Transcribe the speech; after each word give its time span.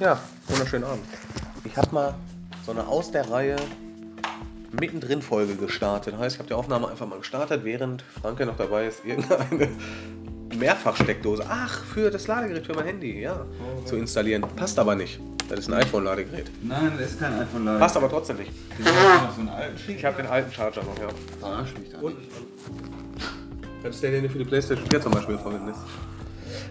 Ja, 0.00 0.16
wunderschönen 0.46 0.84
Abend. 0.84 1.04
Ich 1.64 1.76
habe 1.76 1.92
mal 1.92 2.14
so 2.64 2.70
eine 2.70 2.86
aus 2.86 3.10
der 3.10 3.28
Reihe 3.28 3.56
mittendrin 4.70 5.20
Folge 5.20 5.56
gestartet. 5.56 6.16
Heißt, 6.16 6.36
ich 6.36 6.38
habe 6.38 6.46
die 6.46 6.54
Aufnahme 6.54 6.88
einfach 6.88 7.08
mal 7.08 7.18
gestartet, 7.18 7.64
während 7.64 8.02
Franke 8.22 8.46
noch 8.46 8.56
dabei 8.56 8.86
ist, 8.86 9.04
irgendeine 9.04 9.68
Mehrfachsteckdose, 10.56 11.44
ach, 11.48 11.82
für 11.82 12.12
das 12.12 12.28
Ladegerät 12.28 12.64
für 12.64 12.74
mein 12.74 12.86
Handy, 12.86 13.20
ja, 13.20 13.44
zu 13.86 13.96
installieren. 13.96 14.44
Passt 14.54 14.78
aber 14.78 14.94
nicht. 14.94 15.18
Das 15.48 15.60
ist 15.60 15.68
ein 15.68 15.74
iPhone-Ladegerät. 15.74 16.48
Nein, 16.62 16.92
das 16.96 17.12
ist 17.12 17.20
kein 17.20 17.32
iPhone-Ladegerät. 17.32 17.80
Passt 17.80 17.96
aber 17.96 18.08
trotzdem 18.08 18.36
nicht. 18.36 18.52
So. 18.78 19.92
Ich 19.92 20.04
habe 20.04 20.22
den 20.22 20.30
alten 20.30 20.52
Charger 20.52 20.82
noch, 20.84 20.96
ja. 20.96 21.08
Verarsch 21.40 21.74
mich 21.76 21.90
da 21.90 21.98
Und? 21.98 22.16
Das 23.82 23.96
ist 23.96 24.02
der, 24.04 24.12
den 24.12 24.22
du 24.22 24.28
für 24.28 24.38
die 24.38 24.44
PlayStation 24.44 24.86
4 24.90 25.00
zum 25.00 25.12
Beispiel 25.12 25.38
verwendest. 25.38 25.80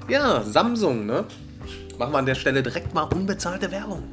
Ja, 0.07 0.43
Samsung, 0.43 1.05
ne? 1.05 1.25
Machen 1.97 2.13
wir 2.13 2.19
an 2.19 2.25
der 2.25 2.35
Stelle 2.35 2.61
direkt 2.61 2.93
mal 2.93 3.03
unbezahlte 3.03 3.71
Werbung. 3.71 4.03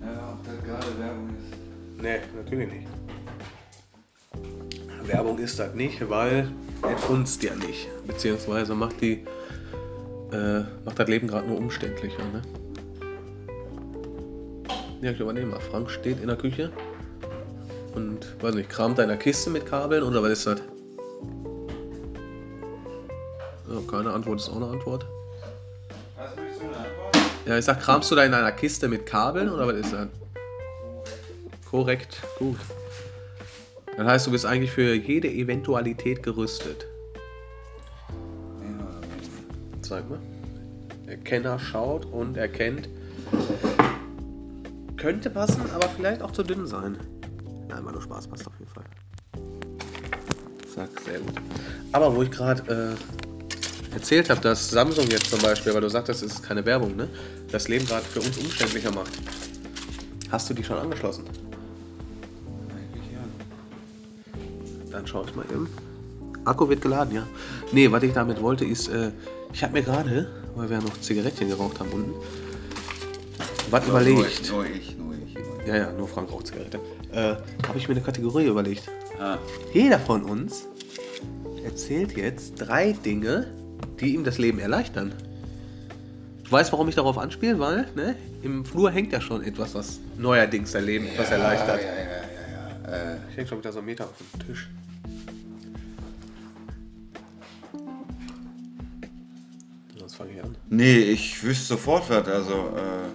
Ja, 0.00 0.32
ob 0.32 0.44
das 0.44 0.64
gerade 0.64 0.98
Werbung 0.98 1.28
ist. 1.28 2.02
Nee, 2.02 2.20
natürlich 2.34 2.72
nicht. 2.72 2.88
Werbung 5.06 5.38
ist 5.38 5.58
das 5.58 5.74
nicht, 5.74 6.08
weil 6.08 6.50
es 6.82 7.04
funzt 7.04 7.42
ja 7.42 7.54
nicht. 7.56 7.88
Beziehungsweise 8.06 8.74
macht 8.74 9.00
die 9.00 9.24
äh, 10.32 10.60
macht 10.84 10.98
das 10.98 11.08
Leben 11.08 11.26
gerade 11.26 11.46
nur 11.46 11.58
umständlicher, 11.58 12.22
ne? 12.32 12.42
Ja, 15.02 15.10
ich 15.10 15.20
übernehme 15.20 15.46
mal. 15.46 15.60
Frank 15.60 15.90
steht 15.90 16.20
in 16.20 16.28
der 16.28 16.36
Küche 16.36 16.70
und, 17.94 18.40
weiß 18.42 18.54
nicht, 18.54 18.70
kramt 18.70 18.98
da 18.98 19.02
in 19.02 19.08
der 19.08 19.18
Kiste 19.18 19.50
mit 19.50 19.66
Kabeln 19.66 20.02
oder 20.02 20.22
was 20.22 20.30
ist 20.30 20.46
das? 20.46 20.60
Ja, 23.68 23.80
keine 23.90 24.12
Antwort 24.12 24.40
ist 24.40 24.48
auch 24.48 24.56
eine 24.56 24.66
Antwort. 24.66 25.06
Ja, 27.50 27.58
ich 27.58 27.64
sag, 27.64 27.80
kramst 27.80 28.08
du 28.12 28.14
da 28.14 28.22
in 28.22 28.32
einer 28.32 28.52
Kiste 28.52 28.86
mit 28.86 29.06
Kabeln 29.06 29.48
oder 29.48 29.66
was 29.66 29.74
ist 29.74 29.92
das? 29.92 30.06
Korrekt, 31.68 32.22
gut. 32.38 32.60
Das 33.96 34.06
heißt, 34.06 34.28
du 34.28 34.30
bist 34.30 34.46
eigentlich 34.46 34.70
für 34.70 34.94
jede 34.94 35.28
Eventualität 35.28 36.22
gerüstet. 36.22 36.86
Zeig 39.82 40.08
mal. 40.08 40.20
Der 41.08 41.16
Kenner 41.16 41.58
schaut 41.58 42.04
und 42.04 42.36
erkennt. 42.36 42.88
Könnte 44.96 45.28
passen, 45.28 45.68
aber 45.74 45.88
vielleicht 45.88 46.22
auch 46.22 46.30
zu 46.30 46.44
dünn 46.44 46.68
sein. 46.68 46.98
Nein, 47.68 47.82
mal 47.82 47.90
nur 47.90 48.02
Spaß, 48.02 48.28
passt 48.28 48.46
auf 48.46 48.54
jeden 48.60 48.70
Fall. 48.70 48.84
Zack, 50.72 50.90
sehr 51.04 51.18
gut. 51.18 51.34
Aber 51.90 52.14
wo 52.14 52.22
ich 52.22 52.30
gerade 52.30 52.62
äh, 52.72 53.29
erzählt 53.94 54.30
habe, 54.30 54.40
dass 54.40 54.70
Samsung 54.70 55.08
jetzt 55.08 55.30
zum 55.30 55.40
Beispiel, 55.40 55.74
weil 55.74 55.80
du 55.80 55.88
sagtest, 55.90 56.22
es 56.22 56.34
ist 56.34 56.42
keine 56.42 56.64
Werbung, 56.64 56.96
ne? 56.96 57.08
Das 57.50 57.68
Leben 57.68 57.86
gerade 57.86 58.04
für 58.04 58.20
uns 58.20 58.38
umständlicher 58.38 58.92
macht. 58.92 59.12
Hast 60.30 60.48
du 60.48 60.54
die 60.54 60.62
schon 60.62 60.78
angeschlossen? 60.78 61.24
eigentlich 62.70 63.12
ja. 63.12 63.20
Dann 64.92 65.06
schaue 65.06 65.26
ich 65.28 65.34
mal 65.34 65.44
eben. 65.50 65.68
Akku 66.44 66.68
wird 66.68 66.80
geladen, 66.80 67.14
ja. 67.14 67.26
Nee, 67.72 67.90
was 67.90 68.02
ich 68.02 68.12
damit 68.12 68.40
wollte, 68.40 68.64
ist, 68.64 68.88
äh, 68.88 69.10
ich 69.52 69.62
habe 69.62 69.72
mir 69.74 69.82
gerade, 69.82 70.30
weil 70.54 70.70
wir 70.70 70.78
ja 70.78 70.82
noch 70.82 70.98
Zigarettchen 71.00 71.48
geraucht 71.48 71.80
haben 71.80 71.90
unten, 71.90 72.14
was 73.70 73.86
überlegt. 73.86 74.16
Nur 74.18 74.26
ich, 74.26 74.48
nur 74.50 74.64
ich. 74.64 74.96
Nur 74.96 75.14
ich. 75.14 75.66
Ja, 75.66 75.76
ja, 75.76 75.92
nur 75.92 76.08
Frank 76.08 76.30
raucht 76.30 76.46
Zigarette. 76.46 76.78
Äh, 77.12 77.34
habe 77.66 77.76
ich 77.76 77.88
mir 77.88 77.94
eine 77.94 78.02
Kategorie 78.02 78.46
überlegt. 78.46 78.84
Ah, 79.20 79.38
Jeder 79.74 79.98
von 79.98 80.22
uns 80.24 80.66
erzählt 81.64 82.16
jetzt 82.16 82.54
drei 82.56 82.92
Dinge, 82.92 83.46
die 84.00 84.14
ihm 84.14 84.24
das 84.24 84.38
Leben 84.38 84.58
erleichtern. 84.58 85.12
Du 86.44 86.50
weißt, 86.52 86.72
warum 86.72 86.88
ich 86.88 86.94
darauf 86.96 87.16
anspiele? 87.18 87.58
Weil, 87.58 87.86
ne, 87.94 88.16
im 88.42 88.64
Flur 88.64 88.90
hängt 88.90 89.12
ja 89.12 89.20
schon 89.20 89.42
etwas, 89.42 89.74
was 89.74 90.00
neuerdings 90.18 90.72
dein 90.72 90.84
Leben 90.84 91.06
etwas 91.06 91.30
erleichtert. 91.30 91.80
Ja, 91.80 91.88
ja, 91.88 91.94
ja, 91.94 92.90
ja, 92.90 92.96
ja. 93.08 93.14
Äh, 93.14 93.18
Ich 93.30 93.36
hänge 93.36 93.48
schon 93.48 93.58
wieder 93.58 93.72
so 93.72 93.78
einen 93.78 93.86
Meter 93.86 94.04
auf 94.04 94.14
dem 94.34 94.46
Tisch. 94.46 94.68
Sonst 99.98 100.14
fange 100.16 100.30
ich 100.36 100.42
an. 100.42 100.56
nee, 100.70 100.98
ich 100.98 101.42
wüsste 101.42 101.66
sofort 101.66 102.08
was. 102.10 102.26
Also, 102.26 102.52
äh, 102.52 103.08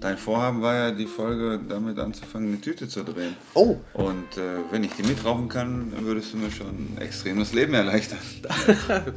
dein 0.00 0.18
Vorhaben 0.18 0.62
war 0.62 0.74
ja, 0.74 0.90
die 0.90 1.06
Folge 1.06 1.60
damit 1.68 1.98
anzufangen, 1.98 2.48
eine 2.48 2.60
Tüte 2.60 2.88
zu 2.88 3.04
drehen. 3.04 3.36
Oh, 3.54 3.76
Und 3.94 4.36
äh, 4.36 4.58
wenn 4.70 4.84
ich 4.84 4.92
die 4.92 5.02
mitrauchen 5.04 5.48
kann, 5.48 5.92
dann 5.94 6.04
würdest 6.04 6.32
du 6.32 6.38
mir 6.38 6.50
schon 6.50 6.96
extrem 6.98 7.38
das 7.38 7.52
Leben 7.52 7.74
erleichtern. 7.74 8.18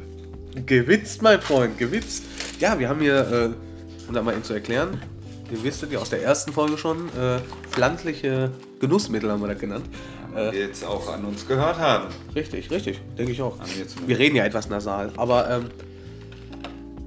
gewitzt, 0.66 1.22
mein 1.22 1.40
Freund, 1.40 1.78
gewitzt. 1.78 2.24
Ja, 2.60 2.78
wir 2.78 2.88
haben 2.88 3.00
hier, 3.00 3.18
äh, 3.54 4.08
um 4.08 4.14
das 4.14 4.24
mal 4.24 4.32
eben 4.32 4.44
zu 4.44 4.54
erklären, 4.54 5.00
ihr 5.50 5.62
wisstet 5.62 5.92
ja 5.92 5.98
aus 5.98 6.10
der 6.10 6.22
ersten 6.22 6.52
Folge 6.52 6.78
schon, 6.78 7.08
äh, 7.10 7.38
pflanzliche 7.70 8.50
Genussmittel 8.80 9.30
haben 9.30 9.40
wir 9.40 9.48
das 9.48 9.58
genannt. 9.58 9.84
Äh, 10.34 10.48
Äh, 10.48 10.60
jetzt 10.66 10.84
auch 10.84 11.12
an 11.12 11.24
uns 11.24 11.46
gehört 11.46 11.78
haben. 11.78 12.08
richtig, 12.34 12.70
richtig, 12.70 13.00
denke 13.16 13.32
ich 13.32 13.40
auch. 13.42 13.56
Wir 14.06 14.18
reden 14.18 14.36
ja 14.36 14.44
etwas 14.44 14.68
nasal, 14.68 15.12
aber 15.16 15.48
ähm, 15.50 15.66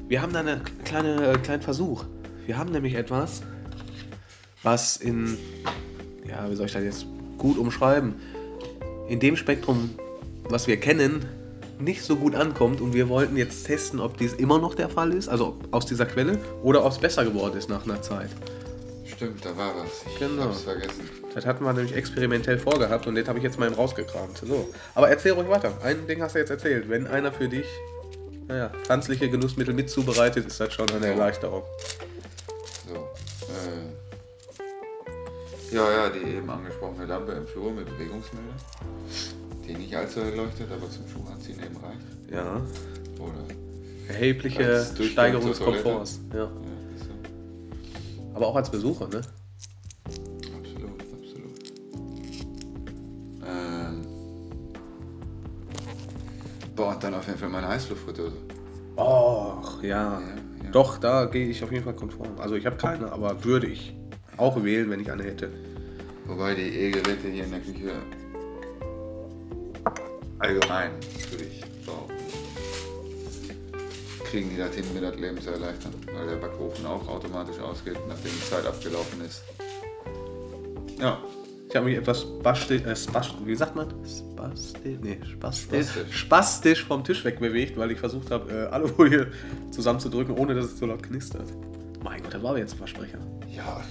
wir 0.08 0.22
haben 0.22 0.32
da 0.32 0.40
einen 0.40 0.62
kleine, 0.86 1.34
äh, 1.34 1.38
kleinen 1.38 1.62
Versuch. 1.62 2.06
Wir 2.46 2.58
haben 2.58 2.72
nämlich 2.72 2.94
etwas, 2.96 3.42
was 4.64 4.96
in, 4.98 5.38
ja, 6.26 6.50
wie 6.50 6.56
soll 6.56 6.68
ich 6.68 6.74
das 6.74 6.84
jetzt 6.84 7.06
gut 7.38 7.58
umschreiben, 7.58 8.16
in 9.10 9.20
dem 9.20 9.36
Spektrum, 9.36 9.90
was 10.50 10.68
wir 10.68 10.78
kennen, 10.78 11.26
nicht 11.80 12.04
so 12.04 12.16
gut 12.16 12.36
ankommt 12.36 12.82
und 12.82 12.94
wir 12.94 13.10
wollten 13.10 13.38
jetzt 13.38 13.66
testen, 13.66 14.00
ob 14.00 14.18
dies 14.18 14.34
immer 14.34 14.60
noch 14.60 14.76
der 14.76 14.90
Fall 14.90 15.14
ist, 15.14 15.30
also 15.30 15.56
aus 15.72 15.86
dieser 15.86 16.06
Quelle, 16.06 16.40
oder 16.64 16.84
ob 16.86 16.92
es 16.92 16.98
besser 16.98 17.24
geworden 17.24 17.58
ist 17.58 17.70
nach 17.70 17.86
einer 17.86 18.02
Zeit. 18.02 18.30
Stimmt, 19.06 19.44
da 19.46 19.56
war 19.58 19.74
was. 19.76 20.04
Ich 20.12 20.20
Genau. 20.20 20.44
hab's 20.44 20.62
vergessen. 20.62 21.10
Das 21.34 21.46
hatten 21.46 21.64
wir 21.64 21.74
nämlich 21.74 21.96
experimentell 21.96 22.58
vorgehabt 22.60 23.08
und 23.08 23.16
das 23.16 23.28
habe 23.28 23.38
ich 23.40 23.44
jetzt 23.44 23.58
mal 23.60 23.68
eben 23.68 23.76
rausgekramt. 23.76 24.40
So. 24.46 24.70
Aber 24.96 25.10
erzähl 25.10 25.34
ruhig 25.34 25.50
weiter. 25.50 25.72
Ein 25.84 26.06
Ding 26.08 26.22
hast 26.22 26.36
du 26.36 26.40
jetzt 26.40 26.50
erzählt. 26.50 26.90
Wenn 26.90 27.08
einer 27.08 27.32
für 27.32 27.48
dich 27.48 27.66
naja, 28.48 28.72
pflanzliche 28.84 29.30
Genussmittel 29.30 29.74
mit 29.74 29.90
zubereitet, 29.90 30.46
ist 30.48 30.60
das 30.60 30.74
schon 30.74 30.90
eine 30.92 31.08
Erleichterung. 31.08 31.64
So. 32.88 32.96
Äh, 32.96 33.88
ja, 35.76 35.92
ja, 35.92 36.10
die 36.10 36.36
eben 36.38 36.50
angesprochene 36.50 37.06
Lampe 37.06 37.34
im 37.34 37.46
Flur 37.48 37.72
mit 37.72 37.86
Bewegungsmelder. 37.86 38.54
Die 39.68 39.74
nicht 39.74 39.96
allzu 39.96 40.24
hell 40.24 40.36
leuchtet, 40.36 40.72
aber 40.72 40.90
zum 40.90 41.08
Schuhanziehen 41.08 41.60
eben 41.60 41.76
reicht. 41.78 42.00
Ja. 42.32 42.62
Oder? 43.20 43.44
Erhebliche 44.08 44.86
Steigerung 45.02 45.50
des. 45.50 45.60
Komforts. 45.60 46.22
Ja. 46.32 46.44
Ja, 46.44 46.50
so. 46.96 48.36
Aber 48.36 48.48
auch 48.48 48.56
als 48.56 48.72
Besucher, 48.72 49.10
ne? 49.10 49.22
Absolut, 50.06 51.02
absolut. 51.02 51.72
Ähm. 53.46 54.02
Boah, 56.76 56.94
und 56.94 57.04
dann 57.04 57.14
auf 57.16 57.28
jeden 57.28 57.40
Fall 57.40 57.50
meine 57.50 57.68
Heißluftfritteuse. 57.68 58.38
Och, 58.96 59.84
ja. 59.84 59.90
Ja, 59.90 60.22
ja. 60.64 60.72
Doch, 60.72 60.98
da 60.98 61.26
gehe 61.26 61.48
ich 61.50 61.62
auf 61.64 61.72
jeden 61.72 61.84
Fall 61.84 61.96
konform. 61.96 62.40
Also 62.40 62.56
ich 62.56 62.66
habe 62.66 62.78
keine, 62.78 63.12
aber 63.12 63.44
würde 63.44 63.68
ich 63.68 63.94
auch 64.38 64.64
wählen, 64.64 64.90
wenn 64.90 65.02
ich 65.02 65.12
eine 65.12 65.24
hätte. 65.24 65.52
Wobei 66.26 66.56
die 66.56 66.62
E-Geräte 66.62 67.28
hier 67.28 67.44
in 67.44 67.52
der 67.52 67.60
Küche 67.60 67.92
allgemein, 70.40 70.92
würde 71.32 71.44
ich 71.46 71.62
behaupten, 71.86 72.14
kriegen 74.26 74.50
die 74.50 74.58
das 74.58 74.76
hin, 74.76 74.86
mir 74.94 75.02
das 75.02 75.16
Leben 75.20 75.42
zu 75.42 75.52
erleichtern. 75.52 75.94
Weil 76.14 76.28
der 76.28 76.36
Backofen 76.38 76.86
auch 76.86 77.08
automatisch 77.08 77.60
ausgeht, 77.60 77.98
nachdem 78.08 78.32
die 78.32 78.50
Zeit 78.50 78.66
abgelaufen 78.66 79.22
ist. 79.22 79.42
Ja, 81.00 81.18
Ich 81.70 81.76
habe 81.76 81.86
mich 81.86 81.98
etwas 81.98 82.22
spastisch, 82.22 82.82
äh, 82.84 82.96
wie 83.46 83.56
sagt 83.56 83.76
man? 83.76 83.88
Spastisch, 84.06 84.98
nee, 85.02 85.20
spastisch, 85.30 85.88
Spastisch. 85.88 86.18
spastisch 86.18 86.84
vom 86.86 87.04
Tisch 87.04 87.24
wegbewegt, 87.26 87.78
weil 87.78 87.92
ich 87.92 88.00
versucht 88.00 88.32
habe, 88.32 88.52
äh, 88.52 88.66
Alufolie 88.68 89.28
zusammenzudrücken, 89.72 90.38
ohne 90.38 90.56
dass 90.56 90.66
es 90.66 90.80
so 90.80 90.86
laut 90.86 91.04
knistert. 91.04 91.48
Mein 92.04 92.22
Gott, 92.24 92.34
das 92.34 92.42
war 92.44 92.58
jetzt 92.58 92.74
ein 92.74 92.78
Versprecher. 92.78 93.20
ja. 93.54 93.82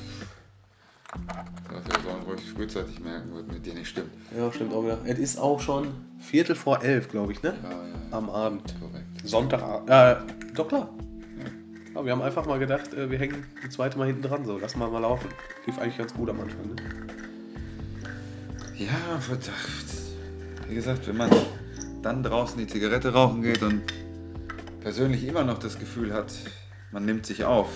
Das 1.73 1.87
wäre 1.89 2.01
so 2.03 2.09
ein, 2.11 2.27
wo 2.27 2.35
ich 2.35 2.51
frühzeitig 2.51 3.01
merken 3.01 3.33
würde, 3.33 3.53
mit 3.53 3.67
dir 3.67 3.75
nicht 3.75 3.89
stimmt. 3.89 4.11
Ja, 4.37 4.51
stimmt 4.53 4.73
auch 4.73 4.85
wieder. 4.85 4.99
Es 5.05 5.19
ist 5.19 5.39
auch 5.39 5.61
schon 5.61 5.89
Viertel 6.19 6.55
vor 6.57 6.83
elf, 6.83 7.09
glaube 7.09 7.33
ich, 7.33 7.43
ne? 7.43 7.55
Ja, 7.63 7.71
ja, 7.71 7.79
Am 8.17 8.31
Abend. 8.31 8.75
korrekt. 8.81 9.07
Sonntagabend. 9.25 9.91
Äh, 9.91 10.17
doch 10.55 10.69
klar. 10.69 10.89
Ja, 11.95 12.05
wir 12.05 12.13
haben 12.13 12.23
einfach 12.23 12.47
mal 12.47 12.59
gedacht, 12.59 12.93
äh, 12.95 13.11
wir 13.11 13.19
hängen 13.19 13.45
die 13.65 13.69
zweite 13.71 13.99
Mal 13.99 14.07
hinten 14.07 14.23
dran, 14.23 14.45
so. 14.45 14.59
Lass 14.59 14.77
mal 14.77 14.89
mal 14.91 15.01
laufen. 15.01 15.29
Lief 15.67 15.79
eigentlich 15.79 15.99
ganz 15.99 16.13
gut 16.15 16.29
am 16.31 16.41
Anfang, 16.41 16.67
ne? 16.67 16.77
Ja, 18.77 19.19
verdammt. 19.21 19.51
Wie 20.69 20.75
gesagt, 20.75 21.07
wenn 21.09 21.17
man 21.17 21.31
dann 22.03 22.23
draußen 22.23 22.59
die 22.59 22.67
Zigarette 22.67 23.13
rauchen 23.13 23.43
geht 23.43 23.63
und 23.63 23.83
persönlich 24.81 25.27
immer 25.27 25.45
noch 25.45 25.59
das 25.59 25.79
Gefühl 25.79 26.13
hat, 26.13 26.33
man 26.93 27.05
nimmt 27.05 27.25
sich 27.27 27.45
auf, 27.45 27.69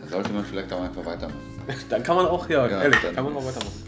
dann 0.00 0.08
sollte 0.08 0.32
man 0.32 0.44
vielleicht 0.44 0.72
auch 0.72 0.82
einfach 0.82 1.04
weitermachen. 1.04 1.53
Dann 1.88 2.02
kann 2.02 2.16
man 2.16 2.26
auch, 2.26 2.48
ja, 2.48 2.66
Ja, 2.68 2.82
ehrlich, 2.82 2.98
dann- 3.02 3.14
kann 3.14 3.24
man 3.24 3.36
auch 3.36 3.44
weitermachen. 3.46 3.82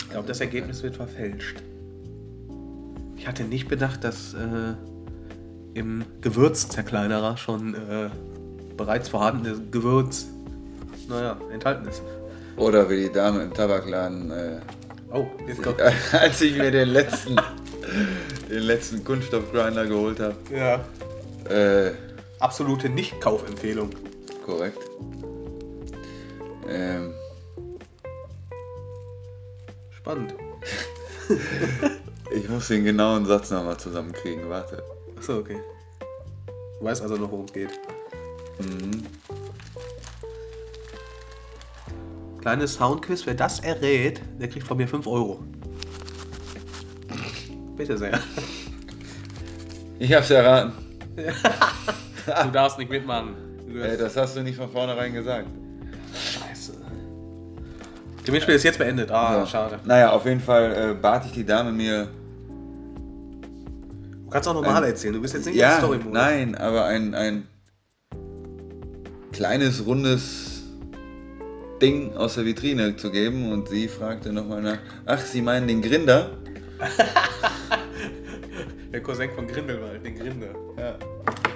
Ich 0.00 0.10
glaube, 0.10 0.26
das 0.28 0.40
Ergebnis 0.40 0.82
wird 0.82 0.96
verfälscht. 0.96 1.62
Ich 3.16 3.26
hatte 3.26 3.44
nicht 3.44 3.68
bedacht, 3.68 4.04
dass 4.04 4.32
äh, 4.34 4.74
im 5.74 6.04
Gewürzzerkleinerer 6.22 7.36
schon 7.36 7.74
äh, 7.74 8.08
bereits 8.76 9.08
vorhandene 9.10 9.60
Gewürz, 9.70 10.26
naja, 11.08 11.36
enthalten 11.52 11.86
ist. 11.88 12.02
Oder 12.56 12.88
wie 12.88 13.02
die 13.04 13.12
Dame 13.12 13.42
im 13.42 13.52
Tabakladen, 13.52 14.30
äh, 14.30 14.60
Oh, 15.12 15.26
jetzt 15.46 15.62
kommt. 15.62 15.80
als 16.12 16.40
ich 16.40 16.56
mir 16.56 16.70
den 16.70 16.88
letzten, 16.88 17.36
den 18.50 18.62
letzten 18.62 19.04
Kunststoffgrinder 19.04 19.86
geholt 19.86 20.20
habe. 20.20 20.36
Ja. 20.54 20.84
Äh, 21.54 21.92
Absolute 22.40 22.88
Nicht-Kaufempfehlung. 22.88 23.90
korrekt. 24.44 24.78
Ähm, 26.68 27.14
Spannend. 30.08 30.34
ich 32.30 32.48
muss 32.48 32.68
den 32.68 32.84
genauen 32.84 33.26
Satz 33.26 33.50
nochmal 33.50 33.76
zusammenkriegen, 33.76 34.48
warte. 34.48 34.82
Achso, 35.16 35.38
okay. 35.38 35.58
Du 36.78 36.84
weißt 36.86 37.02
also 37.02 37.16
noch, 37.16 37.30
worum 37.30 37.44
es 37.44 37.52
geht. 37.52 37.70
Mhm. 38.58 39.06
Kleines 42.40 42.74
Soundquiz, 42.74 43.26
wer 43.26 43.34
das 43.34 43.60
errät, 43.60 44.22
der 44.40 44.48
kriegt 44.48 44.66
von 44.66 44.76
mir 44.76 44.88
5 44.88 45.06
Euro. 45.06 45.42
Bitte 47.76 47.98
sehr. 47.98 48.18
Ich 49.98 50.12
hab's 50.12 50.30
erraten. 50.30 50.72
Du 52.26 52.50
darfst 52.50 52.78
nicht 52.78 52.90
mitmachen. 52.90 53.36
Ey, 53.74 53.96
das 53.96 54.14
hast 54.16 54.36
du 54.36 54.42
nicht 54.42 54.56
von 54.56 54.70
vornherein 54.70 55.14
gesagt. 55.14 55.48
Das 58.28 58.32
Gewinnspiel 58.34 58.56
ist 58.56 58.62
jetzt 58.64 58.78
beendet. 58.78 59.10
Ah, 59.10 59.40
So. 59.40 59.46
schade. 59.46 59.78
Naja, 59.86 60.10
auf 60.10 60.26
jeden 60.26 60.40
Fall 60.40 60.90
äh, 60.90 60.94
bat 61.00 61.24
ich 61.24 61.32
die 61.32 61.46
Dame 61.46 61.72
mir. 61.72 62.08
Du 64.22 64.28
kannst 64.28 64.46
auch 64.46 64.52
normal 64.52 64.84
Ein- 64.84 64.90
erzählen. 64.90 65.14
Du 65.14 65.22
bist 65.22 65.32
jetzt 65.32 65.46
nicht 65.46 65.54
im 65.54 65.60
Ja, 65.62 65.78
Story-Modus. 65.78 66.12
nein, 66.12 66.54
aber 66.54 66.84
ein, 66.84 67.14
ein 67.14 67.48
kleines, 69.32 69.86
rundes 69.86 70.62
Ding 71.80 72.14
aus 72.18 72.34
der 72.34 72.44
Vitrine 72.44 72.96
zu 72.96 73.10
geben 73.10 73.50
und 73.50 73.70
sie 73.70 73.88
fragte 73.88 74.30
nochmal 74.30 74.60
nach, 74.60 74.78
ach, 75.06 75.20
Sie 75.20 75.40
meinen 75.40 75.66
den 75.66 75.80
Grinder? 75.80 76.32
Der 78.92 79.02
Cousin 79.02 79.30
von 79.34 79.46
Grindelwald, 79.46 80.04
den 80.04 80.16
Grinder. 80.18 80.48
Ja, 80.78 80.96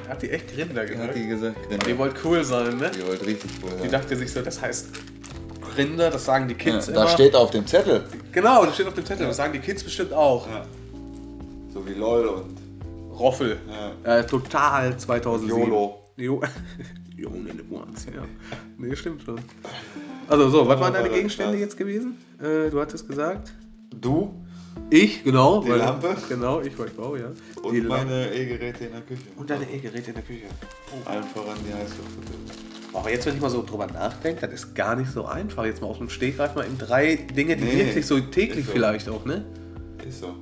Hat 0.08 0.22
die 0.22 0.30
echt 0.30 0.54
Grinder 0.54 0.80
hat 0.82 0.88
gesagt? 0.88 1.14
die 1.16 1.26
gesagt, 1.26 1.68
Grinder. 1.68 1.86
Die 1.86 1.98
wollte 1.98 2.16
cool 2.24 2.42
sein, 2.44 2.76
ne? 2.78 2.90
Die 2.94 3.06
wollte 3.06 3.26
richtig 3.26 3.50
cool 3.62 3.70
Die 3.76 3.80
sein. 3.82 3.90
dachte 3.90 4.16
sich 4.16 4.32
so, 4.32 4.40
das 4.42 4.60
heißt 4.62 4.86
Grinder, 5.74 6.10
das 6.10 6.24
sagen 6.24 6.48
die 6.48 6.54
Ja, 6.54 6.60
Kids 6.60 6.86
da 6.86 6.92
immer. 6.92 7.08
steht 7.08 7.34
auf 7.34 7.50
dem 7.50 7.66
Zettel. 7.66 8.04
Genau, 8.32 8.64
das 8.64 8.74
steht 8.74 8.86
auf 8.86 8.94
dem 8.94 9.04
Zettel. 9.04 9.22
Ja. 9.22 9.28
Das 9.28 9.36
sagen 9.36 9.52
die 9.52 9.58
Kids 9.60 9.82
bestimmt 9.82 10.12
auch. 10.12 10.46
Ja. 10.48 10.64
So 11.72 11.86
wie 11.86 11.94
LOL 11.94 12.26
und 12.26 12.56
Roffel. 13.18 13.58
ja. 14.04 14.18
Äh, 14.18 14.26
total 14.26 14.96
2007. 14.96 15.58
YOLO. 15.58 15.98
Jo. 16.16 16.40
Young 17.18 17.46
in 17.46 17.58
the 17.58 17.64
ones, 17.74 18.06
ja. 18.06 18.22
Nee, 18.78 18.96
stimmt 18.96 19.22
schon. 19.22 19.40
Also 20.28 20.48
so, 20.48 20.66
was 20.66 20.78
Oh, 20.78 20.80
waren 20.80 20.92
deine 20.94 21.08
Gegenstände 21.10 21.56
jetzt 21.58 21.76
gewesen? 21.76 22.16
Äh, 22.40 22.70
du 22.70 22.80
hattest 22.80 23.06
gesagt. 23.08 23.52
Du 23.94 24.34
Ich, 24.90 25.22
genau. 25.22 25.62
Die 25.62 25.70
Lampe? 25.70 26.16
Genau, 26.28 26.60
ich 26.62 26.76
war 26.78 26.86
Bau, 26.86 27.16
ja. 27.16 27.26
und 27.62 27.72
Die 27.74 27.80
meine 27.82 28.34
E-Geräte 28.34 28.86
in 28.86 28.92
der 28.92 29.02
Küche. 29.02 29.22
Und 29.36 29.48
deine 29.50 29.70
E-Geräte 29.70 30.08
in 30.08 30.14
der 30.14 30.22
Küche. 30.24 30.46
Allen 31.04 31.24
voran 31.24 31.56
die 31.68 31.72
Heißluftfritteuse. 31.72 32.61
Aber 32.94 33.10
jetzt, 33.10 33.26
wenn 33.26 33.34
ich 33.34 33.40
mal 33.40 33.50
so 33.50 33.62
drüber 33.64 33.86
nachdenke, 33.86 34.42
das 34.46 34.52
ist 34.52 34.74
gar 34.74 34.96
nicht 34.96 35.10
so 35.10 35.24
einfach. 35.26 35.64
Jetzt 35.64 35.80
mal 35.80 35.88
aus 35.88 35.98
dem 35.98 36.10
Stegreif 36.10 36.54
mal 36.54 36.64
eben 36.64 36.76
drei 36.78 37.16
Dinge, 37.16 37.56
die 37.56 37.64
Nee, 37.64 37.86
wirklich 37.86 38.06
so 38.06 38.20
täglich 38.20 38.66
so. 38.66 38.72
vielleicht 38.72 39.08
auch, 39.08 39.24
ne? 39.24 39.44
Ist 40.06 40.20
so. 40.20 40.34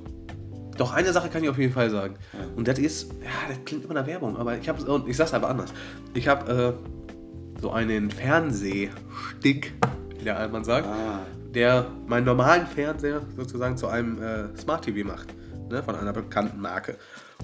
Doch 0.77 0.93
eine 0.93 1.13
Sache 1.13 1.29
kann 1.29 1.43
ich 1.43 1.49
auf 1.49 1.57
jeden 1.57 1.73
Fall 1.73 1.89
sagen. 1.89 2.15
Ja. 2.33 2.39
Und 2.55 2.67
das 2.67 2.79
ist, 2.79 3.11
ja, 3.23 3.29
das 3.49 3.57
klingt 3.65 3.85
immer 3.85 3.93
nach 3.93 4.07
Werbung, 4.07 4.35
aber 4.37 4.57
ich 4.57 4.67
habe, 4.67 4.83
und 4.91 5.07
ich 5.07 5.15
sag's 5.15 5.33
aber 5.33 5.49
anders. 5.49 5.71
Ich 6.13 6.27
habe 6.27 6.77
äh, 6.77 7.61
so 7.61 7.71
einen 7.71 8.09
Fernsehstick, 8.09 9.73
wie 10.17 10.23
der 10.23 10.37
Allmann 10.37 10.63
sagt, 10.63 10.87
Ah, 10.87 11.19
der 11.53 11.87
meinen 12.07 12.25
normalen 12.25 12.65
Fernseher 12.65 13.21
sozusagen 13.37 13.77
zu 13.77 13.87
einem 13.87 14.21
äh, 14.21 14.57
Smart 14.57 14.85
TV 14.85 15.07
macht, 15.07 15.27
ne, 15.69 15.83
von 15.83 15.95
einer 15.95 16.13
bekannten 16.13 16.59
Marke. 16.61 16.95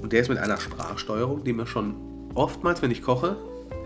Und 0.01 0.13
der 0.13 0.21
ist 0.21 0.29
mit 0.29 0.37
einer 0.37 0.57
Sprachsteuerung, 0.57 1.43
die 1.43 1.53
mir 1.53 1.67
schon 1.67 1.95
oftmals, 2.33 2.81
wenn 2.81 2.91
ich 2.91 3.01
koche, 3.01 3.35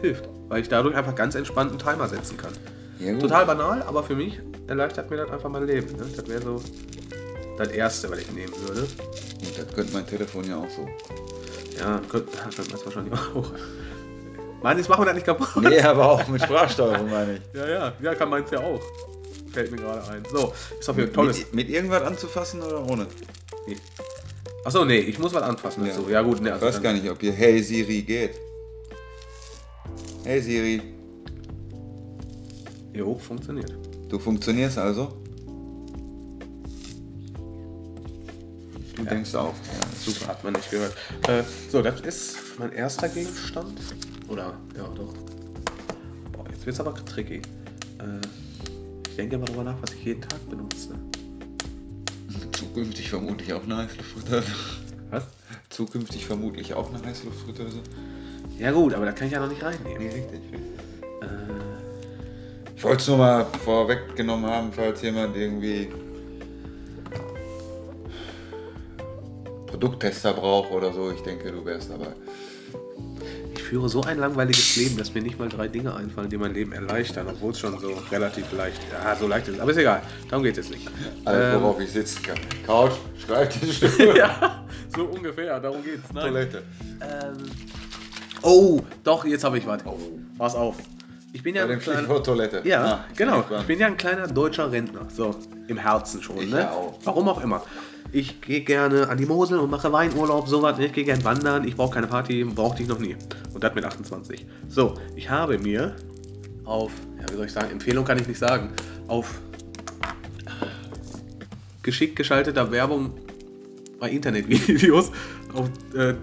hilft, 0.02 0.30
weil 0.52 0.62
ich 0.62 0.68
dadurch 0.70 0.96
einfach 0.96 1.16
ganz 1.16 1.34
entspannt 1.36 1.70
einen 1.72 1.80
Timer 1.80 2.08
setzen 2.10 2.36
kann. 2.38 2.52
ja. 3.00 3.18
Total 3.18 3.46
banal, 3.46 3.82
aber 3.84 4.04
für 4.04 4.16
mich 4.16 4.40
erleichtert 4.68 5.10
mir 5.10 5.16
das 5.18 5.30
einfach 5.32 5.50
mein 5.50 5.66
Leben. 5.66 5.96
Ne? 5.96 6.04
Das 6.16 6.28
wäre 6.28 6.42
so 6.42 6.62
das 7.58 7.70
Erste, 7.70 8.12
was 8.12 8.20
ich 8.20 8.32
nehmen 8.34 8.54
würde. 8.68 8.82
Gut, 8.82 9.58
das 9.58 9.74
könnte 9.74 9.94
mein 9.94 10.06
Telefon 10.06 10.44
ja 10.48 10.58
auch 10.58 10.70
so. 10.70 10.88
Ja, 11.80 12.00
könnte 12.10 12.36
ja, 12.38 12.44
könnte 12.44 12.70
man 12.70 12.80
es 12.80 12.86
wahrscheinlich 12.86 13.14
auch. 13.14 13.52
Meines 14.62 14.90
machen 14.90 15.02
wir 15.02 15.06
das 15.06 15.16
nicht 15.16 15.26
kaputt. 15.26 15.48
Nee, 15.64 15.80
aber 15.82 16.12
auch 16.12 16.28
mit 16.28 16.42
Sprachsteuerung 16.44 17.10
meine 17.10 17.36
ich. 17.36 17.42
Ja, 17.60 17.68
ja, 17.68 17.94
ja, 18.02 18.14
kann 18.16 18.30
meins 18.30 18.52
ja 18.52 18.60
auch. 18.60 18.82
Fällt 19.54 19.72
mir 19.72 19.78
gerade 19.78 20.04
ein. 20.10 20.24
So, 20.32 20.54
ist 20.80 20.90
auf 20.90 20.98
jeden 20.98 21.08
Fall 21.14 21.24
tolles. 21.24 21.38
Mit, 21.40 21.54
mit 21.56 21.70
irgendwas 21.70 22.04
anzufassen 22.04 22.62
oder 22.62 22.86
ohne? 22.88 23.08
Achso, 24.64 24.86
nee, 24.86 25.00
ich 25.00 25.18
muss 25.18 25.34
was 25.34 25.44
anfassen 25.44 25.86
Ja. 25.86 25.94
dazu. 25.94 26.10
Ja, 26.10 26.22
gut, 26.22 26.42
ne, 26.42 26.50
Ich 26.50 26.54
also 26.56 26.66
weiß 26.68 26.74
dann- 26.76 26.84
gar 26.84 26.94
nicht, 26.94 27.10
ob 27.10 27.20
hier 27.22 27.32
Hey 27.34 27.64
Siri 27.64 28.02
geht. 28.04 28.32
Hey 30.24 30.42
Siri, 30.42 30.82
Jo, 32.94 33.18
funktioniert. 33.18 33.74
du 34.10 34.20
funktionierst 34.20 34.78
also? 34.78 35.18
Du 38.96 39.04
Ja. 39.04 39.10
denkst 39.10 39.34
auch. 39.36 39.54
Ja, 39.54 39.80
Super, 40.00 40.28
hat 40.28 40.44
man 40.44 40.54
nicht 40.54 40.70
gehört. 40.70 40.94
Äh, 41.28 41.44
so, 41.70 41.82
das 41.82 42.02
ist 42.02 42.38
mein 42.60 42.72
erster 42.74 43.10
Gegenstand. 43.10 43.80
Oder, 44.28 44.54
ja, 44.78 44.88
doch. 44.96 45.14
Boah, 46.34 46.46
jetzt 46.52 46.66
wird's 46.66 46.80
aber 46.80 46.94
tricky. 46.94 47.38
Äh, 48.00 48.20
ich 49.10 49.16
denke 49.16 49.38
mal 49.38 49.46
darüber 49.46 49.64
nach, 49.64 49.82
was 49.82 49.94
ich 49.94 50.06
jeden 50.06 50.22
Tag 50.22 50.48
benutze. 50.50 50.96
Zukünftig 52.52 53.10
vermutlich 53.10 53.54
auch 53.54 53.64
eine 53.64 53.78
Heißluftfritteuse. 53.78 54.52
Was? 55.10 55.24
Zukünftig 55.70 56.26
vermutlich 56.26 56.74
auch 56.74 56.94
eine 56.94 57.04
Heißluftfritteuse. 57.04 57.82
Ja, 58.62 58.72
gut, 58.72 58.94
aber 58.94 59.06
da 59.08 59.12
kann 59.12 59.26
ich 59.26 59.34
ja 59.34 59.40
noch 59.40 59.50
nicht 59.50 59.64
reinnehmen. 59.64 59.98
Nee, 59.98 60.06
richtig. 60.10 60.40
Äh, 61.22 61.26
Ich 62.76 62.84
wollte 62.84 63.02
es 63.02 63.08
nur 63.08 63.18
mal 63.18 63.46
vorweggenommen 63.66 64.46
haben, 64.50 64.72
falls 64.72 65.02
jemand 65.02 65.36
irgendwie 65.36 65.90
Produkttester 69.66 70.34
braucht 70.34 70.72
oder 70.72 70.94
so. 70.94 71.12
Ich 71.12 71.22
denke, 71.24 71.52
du 71.52 71.66
wärst 71.66 71.90
dabei. 71.90 72.14
Ich 73.56 73.64
führe 73.64 73.90
so 73.90 74.02
ein 74.04 74.20
langweiliges 74.20 74.76
Leben, 74.76 74.98
dass 74.98 75.12
mir 75.14 75.22
nicht 75.24 75.40
mal 75.40 75.50
drei 75.50 75.68
Dinge 75.68 75.96
einfallen, 75.96 76.30
die 76.30 76.38
mein 76.38 76.54
Leben 76.54 76.74
erleichtern, 76.74 77.28
obwohl 77.30 77.52
es 77.52 77.60
schon 77.60 77.80
so 77.80 77.94
relativ 78.12 78.52
leicht 78.52 78.80
Ja, 78.92 79.16
so 79.16 79.28
leicht 79.28 79.48
ist. 79.48 79.60
Aber 79.60 79.72
ist 79.72 79.78
egal. 79.78 80.04
Darum 80.30 80.44
geht 80.44 80.58
es 80.58 80.70
jetzt 80.70 80.78
nicht. 80.78 80.88
Alles, 81.26 81.56
Ähm, 81.56 81.62
worauf 81.64 81.80
ich 81.80 81.90
sitzen 81.92 82.22
kann. 82.22 82.38
Couch, 82.66 82.94
Schreibtischstuhl, 83.26 84.16
ja, 84.18 84.64
so 84.96 85.06
ungefähr. 85.06 85.60
Darum 85.60 85.84
geht's. 85.84 86.04
Nein. 86.14 86.26
Toilette. 86.26 86.64
Ähm, 87.02 87.38
oh, 88.42 88.82
doch, 89.04 89.26
jetzt 89.26 89.44
habe 89.44 89.58
ich 89.58 89.68
was. 89.68 89.86
Oh. 89.86 89.98
Pass 90.38 90.56
auf. 90.56 90.78
Ich 91.34 91.44
bin 91.44 91.56
ja 91.56 91.66
Bei 91.66 91.74
ein 91.74 91.80
kleiner. 91.80 92.24
Toilette. 92.24 92.62
Ja, 92.66 92.84
Ah, 92.84 93.06
genau. 93.16 93.44
Ich 93.60 93.68
bin 93.68 93.80
ja 93.80 93.88
ein 93.88 93.98
kleiner 93.98 94.28
deutscher 94.28 94.72
Rentner. 94.72 95.08
So, 95.14 95.36
im 95.68 95.78
Herzen 95.78 96.22
schon. 96.22 96.38
Ich 96.38 96.52
ne? 96.52 96.60
ja 96.62 96.72
auch. 96.72 96.98
Warum 97.04 97.30
auch 97.30 97.42
immer. 97.42 97.64
Ich 98.12 98.42
gehe 98.42 98.62
gerne 98.62 99.08
an 99.08 99.18
die 99.18 99.26
Mosel 99.26 99.60
und 99.60 99.70
mache 99.70 99.92
Weinurlaub, 99.94 100.48
sowas. 100.50 100.78
Ich 100.80 100.92
gehe 100.92 101.06
gerne 101.06 101.24
wandern. 101.24 101.66
Ich 101.66 101.78
brauche 101.78 101.94
keine 101.94 102.08
Party, 102.08 102.44
brauchte 102.44 102.84
ich 102.84 102.90
noch 102.90 103.00
nie. 103.00 103.16
Und 103.54 103.64
das 103.64 103.74
mit 103.74 103.86
28. 103.86 104.46
So, 104.68 104.96
ich 105.16 105.30
habe 105.30 105.58
mir 105.58 105.96
auf, 106.66 106.92
ja, 107.20 107.32
wie 107.32 107.36
soll 107.38 107.46
ich 107.46 107.54
sagen, 107.54 107.72
Empfehlung 107.72 108.04
kann 108.04 108.20
ich 108.20 108.28
nicht 108.28 108.40
sagen, 108.40 108.72
auf 109.08 109.40
geschickt 111.84 112.16
geschalteter 112.16 112.72
Werbung 112.72 113.12
bei 114.00 114.10
Internetvideos, 114.10 115.12
auf 115.54 115.70
äh, 115.96 116.16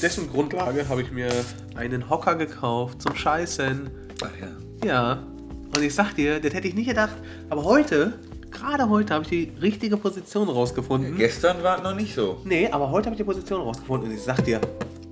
dessen 0.00 0.30
Grundlage 0.30 0.88
habe 0.88 1.02
ich 1.02 1.12
mir 1.12 1.30
einen 1.74 2.08
Hocker 2.08 2.34
gekauft 2.36 3.02
zum 3.02 3.14
Scheißen. 3.14 3.90
Ach 4.22 4.30
ja. 4.40 4.48
Ja, 4.84 5.22
und 5.74 5.82
ich 5.82 5.94
sag 5.94 6.14
dir, 6.14 6.40
das 6.40 6.52
hätte 6.54 6.68
ich 6.68 6.74
nicht 6.74 6.88
gedacht. 6.88 7.16
Aber 7.50 7.64
heute, 7.64 8.18
gerade 8.50 8.88
heute, 8.88 9.14
habe 9.14 9.24
ich 9.24 9.30
die 9.30 9.52
richtige 9.60 9.96
Position 9.96 10.48
rausgefunden. 10.48 11.16
Gestern 11.16 11.62
war 11.62 11.78
es 11.78 11.82
noch 11.82 11.94
nicht 11.94 12.14
so. 12.14 12.40
Nee, 12.44 12.68
aber 12.70 12.90
heute 12.90 13.06
habe 13.06 13.14
ich 13.14 13.18
die 13.18 13.24
Position 13.24 13.60
rausgefunden 13.62 14.08
und 14.10 14.14
ich 14.14 14.22
sag 14.22 14.44
dir, 14.44 14.60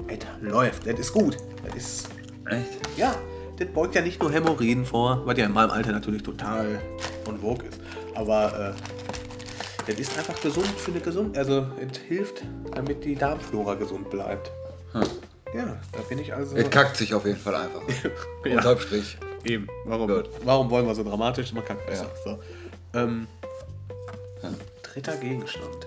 Alter, 0.08 0.28
läuft, 0.40 0.86
das 0.86 0.98
ist 0.98 1.12
gut. 1.12 1.36
Das 1.64 1.74
ist, 1.76 2.08
Echt? 2.46 2.98
ja, 2.98 3.14
das 3.58 3.68
beugt 3.68 3.94
ja 3.94 4.02
nicht 4.02 4.20
nur 4.20 4.32
Hämorrhoiden 4.32 4.84
vor, 4.84 5.22
was 5.24 5.38
ja 5.38 5.46
in 5.46 5.52
meinem 5.52 5.70
Alter 5.70 5.92
natürlich 5.92 6.22
total 6.22 6.80
on 7.28 7.38
vogue 7.38 7.66
ist. 7.66 7.80
Aber 8.14 8.74
äh, 8.74 9.90
das 9.90 9.98
ist 9.98 10.18
einfach 10.18 10.40
gesund 10.42 10.66
für 10.66 10.90
eine 10.90 11.00
gesund, 11.00 11.38
also 11.38 11.66
es 11.80 11.98
hilft, 11.98 12.42
damit 12.74 13.04
die 13.04 13.14
Darmflora 13.14 13.74
gesund 13.74 14.10
bleibt. 14.10 14.50
Hm. 14.92 15.02
Ja, 15.54 15.76
da 15.92 16.00
bin 16.08 16.18
ich 16.18 16.32
also. 16.32 16.56
Es 16.56 16.70
kackt 16.70 16.96
sich 16.96 17.12
auf 17.14 17.24
jeden 17.26 17.38
Fall 17.38 17.54
einfach. 17.56 17.82
ja. 18.44 18.56
Unterm 18.56 18.78
Strich. 18.78 19.16
Eben. 19.44 19.68
Warum, 19.84 20.08
Gut. 20.08 20.28
warum 20.44 20.70
wollen 20.70 20.86
wir 20.86 20.94
so 20.94 21.02
dramatisch? 21.02 21.52
Man 21.52 21.64
kann 21.64 21.78
besser. 21.86 22.10
So. 22.24 22.38
Ähm, 22.94 23.26
Ja. 24.42 24.50
dritter 24.82 25.16
Gegenstand. 25.16 25.86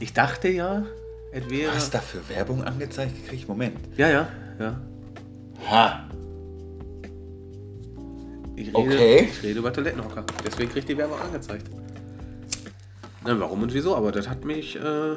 Ich 0.00 0.12
dachte 0.12 0.48
ja, 0.48 0.84
es 1.32 1.48
wäre. 1.50 1.74
Was 1.74 1.90
da 1.90 1.98
für 2.00 2.26
Werbung 2.28 2.62
angezeigt 2.64 3.14
gekriegt? 3.22 3.48
Moment. 3.48 3.78
Ja, 3.96 4.08
ja, 4.08 4.28
ja. 4.58 4.80
Ha! 5.70 6.08
Ich 8.54 8.68
rede, 8.68 8.76
Okay. 8.78 9.28
ich 9.30 9.42
rede 9.42 9.58
über 9.58 9.72
Toilettenhocker. 9.72 10.24
Deswegen 10.44 10.70
kriegt 10.70 10.88
die 10.88 10.96
Werbung 10.96 11.18
angezeigt. 11.20 11.64
Deswegen 11.68 11.74
kriegt 11.74 11.90
die 11.92 12.08
Werbung 12.08 12.30
angezeigt. 12.40 12.76
Na, 13.24 13.40
warum 13.40 13.62
und 13.62 13.74
wieso? 13.74 13.96
Aber 13.96 14.12
das 14.12 14.28
hat 14.28 14.44
mich 14.44 14.76
äh, 14.76 15.14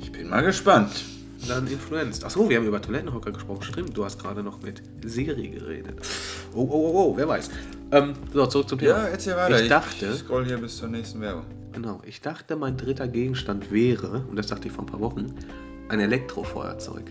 Ich 0.00 0.12
bin 0.12 0.28
mal 0.28 0.42
gespannt. 0.42 0.92
Dann 1.48 1.66
influenzt. 1.66 2.24
Achso, 2.24 2.48
wir 2.48 2.56
haben 2.58 2.66
über 2.66 2.80
Toilettenhocker 2.80 3.32
gesprochen. 3.32 3.62
Stimmt, 3.62 3.96
du 3.96 4.04
hast 4.04 4.20
gerade 4.20 4.42
noch 4.42 4.60
mit 4.62 4.82
Siri 5.04 5.48
geredet. 5.48 5.96
Oh, 6.54 6.62
oh, 6.62 6.68
oh, 6.70 6.92
oh, 6.94 7.16
wer 7.16 7.28
weiß. 7.28 7.50
Ähm, 7.92 8.14
so, 8.32 8.46
zurück 8.46 8.68
zum 8.68 8.78
Thema. 8.78 8.90
Ja, 8.90 9.06
erzähl 9.06 9.36
weiter. 9.36 9.62
Ich 9.62 9.68
dachte, 9.68 10.06
Ich 10.06 10.20
scroll 10.20 10.44
hier 10.46 10.58
bis 10.58 10.76
zur 10.76 10.88
nächsten 10.88 11.20
Werbung. 11.20 11.44
genau, 11.72 12.00
ich 12.06 12.20
dachte, 12.20 12.56
mein 12.56 12.76
dritter 12.76 13.08
Gegenstand 13.08 13.70
wäre, 13.72 14.24
und 14.28 14.36
das 14.36 14.46
dachte 14.48 14.68
ich 14.68 14.72
vor 14.74 14.84
ein 14.84 14.88
paar 14.88 15.00
Wochen, 15.00 15.34
ein 15.88 16.00
Elektrofeuerzeug. 16.00 17.04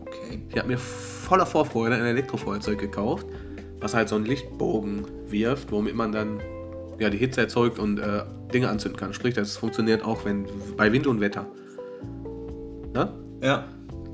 Okay. 0.00 0.42
Ich 0.48 0.56
habe 0.58 0.68
mir 0.68 0.78
voller 0.78 1.46
Vorfreude 1.46 1.96
ein 1.96 2.04
Elektrofeuerzeug 2.04 2.78
gekauft, 2.78 3.26
was 3.80 3.94
halt 3.94 4.08
so 4.08 4.16
einen 4.16 4.26
Lichtbogen 4.26 5.04
wirft, 5.28 5.72
womit 5.72 5.94
man 5.94 6.12
dann 6.12 6.40
ja, 6.98 7.08
die 7.08 7.18
Hitze 7.18 7.40
erzeugt 7.40 7.78
und 7.78 7.98
äh, 7.98 8.22
Dinge 8.52 8.68
anzünden 8.68 8.98
kann. 9.00 9.14
Sprich, 9.14 9.34
das 9.34 9.56
funktioniert 9.56 10.04
auch 10.04 10.24
wenn, 10.24 10.46
bei 10.76 10.92
Wind 10.92 11.06
und 11.06 11.20
Wetter. 11.20 11.46
Ne? 12.94 13.12
Ja. 13.42 13.64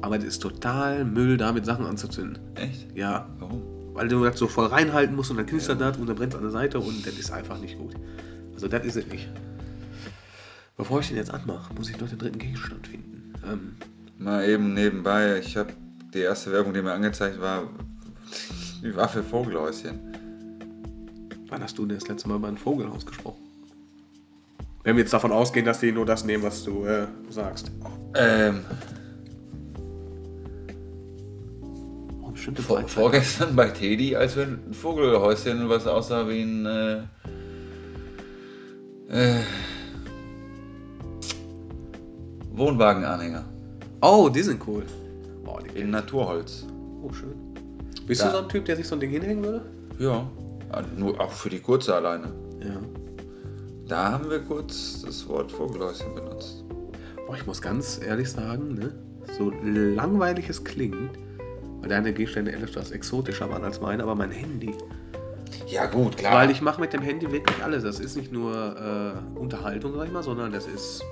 Aber 0.02 0.16
das 0.18 0.26
ist 0.26 0.38
total 0.40 1.04
Müll, 1.04 1.36
damit 1.36 1.64
Sachen 1.64 1.86
anzuzünden. 1.86 2.38
Echt? 2.54 2.86
Ja, 2.96 3.28
Warum? 3.38 3.62
weil 3.94 4.08
du 4.08 4.22
das 4.24 4.38
so 4.38 4.46
voll 4.46 4.66
reinhalten 4.66 5.16
musst 5.16 5.30
und 5.30 5.38
dann 5.38 5.46
knistert 5.46 5.80
das 5.80 5.96
und 5.96 6.06
dann 6.06 6.16
brennt 6.16 6.34
es 6.34 6.36
an 6.36 6.42
der 6.42 6.52
Seite 6.52 6.78
und 6.78 7.06
das 7.06 7.14
ist 7.14 7.30
einfach 7.30 7.58
nicht 7.58 7.78
gut. 7.78 7.94
Also 8.54 8.68
das 8.68 8.84
ist 8.84 8.96
es 8.96 9.06
nicht. 9.06 9.26
Bevor 10.76 11.00
ich 11.00 11.08
den 11.08 11.16
jetzt 11.16 11.30
anmache, 11.30 11.72
muss 11.74 11.88
ich 11.88 11.98
noch 11.98 12.08
den 12.08 12.18
dritten 12.18 12.38
Gegenstand 12.38 12.86
finden. 12.86 13.32
Ähm, 13.50 13.76
Mal 14.18 14.48
eben 14.48 14.74
nebenbei. 14.74 15.38
Ich 15.38 15.56
habe 15.56 15.72
die 16.12 16.20
erste 16.20 16.52
Werbung, 16.52 16.72
die 16.74 16.82
mir 16.82 16.92
angezeigt 16.92 17.40
war, 17.40 17.64
die 18.82 18.94
war 18.94 19.08
für 19.08 19.22
Vogelhäuschen. 19.22 19.98
wann 21.48 21.62
hast 21.62 21.78
du 21.78 21.86
denn 21.86 21.98
das 21.98 22.08
letzte 22.08 22.28
Mal 22.28 22.36
über 22.36 22.48
ein 22.48 22.56
Vogelhaus 22.58 23.04
gesprochen? 23.04 23.40
Wenn 24.84 24.96
wir 24.96 25.02
jetzt 25.02 25.12
davon 25.12 25.32
ausgehen, 25.32 25.66
dass 25.66 25.80
die 25.80 25.90
nur 25.92 26.06
das 26.06 26.24
nehmen, 26.24 26.42
was 26.42 26.64
du 26.64 26.84
äh, 26.84 27.06
sagst. 27.28 27.72
Ähm, 28.14 28.60
bestimmte 32.46 32.62
vor, 32.62 32.76
Freizeit. 32.76 32.90
vorgestern 32.90 33.56
bei 33.56 33.68
Teddy, 33.70 34.14
als 34.14 34.36
wir 34.36 34.44
ein 34.44 34.72
Vogelhäuschen, 34.72 35.68
was 35.68 35.86
aussah 35.86 36.28
wie 36.28 36.42
ein 36.42 36.66
äh, 36.66 36.98
äh, 39.08 39.40
Wohnwagenanhänger 42.52 43.44
Oh, 44.02 44.28
die 44.28 44.42
sind 44.42 44.62
cool. 44.66 44.84
Oh, 45.46 45.58
die 45.58 45.80
in 45.80 45.90
Naturholz. 45.90 46.66
Oh, 47.02 47.12
schön. 47.12 47.34
Bist 48.06 48.20
Ja. 48.20 48.28
du 48.28 48.36
so 48.36 48.42
ein 48.44 48.48
Typ, 48.48 48.64
der 48.66 48.76
sich 48.76 48.86
so 48.86 48.94
ein 48.94 49.00
Ding 49.00 49.10
hinhängen 49.10 49.42
würde? 49.42 49.62
Ja, 49.98 50.30
ah, 50.70 50.82
nur 50.96 51.18
auch 51.20 51.32
für 51.32 51.48
die 51.48 51.58
kurze 51.58 51.94
alleine. 51.94 52.26
Ja. 52.60 52.76
Da 53.88 54.12
haben 54.12 54.30
wir 54.30 54.40
kurz 54.40 55.02
das 55.02 55.26
Wort 55.28 55.50
Vogelhäuschen 55.50 56.14
benutzt. 56.14 56.64
Boah, 57.26 57.34
ich 57.34 57.46
muss 57.46 57.60
ganz 57.60 58.00
ehrlich 58.06 58.30
sagen, 58.30 58.74
ne? 58.74 58.92
so 59.38 59.50
langweilig 59.62 60.48
es 60.48 60.62
klingt, 60.62 61.18
weil 61.86 61.90
deine 61.90 62.12
Gegenstände 62.12 62.52
etwas 62.52 62.90
exotischer 62.90 63.48
waren 63.48 63.62
als 63.62 63.80
meine, 63.80 64.02
aber 64.02 64.16
mein 64.16 64.32
Handy. 64.32 64.74
Ja 65.68 65.86
gut, 65.86 66.16
klar. 66.16 66.34
Weil 66.34 66.50
ich 66.50 66.60
mache 66.60 66.80
mit 66.80 66.92
dem 66.92 67.00
Handy 67.00 67.30
wirklich 67.30 67.62
alles. 67.62 67.84
Das 67.84 68.00
ist 68.00 68.16
nicht 68.16 68.32
nur 68.32 68.52
äh, 69.36 69.38
Unterhaltung, 69.38 69.94
sag 69.94 70.06
ich 70.06 70.12
mal, 70.12 70.22
sondern 70.24 70.52
das 70.52 70.66
ist 70.66 71.04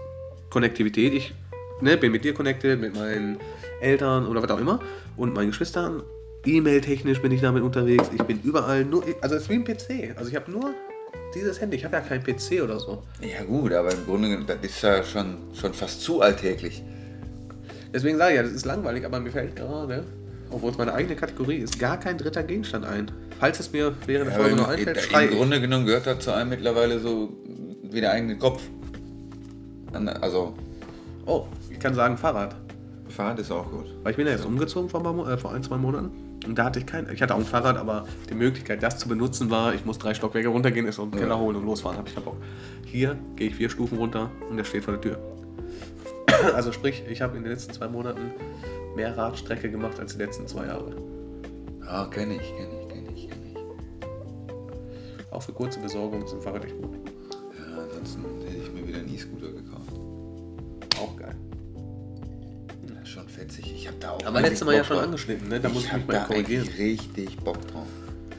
Konnektivität. 0.51 1.15
Ich 1.15 1.33
ne, 1.81 1.97
bin 1.97 2.11
mit 2.11 2.25
dir 2.25 2.35
connected, 2.35 2.81
mit 2.81 2.97
meinen 2.97 3.39
Eltern 3.81 4.27
oder 4.27 4.43
was 4.43 4.51
auch 4.51 4.59
immer 4.59 4.81
und 5.17 5.33
meinen 5.35 5.49
Geschwistern. 5.49 6.03
E-Mail-technisch 6.45 7.23
bin 7.23 7.31
ich 7.31 7.41
damit 7.41 7.63
unterwegs. 7.63 8.11
Ich 8.13 8.23
bin 8.25 8.41
überall 8.43 8.85
nur, 8.85 9.05
also 9.21 9.37
es 9.37 9.43
ist 9.43 9.51
wie 9.51 9.55
ein 9.55 9.65
PC. 9.65 10.17
Also 10.17 10.29
ich 10.29 10.35
habe 10.35 10.51
nur 10.51 10.75
dieses 11.37 11.61
Handy. 11.61 11.77
Ich 11.77 11.85
habe 11.85 11.95
ja 11.95 12.03
keinen 12.03 12.25
PC 12.25 12.63
oder 12.65 12.81
so. 12.81 13.01
ja 13.21 13.45
gut, 13.45 13.73
aber 13.73 13.93
im 13.93 14.05
Grunde 14.07 14.29
genommen, 14.29 14.47
das 14.49 14.59
ist 14.63 14.83
ja 14.83 15.05
schon, 15.05 15.37
schon 15.55 15.73
fast 15.73 16.03
zu 16.03 16.21
alltäglich. 16.21 16.83
Deswegen 17.93 18.19
sage 18.19 18.33
ich 18.33 18.37
ja, 18.39 18.43
das 18.43 18.53
ist 18.53 18.67
langweilig, 18.67 19.07
aber 19.07 19.21
mir 19.21 19.31
fällt 19.31 19.55
gerade, 19.55 20.03
obwohl 20.55 20.71
es 20.71 20.79
meine 20.79 20.95
eigene 20.95 21.17
Kategorie 21.17 21.57
ist, 21.57 21.79
gar 21.79 21.99
kein 21.99 22.17
dritter 22.17 22.43
Gegenstand 22.43 22.85
ein. 22.85 23.11
Falls 23.41 23.59
es 23.61 23.73
mir 23.73 23.93
während 24.07 24.31
der 24.31 24.35
Ja, 24.37 24.41
Folge 24.41 24.51
im, 24.53 24.57
noch 24.59 24.69
einfällt, 24.69 24.97
im 24.97 25.03
schrei 25.03 25.25
ich. 25.27 25.31
Grunde 25.37 25.61
genommen 25.61 25.87
gehört 25.87 26.07
das 26.07 26.21
zu 26.21 26.33
einem 26.33 26.51
mittlerweile 26.51 27.01
so 27.01 27.33
wie 27.83 28.01
der 28.01 28.13
eigene 28.13 28.37
Kopf. 28.39 28.63
Also, 30.21 30.55
Oh, 31.27 31.47
ich 31.71 31.79
kann 31.79 31.95
sagen 31.95 32.17
Fahrrad. 32.19 32.55
Fahrrad 33.09 33.39
ist 33.39 33.51
auch 33.51 33.71
gut. 33.71 33.87
Weil 34.03 34.11
ich 34.11 34.17
bin 34.17 34.27
ja 34.27 34.33
jetzt 34.33 34.45
umgezogen 34.45 34.89
vor 34.89 35.03
paar 35.03 35.29
äh, 35.29 35.39
vor 35.39 35.53
ein, 35.53 35.63
zwei 35.63 35.77
Monaten. 35.77 36.11
Und 36.47 36.59
da 36.59 36.65
hatte 36.65 36.79
ich 36.81 36.87
kein. 36.87 37.09
Ich 37.13 37.23
hatte 37.23 37.35
auch 37.35 37.39
ein 37.39 37.45
Fahrrad, 37.45 37.79
aber 37.79 38.07
die 38.29 38.35
Möglichkeit, 38.35 38.83
das 38.83 38.99
zu 38.99 39.09
benutzen, 39.09 39.51
war, 39.51 39.75
ich 39.75 39.85
muss 39.85 39.99
drei 39.99 40.13
Stockwerke 40.15 40.49
runtergehen, 40.49 40.87
ist 40.87 40.99
aus 40.99 41.09
dem. 41.11 41.19
Keller 41.19 41.39
holen 41.39 41.57
und 41.57 41.65
losfahren. 41.65 41.97
Habe 41.97 42.09
ich 42.09 42.15
keinen 42.15 42.25
Bock. 42.25 42.37
Hier 42.85 43.17
gehe 43.37 43.49
ich 43.49 43.55
vier 43.55 43.71
Stufen 43.71 43.99
runter 43.99 44.31
und 44.51 44.57
der 44.57 44.65
steht 44.65 44.85
vor 44.85 44.95
der 44.95 45.01
Tür. 45.01 45.19
Also 46.55 46.73
sprich, 46.73 47.03
ich 47.09 47.23
habe 47.23 47.37
in 47.37 47.45
den 47.45 47.53
letzten 47.53 47.73
zwei 47.73 47.87
Monaten 47.89 48.33
mehr 48.97 49.17
Radstrecke 49.17 49.71
gemacht 49.71 49.99
als 50.01 50.13
die 50.13 50.19
letzten 50.19 50.47
zwei 50.47 50.67
Jahre. 50.67 50.95
Ja, 51.81 52.07
kenne 52.07 52.35
ich, 52.37 52.57
kenne 52.57 52.81
ich, 52.83 52.89
kenne 52.89 53.09
ich, 53.15 53.29
kenne 53.29 53.41
ich. 53.53 55.33
Auch 55.33 55.43
für 55.43 55.53
kurze 55.53 55.81
Besorgung 55.81 56.25
ist 56.25 56.33
ein 56.33 56.41
Fahrrad 56.41 56.65
echt 56.65 56.81
gut. 56.81 56.95
Ja, 57.59 57.83
ansonsten 57.83 58.23
hätte 58.47 58.57
ich 58.57 58.73
mir 58.73 58.87
wieder 58.87 58.99
einen 58.99 59.13
E-Scooter 59.15 59.53
gekauft. 59.53 59.93
Auch 61.01 61.17
geil. 61.17 61.35
Ist 63.03 63.11
schon 63.11 63.29
fetzig. 63.29 63.71
Ich 63.75 63.87
habe 63.87 63.99
da 64.01 64.11
auch. 64.13 64.25
Aber 64.25 64.41
letztes 64.41 64.65
Mal 64.65 64.73
ja 64.73 64.79
Bock 64.79 64.87
schon 64.87 64.97
drauf. 64.97 65.05
angeschnitten, 65.07 65.49
ne? 65.49 65.61
Da 65.61 65.69
muss 65.69 65.85
ich 65.85 65.93
hab 65.93 65.99
mich 65.99 66.07
mal 66.09 66.15
da 66.15 66.25
korrigieren. 66.25 66.67
richtig 66.79 67.37
Bock 67.39 67.61
drauf. 67.69 67.87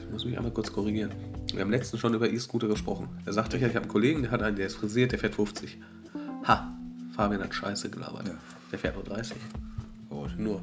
Ich 0.04 0.10
muss 0.10 0.24
mich 0.24 0.36
einmal 0.36 0.52
kurz 0.52 0.72
korrigieren. 0.72 1.12
Wir 1.52 1.60
haben 1.60 1.70
letztens 1.70 2.00
schon 2.00 2.14
über 2.14 2.28
E-Scooter 2.28 2.66
gesprochen. 2.66 3.08
Er 3.24 3.32
sagte 3.32 3.56
ja, 3.58 3.68
ich 3.68 3.74
habe 3.74 3.84
einen 3.84 3.92
Kollegen, 3.92 4.22
der 4.22 4.32
hat 4.32 4.42
einen, 4.42 4.56
der 4.56 4.66
ist 4.66 4.74
frisiert, 4.74 5.12
der 5.12 5.18
fährt 5.20 5.34
50. 5.36 5.78
Ha, 6.48 6.76
Fabian 7.14 7.42
hat 7.42 7.54
Scheiße 7.54 7.90
gelabert. 7.90 8.26
Ja. 8.26 8.34
Der 8.72 8.78
fährt 8.78 8.96
nur 8.96 9.04
30. 9.04 9.36
Gut. 10.16 10.38
Nur. 10.38 10.62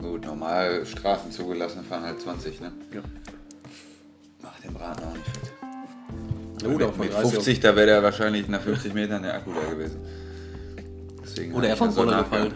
Gut, 0.00 0.24
normal 0.24 0.84
Straßen 0.84 1.30
zugelassen 1.30 1.84
fahren 1.84 2.02
halt 2.02 2.20
20, 2.20 2.60
ne? 2.60 2.72
Ja. 2.92 3.02
Macht 4.42 4.64
den 4.64 4.74
Braten 4.74 5.04
auch 5.04 5.14
nicht 5.14 5.26
fett. 5.26 5.52
Oder 6.64 6.86
mit, 6.86 6.96
von 6.96 7.06
mit 7.06 7.14
30 7.14 7.32
50, 7.32 7.60
da 7.60 7.76
wäre 7.76 7.86
der 7.86 8.02
wahrscheinlich 8.02 8.48
nach 8.48 8.60
50 8.60 8.92
Metern 8.92 9.22
der 9.22 9.34
Akku 9.34 9.52
da 9.52 9.70
gewesen. 9.70 10.00
Deswegen 11.22 11.54
Oder 11.54 11.68
er 11.68 11.76
vom 11.76 11.90
so 11.90 12.00
Roller 12.00 12.22
nachgedacht. 12.22 12.50
gefallen. 12.50 12.54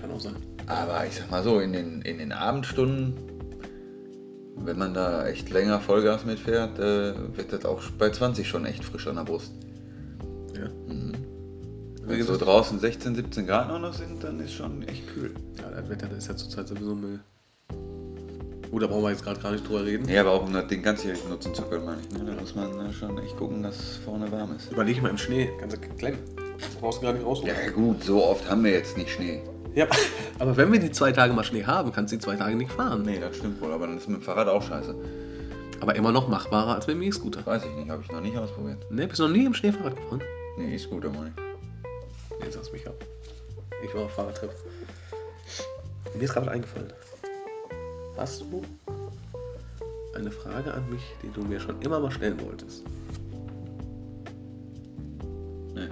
Kann 0.00 0.10
auch 0.10 0.20
sein. 0.20 0.36
Aber 0.66 1.06
ich 1.06 1.14
sag 1.14 1.30
mal 1.30 1.42
so, 1.42 1.60
in 1.60 1.72
den, 1.72 2.02
in 2.02 2.18
den 2.18 2.32
Abendstunden, 2.32 3.14
wenn 4.56 4.78
man 4.78 4.94
da 4.94 5.26
echt 5.28 5.50
länger 5.50 5.80
Vollgas 5.80 6.24
mitfährt, 6.24 6.78
äh, 6.78 7.36
wird 7.36 7.52
das 7.52 7.64
auch 7.64 7.82
bei 7.98 8.10
20 8.10 8.48
schon 8.48 8.66
echt 8.66 8.84
frisch 8.84 9.06
an 9.06 9.16
der 9.16 9.24
Brust. 9.24 9.52
Wenn 12.18 12.26
so 12.26 12.32
gesagt- 12.32 12.48
draußen 12.50 12.78
16, 12.78 13.14
17 13.14 13.46
Grad 13.46 13.68
noch 13.68 13.92
sind, 13.92 14.22
dann 14.24 14.40
ist 14.40 14.52
schon 14.52 14.82
echt 14.88 15.06
kühl. 15.12 15.34
Ja, 15.58 15.70
das 15.70 15.88
Wetter 15.88 16.06
das 16.08 16.18
ist 16.18 16.28
ja 16.28 16.36
zurzeit 16.36 16.68
sowieso 16.68 16.94
Müll. 16.94 17.20
Gut, 18.70 18.82
da 18.82 18.86
brauchen 18.88 19.04
wir 19.04 19.10
jetzt 19.10 19.24
gerade 19.24 19.40
gar 19.40 19.52
nicht 19.52 19.66
drüber 19.66 19.84
reden. 19.84 20.08
Ja, 20.08 20.22
aber 20.22 20.32
auch 20.32 20.44
um 20.46 20.52
das 20.52 20.66
Ding 20.66 20.82
ganzjährig 20.82 21.20
nutzen 21.28 21.54
zu 21.54 21.62
können, 21.62 21.84
meine 21.84 22.00
ich. 22.00 22.10
Ne? 22.18 22.24
Da 22.26 22.40
muss 22.40 22.54
man 22.54 22.78
äh, 22.86 22.92
schon 22.92 23.16
echt 23.18 23.36
gucken, 23.36 23.62
dass 23.62 23.98
vorne 24.04 24.30
warm 24.32 24.54
ist. 24.56 24.72
Überleg 24.72 25.00
mal 25.02 25.10
im 25.10 25.18
Schnee. 25.18 25.48
Kannst 25.60 25.76
du 25.76 25.80
klemmen. 25.80 26.18
Das 26.58 26.68
brauchst 26.80 27.00
du 27.00 27.06
gar 27.06 27.12
nicht 27.12 27.24
rausholen. 27.24 27.54
Ja 27.64 27.70
gut, 27.70 28.02
so 28.02 28.24
oft 28.24 28.48
haben 28.50 28.64
wir 28.64 28.72
jetzt 28.72 28.96
nicht 28.96 29.10
Schnee. 29.10 29.42
Ja. 29.74 29.86
Aber 30.38 30.56
wenn 30.56 30.72
wir 30.72 30.80
die 30.80 30.90
zwei 30.90 31.12
Tage 31.12 31.32
mal 31.32 31.44
Schnee 31.44 31.64
haben, 31.64 31.92
kannst 31.92 32.12
du 32.12 32.16
die 32.16 32.22
zwei 32.22 32.36
Tage 32.36 32.56
nicht 32.56 32.72
fahren. 32.72 33.02
Nee, 33.02 33.18
das 33.20 33.36
stimmt 33.36 33.60
wohl, 33.60 33.72
aber 33.72 33.86
dann 33.86 33.96
ist 33.96 34.08
mit 34.08 34.18
dem 34.18 34.22
Fahrrad 34.22 34.48
auch 34.48 34.62
scheiße. 34.62 34.94
Aber 35.80 35.94
immer 35.94 36.12
noch 36.12 36.28
machbarer 36.28 36.74
als 36.74 36.86
mit 36.86 36.96
dem 36.96 37.02
E-Scooter. 37.02 37.46
Weiß 37.46 37.62
ich 37.64 37.74
nicht, 37.76 37.88
habe 37.88 38.02
ich 38.02 38.10
noch 38.12 38.20
nicht 38.20 38.36
ausprobiert. 38.36 38.78
Ne, 38.90 39.06
bist 39.06 39.18
du 39.18 39.24
noch 39.28 39.34
nie 39.34 39.44
im 39.46 39.54
Schneefahrrad 39.54 39.96
gefahren? 39.96 40.20
Nee, 40.58 40.74
E-Scooter 40.74 41.08
meine 41.10 41.32
ich. 41.34 41.45
Jetzt 42.42 42.54
sagst 42.54 42.70
du 42.70 42.74
mich 42.74 42.86
ab. 42.86 42.94
Ich 43.84 43.94
war 43.94 44.02
auf 44.04 44.12
Fahrradtrip. 44.12 44.50
Mir 46.14 46.22
ist 46.22 46.32
gerade 46.32 46.50
eingefallen. 46.50 46.92
Hast 48.16 48.40
du 48.40 48.62
eine 50.14 50.30
Frage 50.30 50.72
an 50.72 50.88
mich, 50.90 51.02
die 51.22 51.28
du 51.30 51.42
mir 51.46 51.60
schon 51.60 51.80
immer 51.82 52.00
mal 52.00 52.10
stellen 52.10 52.40
wolltest? 52.40 52.84
Nee. 55.74 55.88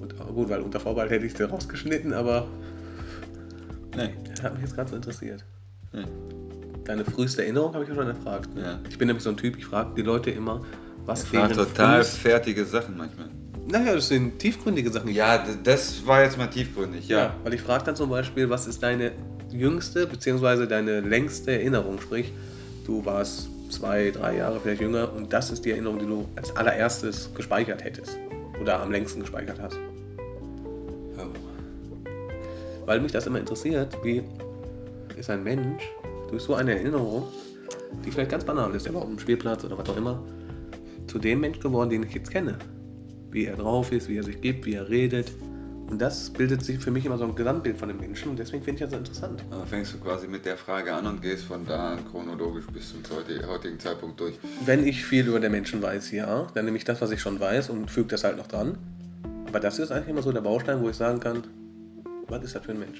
Und 0.00 0.20
aber 0.20 0.32
gut, 0.32 0.48
weil 0.48 0.60
unter 0.60 0.78
Vorbehalt 0.80 1.10
hätte 1.10 1.26
ich 1.26 1.34
dir 1.34 1.46
rausgeschnitten, 1.50 2.12
aber 2.12 2.46
Nee. 3.96 4.14
das 4.28 4.42
hat 4.42 4.52
mich 4.54 4.62
jetzt 4.62 4.74
gerade 4.76 4.90
so 4.90 4.96
interessiert. 4.96 5.44
nee. 5.92 6.04
Deine 6.84 7.04
früheste 7.04 7.42
Erinnerung 7.42 7.74
habe 7.74 7.84
ich 7.84 7.90
ja 7.90 7.94
schon 7.94 8.06
erfragt. 8.08 8.52
Ne? 8.54 8.62
Ja. 8.62 8.78
Ich 8.88 8.98
bin 8.98 9.06
nämlich 9.06 9.22
so 9.22 9.30
ein 9.30 9.36
Typ, 9.36 9.56
ich 9.56 9.66
frage 9.66 9.94
die 9.94 10.02
Leute 10.02 10.30
immer, 10.30 10.64
was 11.06 11.30
deren 11.30 11.52
total 11.52 12.02
frühest- 12.02 12.16
fertige 12.18 12.64
Sachen 12.64 12.96
manchmal. 12.96 13.28
Naja, 13.68 13.94
das 13.94 14.08
sind 14.08 14.38
tiefgründige 14.38 14.90
Sachen. 14.90 15.10
Ja, 15.10 15.44
das 15.62 16.06
war 16.06 16.22
jetzt 16.22 16.38
mal 16.38 16.48
tiefgründig, 16.48 17.08
ja. 17.08 17.34
Weil 17.44 17.54
ich 17.54 17.62
frage 17.62 17.84
dann 17.84 17.96
zum 17.96 18.10
Beispiel, 18.10 18.50
was 18.50 18.66
ist 18.66 18.82
deine 18.82 19.12
jüngste 19.50 20.06
bzw. 20.06 20.66
deine 20.66 21.00
längste 21.00 21.52
Erinnerung? 21.52 22.00
Sprich, 22.00 22.32
du 22.86 23.04
warst 23.04 23.48
zwei, 23.70 24.10
drei 24.10 24.36
Jahre 24.38 24.60
vielleicht 24.60 24.80
jünger 24.80 25.12
und 25.12 25.32
das 25.32 25.50
ist 25.50 25.64
die 25.64 25.70
Erinnerung, 25.70 25.98
die 25.98 26.06
du 26.06 26.26
als 26.36 26.54
allererstes 26.56 27.30
gespeichert 27.34 27.84
hättest. 27.84 28.18
Oder 28.60 28.80
am 28.80 28.90
längsten 28.90 29.20
gespeichert 29.20 29.60
hast. 29.60 29.78
Ja. 31.16 31.26
Weil 32.86 33.00
mich 33.00 33.12
das 33.12 33.26
immer 33.26 33.38
interessiert, 33.38 33.96
wie 34.02 34.22
ist 35.16 35.30
ein 35.30 35.44
Mensch 35.44 35.88
durch 36.30 36.42
so 36.42 36.54
eine 36.54 36.74
Erinnerung 36.76 37.24
die 38.04 38.10
vielleicht 38.10 38.30
ganz 38.30 38.44
banal 38.44 38.74
ist, 38.74 38.86
der 38.86 38.94
war 38.94 39.02
auf 39.02 39.08
dem 39.08 39.18
Spielplatz 39.18 39.64
oder 39.64 39.76
was 39.78 39.88
auch 39.88 39.96
immer, 39.96 40.22
zu 41.06 41.18
dem 41.18 41.40
Mensch 41.40 41.60
geworden, 41.60 41.90
den 41.90 42.02
ich 42.04 42.14
jetzt 42.14 42.30
kenne. 42.30 42.56
Wie 43.30 43.46
er 43.46 43.56
drauf 43.56 43.92
ist, 43.92 44.08
wie 44.08 44.16
er 44.16 44.24
sich 44.24 44.40
gibt, 44.40 44.66
wie 44.66 44.74
er 44.74 44.88
redet. 44.88 45.32
Und 45.90 46.00
das 46.00 46.30
bildet 46.30 46.64
sich 46.64 46.78
für 46.78 46.92
mich 46.92 47.04
immer 47.04 47.18
so 47.18 47.24
ein 47.24 47.34
Gesamtbild 47.34 47.76
von 47.76 47.88
dem 47.88 47.98
Menschen 47.98 48.30
und 48.30 48.38
deswegen 48.38 48.62
finde 48.62 48.76
ich 48.76 48.80
das 48.82 48.90
so 48.92 48.96
interessant. 48.96 49.42
Also 49.50 49.64
fängst 49.64 49.92
du 49.92 49.98
quasi 49.98 50.28
mit 50.28 50.46
der 50.46 50.56
Frage 50.56 50.94
an 50.94 51.04
und 51.04 51.20
gehst 51.20 51.44
von 51.44 51.66
da 51.66 51.94
an 51.94 51.98
chronologisch 52.08 52.66
bis 52.72 52.92
zum 52.92 53.02
heutigen 53.48 53.80
Zeitpunkt 53.80 54.20
durch. 54.20 54.38
Wenn 54.64 54.86
ich 54.86 55.04
viel 55.04 55.26
über 55.26 55.40
den 55.40 55.50
Menschen 55.50 55.82
weiß, 55.82 56.12
ja, 56.12 56.46
dann 56.54 56.64
nehme 56.64 56.76
ich 56.76 56.84
das, 56.84 57.00
was 57.00 57.10
ich 57.10 57.20
schon 57.20 57.40
weiß 57.40 57.70
und 57.70 57.90
füge 57.90 58.06
das 58.06 58.22
halt 58.22 58.36
noch 58.36 58.46
dran. 58.46 58.78
Aber 59.48 59.58
das 59.58 59.80
ist 59.80 59.90
eigentlich 59.90 60.10
immer 60.10 60.22
so 60.22 60.30
der 60.30 60.42
Baustein, 60.42 60.80
wo 60.80 60.88
ich 60.88 60.94
sagen 60.94 61.18
kann, 61.18 61.42
was 62.28 62.44
ist 62.44 62.54
das 62.54 62.64
für 62.64 62.70
ein 62.70 62.78
Mensch? 62.78 62.98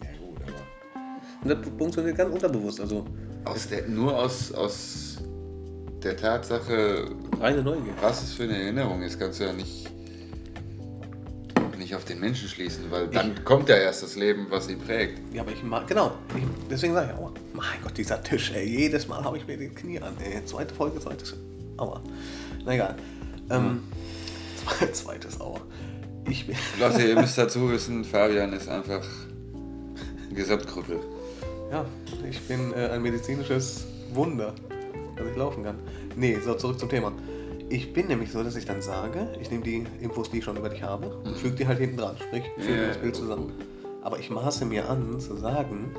Ja 0.00 0.08
gut, 0.18 0.38
aber 0.46 1.44
Und 1.44 1.50
das 1.50 1.72
funktioniert 1.76 2.16
ganz 2.16 2.32
unterbewusst, 2.32 2.80
also 2.80 3.04
aus 3.44 3.68
der, 3.68 3.86
nur 3.86 4.16
aus, 4.16 4.50
aus 4.52 5.18
der 6.02 6.16
Tatsache, 6.16 7.10
reine 7.40 7.62
Neugier. 7.62 7.92
was 8.00 8.22
es 8.22 8.32
für 8.34 8.44
eine 8.44 8.56
Erinnerung 8.62 9.02
ist, 9.02 9.18
kannst 9.18 9.40
du 9.40 9.44
ja 9.44 9.52
nicht, 9.52 9.90
nicht 11.76 11.94
auf 11.94 12.04
den 12.04 12.18
Menschen 12.20 12.48
schließen, 12.48 12.90
weil 12.90 13.06
dann 13.08 13.44
kommt 13.44 13.68
ja 13.68 13.76
erst 13.76 14.02
das 14.02 14.16
Leben, 14.16 14.46
was 14.50 14.68
ihn 14.68 14.78
prägt. 14.78 15.20
Ja, 15.32 15.42
aber 15.42 15.52
ich 15.52 15.62
mag, 15.62 15.86
genau, 15.86 16.12
ich, 16.36 16.42
deswegen 16.70 16.92
sage 16.94 17.12
ich, 17.12 17.18
aua, 17.18 17.32
mein 17.52 17.64
Gott, 17.82 17.96
dieser 17.96 18.22
Tisch, 18.22 18.52
ey, 18.54 18.64
jedes 18.68 19.06
Mal 19.08 19.22
habe 19.24 19.36
ich 19.38 19.46
mir 19.46 19.56
den 19.56 19.74
Knie 19.74 20.00
an, 20.00 20.14
ey, 20.20 20.44
zweite 20.44 20.74
Folge, 20.74 20.98
zweites, 21.00 21.34
aua. 21.76 22.02
Na 22.64 22.74
egal. 22.74 22.96
Ähm, 23.50 23.82
zwe- 24.66 24.92
zweites 24.92 25.40
Aua. 25.40 25.60
Ich 26.28 26.46
bin, 26.46 26.56
Leute, 26.80 27.02
ihr 27.02 27.14
müsst 27.14 27.38
dazu 27.38 27.70
wissen, 27.70 28.04
Fabian 28.04 28.52
ist 28.52 28.68
einfach 28.68 29.04
ein 30.28 30.34
Gesamtkrüppel. 30.34 30.98
ja, 31.72 31.84
ich 32.28 32.40
bin 32.42 32.72
äh, 32.74 32.88
ein 32.90 33.02
medizinisches 33.02 33.86
Wunder, 34.12 34.52
dass 35.18 35.28
ich 35.28 35.36
laufen 35.36 35.64
kann. 35.64 35.78
Nee, 36.16 36.38
so, 36.44 36.54
zurück 36.54 36.78
zum 36.78 36.88
Thema. 36.88 37.12
Ich 37.68 37.92
bin 37.92 38.06
nämlich 38.06 38.32
so, 38.32 38.42
dass 38.42 38.56
ich 38.56 38.64
dann 38.64 38.80
sage, 38.80 39.28
ich 39.40 39.50
nehme 39.50 39.62
die 39.62 39.84
Infos, 40.00 40.30
die 40.30 40.38
ich 40.38 40.44
schon 40.44 40.56
über 40.56 40.70
dich 40.70 40.82
habe, 40.82 41.08
und 41.24 41.36
füge 41.36 41.56
die 41.56 41.66
halt 41.66 41.78
hinten 41.78 41.98
dran, 41.98 42.16
sprich, 42.16 42.44
füge 42.56 42.80
Ja, 42.80 42.88
das 42.88 42.98
Bild 42.98 43.14
zusammen. 43.14 43.52
Aber 44.02 44.18
ich 44.18 44.30
maße 44.30 44.64
mir 44.64 44.88
an, 44.88 45.20
zu 45.20 45.36
sagen, 45.36 45.94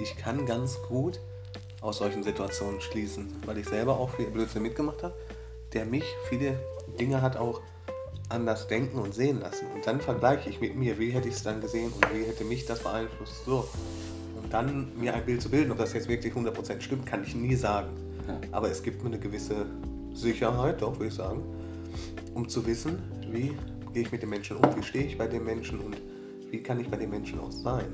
ich 0.00 0.16
kann 0.16 0.46
ganz 0.46 0.78
gut 0.88 1.20
aus 1.82 1.98
solchen 1.98 2.22
Situationen 2.22 2.80
schließen, 2.80 3.28
weil 3.44 3.58
ich 3.58 3.68
selber 3.68 3.98
auch 3.98 4.10
viel 4.10 4.26
Blödsinn 4.26 4.62
mitgemacht 4.62 5.02
habe, 5.02 5.14
der 5.72 5.84
mich 5.84 6.04
viele 6.28 6.58
Dinge 6.98 7.20
hat 7.20 7.36
auch 7.36 7.60
anders 8.30 8.68
denken 8.68 8.98
und 8.98 9.14
sehen 9.14 9.40
lassen. 9.40 9.66
Und 9.74 9.86
dann 9.86 10.00
vergleiche 10.00 10.48
ich 10.48 10.60
mit 10.60 10.76
mir, 10.76 10.98
wie 10.98 11.10
hätte 11.10 11.28
ich 11.28 11.34
es 11.34 11.42
dann 11.42 11.60
gesehen 11.60 11.92
und 11.92 12.14
wie 12.14 12.24
hätte 12.24 12.44
mich 12.44 12.64
das 12.64 12.80
beeinflusst. 12.80 13.44
So. 13.44 13.68
Und 14.42 14.52
dann 14.52 14.88
mir 14.98 15.14
ein 15.14 15.24
Bild 15.24 15.42
zu 15.42 15.50
bilden, 15.50 15.70
ob 15.70 15.78
das 15.78 15.92
jetzt 15.92 16.08
wirklich 16.08 16.32
100% 16.32 16.80
stimmt, 16.80 17.06
kann 17.06 17.22
ich 17.22 17.34
nie 17.34 17.54
sagen. 17.54 17.90
Aber 18.52 18.70
es 18.70 18.82
gibt 18.82 19.02
mir 19.02 19.08
eine 19.10 19.18
gewisse 19.18 19.66
Sicherheit, 20.14 20.80
doch, 20.82 20.94
würde 20.94 21.06
ich 21.08 21.14
sagen, 21.14 21.42
um 22.34 22.48
zu 22.48 22.64
wissen, 22.66 22.98
wie 23.30 23.52
gehe 23.92 24.02
ich 24.02 24.12
mit 24.12 24.22
dem 24.22 24.30
Menschen 24.30 24.56
um, 24.56 24.76
wie 24.76 24.82
stehe 24.82 25.04
ich 25.04 25.18
bei 25.18 25.26
dem 25.26 25.44
Menschen 25.44 25.80
und 25.80 25.96
wie 26.50 26.62
kann 26.62 26.80
ich 26.80 26.88
bei 26.88 26.96
dem 26.96 27.10
Menschen 27.10 27.40
auch 27.40 27.50
sein. 27.52 27.86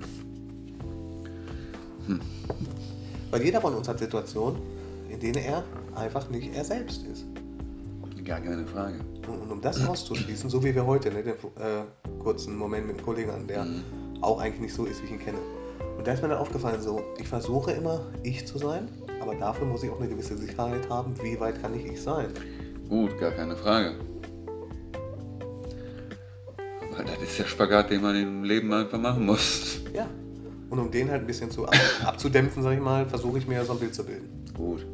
Weil 3.31 3.43
jeder 3.43 3.61
von 3.61 3.75
uns 3.75 3.89
hat 3.89 3.99
Situationen, 3.99 4.61
in 5.11 5.19
denen 5.21 5.39
er 5.39 5.65
einfach 5.95 6.29
nicht 6.31 6.55
er 6.55 6.65
selbst 6.65 7.05
ist. 7.07 7.25
Gar 8.25 8.41
keine 8.41 8.67
Frage. 8.67 8.99
Und 9.29 9.41
und 9.43 9.53
um 9.53 9.61
das 9.61 9.87
auszuschließen, 9.87 10.51
so 10.51 10.63
wie 10.65 10.75
wir 10.75 10.85
heute, 10.85 11.11
ne, 11.11 11.23
den 11.23 11.35
äh, 11.35 11.85
kurzen 12.23 12.57
Moment 12.57 12.87
mit 12.89 12.97
einem 12.97 13.05
Kollegen 13.05 13.31
an, 13.31 13.47
der 13.47 13.65
Mhm. 13.65 13.83
auch 14.21 14.41
eigentlich 14.41 14.61
nicht 14.61 14.75
so 14.75 14.85
ist, 14.85 15.01
wie 15.03 15.07
ich 15.07 15.13
ihn 15.13 15.19
kenne. 15.21 15.39
Und 15.97 16.07
da 16.07 16.13
ist 16.13 16.23
mir 16.23 16.29
dann 16.29 16.39
aufgefallen, 16.39 16.81
so, 16.81 17.03
ich 17.19 17.29
versuche 17.29 17.73
immer, 17.73 18.01
ich 18.23 18.47
zu 18.47 18.59
sein, 18.59 18.89
aber 19.21 19.35
dafür 19.35 19.67
muss 19.67 19.83
ich 19.83 19.91
auch 19.91 19.99
eine 19.99 20.09
gewisse 20.09 20.37
Sicherheit 20.37 20.89
haben, 20.91 21.15
wie 21.23 21.39
weit 21.41 21.61
kann 21.61 21.75
ich 21.75 21.87
ich 21.87 22.01
sein. 22.01 22.29
Gut, 22.89 23.19
gar 23.19 23.33
keine 23.33 23.57
Frage. 23.57 23.97
Aber 26.93 27.05
das 27.05 27.23
ist 27.23 27.39
der 27.39 27.45
Spagat, 27.45 27.91
den 27.91 28.03
man 28.03 28.15
im 28.17 28.45
Leben 28.45 28.73
einfach 28.73 28.99
machen 28.99 29.27
muss. 29.27 29.81
Ja. 29.93 30.07
Und 30.71 30.79
um 30.79 30.91
den 30.91 31.11
halt 31.11 31.23
ein 31.23 31.27
bisschen 31.27 31.51
zu 31.51 31.67
ab 31.67 31.75
abzudämpfen, 32.05 32.63
sag 32.63 32.75
ich 32.75 32.81
mal, 32.81 33.07
versuche 33.07 33.39
ich 33.39 33.47
mir 33.47 33.65
so 33.65 33.73
ein 33.73 33.79
Bild 33.79 33.95
zu 33.95 34.05
bilden. 34.05 34.45
Gut. 34.55 34.87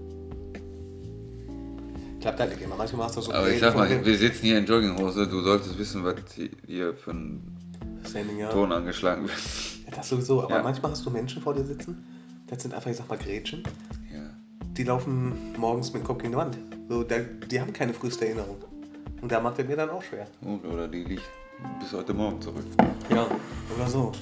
Klappt 2.21 2.39
halt 2.39 2.51
nicht 2.51 2.63
immer. 2.63 2.77
Manchmal 2.77 3.07
machst 3.07 3.17
du 3.17 3.21
so 3.21 3.33
Aber 3.33 3.51
ich 3.51 3.61
sag 3.61 3.75
mal, 3.75 3.89
wir 4.05 4.17
sitzen 4.17 4.47
hier 4.47 4.59
in 4.59 4.65
Jogginghose, 4.65 5.27
du 5.27 5.41
solltest 5.41 5.79
wissen, 5.79 6.05
was 6.05 6.15
hier 6.67 6.95
für 6.95 7.11
ein 7.11 7.43
Standing, 8.09 8.39
ja. 8.39 8.51
Ton 8.51 8.71
angeschlagen 8.71 9.25
wird. 9.25 9.33
Das 9.95 10.09
sowieso, 10.09 10.43
aber 10.43 10.57
Ja. 10.57 10.63
manchmal 10.63 10.93
hast 10.93 11.05
du 11.05 11.11
Menschen 11.11 11.43
vor 11.43 11.55
dir 11.55 11.65
sitzen, 11.65 12.05
das 12.47 12.63
sind 12.63 12.75
einfach, 12.75 12.91
ich 12.91 12.97
sag 12.97 13.09
mal, 13.09 13.19
Gretchen, 13.19 13.63
Ja. 14.13 14.21
die 14.77 14.85
laufen 14.85 15.33
morgens 15.59 15.93
mit 15.93 16.03
dem 16.03 16.07
Kopf 16.07 16.19
gegen 16.19 16.33
die 16.33 16.39
Wand. 16.39 16.57
So, 16.89 17.03
da, 17.03 17.17
die 17.19 17.61
haben 17.61 17.73
keine 17.73 17.93
früheste 17.95 18.27
Erinnerung. 18.27 18.57
Und 19.21 19.31
da 19.31 19.41
macht 19.41 19.59
es 19.59 19.67
mir 19.67 19.77
dann 19.77 19.91
auch 19.91 20.03
schwer. 20.03 20.27
Oder 20.43 20.89
die 20.89 21.05
liegt 21.05 21.23
bis 21.81 21.93
heute 21.93 22.13
Morgen 22.13 22.41
zurück. 22.41 22.65
Ja, 23.11 23.27
oder 23.77 23.89
so. 23.89 24.13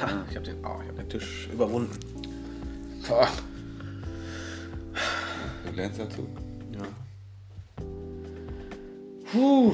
Ha, 0.00 0.06
Ja. 0.08 0.24
ich 0.28 0.36
hab 0.36 0.44
den, 0.44 0.56
oh, 0.64 0.80
ich 0.82 0.88
hab 0.88 0.96
den 0.96 1.08
Tisch 1.08 1.48
überwunden. 1.52 1.96
Boah. 3.08 3.28
Du 5.66 5.72
lernst 5.74 5.98
dazu. 5.98 6.26
Ja. 6.72 6.82
Puh. 9.32 9.72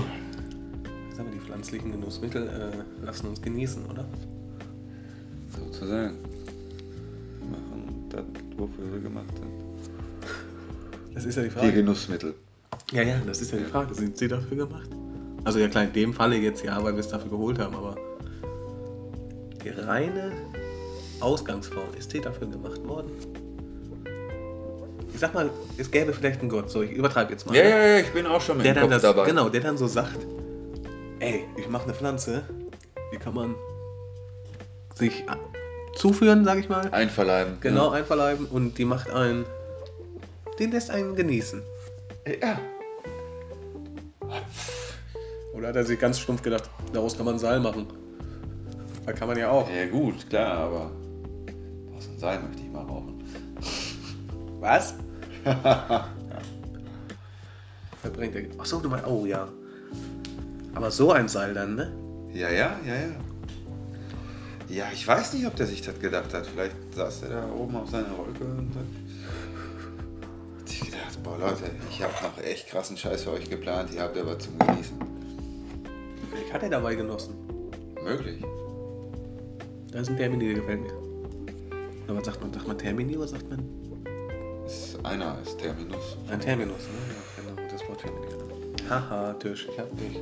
Ich 1.11 1.16
sag 1.16 1.25
mal, 1.27 1.33
die 1.33 1.40
pflanzlichen 1.40 1.92
Genussmittel 1.92 2.49
äh, 2.49 3.05
lassen 3.05 3.27
uns 3.29 3.42
genießen, 3.42 3.85
oder? 3.87 4.07
Sozusagen. 5.81 6.19
Machen 7.51 8.07
das, 8.11 8.25
wofür 8.59 8.85
sie 8.93 9.01
gemacht 9.01 9.33
sind. 9.35 11.14
Das 11.14 11.25
ist 11.25 11.37
ja 11.37 11.43
die 11.43 11.49
Die 11.49 11.55
Frage. 11.55 11.73
Genussmittel. 11.73 12.35
Ja, 12.93 13.03
ja, 13.03 13.16
das 13.27 13.40
ist 13.40 13.53
ja 13.53 13.59
die 13.59 13.64
Frage. 13.64 13.95
Sind 13.95 14.19
sie 14.19 14.29
dafür 14.29 14.59
gemacht? 14.59 14.90
Also 15.45 15.59
ja 15.59 15.69
klar, 15.69 15.85
in 15.85 15.93
dem 15.95 16.12
Falle 16.12 16.37
jetzt 16.37 16.62
ja, 16.62 16.83
weil 16.85 16.93
wir 16.93 17.01
es 17.01 17.09
dafür 17.09 17.31
geholt 17.31 17.59
haben, 17.59 17.75
aber 17.75 17.97
die 19.64 19.71
reine 19.71 20.33
Ausgangsform, 21.21 21.95
ist 21.99 22.12
die 22.12 22.21
dafür 22.21 22.47
gemacht 22.47 22.87
worden? 22.87 23.11
Ich 25.14 25.21
sag 25.21 25.33
mal, 25.33 25.49
es 25.79 25.90
gäbe 25.90 26.12
vielleicht 26.12 26.40
einen 26.40 26.51
Gott, 26.51 26.71
so 26.71 26.83
ich 26.83 26.93
übertreibe 26.93 27.33
jetzt 27.33 27.47
mal. 27.47 27.57
Ja, 27.57 27.62
ne? 27.62 27.71
ja, 27.71 27.87
ja, 27.87 27.99
ich 28.01 28.12
bin 28.12 28.27
auch 28.27 28.40
schon 28.40 28.59
mit 28.59 28.66
der 28.66 28.75
dem 28.75 28.83
Kopf 28.83 28.90
das, 28.90 29.03
dabei. 29.03 29.27
Genau, 29.27 29.49
der 29.49 29.62
dann 29.62 29.79
so 29.79 29.87
sagt, 29.87 30.27
ey, 31.21 31.47
ich 31.57 31.69
mache 31.71 31.85
eine 31.85 31.95
Pflanze, 31.95 32.43
die 33.12 33.16
kann 33.16 33.35
man 33.35 33.55
sich 34.95 35.25
zuführen, 35.96 36.44
sag 36.44 36.59
ich 36.59 36.68
mal, 36.68 36.88
Einverleiben. 36.92 37.59
genau 37.61 37.90
einverleiben 37.90 38.46
und 38.46 38.79
die 38.79 38.85
macht 38.85 39.11
einen, 39.11 39.44
den 40.59 40.70
lässt 40.70 40.90
einen 40.90 41.14
genießen. 41.16 41.62
Ja. 42.40 42.59
Oder 45.55 45.68
hat 45.68 45.76
er 45.76 45.85
sich 45.85 45.98
ganz 45.98 46.18
stumpf 46.18 46.42
gedacht, 46.42 46.70
daraus 46.92 47.16
kann 47.16 47.26
man 47.26 47.38
Seil 47.38 47.61
machen. 47.61 47.87
Da 49.07 49.12
kann 49.12 49.29
man 49.29 49.38
ja 49.38 49.50
auch. 49.50 49.68
Ja, 49.70 49.87
gut, 49.87 50.29
klar, 50.29 50.59
aber. 50.59 50.90
Was 51.94 52.09
ein 52.09 52.18
Seil 52.18 52.40
möchte 52.40 52.62
ich 52.62 52.70
mal 52.70 52.83
rauchen. 52.85 53.22
Was? 54.61 54.94
Verbrennt 58.03 58.37
er. 58.37 58.44
Achso, 58.59 58.81
du 58.81 58.88
meinst, 58.88 59.07
oh 59.07 59.26
ja. 59.26 59.48
Aber 60.74 60.90
so 60.90 61.12
ein 61.12 61.29
Seil 61.29 61.55
dann, 61.55 61.74
ne? 61.74 61.92
Ja, 62.33 62.48
ja, 62.50 62.79
ja, 62.87 62.94
ja. 62.94 63.11
Ja, 64.71 64.85
ich 64.93 65.07
weiß 65.07 65.33
nicht, 65.33 65.47
ob 65.47 65.57
der 65.57 65.67
sich 65.67 65.83
das 65.83 65.99
gedacht 65.99 66.33
hat. 66.33 66.47
Vielleicht 66.47 66.77
saß 66.95 67.25
er 67.25 67.29
da 67.31 67.53
oben 67.53 67.75
auf 67.75 67.91
seiner 67.91 68.17
Wolke 68.17 68.45
und 68.45 68.71
hat 68.77 70.69
sich 70.69 70.81
gedacht, 70.83 71.21
boah 71.25 71.37
Leute, 71.39 71.73
ich 71.91 72.01
habe 72.01 72.13
noch 72.23 72.39
echt 72.45 72.69
krassen 72.69 72.97
Scheiß 72.97 73.25
für 73.25 73.33
euch 73.33 73.51
geplant, 73.51 73.93
ihr 73.93 74.03
habt 74.03 74.17
aber 74.17 74.39
zum 74.39 74.57
Genießen. 74.61 74.97
Vielleicht 76.31 76.53
hat 76.53 76.63
er 76.63 76.69
dabei 76.69 76.95
genossen. 76.95 77.35
Möglich. 78.05 78.41
Da 79.91 79.99
ist 79.99 80.09
ein 80.09 80.17
Termini, 80.17 80.47
der 80.47 80.55
gefällt 80.55 80.83
mir. 80.83 80.93
Aber 82.07 82.19
was 82.19 82.27
sagt 82.27 82.41
man? 82.41 82.53
Sagt 82.53 82.69
man 82.69 82.79
Termini 82.79 83.17
oder 83.17 83.27
sagt 83.27 83.51
man? 83.51 83.65
Ist, 84.67 85.05
einer 85.05 85.37
ist 85.43 85.59
Terminus. 85.59 86.17
Ein 86.29 86.39
Terminus, 86.39 86.79
ne? 86.79 86.95
Ja, 87.09 87.43
genau, 87.43 87.73
das 87.73 87.89
Wort 87.89 88.01
Termini. 88.03 88.27
Haha, 88.89 89.33
Tisch, 89.35 89.67
ich 89.69 89.79
hab 89.81 89.91
dich. 89.99 90.21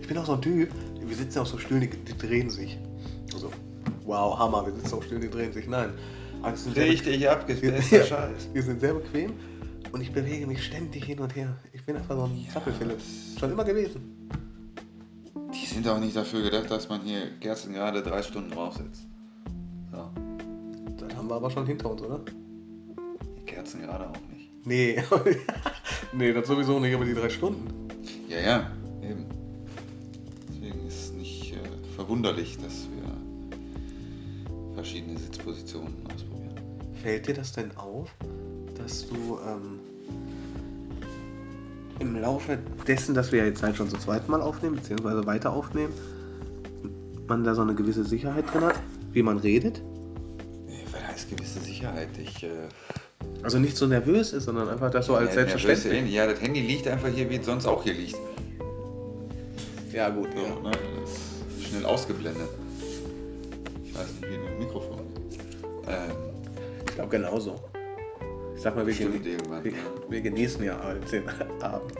Ich 0.00 0.08
bin 0.08 0.18
auch 0.18 0.26
so 0.26 0.32
ein 0.32 0.42
Typ, 0.42 0.68
wir 1.00 1.16
sitzen 1.16 1.38
auf 1.38 1.46
so 1.46 1.58
Stühlen, 1.58 1.82
die, 1.82 1.88
die 1.90 2.18
drehen 2.18 2.50
sich. 2.50 2.76
Wow, 4.04 4.38
Hammer, 4.38 4.66
wir 4.66 4.72
sitzen 4.72 4.94
auf 4.94 5.04
Stühlen, 5.04 5.22
die 5.22 5.30
drehen 5.30 5.52
sich. 5.52 5.68
Nein. 5.68 5.90
Richtig 6.76 7.28
abgespaceder 7.28 7.98
Ja. 7.98 8.04
Scheiß. 8.04 8.48
Wir 8.52 8.62
sind 8.62 8.80
sehr 8.80 8.94
bequem 8.94 9.32
und 9.92 10.00
ich 10.00 10.12
bewege 10.12 10.46
mich 10.46 10.64
ständig 10.64 11.04
hin 11.04 11.20
und 11.20 11.34
her. 11.36 11.56
Ich 11.72 11.84
bin 11.84 11.96
einfach 11.96 12.16
so 12.16 12.24
ein 12.24 12.46
Zappelphilipp. 12.52 12.98
Schon 13.38 13.52
immer 13.52 13.64
gewesen. 13.64 14.28
Die 15.54 15.66
sind 15.66 15.86
auch 15.86 16.00
nicht 16.00 16.16
dafür 16.16 16.42
gedacht, 16.42 16.70
dass 16.70 16.88
man 16.88 17.02
hier 17.02 17.30
Kerzen 17.40 17.74
gerade 17.74 18.02
drei 18.02 18.22
Stunden 18.22 18.50
draufsetzt. 18.50 19.06
So. 19.92 20.10
Das 20.98 21.16
haben 21.16 21.28
wir 21.28 21.36
aber 21.36 21.50
schon 21.50 21.66
hinter 21.66 21.90
uns, 21.90 22.02
oder? 22.02 22.20
Die 23.38 23.44
Kerzen 23.44 23.82
gerade 23.82 24.08
auch 24.08 24.20
nicht. 24.34 24.50
Nee. 24.64 25.02
nee, 26.12 26.32
das 26.32 26.48
sowieso 26.48 26.80
nicht, 26.80 26.94
aber 26.94 27.04
die 27.04 27.14
drei 27.14 27.28
Stunden. 27.28 27.88
Ja, 28.28 28.40
ja, 28.40 28.70
eben. 29.02 29.26
Deswegen 30.48 30.86
ist 30.86 31.04
es 31.04 31.12
nicht 31.12 31.52
äh, 31.52 31.94
verwunderlich, 31.96 32.56
dass 32.58 32.88
wir 32.88 33.21
verschiedene 34.82 35.16
Sitzpositionen 35.16 35.94
ausprobieren. 36.12 36.54
Fällt 37.02 37.28
dir 37.28 37.34
das 37.34 37.52
denn 37.52 37.70
auf, 37.76 38.10
dass 38.76 39.06
du 39.08 39.38
ähm, 39.48 39.78
im 42.00 42.20
Laufe 42.20 42.58
dessen, 42.88 43.14
dass 43.14 43.30
wir 43.30 43.40
ja 43.40 43.44
jetzt 43.46 43.62
halt 43.62 43.76
schon 43.76 43.88
zum 43.88 44.00
zweiten 44.00 44.28
Mal 44.28 44.40
aufnehmen, 44.42 44.74
beziehungsweise 44.76 45.24
weiter 45.24 45.52
aufnehmen, 45.52 45.92
man 47.28 47.44
da 47.44 47.54
so 47.54 47.62
eine 47.62 47.76
gewisse 47.76 48.02
Sicherheit 48.04 48.52
drin 48.52 48.62
hat, 48.64 48.80
wie 49.12 49.22
man 49.22 49.38
redet? 49.38 49.80
Da 50.90 51.14
ist 51.14 51.30
gewisse 51.30 51.60
Sicherheit. 51.60 52.08
Ich, 52.20 52.42
äh, 52.42 52.48
Also 53.44 53.60
nicht 53.60 53.76
so 53.76 53.86
nervös 53.86 54.32
ist, 54.32 54.44
sondern 54.46 54.68
einfach 54.68 54.90
das 54.90 55.06
so 55.06 55.14
als 55.14 55.28
ja, 55.28 55.34
selbstverständlich. 55.46 55.92
nervös, 55.92 56.12
Ja, 56.12 56.26
das 56.26 56.40
Handy 56.40 56.60
liegt 56.60 56.88
einfach 56.88 57.08
hier, 57.08 57.30
wie 57.30 57.36
es 57.36 57.46
sonst 57.46 57.66
auch 57.66 57.84
hier 57.84 57.94
liegt. 57.94 58.16
Ja, 59.92 60.08
gut, 60.08 60.28
So, 60.34 60.42
ja. 60.42 60.70
ne? 60.70 60.76
Schnell 61.62 61.84
ausgeblendet. 61.84 62.48
Genauso. 67.12 67.60
Ich 68.56 68.62
sag 68.62 68.74
mal, 68.74 68.86
wir, 68.86 68.98
irgendwann, 69.00 69.62
wir, 69.64 69.70
ja. 69.72 69.78
wir 70.08 70.20
genießen 70.20 70.64
ja 70.64 70.82
halt 70.82 71.10
den 71.12 71.28
Abend. 71.62 71.92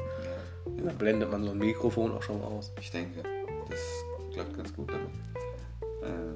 Da 0.85 0.93
blendet 0.93 1.31
man 1.31 1.45
so 1.45 1.51
ein 1.53 1.59
Mikrofon 1.59 2.13
auch 2.13 2.23
schon 2.23 2.43
aus. 2.43 2.73
ich 2.81 2.91
denke, 2.91 3.23
das 3.71 3.81
klappt 4.33 4.57
ganz 4.57 4.75
gut 4.75 4.91
damit. 4.91 5.09
Ähm, 6.05 6.35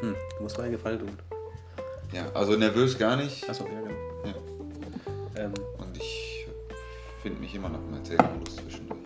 Hm, 0.00 0.14
muss 0.40 0.56
mir 0.56 0.62
einen 0.64 0.72
Gefallen 0.72 0.98
tun. 0.98 1.10
ja, 2.12 2.30
also 2.32 2.56
nervös 2.56 2.96
gar 2.96 3.16
nicht. 3.16 3.48
Achso, 3.50 3.64
ja, 3.64 3.80
genau. 3.82 4.40
Ja. 5.36 5.42
Ähm, 5.44 5.52
Und 5.76 5.96
ich 5.98 6.46
finde 7.22 7.38
mich 7.40 7.54
immer 7.54 7.68
noch 7.68 7.80
im 7.86 7.94
Erzählmodus 7.94 8.56
zwischendurch. 8.56 8.98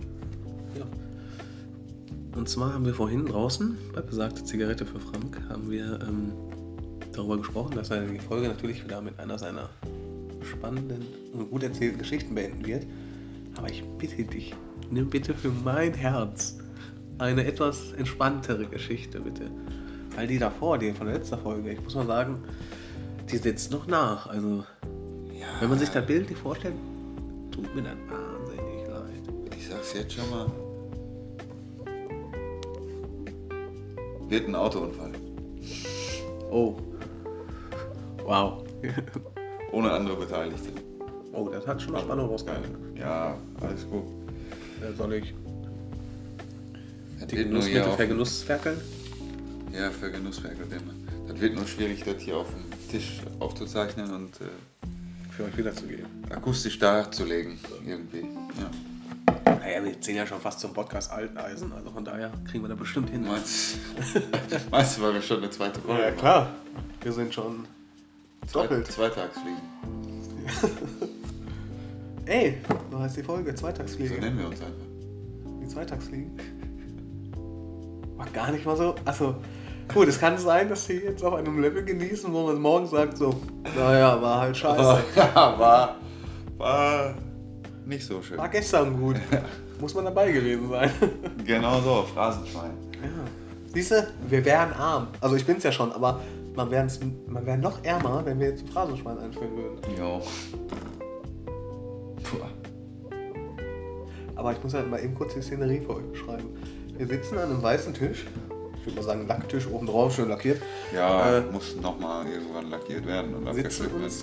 ja. 0.78 0.84
Und 2.36 2.48
zwar 2.48 2.72
haben 2.74 2.84
wir 2.86 2.94
vorhin 2.94 3.26
draußen, 3.26 3.76
bei 3.92 4.02
besagter 4.02 4.44
Zigarette 4.44 4.86
für 4.86 5.00
Frank, 5.00 5.40
haben 5.48 5.68
wir 5.68 5.98
ähm, 6.02 6.32
darüber 7.16 7.38
gesprochen, 7.38 7.76
dass 7.76 7.90
er 7.90 8.06
die 8.06 8.18
Folge 8.18 8.48
natürlich 8.48 8.84
wieder 8.84 9.00
mit 9.00 9.18
einer 9.18 9.38
seiner 9.38 9.68
spannenden 10.42 11.04
und 11.32 11.50
gut 11.50 11.62
erzählten 11.62 11.98
Geschichten 11.98 12.34
beenden 12.34 12.64
wird. 12.66 12.86
Aber 13.56 13.70
ich 13.70 13.82
bitte 13.98 14.24
dich, 14.24 14.54
nimm 14.90 15.08
bitte 15.10 15.34
für 15.34 15.50
mein 15.64 15.94
Herz 15.94 16.58
eine 17.18 17.44
etwas 17.44 17.92
entspanntere 17.92 18.66
Geschichte, 18.66 19.20
bitte. 19.20 19.50
Weil 20.16 20.26
die 20.26 20.38
davor, 20.38 20.78
die 20.78 20.92
von 20.92 21.06
der 21.06 21.16
letzten 21.16 21.38
Folge, 21.38 21.72
ich 21.72 21.82
muss 21.82 21.94
mal 21.94 22.06
sagen, 22.06 22.42
die 23.30 23.36
sitzt 23.36 23.70
noch 23.70 23.86
nach. 23.86 24.26
Also, 24.26 24.64
Ja, 25.32 25.46
wenn 25.60 25.68
man 25.68 25.78
sich 25.78 25.90
das 25.90 26.04
Bild 26.06 26.28
nicht 26.28 26.40
vorstellt, 26.40 26.74
tut 27.50 27.74
mir 27.74 27.82
das 27.82 27.96
wahnsinnig 28.08 28.88
leid. 28.88 29.56
Ich 29.56 29.68
sag's 29.68 29.94
jetzt 29.94 30.12
schon 30.12 30.30
mal. 30.30 30.46
Wird 34.28 34.48
ein 34.48 34.54
Autounfall. 34.54 35.12
Oh. 36.50 36.76
Wow. 38.24 38.64
Ohne 39.72 39.90
andere 39.92 40.16
Beteiligte. 40.16 40.70
Oh, 41.32 41.48
das 41.48 41.66
hat 41.66 41.82
schon 41.82 41.98
Spannung 41.98 42.28
rausgehalten. 42.28 42.96
Ja, 42.96 43.36
alles 43.60 43.88
gut. 43.88 44.04
Äh, 44.80 44.94
Soll 44.96 45.14
ich 45.14 45.34
die 47.30 47.36
wird 47.38 47.50
nur 47.50 47.62
hier 47.62 47.80
Genussmittel 47.80 47.82
auf, 47.90 47.96
vergenussferkeln? 47.96 48.80
ja, 49.72 49.90
für 49.90 50.10
Genusswerke. 50.10 50.58
Das 51.26 51.40
wird 51.40 51.54
nur 51.54 51.66
schwierig, 51.66 52.02
das 52.04 52.20
hier 52.22 52.36
auf 52.36 52.48
dem 52.50 52.88
Tisch 52.90 53.20
aufzuzeichnen 53.40 54.12
und 54.14 54.40
äh, 54.40 54.44
Für 55.30 55.44
euch 55.44 55.56
wiederzugeben. 55.56 56.06
akustisch 56.30 56.78
darzulegen. 56.78 57.58
Irgendwie. 57.86 58.20
Ja. 58.20 59.52
Naja, 59.58 59.84
wir 59.84 60.00
zählen 60.00 60.18
ja 60.18 60.26
schon 60.26 60.40
fast 60.40 60.60
zum 60.60 60.72
Podcast 60.74 61.10
Alteisen, 61.10 61.72
also 61.72 61.90
von 61.90 62.04
daher 62.04 62.30
kriegen 62.50 62.62
wir 62.62 62.68
da 62.68 62.74
bestimmt 62.74 63.10
hin. 63.10 63.26
Meinst, 63.26 63.78
meinst 64.70 64.98
du, 64.98 65.02
weil 65.02 65.14
wir 65.14 65.22
schon 65.22 65.38
eine 65.38 65.50
zweite 65.50 65.80
Folge 65.80 66.02
Ja, 66.02 66.10
klar. 66.10 66.50
Wir 67.02 67.12
sind 67.12 67.32
schon 67.32 67.66
Zwei, 68.46 68.62
doppelt. 68.62 68.86
Zweitagsfliegen. 68.86 69.62
Ey, 72.26 72.58
so 72.90 72.98
heißt 72.98 73.16
die 73.16 73.22
Folge, 73.22 73.50
So 73.50 73.56
Zweitagsfliege. 73.56 74.14
nennen 74.20 74.38
wir 74.38 74.46
uns 74.46 74.60
einfach. 74.60 74.86
Die 75.62 75.68
Zweitagsfliegen. 75.68 76.30
War 78.16 78.26
gar 78.32 78.50
nicht 78.52 78.64
mal 78.64 78.76
so. 78.76 78.94
Achso, 79.04 79.34
gut, 79.92 80.08
es 80.08 80.18
kann 80.18 80.38
sein, 80.38 80.68
dass 80.68 80.86
sie 80.86 80.98
jetzt 80.98 81.22
auf 81.24 81.34
einem 81.34 81.60
Level 81.60 81.84
genießen, 81.84 82.32
wo 82.32 82.46
man 82.46 82.60
morgen 82.60 82.86
sagt, 82.86 83.18
so, 83.18 83.34
naja, 83.76 84.20
war 84.22 84.40
halt 84.40 84.56
scheiße. 84.56 85.02
ja, 85.16 85.58
war, 85.58 85.96
war 86.56 87.14
nicht 87.84 88.06
so 88.06 88.22
schön. 88.22 88.38
War 88.38 88.48
gestern 88.48 88.98
gut. 88.98 89.16
Muss 89.80 89.94
man 89.94 90.04
dabei 90.04 90.30
gewesen 90.30 90.70
sein. 90.70 90.90
Genau 91.44 91.80
so, 91.80 92.06
Phrasenschwein. 92.14 92.70
Ja. 93.02 93.08
Siehst 93.74 93.90
du, 93.90 94.06
wir 94.28 94.44
wären 94.44 94.72
arm. 94.72 95.08
Also 95.20 95.34
ich 95.36 95.44
bin's 95.44 95.64
ja 95.64 95.72
schon, 95.72 95.90
aber 95.92 96.20
man 96.54 96.70
wäre 96.70 96.86
man 97.28 97.46
wär 97.46 97.56
noch 97.56 97.82
ärmer, 97.84 98.22
wenn 98.24 98.38
wir 98.40 98.48
jetzt 98.48 98.62
ein 98.64 98.68
Phrasenschwein 98.68 99.18
einführen 99.18 99.56
würden. 99.56 99.78
Jo. 99.98 100.22
Puh. 102.22 102.36
Aber 104.36 104.52
ich 104.52 104.62
muss 104.62 104.74
halt 104.74 104.90
mal 104.90 105.02
eben 105.02 105.14
kurz 105.14 105.34
die 105.34 105.42
Szenerie 105.42 105.80
für 105.80 105.96
euch 105.96 106.04
beschreiben. 106.12 106.48
Wir 106.96 107.06
sitzen 107.06 107.38
an 107.38 107.50
einem 107.50 107.62
weißen 107.62 107.94
Tisch. 107.94 108.26
Ich 108.78 108.86
würde 108.86 108.96
mal 108.96 109.02
sagen, 109.04 109.26
Lacktisch 109.26 109.66
oben 109.66 109.86
drauf, 109.86 110.14
schön 110.14 110.28
lackiert. 110.28 110.60
Ja, 110.94 111.38
Äh, 111.38 111.40
muss 111.52 111.74
nochmal 111.80 112.26
irgendwann 112.26 112.70
lackiert 112.70 113.06
werden 113.06 113.34
und 113.34 113.48
abgeschliffen 113.48 114.02
uns- 114.04 114.22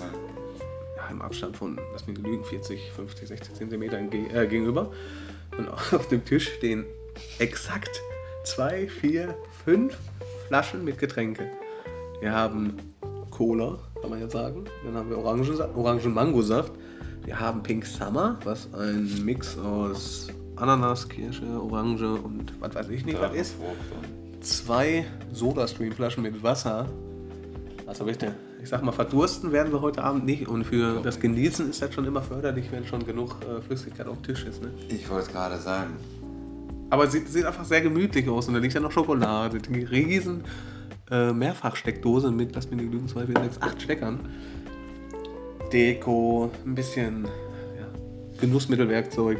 Ja, 0.97 1.07
im 1.09 1.21
Abstand 1.21 1.57
von, 1.57 1.79
lass 1.93 2.05
mich 2.05 2.17
lügen, 2.19 2.43
40, 2.43 2.91
50, 2.91 3.27
60 3.27 3.55
Zentimeter 3.55 3.97
entge- 3.97 4.31
äh, 4.33 4.45
gegenüber. 4.47 4.91
Und 5.57 5.67
auf 5.93 6.07
dem 6.09 6.23
Tisch 6.23 6.49
stehen 6.53 6.85
exakt 7.39 8.01
zwei, 8.43 8.87
vier, 8.87 9.35
fünf 9.65 9.97
Flaschen 10.47 10.83
mit 10.85 10.99
Getränke. 10.99 11.49
Wir 12.21 12.31
haben 12.33 12.77
Cola, 13.31 13.79
kann 13.99 14.11
man 14.11 14.19
ja 14.19 14.29
sagen. 14.29 14.65
Dann 14.85 14.93
haben 14.93 15.09
wir 15.09 15.17
Orangen-Mangosaft. 15.17 16.71
Wir 17.25 17.39
haben 17.39 17.63
Pink 17.63 17.83
Summer, 17.83 18.37
was 18.43 18.71
ein 18.75 19.25
Mix 19.25 19.57
aus 19.57 20.27
Ananas, 20.55 21.09
Kirsche, 21.09 21.47
Orange 21.47 22.03
und 22.03 22.53
was 22.59 22.75
weiß 22.75 22.89
ich 22.89 23.05
nicht, 23.05 23.19
was 23.19 23.33
ist. 23.33 23.55
Zwei 24.41 25.03
Soda-Stream-Flaschen 25.31 26.21
mit 26.21 26.43
Wasser. 26.43 26.87
Also 27.87 28.05
bitte, 28.05 28.35
ich 28.61 28.69
sag 28.69 28.83
mal, 28.83 28.91
verdursten 28.91 29.51
werden 29.51 29.73
wir 29.73 29.81
heute 29.81 30.03
Abend 30.03 30.23
nicht. 30.23 30.47
Und 30.47 30.65
für 30.65 31.01
das. 31.01 31.19
Genießen 31.19 31.71
ist 31.71 31.81
das 31.81 31.91
schon 31.91 32.05
immer 32.05 32.21
förderlich, 32.21 32.71
wenn 32.71 32.85
schon 32.85 33.03
genug 33.03 33.35
äh, 33.49 33.61
Flüssigkeit 33.63 34.05
auf 34.05 34.17
dem 34.17 34.23
Tisch 34.23 34.45
ist. 34.45 34.61
Ne? 34.61 34.69
Ich 34.89 35.09
wollte 35.09 35.25
es 35.25 35.31
gerade 35.31 35.57
sagen. 35.57 35.95
Aber 36.91 37.05
es 37.05 37.13
sieht, 37.13 37.27
sieht 37.29 37.45
einfach 37.45 37.65
sehr 37.65 37.81
gemütlich 37.81 38.29
aus. 38.29 38.47
Und 38.47 38.53
da 38.53 38.59
liegt 38.59 38.75
ja 38.75 38.79
noch 38.79 38.91
Schokolade. 38.91 39.57
Die 39.57 39.83
riesen 39.85 40.43
äh, 41.11 41.33
Mehrfachsteckdose 41.33 42.31
mit, 42.31 42.55
lass 42.55 42.69
mich 42.71 42.81
nicht 42.81 42.91
lügen, 42.91 43.07
2, 43.07 43.25
4, 43.27 43.35
6, 43.43 43.61
8 43.61 43.81
Steckern. 43.81 44.19
Deko, 45.71 46.49
ein 46.65 46.75
bisschen 46.75 47.25
ja, 47.25 47.87
Genussmittelwerkzeug. 48.39 49.37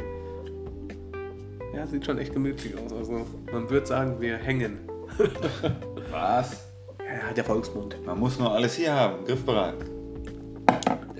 Ja, 1.74 1.86
sieht 1.86 2.04
schon 2.06 2.18
echt 2.18 2.32
gemütlich 2.32 2.76
aus. 2.78 2.92
Also 2.92 3.26
man 3.52 3.68
würde 3.68 3.86
sagen, 3.86 4.20
wir 4.20 4.36
hängen. 4.36 4.78
Was? 6.10 6.66
Ja, 6.98 7.32
der 7.34 7.44
Volksmund. 7.44 7.96
Man 8.06 8.18
muss 8.18 8.38
nur 8.38 8.50
alles 8.52 8.74
hier 8.76 8.94
haben, 8.94 9.24
griffbereit. 9.24 9.74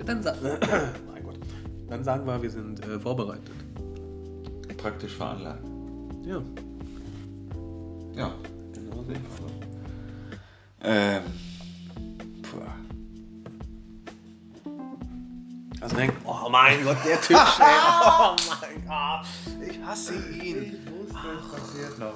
Dann, 0.06 0.22
sa 0.22 0.34
mein 1.12 1.24
Gott. 1.24 1.38
Dann 1.88 2.04
sagen 2.04 2.26
wir, 2.26 2.42
wir 2.42 2.50
sind 2.50 2.84
äh, 2.86 2.98
vorbereitet. 2.98 3.50
Praktisch 4.78 5.14
veranlagt. 5.14 5.64
Ja, 6.24 6.42
Ja. 8.16 8.34
genau. 8.72 9.04
Ähm. 10.84 11.22
Puh. 12.42 12.58
Also 15.80 15.96
denkt, 15.96 16.16
oh 16.24 16.48
mein 16.48 16.84
Gott, 16.84 16.96
der 17.04 17.12
ey. 17.30 17.36
Oh 17.36 18.36
mein 18.48 18.84
Gott. 18.86 19.26
Ich 19.68 19.80
hasse 19.84 20.14
ihn. 20.14 20.78
wusste, 20.90 21.28
es 21.38 21.60
passiert 21.60 21.98
noch. 21.98 22.14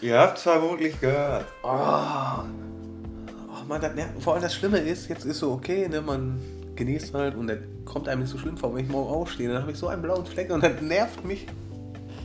Ihr 0.00 0.18
habt 0.18 0.38
es 0.38 0.42
vermutlich 0.42 0.98
gehört. 1.00 1.46
Oh. 1.62 1.68
oh 1.68 3.64
Mann, 3.68 3.80
das. 3.80 3.92
Vor 4.20 4.34
allem 4.34 4.42
das 4.42 4.54
Schlimme 4.54 4.78
ist, 4.78 5.08
jetzt 5.08 5.24
ist 5.24 5.38
so 5.38 5.52
okay, 5.52 5.88
ne, 5.88 6.00
man 6.00 6.40
genießt 6.74 7.14
halt 7.14 7.36
und 7.36 7.46
das 7.46 7.58
kommt 7.84 8.08
einem 8.08 8.22
nicht 8.22 8.30
so 8.30 8.38
schlimm 8.38 8.56
vor, 8.56 8.74
wenn 8.74 8.84
ich 8.84 8.90
morgen 8.90 9.12
aufstehe. 9.12 9.48
Dann 9.52 9.62
habe 9.62 9.72
ich 9.72 9.78
so 9.78 9.88
einen 9.88 10.02
blauen 10.02 10.26
Fleck 10.26 10.50
und 10.50 10.64
das 10.64 10.80
nervt 10.80 11.24
mich. 11.24 11.46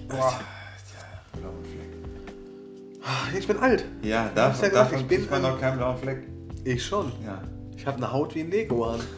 Boah. 0.07 0.39
Blauen 1.33 1.63
Fleck. 1.63 1.84
Ah, 3.05 3.27
Ich 3.37 3.47
bin 3.47 3.57
alt. 3.57 3.85
Ja, 4.01 4.29
davon, 4.33 4.65
ja 4.65 4.73
davon 4.73 4.99
ich 4.99 5.05
bin 5.07 5.29
man 5.29 5.43
noch 5.43 5.59
keinen 5.59 5.77
blauen 5.77 5.97
Fleck. 5.97 6.23
Ich 6.63 6.83
schon. 6.83 7.11
Ja. 7.23 7.41
Ich 7.77 7.85
habe 7.85 7.97
eine 7.97 8.11
Haut 8.11 8.33
wie 8.35 8.41
ein 8.41 8.51
Leguan. 8.51 8.99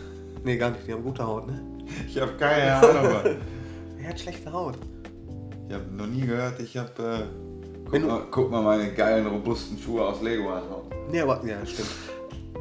Nee, 0.43 0.55
gar 0.55 0.69
nicht, 0.69 0.87
die 0.87 0.93
haben 0.93 1.03
gute 1.03 1.25
Haut, 1.25 1.47
ne? 1.47 1.61
Ich 2.07 2.21
habe 2.21 2.31
keine 2.33 2.73
Ahnung. 2.75 3.37
Er 4.01 4.09
hat 4.09 4.19
schlechte 4.19 4.53
Haut. 4.53 4.77
Ich 5.67 5.73
habe 5.75 5.83
noch 5.93 6.05
nie 6.07 6.21
gehört, 6.25 6.59
ich 6.61 6.77
habe. 6.77 6.91
Äh, 7.03 7.89
guck, 7.89 8.07
mal, 8.07 8.21
guck 8.31 8.51
mal 8.51 8.61
meine 8.61 8.93
geilen, 8.93 9.27
robusten 9.27 9.77
Schuhe 9.77 10.05
aus 10.05 10.21
Lego 10.21 10.49
an. 10.49 10.63
Nee, 11.11 11.19
aber, 11.19 11.43
ja, 11.45 11.65
stimmt. 11.65 11.89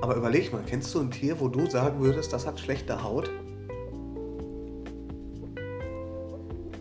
Aber 0.00 0.16
überleg 0.16 0.52
mal, 0.52 0.62
kennst 0.66 0.92
du 0.94 1.00
ein 1.00 1.10
Tier, 1.12 1.38
wo 1.38 1.46
du 1.46 1.70
sagen 1.70 2.00
würdest, 2.00 2.32
das 2.32 2.46
hat 2.46 2.58
schlechte 2.58 3.00
Haut? 3.00 3.30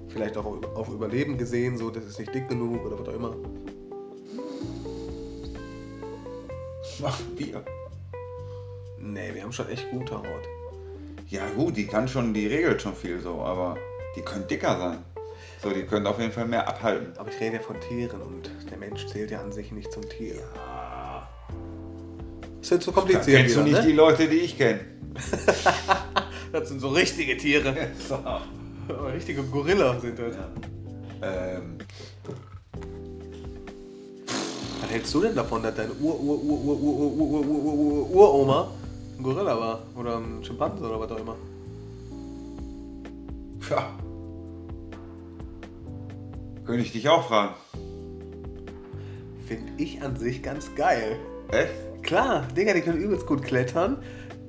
Vielleicht 0.08 0.38
auch 0.38 0.46
auf 0.76 0.90
Überleben 0.90 1.38
gesehen, 1.38 1.78
so, 1.78 1.92
das 1.92 2.06
ist 2.06 2.18
nicht 2.20 2.34
dick 2.34 2.50
genug 2.50 2.84
oder 2.86 2.98
was 3.00 3.08
auch 3.10 3.14
immer. 3.14 3.36
Machen 7.00 7.26
wir. 7.36 7.64
Nee, 9.00 9.34
wir 9.34 9.44
haben 9.44 9.52
schon 9.52 9.70
echt 9.70 9.90
gute 9.92 10.16
Haut. 10.18 10.26
Ja 11.30 11.48
gut, 11.56 11.76
die 11.78 11.88
kann 11.88 12.08
schon, 12.08 12.34
die 12.34 12.48
regelt 12.48 12.82
schon 12.82 12.96
viel 12.96 13.20
so, 13.20 13.42
aber 13.42 13.78
die 14.16 14.22
können 14.22 14.48
dicker 14.48 14.78
sein. 14.78 14.98
So, 15.62 15.70
die 15.72 15.84
können 15.84 16.06
auf 16.08 16.20
jeden 16.20 16.32
Fall 16.32 16.48
mehr 16.48 16.68
abhalten. 16.68 17.14
Aber 17.18 17.30
ich 17.30 17.40
rede 17.40 17.56
ja 17.58 17.62
von 17.62 17.80
Tieren 17.82 18.22
und 18.22 18.50
der 18.70 18.78
Mensch 18.78 19.06
zählt 19.08 19.32
ja 19.32 19.42
an 19.42 19.52
sich 19.52 19.72
nicht 19.72 19.92
zum 19.92 20.08
Tier. 20.10 20.36
Ist 22.62 22.72
jetzt 22.72 22.84
zu 22.84 22.92
Da 22.92 23.00
kompliziert. 23.00 23.38
kennst 23.42 23.56
du 23.56 23.62
nicht 23.62 23.74
ne? 23.74 23.84
die 23.86 23.92
Leute, 23.94 24.28
die 24.28 24.38
ich 24.38 24.58
kenne. 24.58 24.82
Das 26.52 26.70
sind 26.70 26.80
so 26.80 26.88
richtige 26.90 27.36
Tiere. 27.36 27.76
so. 28.08 28.18
Richtige 29.14 29.44
Gorilla 29.44 30.00
sind 30.00 30.18
das. 30.18 30.36
ähm, 31.22 31.78
Was 34.86 34.92
hältst 34.92 35.16
du 35.16 35.22
denn 35.22 35.34
davon, 35.34 35.64
dass 35.64 35.74
deine 35.74 35.94
Ur 36.00 36.20
Ur 36.20 36.44
Ur 36.44 36.64
Ur 36.64 36.80
Ur 36.80 37.02
Ur 37.02 37.32
Ur 37.32 37.46
Ur 37.48 37.66
Ur 37.66 38.12
Ur 38.12 38.34
Uroma 38.36 38.68
ein 39.18 39.24
Gorilla 39.24 39.60
war? 39.60 39.82
Oder 39.98 40.18
ein 40.18 40.44
Schimpanse 40.44 40.84
oder 40.84 41.00
was 41.00 41.12
auch 41.12 41.18
immer? 41.18 41.36
ja. 43.72 43.90
Könnte 46.66 46.84
ich 46.84 46.92
dich 46.92 47.10
auch 47.10 47.28
fragen. 47.28 47.56
Finde 49.48 49.72
ich 49.78 50.04
an 50.04 50.16
sich 50.18 50.44
ganz 50.44 50.70
geil. 50.76 51.18
Echt? 51.50 52.04
Klar, 52.04 52.48
Digga, 52.56 52.76
die 52.76 52.82
können 52.82 53.00
übelst 53.00 53.26
gut 53.26 53.42
klettern. 53.42 53.98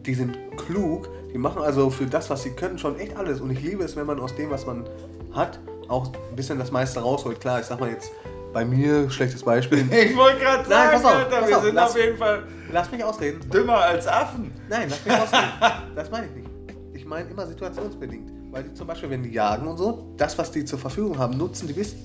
Die 0.05 0.13
sind 0.13 0.37
klug. 0.59 1.09
Die 1.33 1.39
machen 1.39 1.63
also 1.63 1.89
für 1.89 2.05
das, 2.05 2.29
was 2.29 2.43
sie 2.43 2.51
können, 2.51 2.79
schon 2.79 2.99
echt 2.99 3.17
alles. 3.17 3.41
Und 3.41 3.49
ich 3.53 3.63
liebe 3.63 3.83
es, 3.85 3.97
wenn 3.97 4.05
man 4.05 4.21
aus 4.21 4.35
dem, 4.37 4.51
was 4.51 4.67
man 4.67 4.85
hat, 5.33 5.59
auch 5.89 6.13
ein 6.29 6.37
bisschen 6.37 6.59
das 6.59 6.71
meiste 6.71 7.01
rausholt. 7.01 7.41
Klar, 7.41 7.61
ich 7.61 7.67
sag 7.67 7.81
mal 7.81 7.89
jetzt 7.89 8.13
bei 8.57 8.65
mir, 8.65 9.11
schlechtes 9.11 9.43
Beispiel. 9.43 9.81
Ich 9.93 10.17
wollte 10.17 10.39
gerade 10.41 10.63
Nein, 10.63 10.71
sagen, 10.71 10.91
pass 10.93 11.05
auf, 11.05 11.13
Alter, 11.13 11.47
wir 11.47 11.59
auf, 11.59 11.63
sind 11.65 11.75
lass- 11.75 11.91
auf 11.91 11.97
jeden 11.99 12.17
Fall 12.17 12.43
Lass 12.73 12.91
mich 12.91 13.05
ausreden. 13.05 13.41
dümmer 13.53 13.77
als 13.77 14.07
Affen. 14.07 14.51
Nein, 14.71 14.89
lass 14.89 15.05
mich 15.05 15.15
ausreden. 15.15 15.53
Das 15.95 16.11
meine 16.11 16.27
ich 16.29 16.33
nicht. 16.37 16.49
Ich 16.95 17.05
meine 17.05 17.29
immer 17.29 17.47
situationsbedingt. 17.47 18.33
Weil 18.53 18.63
die 18.63 18.73
zum 18.73 18.87
Beispiel, 18.87 19.11
wenn 19.11 19.23
die 19.23 19.29
jagen 19.33 19.67
und 19.67 19.77
so, 19.77 20.11
das, 20.17 20.39
was 20.39 20.53
die 20.53 20.65
zur 20.65 20.79
Verfügung 20.79 21.19
haben, 21.19 21.37
nutzen 21.37 21.67
die 21.69 21.75
bis 21.75 21.97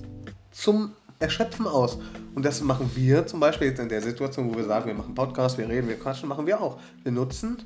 zum 0.50 0.92
Erschöpfen 1.20 1.66
aus. 1.66 1.98
Und 2.34 2.44
das 2.44 2.60
machen 2.60 2.90
wir 2.94 3.26
zum 3.26 3.40
Beispiel 3.40 3.68
jetzt 3.68 3.80
in 3.80 3.88
der 3.88 4.02
Situation, 4.02 4.52
wo 4.52 4.58
wir 4.58 4.64
sagen, 4.64 4.86
wir 4.88 4.94
machen 4.94 5.14
Podcast, 5.14 5.56
wir 5.56 5.66
reden, 5.70 5.88
wir 5.88 5.98
quatschen, 5.98 6.28
machen 6.28 6.46
wir 6.46 6.60
auch. 6.60 6.76
Wir 7.02 7.12
nutzen 7.12 7.56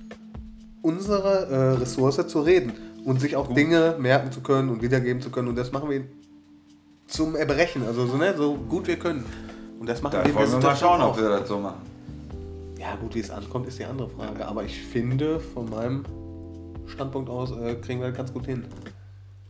unsere 0.82 1.46
äh, 1.46 1.80
Ressource 1.80 2.24
zu 2.28 2.40
reden 2.40 2.72
und 3.04 3.20
sich 3.20 3.34
auch. 3.34 3.52
Dinge 3.52 3.96
merken 3.98 4.30
zu 4.30 4.42
können 4.42 4.68
und 4.68 4.80
wiedergeben 4.80 5.20
zu 5.20 5.30
können. 5.30 5.48
Und 5.48 5.56
das 5.56 5.72
machen 5.72 5.90
wir 5.90 6.04
zum 7.06 7.36
Erbrechen. 7.36 7.84
Also 7.86 8.06
so, 8.06 8.16
ne, 8.16 8.34
so 8.36 8.54
gut 8.54 8.86
wir 8.86 8.98
können. 8.98 9.24
Und 9.80 9.88
das 9.88 10.02
macht 10.02 10.14
da 10.14 10.24
wir. 10.24 10.34
Wollen 10.34 10.62
mal 10.62 10.76
schauen, 10.76 11.02
ob 11.02 11.16
wir 11.18 11.28
das 11.28 11.48
so 11.48 11.58
machen. 11.58 11.82
Ja 12.78 12.96
gut, 12.96 13.14
wie 13.14 13.20
es 13.20 13.30
ankommt, 13.30 13.66
ist 13.68 13.78
die 13.78 13.84
andere 13.84 14.08
Frage. 14.08 14.46
Aber 14.46 14.64
ich 14.64 14.80
finde, 14.80 15.40
von 15.40 15.68
meinem 15.70 16.04
Standpunkt 16.86 17.28
aus 17.28 17.52
äh, 17.52 17.74
kriegen 17.76 18.00
wir 18.00 18.08
das 18.08 18.16
ganz 18.16 18.32
gut 18.32 18.46
hin. 18.46 18.64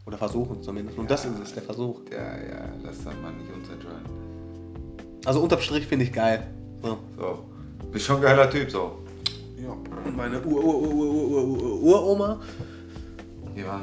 Oder 0.06 0.18
versuchen 0.18 0.62
zumindest. 0.62 0.96
Ja. 0.96 1.02
Und 1.02 1.10
das 1.10 1.24
ist 1.24 1.38
es, 1.42 1.52
der 1.54 1.64
Versuch. 1.64 2.00
Ja, 2.10 2.18
ja, 2.18 2.68
lass 2.84 3.02
das 3.02 3.14
mal 3.20 3.32
nicht 3.32 3.52
uns 3.52 3.68
entscheiden. 3.68 4.06
Also 5.24 5.40
unterm 5.40 5.60
Strich 5.60 5.86
finde 5.86 6.04
ich 6.04 6.12
geil. 6.12 6.46
So. 6.82 6.98
so. 7.18 7.44
Bist 7.90 8.06
schon 8.06 8.16
ein 8.16 8.22
geiler 8.22 8.48
Typ 8.48 8.70
so. 8.70 8.98
Ja. 9.60 9.76
Meine 10.16 10.40
Uroma. 10.42 12.40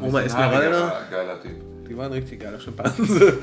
Oma 0.02 0.20
ist 0.22 0.38
Meralda. 0.38 1.02
Geiler 1.12 1.42
Typ. 1.42 1.62
Die 1.90 1.98
waren 1.98 2.12
richtig 2.14 2.40
geile 2.40 2.60
Schimpanse. 2.60 3.40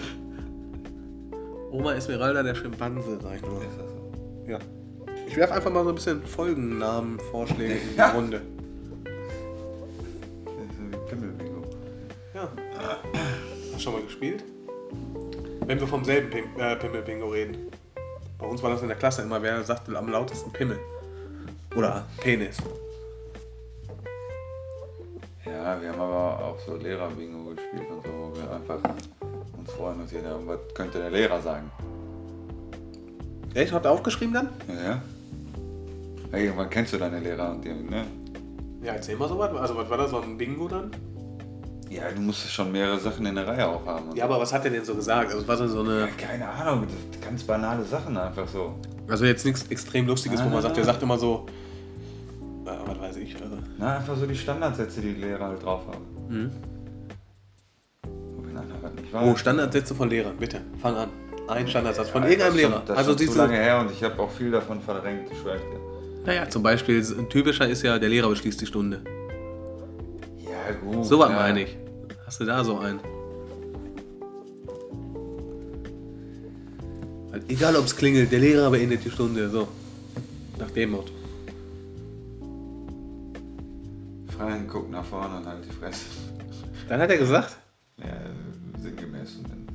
Oma 1.70 1.94
Esmeralda, 1.94 2.42
der 2.42 2.54
Schimpanse, 2.54 3.18
sag 3.22 3.36
ich 3.36 3.42
nur. 3.42 3.62
Ist 3.62 3.78
das 3.78 3.90
so? 3.90 4.12
Ja. 4.46 4.58
Ich 5.26 5.36
werfe 5.36 5.54
einfach 5.54 5.70
mal 5.70 5.84
so 5.84 5.90
ein 5.90 5.94
bisschen 5.94 6.22
Folgennamen, 6.24 7.18
Vorschläge 7.30 7.74
in 7.74 7.88
die 7.90 7.96
Ja. 7.96 8.10
Runde. 8.10 8.40
Das 9.04 10.54
ist 10.54 10.76
so 10.76 10.82
wie 10.90 11.08
Pimmelbingo. 11.08 11.62
Ja. 12.34 12.48
Hast 12.74 13.74
du 13.74 13.78
schon 13.78 13.92
mal 13.92 14.02
gespielt? 14.02 14.42
Wenn 15.66 15.78
wir 15.78 15.86
vom 15.86 16.04
selben 16.04 16.30
Pim 16.30 16.44
äh, 16.58 16.74
Pimmel-Bingo 16.76 17.28
reden. 17.28 17.68
Bei 18.38 18.46
uns 18.46 18.62
war 18.62 18.70
das 18.70 18.82
in 18.82 18.88
der 18.88 18.96
Klasse 18.96 19.22
immer, 19.22 19.40
wer 19.40 19.62
sagte 19.62 19.96
am 19.96 20.08
lautesten 20.08 20.50
Pimmel. 20.52 20.78
Oder 21.76 22.04
Penis. 22.20 22.56
Ja, 25.46 25.80
wir 25.80 25.90
haben 25.90 26.00
aber 26.00 26.44
auch 26.44 26.58
so 26.58 26.74
Lehrer-Bingo 26.76 27.50
gespielt 27.54 27.88
und 27.90 28.02
so, 28.02 28.10
wo 28.10 28.36
wir 28.36 28.50
einfach 28.50 28.80
freuen 29.80 30.00
und 30.00 30.12
jeder, 30.12 30.38
was 30.46 30.58
könnte 30.74 30.98
der 30.98 31.10
Lehrer 31.10 31.40
sagen? 31.40 31.70
Echt? 33.54 33.72
Habt 33.72 33.86
ihr 33.86 33.90
aufgeschrieben 33.90 34.34
dann? 34.34 34.48
Ja, 34.68 34.74
ja. 34.90 35.02
Ja, 36.32 36.38
Irgendwann 36.38 36.70
kennst 36.70 36.92
du 36.92 36.98
deine 36.98 37.18
Lehrer 37.18 37.50
und 37.50 37.64
die, 37.64 37.70
ne? 37.70 38.04
Ja, 38.82 38.92
erzähl 38.92 39.16
mal 39.16 39.28
so 39.28 39.38
was. 39.38 39.50
Also, 39.56 39.76
was 39.76 39.90
war 39.90 39.98
das, 39.98 40.10
so 40.10 40.20
ein 40.20 40.38
Bingo 40.38 40.68
dann? 40.68 40.90
Ja, 41.90 42.02
du 42.14 42.20
musst 42.20 42.48
schon 42.52 42.70
mehrere 42.70 42.98
Sachen 42.98 43.26
in 43.26 43.34
der 43.34 43.46
Reihe 43.48 43.66
auch 43.68 43.84
haben. 43.84 44.08
und 44.10 44.16
Ja, 44.16 44.24
aber 44.26 44.38
was 44.40 44.52
hat 44.52 44.64
er 44.64 44.70
denn 44.70 44.84
so 44.84 44.94
gesagt? 44.94 45.32
Also, 45.32 45.46
was 45.48 45.58
war 45.60 45.68
so 45.68 45.84
Ja, 45.84 46.04
eine. 46.04 46.12
keine 46.12 46.48
Ahnung, 46.48 46.86
ganz 47.20 47.42
banale 47.42 47.82
Sachen 47.84 48.16
einfach 48.16 48.46
so. 48.46 48.74
Also, 49.08 49.24
jetzt 49.24 49.44
nichts 49.44 49.66
extrem 49.70 50.06
Lustiges, 50.06 50.40
wo 50.44 50.48
man 50.48 50.58
Ah. 50.58 50.62
sagt, 50.62 50.76
der 50.76 50.84
sagt 50.84 51.02
immer 51.02 51.18
so. 51.18 51.46
Äh, 52.64 52.70
was 52.86 53.00
weiß 53.00 53.16
ich. 53.16 53.34
Äh, 53.34 53.38
Na, 53.78 53.96
einfach 53.96 54.16
so 54.16 54.24
die 54.26 54.36
Standardsätze, 54.36 55.00
die 55.00 55.14
die 55.14 55.20
Lehrer 55.20 55.46
halt 55.48 55.62
drauf 55.64 55.82
haben. 55.88 56.04
hm. 56.28 56.50
Oh, 59.12 59.34
Standardsätze 59.36 59.94
von 59.94 60.08
Lehrern, 60.08 60.36
bitte. 60.38 60.60
Fang 60.80 60.94
an. 60.96 61.08
Ein 61.48 61.66
Standardsatz 61.66 62.10
von 62.10 62.22
Ja, 62.22 62.28
irgendeinem 62.28 62.54
das 62.54 62.62
ist 62.62 62.70
Lehrer. 62.70 62.98
Also, 62.98 63.00
ist 63.00 63.06
schon 63.06 63.18
zu 63.18 63.24
diese. 63.24 63.38
lange 63.38 63.56
her 63.56 63.80
und 63.80 63.90
ich 63.90 64.02
habe 64.04 64.22
auch 64.22 64.30
viel 64.30 64.50
davon 64.52 64.80
verdrängt, 64.80 65.28
ich 65.32 65.38
schwör 65.38 65.56
ich 65.56 65.62
dir. 65.62 65.80
Naja, 66.26 66.48
zum 66.48 66.62
Beispiel, 66.62 67.00
ein 67.18 67.28
typischer 67.28 67.66
ist 67.68 67.82
ja, 67.82 67.98
der 67.98 68.08
Lehrer 68.08 68.28
beschließt 68.28 68.60
die 68.60 68.66
Stunde. 68.66 69.00
Ja, 70.38 70.72
gut. 70.84 71.04
So 71.04 71.18
was 71.18 71.30
ja. 71.30 71.36
meine 71.36 71.62
ich. 71.62 71.76
Hast 72.26 72.40
du 72.40 72.44
da 72.44 72.62
so 72.62 72.78
einen? 72.78 73.00
Egal 77.48 77.74
ob 77.76 77.84
es 77.86 77.96
klingelt, 77.96 78.30
der 78.30 78.40
Lehrer 78.40 78.70
beendet 78.70 79.04
die 79.04 79.10
Stunde, 79.10 79.48
so. 79.50 79.66
Nach 80.58 80.70
dem 80.70 80.90
Motto. 80.90 81.12
Freien, 84.36 84.68
guck 84.68 84.90
nach 84.90 85.04
vorne 85.04 85.38
und 85.38 85.46
halt 85.46 85.64
die 85.64 85.72
Fresse. 85.74 86.04
Dann 86.88 87.00
hat 87.00 87.10
er 87.10 87.18
gesagt, 87.18 87.56
Ja, 88.02 88.80
sinngemäß. 88.80 89.38
Dann, 89.42 89.66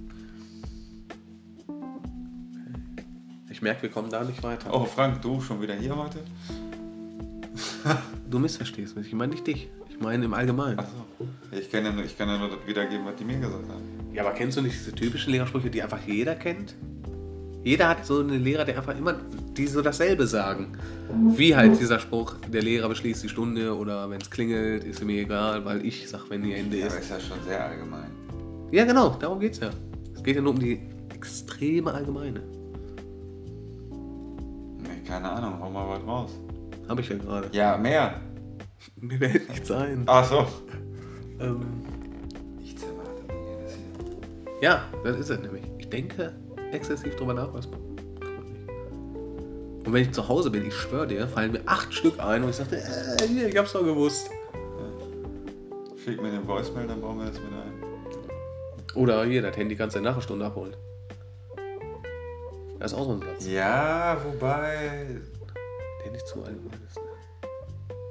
ich 3.50 3.62
merke, 3.62 3.84
wir 3.84 3.90
kommen 3.90 4.10
da 4.10 4.24
nicht 4.24 4.42
weiter. 4.44 4.74
oh, 4.74 4.86
Frank, 4.86 5.22
du 5.22 5.42
schon 5.42 5.62
wieder 5.62 5.76
hier 5.76 5.96
heute? 5.96 6.20
Du 8.30 8.40
missverstehst 8.40 8.98
mich, 8.98 9.08
ich 9.08 9.14
meine 9.14 9.34
nicht 9.34 9.46
dich. 9.46 9.70
Ich 9.90 10.00
meine 10.00 10.26
im 10.26 10.34
Allgemeinen. 10.34 10.80
Achso. 10.80 11.06
Ich 11.52 11.72
kann, 11.72 11.86
ja 11.86 11.92
nur, 11.92 12.04
ich 12.04 12.18
kann 12.18 12.28
ja 12.28 12.38
nur 12.38 12.50
das 12.50 12.68
wiedergeben, 12.68 13.06
was 13.06 13.16
die 13.16 13.24
mir 13.24 13.38
gesagt 13.40 13.70
haben. 13.70 13.84
Ja, 14.14 14.24
aber 14.26 14.34
kennst 14.34 14.58
du 14.58 14.62
nicht 14.62 14.76
diese 14.76 14.92
typischen 14.94 15.32
Lehrersprüche, 15.32 15.70
die 15.70 15.82
einfach 15.82 16.02
jeder 16.06 16.36
kennt? 16.36 16.76
Jeder 17.65 17.89
hat 17.89 18.06
so 18.06 18.19
einen 18.19 18.43
Lehrer, 18.43 18.63
der 18.63 18.78
einfach 18.78 18.95
immer, 18.97 19.15
die 19.58 19.65
so 19.65 19.82
dasselbe 19.82 20.28
sagen. 20.28 20.78
Wie 21.36 21.56
halt 21.56 21.80
dieser 21.80 21.97
Spruch, 21.97 22.36
der 22.54 22.62
Lehrer 22.62 22.88
beschließt 22.89 23.23
die 23.23 23.30
Stunde 23.30 23.75
oder 23.75 24.08
wenn 24.10 24.21
es 24.21 24.30
klingelt, 24.30 24.84
ist 24.84 25.04
mir 25.04 25.21
egal, 25.23 25.65
weil 25.65 25.84
ich 25.84 26.08
sag, 26.08 26.30
wenn 26.30 26.43
die 26.43 26.54
Ende 26.54 26.78
Ja, 26.78 26.86
aber 26.86 26.95
ist. 26.97 27.01
ist 27.06 27.10
ja 27.10 27.19
schon 27.19 27.43
sehr 27.43 27.65
allgemein. 27.65 28.12
Ja, 28.71 28.86
genau, 28.86 29.10
darum 29.19 29.39
geht's 29.39 29.60
ja. 29.60 29.71
Es 30.13 30.21
geht 30.21 30.36
ja 30.36 30.41
nur 30.43 30.54
um 30.54 30.60
die 30.60 30.80
extreme 31.13 31.91
Allgemeine. 31.91 32.41
Nee, 34.84 35.08
keine 35.08 35.30
Ahnung, 35.32 35.60
hau 35.60 35.69
mal 35.71 35.88
was 35.89 36.06
raus. 36.08 36.32
Habe 36.88 37.01
ich 37.01 37.10
ja 37.10 37.17
gerade. 37.17 37.49
Ja, 37.51 37.78
mehr. 37.78 38.21
Mir 38.97 39.17
fällt 39.17 39.49
nichts 39.49 39.71
ein. 39.71 40.04
Ach 40.06 40.23
so. 40.30 40.45
Ähm, 41.39 41.62
Ich 42.63 42.78
zermarte 42.78 43.23
mir 43.28 43.58
jedes 43.58 43.73
hier. 43.73 44.54
ja, 44.62 44.84
das 45.04 45.17
ist 45.17 45.30
es 45.32 45.39
nämlich. 45.39 45.63
Ich 45.80 45.89
denke 45.89 46.34
exzessiv 46.76 47.16
drüber 47.16 47.34
nach, 47.34 47.54
was 47.54 47.68
man. 47.70 47.80
Und 49.86 49.94
wenn 49.94 50.02
ich 50.02 50.12
zu 50.12 50.28
Hause 50.28 50.50
bin, 50.50 50.66
ich 50.68 50.74
schwöre 50.74 51.06
dir, 51.08 51.28
fallen 51.28 51.52
mir 51.52 51.62
acht 51.66 51.94
Stück 51.94 52.20
ein 52.20 52.44
und 52.44 52.50
ich 52.50 52.56
sagte, 52.56 52.78
äh, 52.78 53.28
hier, 53.28 53.48
ich 53.50 53.58
hab's 53.58 53.74
doch 53.74 53.84
gewusst. 53.84 54.30
Schick 56.04 56.22
mir 56.22 56.32
den 56.32 56.48
Voicemail, 56.48 56.88
dann 56.88 57.02
bauen 57.02 57.20
wir 57.20 57.26
das 57.26 57.36
mit 57.36 57.52
ein. 57.52 58.96
Oder 58.96 59.26
hier, 59.26 59.42
das 59.42 59.56
Handy 59.58 59.76
kannst 59.76 59.96
du 59.96 60.02
nach 60.02 60.14
einer 60.14 60.22
Stunde 60.22 60.46
abholen. 60.46 60.76
Das 62.80 62.92
ist 62.92 62.98
auch 62.98 63.06
so 63.06 63.12
ein 63.14 63.20
Satz, 63.22 63.48
Ja, 63.48 64.18
wobei. 64.24 65.08
der 66.04 66.12
nicht 66.12 66.28
zu 66.28 66.44
allgemein 66.44 66.80
ist. 66.88 66.98
Ne? 66.98 67.04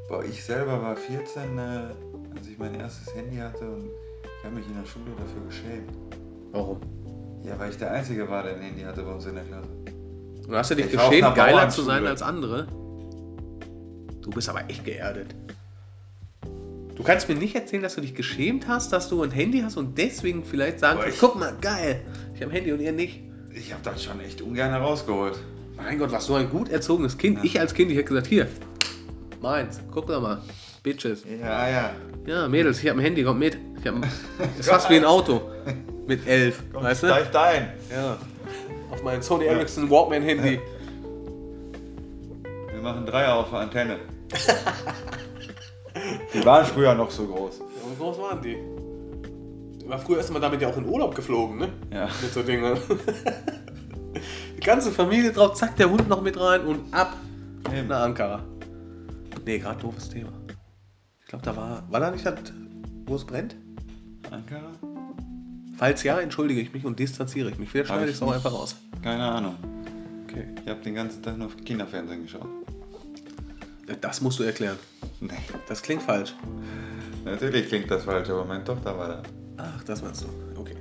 Boah, 0.09 0.25
ich 0.25 0.45
selber 0.45 0.81
war 0.83 0.97
14, 0.97 1.59
äh, 1.59 1.61
als 2.37 2.47
ich 2.49 2.59
mein 2.59 2.75
erstes 2.75 3.15
Handy 3.15 3.37
hatte 3.37 3.65
und 3.69 3.87
ich 3.87 4.45
habe 4.45 4.55
mich 4.57 4.67
in 4.67 4.75
der 4.77 4.87
Schule 4.87 5.13
dafür 5.17 5.43
geschämt. 5.47 5.91
Warum? 6.53 6.81
Ja, 7.45 7.59
weil 7.59 7.71
ich 7.71 7.77
der 7.79 7.93
Einzige 7.93 8.29
war, 8.29 8.43
der 8.43 8.55
ein 8.57 8.63
Handy 8.63 8.83
hatte 8.83 9.03
bei 9.03 9.13
uns 9.13 9.27
in 9.27 9.35
der 9.35 9.45
Klasse. 9.45 9.69
Und 10.49 10.55
hast 10.55 10.71
du 10.71 10.75
dich 10.77 10.87
Ich 10.87 10.93
geschämt, 10.93 11.35
geiler 11.35 11.69
zu 11.69 11.83
sein 11.83 12.07
als 12.07 12.23
andere? 12.23 12.67
Du 14.23 14.31
bist 14.31 14.49
aber 14.49 14.69
echt 14.69 14.85
geerdet. 14.85 15.35
Du 16.97 17.03
kannst 17.03 17.29
mir 17.29 17.35
nicht 17.35 17.55
erzählen, 17.55 17.83
dass 17.83 17.97
du 17.97 18.01
dich 18.01 18.15
geschämt 18.15 18.69
hast, 18.69 18.93
dass 18.93 19.09
du 19.09 19.23
ein 19.23 19.31
Handy 19.31 19.61
hast 19.61 19.77
und 19.77 19.99
deswegen 19.99 20.45
vielleicht 20.45 20.79
sagen, 20.79 21.01
kannst, 21.01 21.15
ich- 21.17 21.21
guck 21.21 21.39
mal, 21.39 21.53
geil, 21.61 22.01
ich 22.35 22.41
habe 22.41 22.51
ein 22.53 22.55
Handy 22.55 22.73
und 22.73 22.81
ihr 22.81 22.93
nicht. 22.93 23.21
Ich 23.55 23.73
habe 23.73 23.83
das 23.85 24.03
schon 24.03 24.21
echt 24.21 24.41
ungern 24.43 24.71
herausgeholt. 24.71 25.39
Mein 25.77 25.99
Gott, 25.99 26.13
was 26.13 26.27
so 26.27 26.35
ein 26.35 26.49
gut 26.51 26.69
erzogenes 26.69 27.19
Kind. 27.19 27.45
Ich 27.45 27.59
als 27.59 27.75
Kind, 27.75 27.91
ich 27.91 27.97
hätte 27.99 28.09
gesagt, 28.09 28.27
hier, 28.29 28.47
meins, 29.43 29.81
guck 29.91 30.07
doch 30.07 30.21
mal. 30.23 30.41
Bitches. 30.83 31.25
Ja, 31.41 31.69
ja. 31.69 31.91
Ja, 32.27 32.49
Mädels, 32.49 32.83
ich 32.83 32.89
habe 32.89 33.01
ein 33.01 33.05
Handy, 33.05 33.25
kommt 33.25 33.41
mit. 33.41 33.59
Ich 33.81 33.87
hab, 33.89 33.97
ist 34.59 34.69
fast 34.69 34.89
wie 34.89 34.97
ein 34.97 35.05
Auto. 35.05 35.43
Mit 36.07 36.27
elf, 36.27 36.63
Komm, 36.73 36.83
weißt 36.85 37.03
du? 37.03 37.07
steig 37.09 37.33
da 37.33 37.43
ein. 37.45 37.73
Ja. 37.91 38.17
Auf 38.91 39.03
mein 39.03 39.23
Sony 39.23 39.47
Ericsson 39.47 39.89
Walkman 39.91 40.23
Handy. 40.23 40.61
Wir 42.73 42.83
machen 42.83 43.07
Dreier 43.07 43.35
auf 43.37 43.51
der 43.51 43.61
Antenne. 43.61 43.99
Die 46.35 46.45
waren 46.45 46.65
früher 46.67 46.95
noch 46.95 47.11
so 47.11 47.27
groß. 47.27 47.59
Ja, 47.59 47.65
wie 47.91 47.97
groß 47.97 48.19
waren 48.19 48.43
die? 48.43 48.57
War 49.89 49.99
früher 49.99 50.19
ist 50.21 50.31
man 50.33 50.43
damit 50.43 50.61
ja 50.61 50.69
auch 50.69 50.77
in 50.77 50.87
Urlaub 50.87 51.15
geflogen, 51.15 51.59
ne? 51.59 51.69
Ja. 51.93 52.09
Mit 52.21 52.33
so 52.33 52.43
Dingen. 52.43 52.77
Die 54.57 54.61
ganze 54.61 54.91
Familie 54.91 55.31
drauf, 55.33 55.55
zack, 55.55 55.77
der 55.77 55.91
Hund 55.91 56.09
noch 56.09 56.21
mit 56.23 56.39
rein 56.41 56.63
und 56.63 56.93
ab 56.93 57.17
Eben. 57.73 57.89
nach 57.89 58.03
Ankara. 58.03 58.43
Nee, 59.45 59.59
gerade 59.59 59.81
doofes 59.81 60.09
Thema. 60.09 60.33
Ich 61.21 61.27
glaube, 61.29 61.45
da 61.45 61.55
war. 61.57 61.83
War 61.91 62.01
da 62.01 62.11
nicht 62.11 62.25
das, 62.25 62.35
wo 63.07 63.17
es 63.17 63.25
brennt? 63.25 63.57
Ankara? 64.31 64.73
Falls 65.77 66.03
ja, 66.03 66.21
entschuldige 66.21 66.61
ich 66.61 66.73
mich 66.73 66.85
und 66.85 66.99
distanziere 66.99 67.51
ich 67.51 67.59
mich. 67.59 67.69
Vielleicht 67.69 67.89
schneide 67.89 68.11
ich 68.11 68.17
es 68.17 68.23
auch 68.23 68.33
einfach 68.33 68.53
raus. 68.53 68.77
Keine 69.03 69.25
Ahnung. 69.25 69.57
Okay. 70.29 70.47
Ich 70.63 70.69
habe 70.69 70.81
den 70.83 70.95
ganzen 70.95 71.23
Tag 71.23 71.37
nur 71.37 71.51
Kinderfernsehen 71.65 72.23
geschaut. 72.23 72.49
Das 74.01 74.21
musst 74.21 74.39
du 74.39 74.45
erklären. 74.45 74.79
Nee. 75.21 75.31
Das 75.69 75.83
klingt 75.83 76.03
falsch. 76.03 76.35
Natürlich 77.25 77.69
klingt 77.69 77.91
das 77.91 78.05
falsch, 78.05 78.31
aber 78.31 78.45
meine 78.45 78.65
Tochter 78.65 78.97
war 78.97 79.09
da. 79.09 79.23
Ach, 79.59 79.85
das 79.85 80.03
meinst 80.03 80.23
du. 80.23 80.61
Okay. 80.61 80.77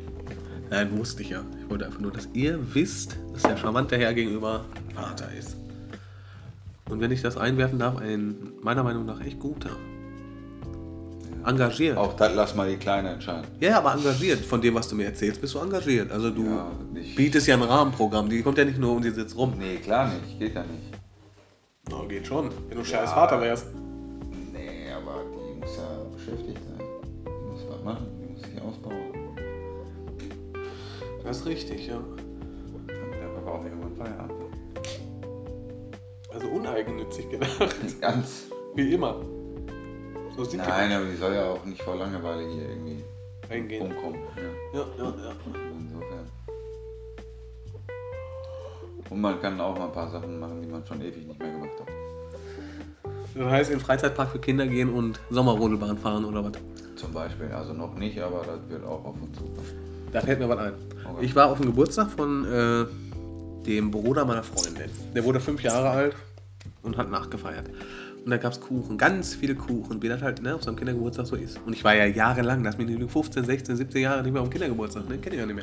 Nein, 0.70 0.98
wusste 0.98 1.22
ich 1.22 1.30
ja. 1.30 1.44
Ich 1.62 1.70
wollte 1.70 1.86
einfach 1.86 2.00
nur, 2.00 2.12
dass 2.12 2.30
ihr 2.34 2.60
wisst, 2.74 3.18
dass 3.34 3.44
der 3.44 3.58
charmante 3.58 3.98
Herr 3.98 4.14
gegenüber 4.14 4.66
Vater 4.94 5.32
ist. 5.38 5.58
Und 6.90 7.00
wenn 7.00 7.12
ich 7.12 7.22
das 7.22 7.38
einwerfen 7.38 7.80
darf, 7.80 7.98
ein 7.98 8.36
meiner 8.62 8.84
Meinung 8.84 9.06
nach 9.06 9.22
echt 9.22 9.40
guter. 9.40 9.72
Engagiert. 11.46 11.98
Auch 11.98 12.14
das 12.14 12.34
lass 12.36 12.56
mal 12.56 12.70
die 12.70 12.78
Kleine 12.78 13.10
entscheiden. 13.10 13.46
Ja, 13.60 13.70
ja, 13.72 13.78
aber 13.80 13.94
engagiert. 13.94 14.40
Von 14.40 14.62
dem, 14.62 14.76
was 14.76 14.88
du 14.88 14.96
mir 14.96 15.06
erzählst, 15.06 15.42
bist 15.42 15.54
du 15.54 15.60
engagiert. 15.60 16.12
Also 16.12 16.30
du 16.30 16.46
Ja, 16.46 16.72
nicht. 16.94 17.16
bietest 17.16 17.48
ja 17.48 17.56
ein 17.56 17.62
Rahmenprogramm. 17.64 18.30
Die 18.30 18.42
kommt 18.42 18.58
ja 18.58 18.66
nicht 18.66 18.80
nur 18.80 18.96
und 18.96 19.04
die 19.04 19.10
sitzt 19.12 19.36
rum. 19.38 19.54
Nee, 19.58 19.78
klar 19.78 20.10
nicht. 20.14 20.40
Geht 20.40 20.56
ja 20.56 20.62
nicht. 20.64 20.84
Na, 21.90 22.06
geht 22.08 22.26
schon. 22.28 22.50
Wenn 22.70 22.78
du 22.78 22.84
Ja. 22.84 22.86
scheiß 22.86 23.12
Vater 23.12 23.42
wärst. 23.42 23.68
Nee, 24.54 24.92
aber 24.96 25.22
die 25.32 25.60
muss 25.60 25.76
ja 25.76 26.04
beschäftigt 26.16 26.60
sein. 26.64 26.88
Die 27.26 27.52
muss 27.52 27.66
was 27.70 27.84
machen. 27.84 28.08
Die 28.22 28.32
muss 28.32 28.42
sich 28.42 28.62
ausbauen. 28.62 28.96
Das 31.24 31.38
ist 31.38 31.46
richtig, 31.46 31.88
ja. 31.88 32.00
Der 32.88 33.28
Papa 33.28 33.52
auch 33.60 33.64
irgendwann 33.64 33.96
Feierabend. 33.96 34.32
Also 36.34 36.48
uneigennützig 36.48 37.30
gedacht. 37.30 37.76
Ganz. 38.02 38.44
Wie 38.76 38.94
immer. 38.94 39.22
So 40.36 40.44
sind 40.44 40.66
Nein, 40.66 40.92
aber 40.92 41.06
die 41.06 41.16
soll 41.16 41.36
ja 41.36 41.46
auch 41.46 41.64
nicht 41.64 41.82
vor 41.82 41.96
Langeweile 41.96 42.48
hier 42.48 42.70
irgendwie 42.70 43.04
die 43.48 43.54
eingehen. 43.54 43.82
umkommen. 43.82 44.20
Ja. 44.74 44.80
Ja, 44.80 44.86
ja, 44.98 45.04
ja. 45.04 45.32
Insofern. 45.80 46.28
Und 49.10 49.22
man 49.22 49.40
kann 49.42 49.62
auch 49.62 49.78
mal 49.78 49.86
ein 49.86 49.92
paar 49.92 50.10
Sachen 50.10 50.40
machen, 50.40 50.62
die 50.62 50.68
man 50.68 50.84
schon 50.86 51.02
ewig 51.02 51.28
nicht 51.28 51.40
mehr 51.40 51.52
gemacht 51.52 51.72
hat. 51.80 51.88
Das 53.36 53.52
heißt, 53.52 53.72
in 53.72 53.78
den 53.78 53.86
Freizeitpark 53.86 54.30
für 54.30 54.40
Kinder 54.40 54.66
gehen 54.68 54.90
und 54.94 55.20
Sommerrodelbahn 55.30 55.98
fahren 55.98 56.26
oder 56.26 56.44
was? 56.44 56.54
Zum 56.96 57.14
Beispiel. 57.14 57.48
Also 57.52 57.74
noch 57.74 57.94
nicht, 57.96 58.20
aber 58.20 58.44
das 58.46 58.70
wird 58.70 58.84
auch 58.86 59.06
auf 59.06 59.16
uns 59.22 59.38
zukommen. 59.38 59.68
Da 60.12 60.22
fällt 60.22 60.40
mir 60.40 60.50
was 60.50 60.58
ein. 60.60 60.74
Okay. 61.06 61.26
Ich 61.26 61.36
war 61.36 61.50
auf 61.52 61.58
dem 61.58 61.68
Geburtstag 61.68 62.10
von 62.10 62.46
äh, 62.46 62.86
dem 63.66 63.92
Bruder 63.92 64.26
meiner 64.26 64.44
Freundin. 64.44 64.90
Der 65.16 65.24
wurde 65.24 65.40
fünf 65.40 65.62
Jahre 65.62 65.90
alt 65.90 66.16
und 66.84 66.98
hat 66.98 67.10
nachgefeiert. 67.10 67.70
Und 68.24 68.32
da 68.32 68.38
gab 68.38 68.54
es 68.54 68.62
Kuchen, 68.62 68.98
ganz 68.98 69.36
viele 69.36 69.54
Kuchen, 69.56 70.02
wie 70.02 70.08
das 70.08 70.22
halt 70.22 70.42
ne, 70.42 70.56
auf 70.56 70.64
so 70.64 70.70
einem 70.70 70.78
Kindergeburtstag 70.78 71.26
so 71.28 71.36
ist. 71.36 71.60
Und 71.66 71.74
ich 71.74 71.84
war 71.84 71.94
ja 71.96 72.06
jahrelang, 72.06 72.64
das 72.64 72.78
bin 72.78 72.88
ich 72.88 73.12
15, 73.12 73.44
16, 73.44 73.76
17 73.76 74.02
Jahre 74.02 74.24
nicht 74.24 74.32
mehr 74.32 74.42
auf 74.42 74.48
dem 74.48 74.54
Kindergeburtstag, 74.54 75.10
ne? 75.10 75.18
kenne 75.18 75.36
ich 75.36 75.42
ja 75.42 75.46
nicht 75.46 75.56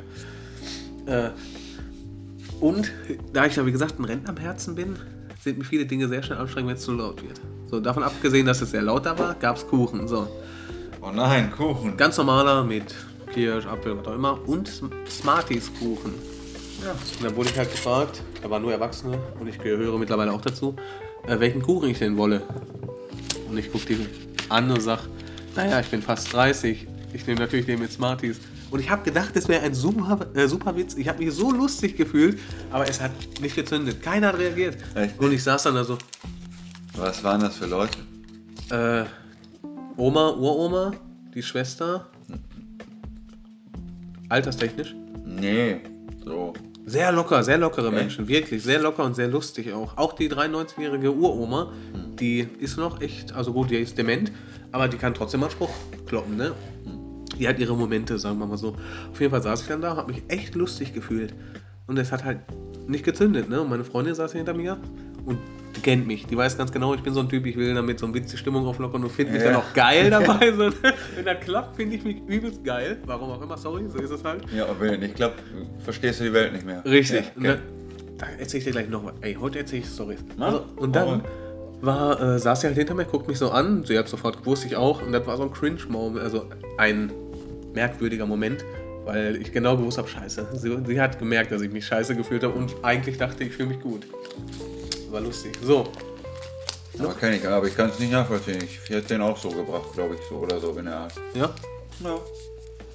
mehr. 1.07 1.27
Äh, 1.27 1.31
und 2.61 2.93
da 3.33 3.47
ich 3.47 3.57
ja 3.57 3.65
wie 3.65 3.73
gesagt 3.73 3.99
ein 3.99 4.05
Rentner 4.05 4.31
am 4.31 4.37
Herzen 4.37 4.75
bin, 4.75 4.97
sind 5.43 5.57
mir 5.59 5.65
viele 5.65 5.87
Dinge 5.87 6.07
sehr 6.09 6.23
schnell 6.23 6.39
anstrengend, 6.39 6.69
wenn 6.71 6.77
es 6.77 6.83
zu 6.83 6.93
laut 6.93 7.23
wird. 7.23 7.41
So, 7.69 7.81
davon 7.81 8.03
abgesehen, 8.03 8.45
dass 8.47 8.61
es 8.61 8.73
sehr 8.73 8.83
laut 8.83 9.07
da 9.07 9.19
war, 9.19 9.35
gab 9.35 9.57
es 9.57 9.67
Kuchen. 9.67 10.07
So, 10.07 10.29
Oh 11.01 11.11
nein, 11.15 11.51
Kuchen. 11.53 11.97
ganz 11.97 12.19
normaler 12.19 12.63
mit 12.63 12.95
Kirsch, 13.33 13.65
Apfel, 13.67 13.97
was 13.97 14.07
auch 14.07 14.15
immer. 14.15 14.39
Und 14.47 14.69
Sm- 14.69 14.91
Smarties 15.09 15.71
Kuchen. 15.79 16.13
Ja. 16.85 16.91
Und 16.93 17.25
dann 17.25 17.35
wurde 17.37 17.49
ich 17.49 17.57
halt 17.57 17.71
gefragt, 17.73 18.23
da 18.43 18.51
waren 18.51 18.61
nur 18.61 18.73
Erwachsene 18.73 19.19
und 19.39 19.47
ich 19.49 19.59
gehöre 19.59 19.99
mittlerweile 19.99 20.33
auch 20.33 20.41
dazu, 20.43 20.75
äh, 21.27 21.39
welchen 21.41 21.63
Kuchen 21.63 21.91
ich 21.91 21.99
denn 21.99 22.17
wolle. 22.17 22.43
Und 23.49 23.59
ich 23.59 23.71
gucke 23.71 23.87
die 23.87 24.07
an 24.49 24.71
und 24.71 24.81
sag, 24.81 25.01
naja, 25.57 25.81
ich 25.81 25.89
bin 25.89 26.03
fast 26.03 26.33
30, 26.33 26.87
ich 27.13 27.27
nehme 27.27 27.41
natürlich 27.41 27.67
den 27.67 27.81
mit 27.81 27.91
Smarties. 27.93 28.41
Und 28.71 28.79
ich 28.79 28.89
habe 28.89 29.03
gedacht, 29.03 29.35
das 29.35 29.49
wäre 29.49 29.63
ein 29.63 29.75
super, 29.75 30.27
äh, 30.35 30.47
super 30.47 30.77
Witz. 30.77 30.95
Ich 30.97 31.09
habe 31.09 31.25
mich 31.25 31.35
so 31.35 31.51
lustig 31.51 31.97
gefühlt, 31.97 32.39
aber 32.71 32.89
es 32.89 33.01
hat 33.01 33.11
nicht 33.41 33.57
gezündet. 33.57 34.01
Keiner 34.03 34.29
hat 34.29 34.39
reagiert. 34.39 34.77
Echt? 34.95 35.19
Und 35.19 35.33
ich 35.33 35.43
saß 35.43 35.65
dann 35.65 35.75
da 35.75 35.83
so, 35.85 35.99
Was 36.97 37.23
waren 37.25 37.41
das 37.41 37.57
für 37.57 37.67
Leute? 37.67 37.99
äh, 38.71 39.05
Oma, 39.97 40.31
Uroma, 40.31 40.93
die 41.35 41.43
Schwester, 41.43 42.07
alterstechnisch. 44.29 44.95
Nee, 45.27 45.81
so. 46.25 46.53
Sehr 46.91 47.13
locker, 47.13 47.45
sehr 47.45 47.57
lockere? 47.57 47.93
Menschen, 47.93 48.27
wirklich, 48.27 48.65
sehr 48.65 48.81
locker 48.81 49.05
und 49.05 49.15
sehr 49.15 49.29
lustig 49.29 49.73
auch. 49.73 49.97
Auch 49.97 50.13
die 50.13 50.29
93-jährige 50.29 51.13
Uroma, 51.13 51.71
Hm. 51.93 52.17
die 52.17 52.49
ist 52.59 52.79
noch 52.79 53.01
echt, 53.01 53.33
also 53.33 53.53
gut, 53.53 53.71
die 53.71 53.77
ist 53.77 53.97
dement, 53.97 54.33
aber 54.73 54.89
die 54.89 54.97
kann 54.97 55.15
trotzdem 55.15 55.39
mal 55.39 55.51
Spruch 55.53 55.71
kloppen, 56.07 56.37
ne? 56.37 56.51
Die 57.39 57.47
hat 57.47 57.61
ihre 57.61 57.77
Momente, 57.77 58.19
sagen 58.19 58.41
wir 58.41 58.47
mal 58.47 58.59
so. 58.59 58.75
Auf 59.13 59.21
jeden 59.21 59.31
Fall 59.31 59.41
saß 59.41 59.63
ich 59.63 59.69
dann 59.69 59.81
da, 59.81 59.95
habe 59.95 60.13
mich 60.13 60.25
echt 60.27 60.57
lustig 60.57 60.93
gefühlt. 60.93 61.33
Und 61.87 61.97
es 61.97 62.11
hat 62.11 62.25
halt 62.25 62.41
nicht 62.89 63.05
gezündet, 63.05 63.49
ne? 63.49 63.61
Und 63.61 63.71
meine 63.71 63.85
Freundin 63.85 64.17
saß 64.17 64.33
hinter 64.33 64.55
mir 64.55 64.77
und 65.27 65.39
die 65.77 65.81
kennt 65.83 66.07
mich. 66.07 66.27
Die 66.27 66.37
weiß 66.37 66.59
ganz 66.59 66.73
genau, 66.73 66.95
ich 66.95 67.01
bin 67.03 67.15
so 67.15 67.21
ein 67.21 67.29
Typ, 67.29 67.47
ich 67.47 67.57
will 67.57 67.73
damit 67.75 67.99
so 68.01 68.07
ein 68.07 68.13
bisschen 68.13 68.37
Stimmung 68.39 68.67
auflockern 68.67 69.03
und 69.05 69.11
finde 69.11 69.33
mich 69.33 69.43
Ja. 69.43 69.53
dann 69.53 69.61
auch 69.61 69.73
geil 69.75 70.11
dabei. 70.11 70.53
So, 70.53 70.69
ne? 70.69 70.75
Wenn 71.15 71.25
das 71.25 71.41
klappt, 71.41 71.77
finde 71.77 71.97
ich 71.97 72.05
mich 72.05 72.17
übelst 72.27 72.65
geil. 72.65 72.99
Warum 73.07 73.31
auch 73.31 73.41
immer, 73.43 73.57
sorry, 73.57 73.85
so 73.89 73.99
ist 73.99 74.11
es 74.11 74.25
halt. 74.25 74.43
Ja, 74.55 74.65
und 74.65 74.81
wenn 74.81 74.95
es 74.95 75.01
nicht 75.01 75.15
klappt, 75.17 75.41
verstehst 75.85 76.21
du 76.21 76.25
die 76.25 76.33
Welt 76.33 76.53
nicht 76.53 76.67
mehr. 76.67 76.85
Richtig. 76.85 77.25
Ja, 77.27 77.31
Und 77.37 77.45
dann, 77.45 77.59
da 78.19 78.27
erzähle 78.39 78.59
ich 78.59 78.65
dir 78.65 78.71
gleich 78.73 78.89
noch 78.89 79.05
was. 79.05 79.13
Ey, 79.21 79.35
heute 79.41 79.61
erzähle 79.61 79.83
ich 79.83 79.89
Storys. 79.89 80.19
Na, 80.37 80.47
Also, 80.47 80.65
und 80.77 80.95
dann 80.97 81.23
war, 81.83 82.21
äh, 82.21 82.39
saß 82.39 82.61
sie 82.63 82.67
halt 82.67 82.77
hinter 82.77 82.95
mir, 82.95 83.05
guckt 83.07 83.29
mich 83.29 83.39
so 83.39 83.51
an. 83.51 83.85
Sie 83.85 83.97
hat 83.97 84.09
sofort 84.09 84.41
gewusst, 84.41 84.67
ich 84.67 84.77
auch. 84.77 85.01
Und 85.03 85.13
das 85.13 85.27
war 85.27 85.37
so 85.37 85.45
ein 85.45 85.53
Cringe-Moment, 85.53 86.19
also 86.23 86.47
ein 86.79 87.11
merkwürdiger 87.75 88.27
Moment, 88.27 88.65
weil 89.05 89.37
ich 89.41 89.53
genau 89.53 89.77
gewusst 89.77 89.97
habe, 89.97 90.09
scheiße. 90.09 90.49
Sie, 90.55 90.77
sie 90.85 91.01
hat 91.01 91.19
gemerkt, 91.21 91.53
dass 91.53 91.63
ich 91.63 91.71
mich 91.73 91.87
scheiße 91.87 92.17
gefühlt 92.17 92.43
habe 92.43 92.53
und 92.55 92.75
eigentlich 92.83 93.17
dachte, 93.17 93.45
ich 93.45 93.53
fühle 93.53 93.69
mich 93.69 93.81
gut. 93.81 94.03
War 95.11 95.21
lustig. 95.21 95.57
So, 95.63 95.87
Aber 96.99 97.15
kenn 97.15 97.35
ich, 97.35 97.47
aber 97.47 97.67
ich 97.67 97.77
kann 97.77 97.91
es 97.91 97.99
nicht 97.99 98.13
nachvollziehen. 98.13 98.63
Ich 98.63 98.89
hätte 98.91 99.09
den 99.09 99.23
auch 99.23 99.37
so 99.37 99.51
gebracht, 99.51 99.93
glaube 99.95 100.15
ich, 100.15 100.21
so 100.29 100.37
oder 100.37 100.61
so 100.61 100.71
in 100.73 100.85
der 100.85 100.97
Art. 100.97 101.13
ja. 101.35 101.51
Ja. 102.03 102.19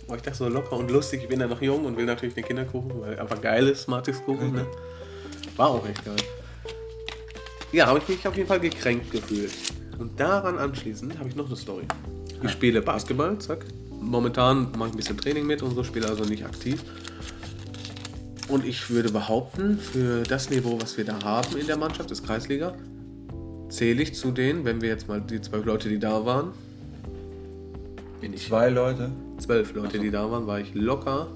Aber 0.08 0.18
ich 0.18 0.22
dachte 0.22 0.38
so 0.38 0.48
locker 0.48 0.74
und 0.74 0.92
lustig, 0.92 1.24
ich 1.24 1.28
bin 1.28 1.40
ja 1.40 1.48
noch 1.48 1.62
jung 1.62 1.84
und 1.86 1.98
will 1.98 2.06
natürlich 2.06 2.36
den 2.36 2.46
Kinderkuchen, 2.46 3.02
weil 3.02 3.20
einfach 3.20 3.42
geil 3.42 3.68
ist, 3.68 3.84
Smarties-Kuchen, 3.84 4.54
ne? 4.54 4.68
War 5.58 5.70
auch 5.70 5.88
echt 5.88 6.06
geil. 6.06 6.16
Ja, 7.72 7.88
habe 7.88 8.00
ich 8.00 8.08
mich 8.08 8.28
auf 8.28 8.36
jeden 8.36 8.48
Fall 8.48 8.60
gekränkt 8.60 9.12
gefühlt. 9.12 9.52
Und 9.98 10.20
daran 10.20 10.60
anschließend 10.60 11.18
habe 11.18 11.30
ich 11.30 11.36
noch 11.36 11.48
eine 11.48 11.56
Story. 11.56 11.86
Ich 12.44 12.52
spiele 12.52 12.82
Basketball, 12.84 13.38
zack. 13.40 13.66
Momentan 14.00 14.72
mache 14.78 14.90
ich 14.90 14.94
ein 14.94 14.98
bisschen 14.98 15.18
Training 15.18 15.48
mit 15.48 15.64
und 15.64 15.74
so, 15.74 15.84
spiele 15.84 16.08
also 16.08 16.24
nicht 16.24 16.46
aktiv. 16.46 16.80
Und 18.48 18.66
ich 18.66 18.90
würde 18.90 19.12
behaupten, 19.12 19.78
für 19.80 20.24
das 20.24 20.50
Niveau, 20.50 20.80
was 20.80 20.98
wir 20.98 21.06
da 21.06 21.22
haben 21.24 21.58
in 21.58 21.66
der 21.66 21.78
Mannschaft, 21.78 22.12
ist 22.12 22.26
Kreisliga, 22.26 22.76
zähle 23.70 24.04
ich 24.04 24.14
zu 24.14 24.32
denen, 24.32 24.66
wenn 24.66 24.82
wir 24.82 24.90
jetzt 24.90 25.08
mal 25.08 25.20
die 25.20 25.42
zwölf 25.42 25.66
Leute, 25.66 25.90
die 25.90 26.00
da 26.00 26.26
waren, 26.26 26.52
bin 28.22 28.34
ich 28.34 28.48
Zwei 28.48 28.70
Leute. 28.70 29.12
zwölf 29.40 29.74
Leute, 29.74 29.98
so. 29.98 30.04
die 30.04 30.12
da 30.12 30.30
waren, 30.30 30.48
war 30.48 30.60
ich 30.60 30.74
locker 30.74 31.28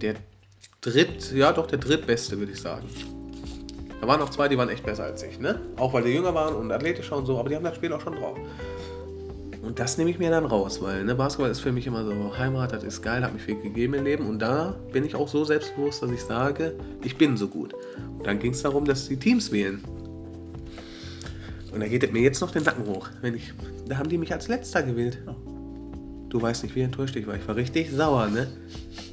der 0.00 0.14
dritt, 0.80 1.32
ja 1.32 1.52
doch 1.52 1.66
der 1.66 1.78
drittbeste, 1.78 2.38
würde 2.38 2.52
ich 2.52 2.60
sagen. 2.60 2.88
Da 4.00 4.06
waren 4.06 4.20
noch 4.20 4.30
zwei, 4.30 4.48
die 4.48 4.56
waren 4.56 4.70
echt 4.70 4.84
besser 4.84 5.04
als 5.04 5.22
ich, 5.22 5.38
ne? 5.38 5.60
Auch 5.76 5.92
weil 5.92 6.04
die 6.04 6.10
jünger 6.10 6.34
waren 6.34 6.54
und 6.54 6.72
athletischer 6.72 7.16
und 7.16 7.26
so, 7.26 7.38
aber 7.38 7.50
die 7.50 7.56
haben 7.56 7.64
das 7.64 7.76
Spiel 7.76 7.92
auch 7.92 8.00
schon 8.00 8.14
drauf. 8.14 8.38
Und 9.62 9.78
das 9.78 9.98
nehme 9.98 10.10
ich 10.10 10.18
mir 10.18 10.30
dann 10.30 10.46
raus, 10.46 10.80
weil 10.80 11.04
ne, 11.04 11.14
Basketball 11.14 11.50
ist 11.50 11.60
für 11.60 11.72
mich 11.72 11.86
immer 11.86 12.04
so 12.04 12.36
Heimat, 12.36 12.72
das 12.72 12.82
ist 12.82 13.02
geil, 13.02 13.22
hat 13.22 13.34
mich 13.34 13.42
viel 13.42 13.60
gegeben 13.60 13.94
im 13.94 14.04
Leben 14.04 14.26
und 14.26 14.38
da 14.38 14.74
bin 14.92 15.04
ich 15.04 15.14
auch 15.14 15.28
so 15.28 15.44
selbstbewusst, 15.44 16.02
dass 16.02 16.10
ich 16.10 16.22
sage, 16.22 16.74
ich 17.04 17.16
bin 17.16 17.36
so 17.36 17.46
gut. 17.46 17.74
Und 18.18 18.26
dann 18.26 18.38
ging 18.38 18.52
es 18.52 18.62
darum, 18.62 18.86
dass 18.86 19.08
die 19.08 19.18
Teams 19.18 19.52
wählen. 19.52 19.82
Und 21.72 21.80
da 21.80 21.86
geht 21.86 22.10
mir 22.12 22.22
jetzt 22.22 22.40
noch 22.40 22.50
den 22.50 22.64
Nacken 22.64 22.86
hoch. 22.86 23.08
Wenn 23.20 23.34
ich, 23.34 23.52
da 23.86 23.98
haben 23.98 24.08
die 24.08 24.18
mich 24.18 24.32
als 24.32 24.48
letzter 24.48 24.82
gewählt. 24.82 25.18
Du 26.30 26.40
weißt 26.40 26.62
nicht, 26.62 26.74
wie 26.74 26.80
enttäuscht 26.80 27.16
ich 27.16 27.26
war. 27.26 27.36
Ich 27.36 27.46
war 27.46 27.56
richtig 27.56 27.90
sauer, 27.90 28.28
ne? 28.28 28.48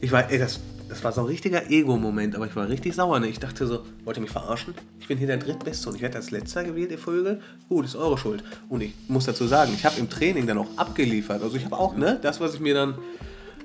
Ich 0.01 0.11
war, 0.11 0.31
ey, 0.31 0.39
das 0.39 0.59
das 0.89 1.03
war 1.03 1.11
so 1.11 1.21
ein 1.21 1.27
richtiger 1.27 1.69
Ego-Moment, 1.69 2.35
aber 2.35 2.45
ich 2.45 2.55
war 2.55 2.67
richtig 2.69 2.95
sauer. 2.95 3.19
Ne? 3.19 3.27
Ich 3.27 3.39
dachte 3.39 3.67
so, 3.67 3.83
wollt 4.03 4.17
ihr 4.17 4.21
mich 4.21 4.31
verarschen? 4.31 4.73
Ich 4.99 5.07
bin 5.07 5.17
hier 5.17 5.27
der 5.27 5.37
Drittbeste 5.37 5.89
und 5.89 5.95
ich 5.95 6.01
werde 6.01 6.17
als 6.17 6.31
Letzter 6.31 6.63
gewählt, 6.63 6.91
ihr 6.91 6.97
Vögel. 6.97 7.41
Gut, 7.69 7.85
ist 7.85 7.95
eure 7.95 8.17
Schuld. 8.17 8.43
Und 8.69 8.81
ich 8.81 8.93
muss 9.07 9.25
dazu 9.25 9.45
sagen, 9.47 9.71
ich 9.73 9.85
habe 9.85 9.99
im 9.99 10.09
Training 10.09 10.47
dann 10.47 10.57
auch 10.57 10.67
abgeliefert. 10.77 11.41
Also 11.41 11.57
ich 11.57 11.65
habe 11.65 11.77
auch, 11.77 11.95
ne, 11.95 12.19
das, 12.21 12.39
was 12.39 12.53
ich 12.53 12.59
mir 12.59 12.73
dann. 12.73 12.95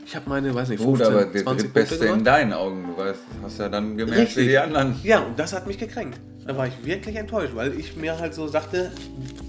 Ich 0.05 0.17
habe 0.17 0.29
meine, 0.29 0.53
weiß 0.53 0.69
nicht, 0.69 0.83
15, 0.83 1.07
Gut, 1.07 1.15
aber 1.15 1.25
der 1.27 1.43
20 1.45 1.73
Drittbeste 1.73 2.07
in 2.07 2.25
deinen 2.25 2.53
Augen. 2.53 2.89
Du 2.89 3.01
weißt, 3.01 3.21
hast 3.43 3.59
ja 3.59 3.69
dann 3.69 3.97
gemerkt, 3.97 4.21
Richtig. 4.21 4.45
wie 4.45 4.49
die 4.49 4.59
anderen. 4.59 4.97
Ja, 5.05 5.21
und 5.21 5.39
das 5.39 5.53
hat 5.53 5.67
mich 5.69 5.79
gekränkt. 5.79 6.19
Da 6.47 6.57
war 6.57 6.67
ich 6.67 6.85
wirklich 6.85 7.15
enttäuscht, 7.17 7.55
weil 7.55 7.79
ich 7.79 7.97
mir 7.97 8.19
halt 8.19 8.35
so 8.35 8.49
sagte, 8.49 8.91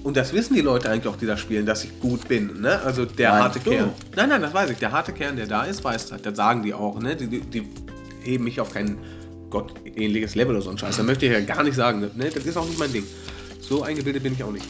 und 0.04 0.16
das 0.16 0.32
wissen 0.32 0.54
die 0.54 0.62
Leute 0.62 0.90
eigentlich 0.90 1.08
auch, 1.08 1.18
die 1.18 1.26
da 1.26 1.38
spielen, 1.38 1.66
dass 1.66 1.84
ich 1.84 2.00
gut 2.00 2.28
bin. 2.28 2.62
Ne? 2.62 2.80
Also 2.82 3.06
der 3.06 3.32
Meinst 3.32 3.44
harte 3.44 3.60
du? 3.60 3.72
Kern. 3.72 3.94
Nein, 4.16 4.30
nein, 4.30 4.42
das 4.42 4.54
weiß 4.54 4.70
ich. 4.70 4.78
Der 4.78 4.92
harte 4.92 5.12
Kern, 5.12 5.36
der 5.36 5.48
da 5.48 5.64
ist, 5.64 5.84
weiß 5.84 6.10
das. 6.10 6.22
Das 6.22 6.38
sagen 6.38 6.62
die 6.62 6.74
auch. 6.74 7.00
Ne? 7.00 7.16
Die, 7.16 7.28
die, 7.28 7.42
die 7.42 7.68
heben 8.24 8.44
mich 8.44 8.60
auf 8.62 8.72
kein 8.72 8.98
gottähnliches 9.50 10.36
Level 10.36 10.56
oder 10.56 10.64
so 10.64 10.70
ein 10.70 10.78
Scheiß. 10.78 10.98
Da 10.98 11.04
möchte 11.04 11.26
ich 11.26 11.32
ja 11.32 11.40
gar 11.40 11.64
nicht 11.64 11.76
sagen. 11.76 12.02
Ne? 12.02 12.30
Das 12.34 12.46
ist 12.46 12.58
auch 12.58 12.66
nicht 12.66 12.78
mein 12.78 12.92
Ding. 12.92 13.06
So 13.60 13.82
eingebildet 13.82 14.22
bin 14.22 14.34
ich 14.34 14.44
auch 14.44 14.52
nicht. 14.52 14.66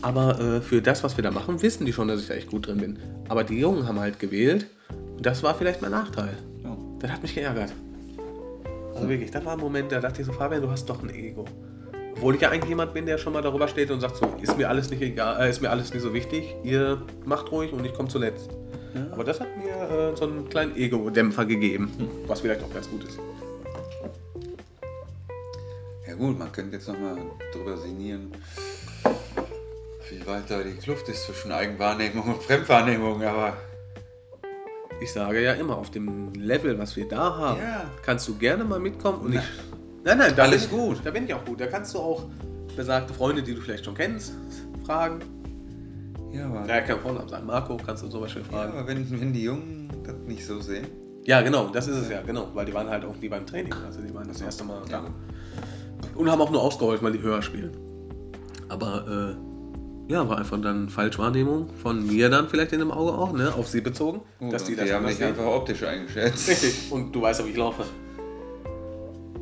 Aber 0.00 0.38
äh, 0.40 0.60
für 0.60 0.80
das, 0.80 1.04
was 1.04 1.16
wir 1.18 1.24
da 1.24 1.30
machen, 1.30 1.60
wissen 1.62 1.84
die 1.84 1.92
schon, 1.92 2.08
dass 2.08 2.20
ich 2.20 2.28
da 2.28 2.34
echt 2.34 2.50
gut 2.50 2.68
drin 2.68 2.78
bin. 2.78 2.98
Aber 3.28 3.44
die 3.44 3.58
Jungen 3.58 3.86
haben 3.86 3.98
halt 3.98 4.18
gewählt. 4.18 4.66
Und 5.16 5.26
das 5.26 5.42
war 5.42 5.54
vielleicht 5.54 5.82
mein 5.82 5.90
Nachteil. 5.90 6.36
Ja. 6.64 6.76
Das 7.00 7.10
hat 7.10 7.22
mich 7.22 7.34
geärgert. 7.34 7.72
Also 8.96 9.10
wirklich, 9.10 9.30
das 9.30 9.44
war 9.44 9.52
ein 9.52 9.60
Moment, 9.60 9.92
da 9.92 10.00
dachte 10.00 10.22
ich 10.22 10.26
so, 10.26 10.32
Fabian, 10.32 10.62
du 10.62 10.70
hast 10.70 10.88
doch 10.88 11.02
ein 11.02 11.10
Ego. 11.10 11.44
Obwohl 12.14 12.34
ich 12.34 12.40
ja 12.40 12.48
eigentlich 12.48 12.70
jemand 12.70 12.94
bin, 12.94 13.04
der 13.04 13.18
schon 13.18 13.34
mal 13.34 13.42
darüber 13.42 13.68
steht 13.68 13.90
und 13.90 14.00
sagt 14.00 14.16
so, 14.16 14.26
ist 14.40 14.56
mir 14.56 14.70
alles 14.70 14.88
nicht 14.88 15.02
egal, 15.02 15.38
äh, 15.38 15.50
ist 15.50 15.60
mir 15.60 15.68
alles 15.68 15.92
nicht 15.92 16.02
so 16.02 16.14
wichtig, 16.14 16.54
ihr 16.64 17.02
macht 17.26 17.52
ruhig 17.52 17.74
und 17.74 17.84
ich 17.84 17.92
komme 17.92 18.08
zuletzt. 18.08 18.48
Ja. 18.94 19.06
Aber 19.12 19.22
das 19.22 19.38
hat 19.38 19.48
mir 19.58 19.74
äh, 19.74 20.16
so 20.16 20.24
einen 20.24 20.48
kleinen 20.48 20.74
Ego-Dämpfer 20.76 21.44
gegeben, 21.44 21.92
was 22.26 22.40
vielleicht 22.40 22.62
auch 22.62 22.72
ganz 22.72 22.88
gut 22.88 23.04
ist. 23.04 23.18
Ja 26.08 26.14
gut, 26.14 26.38
man 26.38 26.50
könnte 26.50 26.76
jetzt 26.76 26.88
nochmal 26.88 27.18
drüber 27.52 27.76
sinnieren, 27.76 28.32
wie 30.08 30.26
weit 30.26 30.44
da 30.48 30.62
die 30.62 30.72
Kluft 30.72 31.06
ist 31.10 31.26
zwischen 31.26 31.52
Eigenwahrnehmung 31.52 32.32
und 32.32 32.42
Fremdwahrnehmung, 32.42 33.22
aber 33.22 33.58
Ich 35.00 35.12
sage 35.12 35.42
ja 35.42 35.52
immer, 35.52 35.76
auf 35.76 35.90
dem 35.90 36.32
Level, 36.34 36.78
was 36.78 36.96
wir 36.96 37.06
da 37.06 37.36
haben, 37.36 37.60
Ja. 37.60 37.84
kannst 38.02 38.26
du 38.28 38.34
gerne 38.36 38.64
mal 38.64 38.80
mitkommen 38.80 39.18
und 39.20 39.34
Na, 39.34 39.40
ich. 39.40 39.46
Nein, 40.04 40.18
nein, 40.18 40.32
da 40.36 40.44
alles 40.44 40.66
bin 40.68 40.78
gut. 40.78 41.00
Da 41.04 41.10
bin 41.10 41.24
ich 41.24 41.34
auch 41.34 41.44
gut. 41.44 41.60
Da 41.60 41.66
kannst 41.66 41.94
du 41.94 41.98
auch 41.98 42.24
besagte 42.76 43.12
Freunde, 43.12 43.42
die 43.42 43.54
du 43.54 43.60
vielleicht 43.60 43.84
schon 43.84 43.94
kennst, 43.94 44.34
fragen. 44.84 45.18
ja, 46.32 46.46
aber, 46.46 46.66
Ja, 46.66 46.80
kann 46.80 47.00
Vornamen 47.00 47.28
sagen. 47.28 47.46
Marco 47.46 47.76
kannst 47.76 48.04
du 48.04 48.08
zum 48.08 48.20
Beispiel 48.22 48.42
ja, 48.42 48.48
fragen. 48.48 48.72
aber 48.78 48.86
wenn, 48.88 49.20
wenn 49.20 49.32
die 49.32 49.42
Jungen 49.42 49.88
das 50.04 50.14
nicht 50.26 50.46
so 50.46 50.60
sehen, 50.60 50.86
Ja, 51.24 51.40
genau, 51.42 51.66
das 51.68 51.88
ist 51.88 51.96
es 51.96 52.08
ja, 52.08 52.22
genau. 52.22 52.48
Weil 52.54 52.66
die 52.66 52.72
waren 52.74 52.88
halt 52.88 53.04
auch 53.04 53.16
nie 53.16 53.28
beim 53.28 53.44
Training. 53.46 53.72
Also 53.84 54.00
die 54.00 54.14
waren 54.14 54.28
das 54.28 54.40
erste 54.40 54.62
Mal 54.64 54.80
da. 54.88 55.04
Und 56.14 56.30
haben 56.30 56.40
auch 56.40 56.50
nur 56.50 56.62
ausgeholfen, 56.62 57.04
weil 57.04 57.12
die 57.12 57.20
höher 57.22 57.42
spielen. 57.42 57.72
Aber 58.68 59.34
äh, 59.34 59.45
ja, 60.08 60.28
war 60.28 60.38
einfach 60.38 60.60
dann 60.60 60.88
Falschwahrnehmung 60.88 61.68
von 61.82 62.06
mir 62.06 62.28
dann 62.30 62.48
vielleicht 62.48 62.72
in 62.72 62.78
dem 62.78 62.90
Auge 62.90 63.12
auch, 63.12 63.32
ne? 63.32 63.52
Auf 63.54 63.66
sie 63.66 63.80
bezogen. 63.80 64.20
gut, 64.38 64.52
dass 64.52 64.64
die 64.64 64.76
das 64.76 64.86
die 64.86 64.92
haben 64.92 65.08
sehen. 65.08 65.28
einfach 65.28 65.46
optisch 65.46 65.82
eingeschätzt. 65.82 66.48
Richtig. 66.48 66.92
Und 66.92 67.12
du 67.12 67.22
weißt, 67.22 67.40
ob 67.40 67.48
ich 67.48 67.56
laufe. 67.56 67.84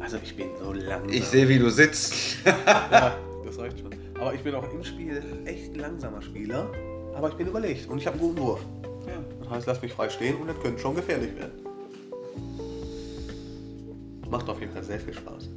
Also 0.00 0.18
ich 0.22 0.36
bin 0.36 0.48
so 0.62 0.72
langsam. 0.72 1.08
Ich 1.10 1.24
sehe, 1.24 1.48
wie 1.48 1.58
du 1.58 1.70
sitzt. 1.70 2.36
Ja, 2.44 3.16
das 3.44 3.58
reicht 3.58 3.78
schon. 3.78 3.90
Aber 4.18 4.34
ich 4.34 4.42
bin 4.42 4.54
auch 4.54 4.70
im 4.72 4.84
Spiel 4.84 5.22
echt 5.44 5.76
langsamer 5.76 6.22
Spieler. 6.22 6.70
Aber 7.14 7.28
ich 7.28 7.34
bin 7.34 7.46
überlegt 7.46 7.88
und 7.88 7.98
ich 7.98 8.06
habe 8.06 8.18
einen 8.18 8.28
guten 8.28 8.40
Wurf. 8.40 8.60
Ja. 9.06 9.12
Das 9.40 9.50
heißt, 9.50 9.66
lass 9.66 9.82
mich 9.82 9.92
frei 9.92 10.08
stehen 10.08 10.36
und 10.36 10.48
das 10.48 10.58
könnte 10.60 10.80
schon 10.80 10.94
gefährlich 10.94 11.36
werden. 11.36 11.52
Macht 14.30 14.48
auf 14.48 14.60
jeden 14.60 14.72
Fall 14.72 14.82
sehr 14.82 14.98
viel 14.98 15.14
Spaß. 15.14 15.48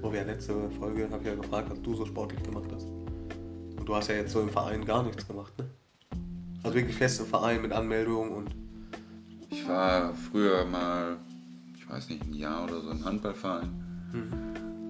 Wo 0.00 0.12
wir 0.12 0.24
letzte 0.24 0.54
Folge, 0.78 1.08
habe 1.10 1.22
ich 1.22 1.28
ja 1.28 1.34
gefragt, 1.34 1.70
was 1.70 1.82
du 1.82 1.94
so 1.94 2.06
sportlich 2.06 2.42
gemacht 2.42 2.70
hast. 2.72 2.86
Und 2.86 3.84
du 3.84 3.94
hast 3.94 4.08
ja 4.08 4.14
jetzt 4.14 4.32
so 4.32 4.40
im 4.40 4.48
Verein 4.48 4.84
gar 4.84 5.02
nichts 5.02 5.26
gemacht, 5.26 5.52
ne? 5.58 5.66
Also 6.62 6.76
wirklich 6.76 6.96
fest 6.96 7.20
im 7.20 7.26
Verein 7.26 7.62
mit 7.62 7.72
Anmeldung 7.72 8.32
und. 8.32 8.50
Ich 9.50 9.66
war 9.66 10.14
früher 10.14 10.64
mal, 10.66 11.16
ich 11.74 11.88
weiß 11.88 12.10
nicht, 12.10 12.22
ein 12.22 12.34
Jahr 12.34 12.64
oder 12.64 12.80
so 12.80 12.90
im 12.90 13.04
Handballverein. 13.04 13.70
Mhm. 14.12 14.32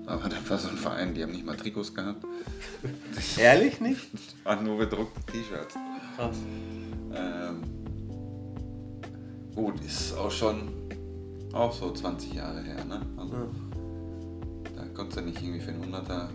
Aber 0.06 0.28
das 0.28 0.50
war 0.50 0.58
so 0.58 0.68
ein 0.68 0.76
Verein, 0.76 1.14
die 1.14 1.22
haben 1.22 1.32
nicht 1.32 1.44
mal 1.46 1.56
Trikots 1.56 1.94
gehabt. 1.94 2.24
Ehrlich 3.38 3.80
nicht? 3.80 4.10
Waren 4.44 4.64
nur 4.64 4.78
bedruckte 4.78 5.20
T-Shirts. 5.32 5.74
Krass. 6.16 6.36
Ähm, 7.14 7.62
gut, 9.54 9.80
ist 9.84 10.16
auch 10.16 10.30
schon 10.30 10.72
auch 11.52 11.72
so 11.72 11.92
20 11.92 12.34
Jahre 12.34 12.62
her, 12.62 12.84
ne? 12.84 13.00
Also, 13.16 13.34
Ja. 13.34 13.67
Konntest 14.98 15.16
du 15.18 15.22
nicht 15.22 15.40
irgendwie 15.40 15.60
für 15.60 15.70
einen 15.70 15.94
100er 15.94 16.26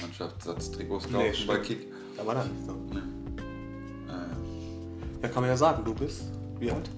Mannschaftssatz 0.00 0.70
Trikots 0.70 1.06
Nee, 1.10 1.12
kaufen 1.30 1.46
bei 1.46 1.62
stimmt. 1.62 1.62
Kick. 1.66 1.92
Da 2.16 2.24
war 2.26 2.34
das 2.36 2.46
nicht 2.48 2.64
so. 2.64 2.72
Ne? 2.72 3.02
Ähm, 4.08 5.18
Da 5.20 5.28
kann 5.28 5.42
man 5.42 5.50
ja 5.50 5.56
sagen, 5.58 5.84
du 5.84 5.94
bist 5.94 6.22
wie 6.58 6.70
alt? 6.70 6.88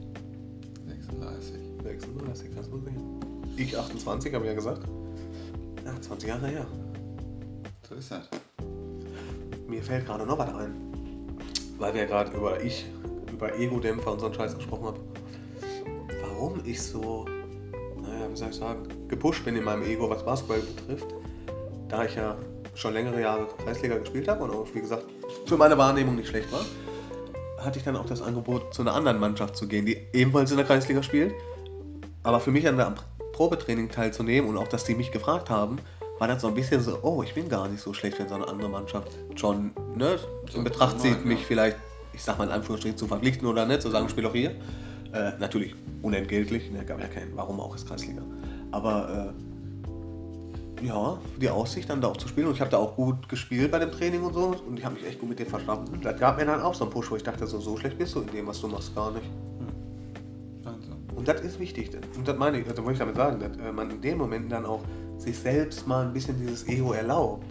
36. 0.87 1.55
36, 1.83 2.55
kannst 2.55 2.71
du 2.71 2.79
sehen. 2.79 3.21
Ich 3.57 3.77
28, 3.77 4.33
habe 4.33 4.45
ich 4.45 4.51
ja 4.51 4.55
gesagt. 4.55 4.83
Ja, 5.85 6.01
20 6.01 6.29
Jahre 6.29 6.47
her. 6.47 6.67
So 7.89 7.97
ist 7.97 8.13
das. 8.13 8.29
Mir 9.67 9.83
fällt 9.83 10.07
gerade 10.07 10.25
noch 10.25 10.39
was 10.39 10.55
ein. 10.55 10.75
Weil 11.79 11.93
wir 11.95 12.03
ja 12.03 12.07
gerade 12.07 12.37
über 12.37 12.63
ich, 12.63 12.87
über 13.33 13.59
Ego-Dämpfer 13.59 14.13
und 14.13 14.21
so 14.21 14.27
einen 14.27 14.35
Scheiß 14.37 14.55
gesprochen 14.55 14.85
haben. 14.87 15.01
Warum 16.23 16.61
ich 16.65 16.81
so, 16.81 17.27
wie 18.33 18.37
soll 18.37 18.51
ich 18.51 18.57
sagen, 18.57 18.83
gepusht 19.09 19.45
bin 19.45 19.57
in 19.57 19.65
meinem 19.65 19.83
Ego, 19.83 20.09
was 20.09 20.25
Basketball 20.25 20.61
betrifft. 20.61 21.07
Da 21.89 22.05
ich 22.05 22.15
ja 22.15 22.37
schon 22.75 22.95
längere 22.95 23.21
Jahre 23.21 23.49
Kreisliga 23.65 23.99
gespielt 23.99 24.29
habe 24.29 24.45
und 24.45 24.51
auch, 24.51 24.67
wie 24.75 24.81
gesagt, 24.81 25.05
für 25.47 25.57
meine 25.57 25.77
Wahrnehmung 25.77 26.17
nicht 26.17 26.29
schlecht 26.29 26.51
war, 26.53 26.65
hatte 27.59 27.79
ich 27.79 27.85
dann 27.85 27.97
auch 27.97 28.07
das 28.07 28.23
Angebot, 28.23 28.73
zu 28.73 28.83
einer 28.83 28.95
anderen 28.95 29.19
Mannschaft 29.19 29.57
zu 29.57 29.69
gehen, 29.69 29.87
die 29.87 29.99
ebenfalls 30.13 30.51
in 30.51 30.57
der 30.57 30.67
Kreisliga 30.67 31.03
spielt. 31.03 31.35
Aber 32.23 32.41
für 32.41 32.51
mich 32.51 32.67
an 32.69 32.77
der 32.77 32.95
Probetraining 33.33 33.91
teilzunehmen 33.91 34.49
und 34.49 34.57
auch, 34.57 34.69
dass 34.69 34.85
die 34.85 34.95
mich 34.95 35.11
gefragt 35.11 35.51
haben, 35.51 35.79
war 36.19 36.29
das 36.29 36.43
so 36.43 36.49
ein 36.49 36.55
bisschen 36.55 36.83
so, 36.83 36.99
oh, 37.03 37.23
ich 37.23 37.35
bin 37.35 37.49
gar 37.49 37.67
nicht 37.69 37.81
so 37.81 37.95
schlecht, 37.95 38.19
wenn 38.19 38.29
so 38.29 38.35
eine 38.35 38.47
andere 38.47 38.69
Mannschaft 38.69 39.09
schon 39.37 39.71
ne, 39.97 40.19
in 40.55 40.65
Betracht 40.65 41.01
zieht, 41.01 41.25
mich 41.25 41.47
vielleicht, 41.47 41.79
ich 42.13 42.23
sag 42.23 42.37
mal 42.37 42.45
in 42.45 42.51
Anführungsstrichen, 42.51 42.99
zu 42.99 43.07
verpflichten 43.07 43.49
oder 43.49 43.65
nicht, 43.65 43.81
zu 43.81 43.91
sagen, 43.91 44.09
spiel 44.09 44.25
doch 44.25 44.35
hier. 44.35 44.55
Äh, 45.13 45.33
natürlich 45.39 45.75
unentgeltlich, 46.03 46.71
ne, 46.71 46.85
gab 46.85 47.01
ja 47.01 47.09
keinen, 47.09 47.37
warum 47.37 47.61
auch 47.61 47.75
ist 47.75 47.89
Kreisliga. 47.89 48.23
Aber 48.71 49.33
äh, 50.81 50.87
ja, 50.87 51.19
die 51.41 51.51
Aussicht 51.51 51.91
dann 51.91 52.01
da 52.01 52.09
auch 52.09 52.17
zu 52.17 52.29
spielen 52.29 52.47
und 52.47 52.55
ich 52.55 52.61
habe 52.61 52.71
da 52.71 52.79
auch 52.79 52.97
gut 52.97 53.29
gespielt 53.29 53.71
bei 53.71 53.79
dem 53.79 53.91
Training 53.91 54.23
und 54.23 54.35
so 54.35 54.55
und 54.67 54.79
ich 54.79 54.85
habe 54.85 54.95
mich 54.95 55.07
echt 55.07 55.19
gut 55.19 55.29
mit 55.29 55.39
denen 55.39 55.51
verstanden. 55.51 56.01
Das 56.03 56.19
gab 56.19 56.39
mir 56.39 56.47
dann 56.47 56.61
auch 56.61 56.75
so 56.75 56.85
einen 56.85 56.93
Push, 56.93 57.11
wo 57.11 57.17
ich 57.17 57.23
dachte, 57.23 57.47
so, 57.47 57.59
so 57.59 57.77
schlecht 57.77 57.99
bist 57.99 58.15
du 58.15 58.21
in 58.21 58.29
dem, 58.29 58.47
was 58.47 58.61
du 58.61 58.69
machst, 58.69 58.95
gar 58.95 59.11
nicht. 59.11 59.27
Also, 60.65 60.93
Und 61.17 61.29
das 61.29 61.41
ist 61.43 61.59
wichtig. 61.59 61.91
Und 62.17 62.27
das 62.27 62.37
meine 62.37 62.61
ich, 62.61 62.69
also 62.69 62.83
wollte 62.85 62.93
ich 62.93 62.99
damit 63.01 63.17
sagen, 63.17 63.41
dass 63.41 63.57
äh, 63.57 63.73
man 63.73 63.91
in 63.91 64.01
den 64.01 64.19
Momenten 64.19 64.51
dann 64.51 64.65
auch 64.65 64.83
sich 65.19 65.39
selbst 65.39 65.87
mal 65.87 66.07
ein 66.07 66.13
bisschen 66.13 66.39
dieses 66.39 66.67
Ego 66.69 66.93
erlaubt. 66.93 67.47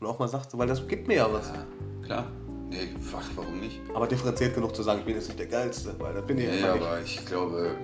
Und 0.00 0.06
auch 0.06 0.18
mal 0.18 0.28
sagt, 0.28 0.50
so, 0.50 0.58
weil 0.58 0.66
das 0.66 0.86
gibt 0.88 1.06
mir 1.06 1.18
ja 1.18 1.32
was. 1.32 1.48
ja, 1.48 1.64
klar. 2.04 2.26
Nee, 2.72 2.88
ach, 3.14 3.30
warum 3.36 3.60
nicht? 3.60 3.80
Aber 3.94 4.06
differenziert 4.06 4.54
genug 4.54 4.74
zu 4.74 4.82
sagen, 4.82 5.00
ich 5.00 5.04
bin 5.04 5.14
jetzt 5.14 5.28
nicht 5.28 5.38
der 5.38 5.46
Geilste, 5.46 5.94
weil 5.98 6.14
das 6.14 6.26
bin 6.26 6.38
ich 6.38 6.48
einfach 6.48 6.74
nicht. 6.74 6.82
aber 6.86 7.00
ich 7.02 7.26
glaube, 7.26 7.76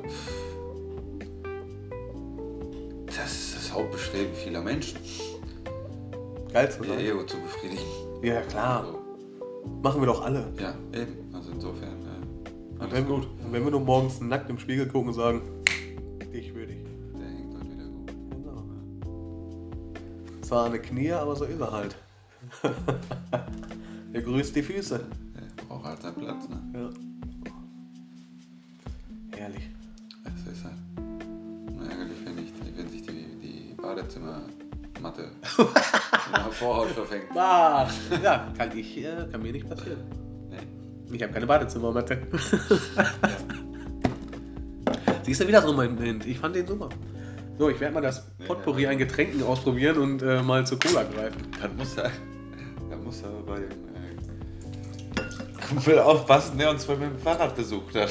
das 3.07 3.33
ist 3.33 3.57
das 3.57 3.73
Hauptbestreben 3.75 4.33
vieler 4.35 4.63
Menschen, 4.63 4.99
Geilste 6.53 6.85
ihr 6.85 6.89
sein. 6.91 7.01
Ego 7.01 7.25
zu 7.25 7.37
befriedigen. 7.39 7.83
Ja, 8.23 8.41
klar. 8.43 8.85
Also, 8.87 8.99
Machen 9.83 10.01
wir 10.01 10.07
doch 10.07 10.23
alle. 10.23 10.51
ja, 10.59 10.75
eben. 10.99 11.31
Also 11.35 11.51
insofern, 11.53 11.91
äh, 11.91 12.49
Und 12.75 12.81
alles 12.81 12.93
wenn, 12.95 13.07
gut. 13.07 13.29
und 13.45 13.53
wenn 13.53 13.65
wir 13.65 13.71
nur 13.71 13.81
morgens 13.81 14.21
nackt 14.23 14.49
im 14.49 14.59
Spiegel 14.59 14.87
gucken 14.89 15.09
und 15.09 15.15
sagen, 15.15 15.43
dich 16.33 16.55
würde 16.55 16.73
ich. 16.73 16.85
Der 17.19 17.27
hängt 17.29 17.55
heute 17.55 17.71
wieder 17.71 17.85
gut. 17.85 18.11
Genau. 18.31 18.65
Zwar 20.41 20.65
eine 20.67 20.79
Knie, 20.81 21.13
aber 21.13 21.37
so 21.37 21.45
ist 21.45 21.61
er 21.61 21.71
halt. 21.73 21.97
er 24.13 24.23
grüßt 24.23 24.55
die 24.57 24.63
Füße. 24.63 24.99
Der 24.99 25.65
braucht 25.65 25.85
halt 25.85 26.03
seinen 26.03 26.15
Platz, 26.15 26.49
ne? 26.49 26.61
Ja. 26.75 26.91
Herrlich. 29.37 29.69
Das 30.25 30.53
ist 30.53 30.65
halt. 30.65 30.75
Nur 31.75 31.85
ärgerlich, 31.89 32.19
wenn, 32.25 32.39
ich, 32.39 32.53
wenn 32.77 32.89
sich 32.91 33.03
die, 33.03 33.27
die 33.43 33.75
Badezimmermatte 33.81 35.31
in 35.59 36.33
der 36.35 36.53
Vorhaut 36.53 36.89
verfängt. 36.89 37.25
Ah, 37.35 37.89
ja, 38.23 38.53
kann 38.57 38.77
ich, 38.77 38.99
äh, 38.99 39.27
kann 39.31 39.43
mir 39.43 39.53
nicht 39.53 39.69
passieren. 39.69 40.01
Nee. 40.51 41.15
Ich 41.15 41.23
habe 41.23 41.33
keine 41.33 41.47
Badezimmermatte. 41.47 42.27
Siehst 45.23 45.41
du 45.41 45.47
wieder 45.47 45.63
so 45.63 45.73
mein 45.73 45.95
Moment? 45.95 46.27
Ich 46.27 46.39
fand 46.39 46.57
den 46.57 46.67
super. 46.67 46.89
So, 47.59 47.69
ich 47.69 47.81
werde 47.81 47.95
mal 47.95 48.01
das 48.01 48.25
Potpourri 48.47 48.85
ja. 48.85 48.91
an 48.91 48.99
Getränken 48.99 49.43
ausprobieren 49.43 49.99
und 49.99 50.23
äh, 50.23 50.43
mal 50.43 50.67
zur 50.67 50.79
Cola 50.79 51.03
greifen. 51.03 51.43
Dann 51.61 51.77
muss 51.77 51.97
er, 51.97 52.11
dann 52.89 53.05
muss 53.05 53.23
er 53.23 53.31
bei 53.45 53.61
dem 53.61 53.88
Kumpel 55.75 55.99
aufpassen, 55.99 56.59
der 56.59 56.71
uns 56.71 56.85
vorhin 56.85 57.09
mit 57.11 57.19
dem 57.19 57.23
Fahrrad 57.23 57.55
besucht 57.57 57.95
hat. 57.95 58.11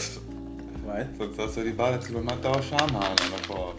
Weil? 0.86 1.10
Sonst 1.18 1.38
hast 1.40 1.58
du 1.58 1.64
die 1.64 1.72
Badezimmermatte 1.72 2.50
aus 2.50 2.66
Schamhaaren 2.66 3.16
davor. 3.42 3.74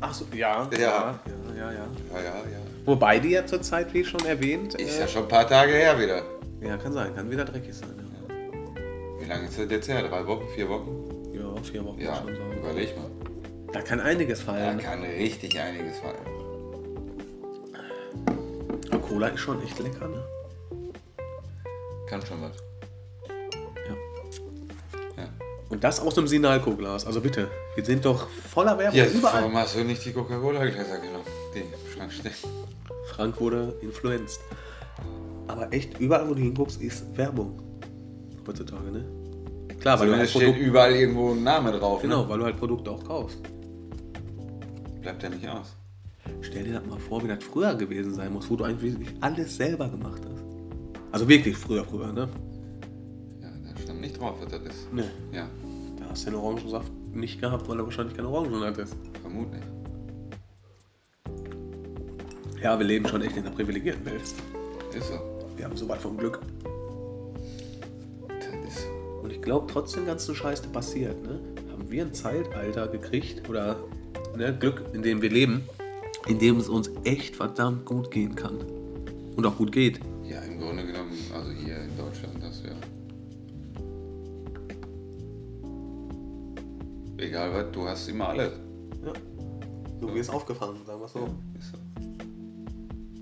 Ach 0.00 0.12
so, 0.14 0.24
ja. 0.34 0.68
Ja. 0.72 0.78
Ja, 0.78 1.20
ja, 1.56 1.72
ja. 1.72 1.72
Ja, 1.72 2.20
ja, 2.20 2.22
ja. 2.22 2.58
Wobei 2.84 3.18
die 3.20 3.30
ja 3.30 3.46
zurzeit, 3.46 3.92
wie 3.94 4.04
schon 4.04 4.24
erwähnt. 4.24 4.74
Ist 4.74 4.96
äh, 4.96 5.00
ja 5.02 5.08
schon 5.08 5.22
ein 5.22 5.28
paar 5.28 5.46
Tage 5.48 5.72
her 5.72 5.98
wieder. 5.98 6.22
ja, 6.60 6.76
kann 6.76 6.92
sein, 6.92 7.14
kann 7.14 7.30
wieder 7.30 7.44
dreckig 7.44 7.74
sein. 7.74 7.88
Ja, 8.28 9.20
Wie 9.20 9.28
lange 9.28 9.46
ist 9.46 9.58
das 9.58 9.70
jetzt 9.70 9.88
her? 9.88 10.02
Drei 10.08 10.26
Wochen? 10.26 10.46
Vier 10.54 10.68
Wochen? 10.68 10.98
ja 11.34 11.62
vier 11.62 11.84
Wochen 11.84 12.00
Ja, 12.00 12.16
schon 12.16 12.26
sagen. 12.34 12.58
überleg 12.58 12.96
mal. 12.96 13.10
Da 13.72 13.80
kann 13.80 14.00
einiges 14.00 14.40
Da 14.44 14.52
fallen. 14.52 14.78
kann 14.78 15.02
richtig 15.02 15.58
einiges 15.60 15.98
fallen. 16.00 16.16
Aber 18.90 18.98
Cola 19.00 19.28
ist 19.28 19.40
schon 19.40 19.62
echt 19.62 19.78
lecker, 19.78 20.08
ne? 20.08 20.22
Kann 22.08 22.20
schon 22.26 22.42
was. 22.42 22.52
Und 25.72 25.82
das 25.82 26.00
aus 26.00 26.18
einem 26.18 26.26
Sinalco-Glas. 26.28 27.06
Also 27.06 27.22
bitte, 27.22 27.48
wir 27.74 27.84
sind 27.84 28.04
doch 28.04 28.28
voller 28.28 28.76
Werbung 28.78 28.98
Ja, 28.98 29.06
überall. 29.06 29.40
warum 29.40 29.56
hast 29.56 29.74
du 29.74 29.82
nicht 29.84 30.04
die 30.04 30.12
Coca-Cola-Gläser 30.12 30.98
genommen? 30.98 31.24
Die 31.54 31.60
im 31.60 31.92
Schrank 31.92 32.12
stehen. 32.12 32.32
Frank 33.06 33.40
wurde 33.40 33.74
influenced. 33.80 34.40
Aber 35.48 35.72
echt, 35.72 35.98
überall, 35.98 36.28
wo 36.28 36.34
du 36.34 36.42
hinguckst, 36.42 36.80
ist 36.82 37.04
Werbung. 37.16 37.58
Heutzutage, 38.46 38.90
ne? 38.90 39.04
Klar, 39.80 39.98
weil 39.98 40.08
du 40.08 40.16
halt 40.16 40.28
Zumindest 40.28 40.30
steht 40.32 40.42
Produkte, 40.44 40.64
überall 40.66 40.92
irgendwo 40.92 41.30
ein 41.32 41.42
Name 41.42 41.72
drauf. 41.72 42.02
genau, 42.02 42.22
Ne? 42.24 42.28
weil 42.28 42.38
du 42.38 42.44
halt 42.44 42.58
Produkte 42.58 42.90
auch 42.90 43.02
kaufst. 43.04 43.38
Bleibt 45.00 45.22
ja 45.22 45.30
nicht 45.30 45.48
aus. 45.48 45.74
Stell 46.42 46.64
dir 46.64 46.74
das 46.74 46.86
mal 46.86 46.98
vor, 46.98 47.24
wie 47.24 47.28
das 47.28 47.42
früher 47.42 47.74
gewesen 47.74 48.14
sein 48.14 48.32
muss, 48.32 48.48
wo 48.50 48.56
du 48.56 48.64
eigentlich 48.64 48.94
alles 49.22 49.56
selber 49.56 49.88
gemacht 49.88 50.20
hast. 50.30 50.44
Also 51.12 51.26
wirklich 51.28 51.56
früher, 51.56 51.82
früher, 51.84 52.12
ne? 52.12 52.28
Ja, 53.40 53.48
da 53.74 53.80
stand 53.80 54.00
nicht 54.02 54.20
drauf, 54.20 54.34
was 54.40 54.50
das 54.52 54.62
ist. 54.62 54.92
Ne. 54.92 55.04
Ja, 55.32 55.48
hast 56.12 56.26
du 56.26 56.30
den 56.30 56.40
Orangensaft 56.40 56.92
nicht 57.14 57.40
gehabt, 57.40 57.66
weil 57.68 57.78
du 57.78 57.84
wahrscheinlich 57.84 58.14
keine 58.14 58.28
Orangen 58.28 58.62
hattest. 58.62 58.94
vermutlich. 59.22 59.62
Ja, 62.62 62.78
wir 62.78 62.86
leben 62.86 63.08
schon 63.08 63.22
echt 63.22 63.36
in 63.36 63.46
einer 63.46 63.54
privilegierten 63.54 64.04
Welt. 64.04 64.22
Ist 64.22 65.08
so. 65.08 65.14
Wir 65.56 65.64
haben 65.64 65.76
so 65.76 65.88
weit 65.88 66.00
vom 66.00 66.18
Glück. 66.18 66.40
Das 68.28 68.74
ist 68.74 68.82
so. 68.82 68.88
Und 69.22 69.32
ich 69.32 69.40
glaube, 69.40 69.66
trotz 69.72 69.92
dem 69.92 70.04
ganzen 70.04 70.34
Scheiß, 70.34 70.60
der 70.60 70.68
passiert, 70.68 71.20
ne, 71.22 71.40
haben 71.72 71.90
wir 71.90 72.04
ein 72.04 72.12
Zeitalter 72.12 72.88
gekriegt 72.88 73.48
oder 73.48 73.76
ne, 74.36 74.54
Glück, 74.56 74.84
in 74.92 75.02
dem 75.02 75.22
wir 75.22 75.30
leben, 75.30 75.62
in 76.26 76.38
dem 76.38 76.58
es 76.58 76.68
uns 76.68 76.90
echt 77.04 77.36
verdammt 77.36 77.86
gut 77.86 78.10
gehen 78.10 78.34
kann. 78.34 78.58
Und 79.34 79.46
auch 79.46 79.56
gut 79.56 79.72
geht. 79.72 79.98
Ja, 80.24 80.40
im 80.42 80.60
Grunde 80.60 80.86
genommen, 80.86 81.12
also 81.34 81.50
hier 81.52 81.78
in 81.78 81.96
Deutschland, 81.96 82.42
das 82.42 82.62
ja. 82.64 82.72
Egal 87.22 87.54
was, 87.54 87.70
du 87.72 87.86
hast 87.88 88.08
immer 88.08 88.28
alles. 88.30 88.52
Ja. 89.04 89.12
So 90.00 90.12
wie 90.14 90.18
es 90.18 90.28
aufgefangen, 90.28 90.84
sagen 90.84 91.00
wir 91.00 91.06
es 91.06 91.12
so. 91.12 91.28
Ist 91.58 91.70
so. 91.70 91.78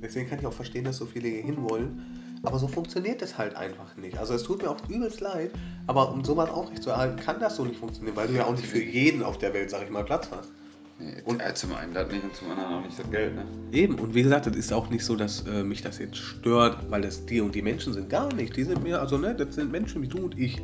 Deswegen 0.02 0.28
kann 0.30 0.38
ich 0.38 0.46
auch 0.46 0.52
verstehen, 0.52 0.84
dass 0.84 0.96
so 0.96 1.04
viele 1.04 1.28
hier 1.28 1.42
hinwollen. 1.42 2.00
Aber 2.42 2.58
so 2.58 2.66
funktioniert 2.66 3.20
es 3.20 3.36
halt 3.36 3.54
einfach 3.54 3.94
nicht. 3.98 4.16
Also 4.16 4.32
es 4.32 4.42
tut 4.42 4.62
mir 4.62 4.70
auch 4.70 4.78
übelst 4.88 5.20
leid, 5.20 5.50
aber 5.86 6.10
um 6.10 6.24
sowas 6.24 6.48
aufrechtzuerhalten, 6.48 7.16
kann 7.22 7.38
das 7.38 7.56
so 7.56 7.66
nicht 7.66 7.78
funktionieren, 7.78 8.16
weil 8.16 8.28
du 8.28 8.34
ja 8.34 8.46
auch 8.46 8.52
nicht 8.56 8.66
für 8.66 8.82
jeden 8.82 9.22
auf 9.22 9.36
der 9.36 9.52
Welt, 9.52 9.68
sag 9.68 9.82
ich 9.82 9.90
mal, 9.90 10.04
Platz 10.04 10.30
hast. 10.30 10.50
Nee, 10.98 11.16
Und- 11.26 11.42
zum 11.54 11.74
einen 11.74 11.92
das 11.92 12.10
nicht 12.10 12.24
und 12.24 12.34
zum 12.34 12.50
anderen 12.50 12.72
auch 12.74 12.82
nicht 12.82 12.98
das 12.98 13.10
Geld, 13.10 13.34
ne? 13.34 13.44
Eben, 13.72 13.96
und 13.98 14.14
wie 14.14 14.22
gesagt, 14.22 14.46
das 14.46 14.56
ist 14.56 14.72
auch 14.72 14.88
nicht 14.88 15.04
so, 15.04 15.16
dass 15.16 15.46
äh, 15.46 15.62
mich 15.62 15.82
das 15.82 15.98
jetzt 15.98 16.16
stört, 16.16 16.90
weil 16.90 17.02
das 17.02 17.26
die 17.26 17.42
und 17.42 17.54
die 17.54 17.62
Menschen 17.62 17.92
sind. 17.92 18.08
Gar 18.08 18.32
nicht. 18.32 18.56
Die 18.56 18.64
sind 18.64 18.82
mir, 18.82 19.00
also 19.00 19.18
ne, 19.18 19.34
das 19.34 19.54
sind 19.54 19.70
Menschen 19.70 20.00
wie 20.00 20.08
du 20.08 20.24
und 20.24 20.38
ich. 20.38 20.62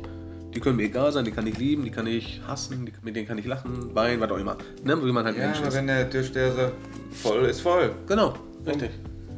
Die 0.57 0.61
können 0.61 0.77
mir 0.77 0.85
egal 0.85 1.11
sein, 1.11 1.23
die 1.23 1.29
kann 1.29 1.45
ich 1.45 1.55
lieben, 1.59 1.83
die 1.83 1.91
kann 1.91 2.07
ich 2.07 2.41
hassen, 2.47 2.87
die, 2.87 2.91
mit 3.03 3.15
denen 3.15 3.27
kann 3.27 3.37
ich 3.37 3.45
lachen, 3.45 3.93
weinen, 3.93 4.19
was 4.19 4.31
auch 4.31 4.39
immer. 4.39 4.57
Ne, 4.83 4.97
wie 5.05 5.11
man 5.11 5.23
halt 5.23 5.37
Ja, 5.37 5.43
Mensch 5.45 5.61
ist. 5.61 5.75
wenn 5.75 5.85
der 5.85 6.09
Türsteher 6.09 6.51
sagt, 6.51 6.73
voll 7.11 7.45
ist 7.45 7.61
voll. 7.61 7.91
Genau, 8.07 8.33
richtig. 8.65 8.89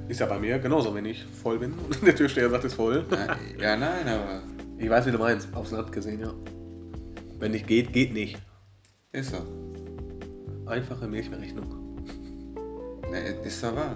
Ist 0.08 0.22
ja 0.22 0.28
bei 0.28 0.40
mir 0.40 0.60
genauso, 0.60 0.96
wenn 0.96 1.04
ich 1.04 1.26
voll 1.44 1.60
bin 1.60 1.74
und 1.74 2.02
der 2.08 2.16
Türsteher 2.16 2.50
sagt, 2.50 2.64
ist 2.64 2.76
voll. 2.76 3.04
Na, 3.10 3.36
ja, 3.62 3.76
nein, 3.76 4.08
aber 4.08 4.42
Ich 4.78 4.90
weiß, 4.90 5.08
wie 5.08 5.12
du 5.12 5.18
meinst, 5.18 5.54
aufs 5.54 5.72
Land 5.72 5.92
gesehen, 5.92 6.22
ja. 6.22 6.34
Wenn 7.38 7.52
nicht 7.52 7.68
geht, 7.68 7.92
geht 7.92 8.14
nicht. 8.14 8.38
ist 9.12 9.32
so. 9.32 9.40
Einfache 10.68 11.06
Milchberechnung. 11.06 11.66
Ne, 13.12 13.20
ist 13.44 13.62
doch 13.62 13.76
wahr. 13.76 13.94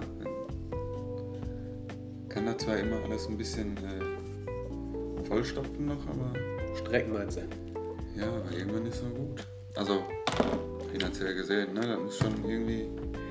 Kann 2.28 2.44
da 2.44 2.58
zwar 2.58 2.76
immer 2.76 2.96
alles 3.02 3.26
ein 3.28 3.38
bisschen 3.38 3.78
äh, 3.78 5.24
vollstopfen 5.26 5.86
noch, 5.86 6.06
aber 6.06 6.32
Strecken 6.76 7.12
meinst 7.12 7.36
du? 7.38 7.42
ja, 8.16 8.28
aber 8.28 8.50
irgendwann 8.56 8.86
ist 8.86 9.02
es 9.02 9.14
gut. 9.14 9.46
Also 9.76 10.02
finanziell 10.92 11.34
gesehen, 11.34 11.74
ne? 11.74 11.80
Das 11.80 11.98
muss 11.98 12.18
schon 12.18 12.44
irgendwie 12.48 12.88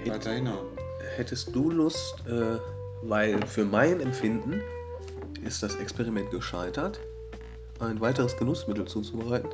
weiter 0.09 0.31
hinhauen. 0.33 0.67
Hättest 1.15 1.55
du 1.55 1.69
Lust, 1.71 2.15
äh, 2.27 2.57
weil 3.03 3.45
für 3.47 3.65
mein 3.65 4.01
Empfinden 4.01 4.61
ist 5.45 5.63
das 5.63 5.75
Experiment 5.75 6.31
gescheitert, 6.31 6.99
ein 7.79 7.99
weiteres 8.01 8.35
Genussmittel 8.37 8.85
zuzubereiten? 8.85 9.49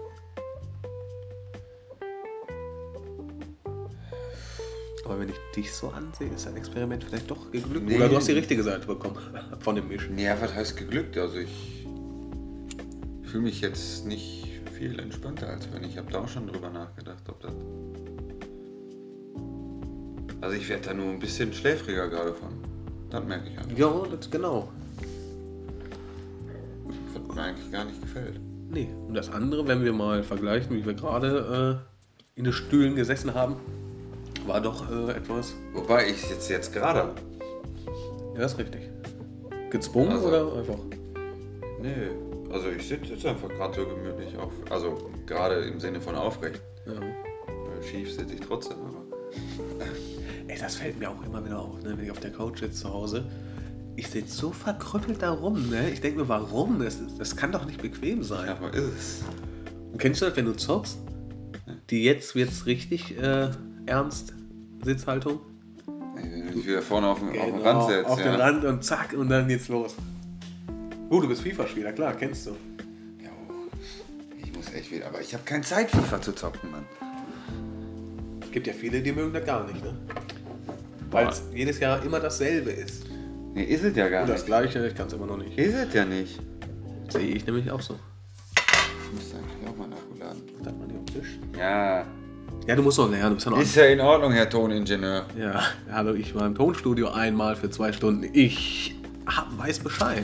Aber 5.06 5.20
wenn 5.20 5.30
ich 5.30 5.40
dich 5.56 5.74
so 5.74 5.90
ansehe, 5.90 6.30
ist 6.30 6.48
ein 6.48 6.56
Experiment 6.56 7.04
vielleicht 7.04 7.32
doch 7.32 7.52
geglückt. 7.52 7.88
Nee. 7.88 7.96
Oder 7.96 8.10
du 8.10 8.16
hast 8.18 8.28
die 8.28 8.34
richtige 8.34 8.62
Seite 8.62 8.86
bekommen 8.86 9.18
von 9.60 9.76
dem 9.76 9.88
Misch. 9.88 10.08
Ja, 10.18 10.40
was 10.40 10.54
heißt 10.54 10.78
geglückt? 10.78 11.18
Also 11.18 11.38
ich 11.38 11.79
fühle 13.30 13.44
mich 13.44 13.62
jetzt 13.62 14.06
nicht 14.06 14.48
viel 14.74 15.00
entspannter 15.00 15.48
als 15.50 15.68
wenn 15.72 15.84
ich 15.84 15.98
habe 15.98 16.12
da 16.12 16.22
auch 16.22 16.28
schon 16.28 16.48
drüber 16.48 16.70
nachgedacht, 16.70 17.24
ob 17.30 17.40
das. 17.42 17.54
Also 20.42 20.56
ich 20.56 20.68
werde 20.70 20.88
da 20.88 20.94
nur 20.94 21.10
ein 21.12 21.20
bisschen 21.20 21.54
schläfriger 21.54 22.08
gerade 22.10 22.34
von. 22.34 22.50
Das 23.10 23.24
merke 23.26 23.50
ich 23.50 23.58
einfach. 23.58 23.78
Ja, 23.78 24.04
das 24.10 24.32
genau. 24.32 24.70
Was 27.14 27.36
mir 27.36 27.42
eigentlich 27.44 27.72
gar 27.72 27.86
nicht 27.86 28.02
gefällt. 28.02 28.40
Nee. 28.72 28.88
Und 29.08 29.14
das 29.14 29.30
andere, 29.30 29.68
wenn 29.68 29.84
wir 29.84 29.94
mal 29.94 30.24
vergleichen, 30.24 30.76
wie 30.76 30.86
wir 30.86 30.94
gerade 30.94 31.82
äh, 32.36 32.40
in 32.40 32.46
den 32.46 32.54
Stühlen 32.54 32.96
gesessen 32.96 33.34
haben, 33.34 33.56
war 34.48 34.62
doch 34.62 34.90
äh, 34.90 35.12
etwas. 35.12 35.54
Wobei 35.74 36.08
ich 36.10 36.30
jetzt 36.30 36.50
jetzt 36.50 36.74
gerade. 36.74 37.14
Ja, 38.36 38.46
ist 38.46 38.58
richtig. 38.58 38.90
Gezwungen 39.70 40.12
Also- 40.14 40.28
oder 40.30 40.54
einfach? 40.58 40.80
Nee, 41.82 42.29
also 42.52 42.70
ich 42.70 42.88
sitze 42.88 43.14
jetzt 43.14 43.26
einfach 43.26 43.50
gerade 43.50 43.74
so 43.76 43.86
gemütlich 43.88 44.38
auf. 44.38 44.52
Also 44.70 45.10
gerade 45.26 45.56
im 45.66 45.80
Sinne 45.80 46.02
von 46.02 46.16
aufrecht. 46.16 46.62
Ja. 46.86 46.93
Weil 46.93 47.84
Schief 47.84 48.14
sitze 48.14 48.34
ich 48.34 48.41
trotzdem, 48.41 48.78
aber. 48.82 49.04
Ey, 50.47 50.58
das 50.58 50.76
fällt 50.76 51.00
mir 51.00 51.10
auch 51.10 51.24
immer 51.26 51.43
wieder 51.45 51.60
auf, 51.60 51.82
ne? 51.84 51.95
wenn 51.95 52.04
ich 52.06 52.12
auf 52.12 52.20
der 52.20 52.32
Couch 52.32 52.60
sitze 52.60 52.82
zu 52.82 52.89
Hause. 52.93 53.26
Ich 53.95 54.08
sitze 54.08 54.36
so 54.36 54.52
verkrüppelt 54.52 55.22
da 55.22 55.32
rum, 55.32 55.70
ne? 55.70 55.89
Ich 55.91 56.00
denke 56.02 56.22
mir, 56.22 56.30
warum? 56.30 56.80
Das, 56.80 56.97
das 57.18 57.36
kann 57.36 57.52
doch 57.52 57.66
nicht 57.66 57.82
bequem 57.82 58.24
sein. 58.24 58.47
Ja, 58.47 58.54
aber 58.56 58.74
ist 58.74 58.84
es. 58.97 59.24
Und 59.91 59.97
kennst 60.00 60.22
du 60.22 60.26
das, 60.26 60.38
wenn 60.38 60.45
du 60.45 60.54
zockst? 60.56 60.97
Die 61.89 62.04
jetzt 62.04 62.34
wird's 62.34 62.66
richtig 62.66 63.18
äh, 63.20 63.50
ernst, 63.86 64.34
Sitzhaltung. 64.84 65.39
Dich 66.56 66.66
wieder 66.66 66.82
vorne 66.82 67.08
auf 67.08 67.20
den, 67.20 67.30
auf 67.30 67.34
den 67.45 67.56
Genau, 67.58 67.64
Rand 67.70 67.89
setzt. 67.91 68.10
auf 68.10 68.20
ja. 68.20 68.32
den 68.32 68.41
Rand 68.41 68.66
und 68.66 68.84
zack, 68.84 69.14
und 69.14 69.30
dann 69.30 69.47
geht's 69.47 69.68
los. 69.68 69.95
Gut, 71.10 71.24
du 71.24 71.28
bist 71.28 71.41
FIFA-Spieler, 71.41 71.91
klar, 71.93 72.14
kennst 72.14 72.45
du. 72.47 72.51
Ja, 73.24 73.30
ich 74.43 74.53
muss 74.55 74.72
echt 74.74 74.91
wieder. 74.91 75.07
Aber 75.07 75.22
ich 75.22 75.34
habe 75.34 75.43
keine 75.43 75.64
Zeit, 75.64 75.89
FIFA 75.89 76.22
zu 76.22 76.34
zocken, 76.34 76.70
Mann. 76.72 76.86
Es 78.41 78.51
gibt 78.51 78.68
ja 78.68 78.74
viele, 78.74 79.01
die 79.01 79.12
mögen 79.12 79.34
das 79.34 79.45
gar 79.45 79.66
nicht, 79.68 79.84
ne? 79.84 79.95
Weil 81.12 81.28
es 81.28 81.41
jedes 81.53 81.80
Jahr 81.80 82.03
immer 82.03 82.20
dasselbe 82.20 82.70
ist. 82.72 83.05
Nee, 83.55 83.64
ist 83.64 83.84
es 83.84 83.95
ja 83.95 84.07
gar 84.10 84.22
Und 84.24 84.30
das 84.30 84.41
nicht. 84.41 84.45
gleiche, 84.45 84.86
ich 84.88 84.95
kann 84.95 85.07
es 85.07 85.14
immer 85.14 85.26
noch 85.26 85.38
nicht. 85.38 85.57
Ist 85.57 85.74
es 85.74 85.93
ja 85.93 86.05
nicht. 86.05 86.39
Sehe 87.10 87.36
ich 87.36 87.45
nämlich 87.45 87.72
auch 87.72 87.82
so. 87.82 87.95
Ich 89.07 89.14
müsste 89.14 89.38
eigentlich 89.38 89.68
auch 89.68 89.76
mal 89.78 89.88
nachladen. 89.88 90.43
Was 90.60 90.68
hat 90.68 90.80
man 90.80 90.89
hier 90.89 90.99
am 90.99 91.05
Tisch? 91.07 91.39
Ja. 91.57 92.05
Ja, 92.68 92.76
du 92.76 92.84
musst 92.84 92.99
doch 92.99 93.10
lernen, 93.10 93.30
du 93.30 93.36
bist 93.36 93.45
ja 93.45 93.51
noch 93.51 93.60
Ist 93.60 93.76
ja 93.76 93.86
in 93.86 93.99
Ordnung, 93.99 94.32
Herr 94.32 94.47
Toningenieur. 94.47 95.26
Ja, 95.39 95.64
hallo, 95.91 96.14
ich 96.14 96.36
war 96.36 96.45
im 96.45 96.53
Tonstudio 96.53 97.10
einmal 97.10 97.55
für 97.55 97.72
zwei 97.72 97.91
Stunden. 97.91 98.30
Ich 98.34 98.93
hab, 99.26 99.57
weiß 99.57 99.80
Bescheid. 99.80 100.24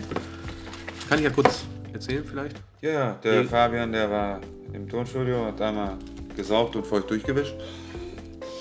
Kann 1.07 1.19
ich 1.19 1.25
ja 1.25 1.29
kurz 1.29 1.65
erzählen 1.93 2.23
vielleicht? 2.25 2.55
Ja, 2.81 2.91
ja, 2.91 3.19
der 3.23 3.41
Nee. 3.41 3.47
Fabian, 3.47 3.91
der 3.91 4.09
war 4.09 4.41
im 4.73 4.87
Tonstudio, 4.89 5.45
hat 5.45 5.61
einmal 5.61 5.97
gesaugt 6.35 6.75
und 6.75 6.85
feucht 6.85 7.09
durchgewischt. 7.09 7.55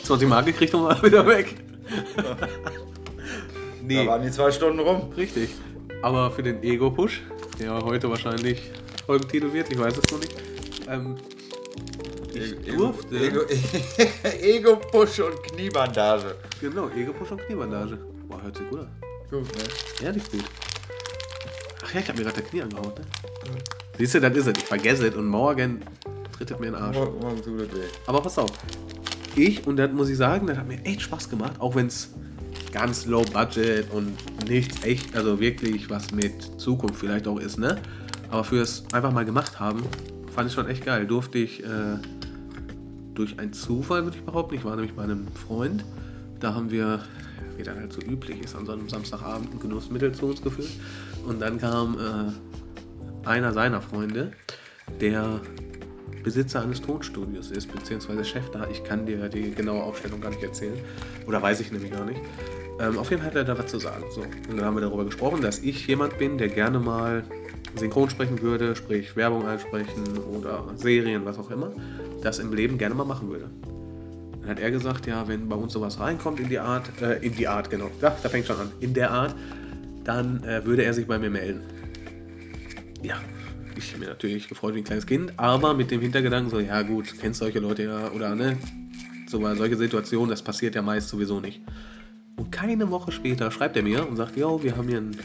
20 0.05 0.29
Mark 0.29 0.47
gekriegt 0.47 0.75
und 0.75 0.85
war 0.85 1.03
wieder 1.03 1.27
weg. 1.27 1.57
Da 3.87 3.87
nee, 3.87 4.07
waren 4.07 4.23
die 4.23 4.31
zwei 4.31 4.51
Stunden 4.51 4.81
rum. 4.81 5.13
richtig. 5.15 5.51
Aber 6.03 6.31
für 6.31 6.43
den 6.43 6.63
Ego-Push, 6.63 7.21
der 7.61 7.85
heute 7.85 8.09
wahrscheinlich 8.09 8.71
Folgentitel 9.05 9.53
wird, 9.53 9.71
ich 9.71 9.79
weiß 9.79 9.99
es 9.99 10.11
noch 10.11 10.21
nicht. 10.21 10.33
Ähm, 10.89 11.17
ich 12.33 12.75
durfte. 12.75 13.17
Ego, 13.19 13.41
Ego 14.41 14.81
und 14.93 15.43
Kniebandage. 15.43 16.35
Genau, 16.63 16.89
Ego-Push 16.89 17.33
und 17.33 17.43
Kniebandage. 17.43 17.99
Boah, 18.27 18.43
hört 18.43 18.57
sich 18.57 18.69
gut 18.71 18.81
an. 18.81 18.89
Gut, 19.31 19.43
ne? 19.55 20.07
Ehrlich 20.07 20.31
gut. 20.31 20.45
Ja, 21.95 22.01
ich 22.01 22.09
hab 22.09 22.17
mir 22.17 22.25
gerade 22.25 22.41
das 22.41 22.51
Knie 22.51 22.61
angehauen, 22.61 22.93
ne? 22.99 23.05
Siehst 23.97 24.17
du, 24.17 24.21
das 24.21 24.37
ist 24.37 24.47
es. 24.49 24.59
Ich 24.59 24.67
vergesse 24.67 25.07
es 25.07 25.15
und 25.15 25.29
morgen 25.29 25.81
trittet 26.37 26.59
mir 26.59 26.67
in 26.67 26.73
den 26.73 26.83
Arsch. 26.83 26.97
Morgen, 26.97 27.21
morgen 27.21 27.43
tut 27.43 27.61
das 27.61 27.73
weh. 27.73 27.85
Aber 28.07 28.21
pass 28.21 28.37
auf. 28.37 28.51
Ich, 29.37 29.65
und 29.65 29.77
das 29.77 29.93
muss 29.93 30.09
ich 30.09 30.17
sagen, 30.17 30.49
das 30.49 30.59
hat 30.59 30.67
mir 30.67 30.85
echt 30.85 31.03
Spaß 31.03 31.31
gemacht, 31.31 31.61
auch 31.61 31.77
wenn 31.77 31.87
es 31.87 32.11
ganz 32.73 33.07
low 33.07 33.23
budget 33.23 33.89
und 33.93 34.17
nichts 34.49 34.83
echt, 34.83 35.15
also 35.15 35.39
wirklich 35.39 35.89
was 35.89 36.11
mit 36.11 36.61
Zukunft 36.61 36.99
vielleicht 36.99 37.29
auch 37.29 37.39
ist, 37.39 37.59
ne? 37.59 37.81
Aber 38.29 38.43
fürs 38.43 38.83
einfach 38.93 39.13
mal 39.13 39.25
gemacht 39.25 39.61
haben, 39.61 39.85
fand 40.35 40.49
ich 40.49 40.55
schon 40.55 40.67
echt 40.67 40.85
geil. 40.85 41.07
Durfte 41.07 41.39
ich 41.39 41.63
äh, 41.63 41.67
durch 43.15 43.39
einen 43.39 43.53
Zufall, 43.53 44.03
würde 44.03 44.17
ich 44.17 44.25
behaupten, 44.25 44.57
ich 44.57 44.65
war 44.65 44.75
nämlich 44.75 44.95
bei 44.95 45.05
einem 45.05 45.29
Freund, 45.47 45.85
da 46.41 46.55
haben 46.55 46.73
wir, 46.73 47.05
wie 47.57 47.63
das 47.63 47.77
halt 47.77 47.93
so 47.93 48.01
üblich 48.01 48.43
ist, 48.43 48.57
an 48.57 48.67
so 48.67 48.73
einem 48.73 48.89
Samstagabend 48.89 49.55
ein 49.55 49.61
Genussmittel 49.61 50.11
zu 50.11 50.27
uns 50.27 50.43
geführt. 50.43 50.71
Und 51.27 51.41
dann 51.41 51.59
kam 51.59 51.97
äh, 51.99 53.29
einer 53.29 53.53
seiner 53.53 53.81
Freunde, 53.81 54.33
der 55.01 55.41
Besitzer 56.23 56.63
eines 56.63 56.81
Tonstudios 56.81 57.51
ist, 57.51 57.71
beziehungsweise 57.71 58.25
Chef 58.25 58.51
da. 58.51 58.67
Ich 58.71 58.83
kann 58.83 59.07
dir 59.07 59.29
die 59.29 59.55
genaue 59.55 59.83
Aufstellung 59.83 60.21
gar 60.21 60.31
nicht 60.31 60.43
erzählen. 60.43 60.79
Oder 61.27 61.41
weiß 61.43 61.61
ich 61.61 61.71
nämlich 61.71 61.93
gar 61.93 62.05
nicht. 62.05 62.21
Ähm, 62.81 62.99
auf 62.99 63.11
jeden 63.11 63.23
Fall 63.23 63.31
hat 63.31 63.37
er 63.37 63.45
da 63.45 63.59
was 63.59 63.67
zu 63.71 63.79
sagen. 63.79 64.05
So. 64.11 64.23
Und 64.23 64.57
dann 64.57 64.65
haben 64.65 64.77
wir 64.77 64.81
darüber 64.81 65.05
gesprochen, 65.05 65.43
dass 65.43 65.59
ich 65.61 65.87
jemand 65.87 66.19
bin, 66.19 66.39
der 66.39 66.49
gerne 66.49 66.79
mal 66.79 67.23
synchron 67.77 68.11
sprechen 68.11 68.41
würde, 68.41 68.75
sprich 68.75 69.17
Werbung 69.17 69.47
einsprechen 69.47 70.19
oder 70.33 70.65
Serien, 70.77 71.25
was 71.25 71.39
auch 71.39 71.51
immer, 71.51 71.73
das 72.23 72.39
im 72.39 72.53
Leben 72.53 72.79
gerne 72.79 72.95
mal 72.95 73.05
machen 73.05 73.29
würde. 73.29 73.51
Dann 74.41 74.51
hat 74.51 74.61
er 74.61 74.71
gesagt, 74.71 75.07
ja, 75.07 75.27
wenn 75.29 75.49
bei 75.49 75.57
uns 75.57 75.73
sowas 75.73 75.99
reinkommt 76.01 76.41
in 76.41 76.49
die 76.49 76.59
Art, 76.59 76.91
äh, 77.01 77.19
in 77.25 77.35
die 77.35 77.49
Art, 77.49 77.71
genau, 77.71 77.91
ja, 78.01 78.17
da 78.23 78.29
fängt 78.29 78.47
schon 78.47 78.59
an, 78.59 78.73
in 78.81 78.95
der 78.95 79.11
Art, 79.11 79.35
dann 80.05 80.43
äh, 80.45 80.65
würde 80.65 80.85
er 80.85 80.95
sich 80.95 81.07
bei 81.07 81.19
mir 81.19 81.31
melden. 81.31 81.63
Ja, 83.03 83.17
ich 83.77 83.93
habe 83.93 84.01
mir 84.05 84.11
natürlich 84.11 84.49
gefreut 84.49 84.75
wie 84.75 84.79
ein 84.79 84.85
kleines 84.85 85.07
Kind, 85.07 85.33
aber 85.37 85.75
mit 85.75 85.91
dem 85.91 86.01
Hintergedanken 86.01 86.51
so, 86.51 86.61
ja 86.61 86.83
gut, 86.83 87.15
kennst 87.21 87.41
solche 87.41 87.59
Leute 87.59 87.85
ja, 87.85 88.11
oder 88.11 88.35
ne, 88.35 88.57
so 89.27 89.55
solche 89.55 89.77
Situationen, 89.77 90.31
das 90.31 90.43
passiert 90.43 90.75
ja 90.75 90.83
meist 90.83 91.09
sowieso 91.09 91.41
nicht. 91.41 91.61
Und 92.37 92.51
keine 92.51 92.91
Woche 92.91 93.13
später 93.13 93.51
schreibt 93.51 93.77
er 93.77 93.83
mir 93.83 94.09
und 94.09 94.17
sagt, 94.17 94.37
jo, 94.37 94.63
wir 94.63 94.77
haben 94.77 94.89
hier 94.89 94.99
ein, 94.99 95.17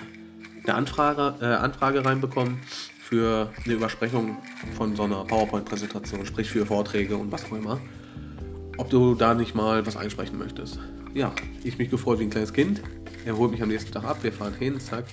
eine 0.66 0.76
Anfrage, 0.76 1.36
äh, 1.42 1.46
Anfrage 1.46 2.04
reinbekommen 2.04 2.58
für 3.00 3.52
eine 3.66 3.74
Übersprechung 3.74 4.38
von 4.76 4.96
so 4.96 5.04
einer 5.04 5.24
PowerPoint-Präsentation, 5.26 6.26
sprich 6.26 6.50
für 6.50 6.66
Vorträge 6.66 7.18
und 7.18 7.32
was 7.32 7.46
auch 7.46 7.54
immer. 7.54 7.80
Ob 8.80 8.90
du 8.90 9.14
da 9.14 9.34
nicht 9.34 9.56
mal 9.56 9.86
was 9.86 9.98
einsprechen 9.98 10.40
möchtest. 10.40 10.80
Ja, 11.14 11.34
ich 11.66 11.78
mich 11.78 11.90
gefreut 11.90 12.20
wie 12.20 12.24
ein 12.24 12.30
kleines 12.30 12.54
Kind. 12.54 12.82
Er 13.26 13.38
holt 13.38 13.52
mich 13.52 13.62
am 13.62 13.68
nächsten 13.68 13.92
Tag 13.92 14.06
ab, 14.06 14.20
wir 14.22 14.32
fahren 14.32 14.54
hin, 14.54 14.80
zack. 14.80 15.04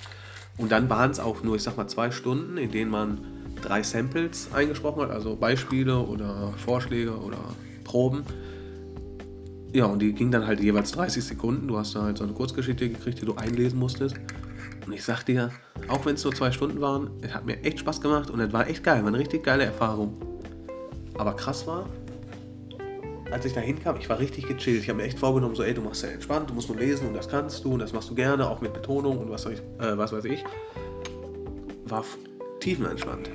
Und 0.57 0.71
dann 0.71 0.89
waren 0.89 1.11
es 1.11 1.19
auch 1.19 1.43
nur, 1.43 1.57
ich 1.57 1.63
sag 1.63 1.75
mal, 1.75 1.85
zwei 1.85 2.09
Stunden, 2.09 2.55
in 2.55 2.71
denen 2.71 2.89
man 2.89 3.19
drei 3.61 3.83
Samples 3.83 4.47
eingesprochen 4.53 5.01
hat, 5.01 5.11
also 5.11 5.35
Beispiele 5.35 5.99
oder 5.99 6.53
Vorschläge 6.55 7.11
oder 7.17 7.39
Proben. 7.83 8.23
Ja, 9.73 9.87
und 9.87 10.01
die 10.01 10.13
ging 10.13 10.31
dann 10.31 10.47
halt 10.47 10.61
jeweils 10.61 10.93
30 10.93 11.25
Sekunden. 11.25 11.67
Du 11.67 11.77
hast 11.77 11.93
da 11.93 12.03
halt 12.03 12.19
so 12.19 12.23
eine 12.23 12.31
Kurzgeschichte 12.31 12.87
gekriegt, 12.87 13.19
die 13.21 13.25
du 13.25 13.35
einlesen 13.35 13.79
musstest. 13.79 14.15
Und 14.85 14.93
ich 14.93 15.03
sag 15.03 15.25
dir, 15.25 15.51
auch 15.89 16.05
wenn 16.05 16.15
es 16.15 16.23
nur 16.23 16.33
zwei 16.33 16.53
Stunden 16.53 16.79
waren, 16.79 17.09
es 17.21 17.33
hat 17.33 17.45
mir 17.45 17.61
echt 17.65 17.79
Spaß 17.79 17.99
gemacht 17.99 18.29
und 18.29 18.39
es 18.39 18.53
war 18.53 18.65
echt 18.65 18.85
geil, 18.85 19.01
war 19.01 19.09
eine 19.09 19.19
richtig 19.19 19.43
geile 19.43 19.65
Erfahrung. 19.65 20.13
Aber 21.17 21.35
krass 21.35 21.67
war, 21.67 21.89
als 23.31 23.45
ich 23.45 23.53
da 23.53 23.59
hinkam, 23.61 23.97
ich 23.97 24.09
war 24.09 24.19
richtig 24.19 24.47
gechillt. 24.47 24.81
Ich 24.81 24.89
habe 24.89 24.97
mir 24.97 25.03
echt 25.03 25.19
vorgenommen, 25.19 25.55
so, 25.55 25.63
ey, 25.63 25.73
du 25.73 25.81
machst 25.81 26.03
ja 26.03 26.09
entspannt, 26.09 26.49
du 26.49 26.53
musst 26.53 26.69
nur 26.69 26.77
lesen 26.77 27.07
und 27.07 27.13
das 27.13 27.27
kannst 27.27 27.63
du 27.63 27.73
und 27.73 27.79
das 27.79 27.93
machst 27.93 28.09
du 28.09 28.15
gerne, 28.15 28.49
auch 28.49 28.61
mit 28.61 28.73
Betonung 28.73 29.17
und 29.19 29.29
was, 29.29 29.45
ich, 29.45 29.59
äh, 29.79 29.97
was 29.97 30.11
weiß 30.11 30.25
ich. 30.25 30.43
War 31.85 32.03
tiefenentspannt. 32.59 33.29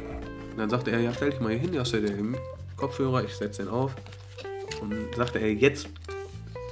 Und 0.53 0.59
dann 0.59 0.71
sagte 0.71 0.91
er, 0.91 1.01
ja, 1.01 1.13
stell 1.15 1.31
dich 1.31 1.41
mal 1.41 1.51
hier 1.51 1.61
hin, 1.61 1.79
hast 1.79 1.93
du 1.93 2.01
den 2.01 2.37
Kopfhörer, 2.77 3.25
ich 3.25 3.35
setze 3.35 3.63
den 3.63 3.71
auf. 3.71 3.95
Und 4.81 4.95
sagte 5.17 5.39
er, 5.39 5.53
jetzt 5.53 5.89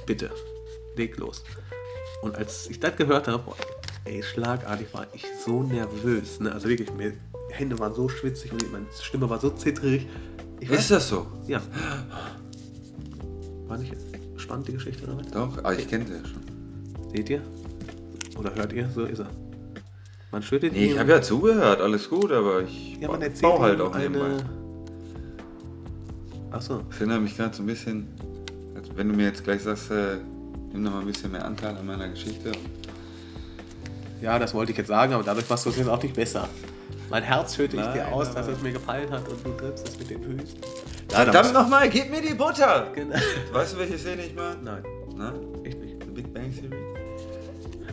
bitte, 0.05 0.29
leg 0.95 1.17
los. 1.17 1.43
Und 2.21 2.35
als 2.35 2.69
ich 2.69 2.79
das 2.79 2.95
gehört 2.95 3.27
habe, 3.27 3.43
ey, 4.05 4.21
schlagartig 4.21 4.93
war 4.93 5.07
ich 5.13 5.25
so 5.43 5.63
nervös. 5.63 6.39
Ne? 6.39 6.51
Also 6.51 6.67
wirklich, 6.67 6.91
meine 6.93 7.13
Hände 7.49 7.79
waren 7.79 7.93
so 7.93 8.09
schwitzig 8.09 8.51
und 8.51 8.71
meine 8.71 8.85
Stimme 8.99 9.29
war 9.29 9.39
so 9.39 9.49
zittrig. 9.49 10.07
Ich 10.59 10.69
weiß, 10.69 10.79
Ist 10.79 10.91
das 10.91 11.09
so? 11.09 11.25
ja. 11.47 11.61
War 13.71 13.77
nicht 13.77 13.95
spannend 14.35 14.67
die 14.67 14.73
Geschichte 14.73 15.07
damit? 15.07 15.33
Doch, 15.33 15.57
aber 15.59 15.73
ich 15.79 15.87
kenne 15.87 16.05
sie 16.05 16.11
ja 16.15 16.19
schon. 16.25 16.41
Seht 17.15 17.29
ihr? 17.29 17.41
Oder 18.37 18.53
hört 18.53 18.73
ihr? 18.73 18.89
So 18.93 19.05
ist 19.05 19.19
er. 19.19 19.29
Man 20.29 20.43
schüttet 20.43 20.73
Nee, 20.73 20.87
ihm- 20.87 20.91
ich 20.91 20.99
habe 20.99 21.09
ja 21.09 21.21
zugehört, 21.21 21.79
alles 21.79 22.09
gut, 22.09 22.33
aber 22.33 22.63
ich 22.63 22.97
ja, 22.99 23.07
man 23.07 23.21
erzählt 23.21 23.41
baue 23.43 23.61
halt 23.61 23.79
auch 23.79 23.95
nebenbei. 23.97 24.25
eine. 24.25 24.43
Achso, 26.51 26.81
Ich 26.91 26.97
erinnere 26.97 27.21
mich 27.21 27.37
gerade 27.37 27.55
so 27.55 27.63
ein 27.63 27.65
bisschen, 27.65 28.07
als 28.75 28.89
wenn 28.97 29.07
du 29.07 29.15
mir 29.15 29.23
jetzt 29.27 29.45
gleich 29.45 29.61
sagst, 29.63 29.89
äh, 29.89 30.17
nimm 30.73 30.83
noch 30.83 30.91
mal 30.91 30.99
ein 30.99 31.05
bisschen 31.05 31.31
mehr 31.31 31.45
Anteil 31.45 31.77
an 31.77 31.85
meiner 31.85 32.09
Geschichte. 32.09 32.51
ja, 34.21 34.37
das 34.37 34.53
wollte 34.53 34.73
ich 34.73 34.77
jetzt 34.77 34.87
sagen, 34.87 35.13
aber 35.13 35.23
dadurch 35.23 35.49
machst 35.49 35.65
du 35.65 35.69
es 35.69 35.77
jetzt 35.77 35.87
auch 35.87 36.03
nicht 36.03 36.13
besser. 36.15 36.49
Mein 37.11 37.23
Herz 37.23 37.55
schütte 37.55 37.75
ich 37.75 37.85
dir 37.87 38.07
aus, 38.07 38.33
dass 38.33 38.47
es 38.47 38.61
mir 38.61 38.71
gefallen 38.71 39.11
hat 39.11 39.27
und 39.27 39.45
du 39.45 39.51
trittst 39.51 39.85
es 39.85 39.99
mit 39.99 40.09
den 40.09 40.23
Füßen. 40.23 40.59
Verdammt 41.09 41.53
nochmal, 41.53 41.89
gib 41.89 42.09
mir 42.09 42.21
die 42.21 42.33
Butter! 42.33 42.87
Genau. 42.95 43.15
Weißt 43.51 43.73
du, 43.73 43.79
welche 43.79 43.97
Szene 43.97 44.23
ich 44.23 44.33
meine? 44.33 44.55
Nein, 44.63 44.83
Na? 45.17 45.33
echt 45.65 45.77
nicht. 45.77 46.01
The 46.05 46.11
Big 46.11 46.33
Bang 46.33 46.55
Theory? 46.55 46.77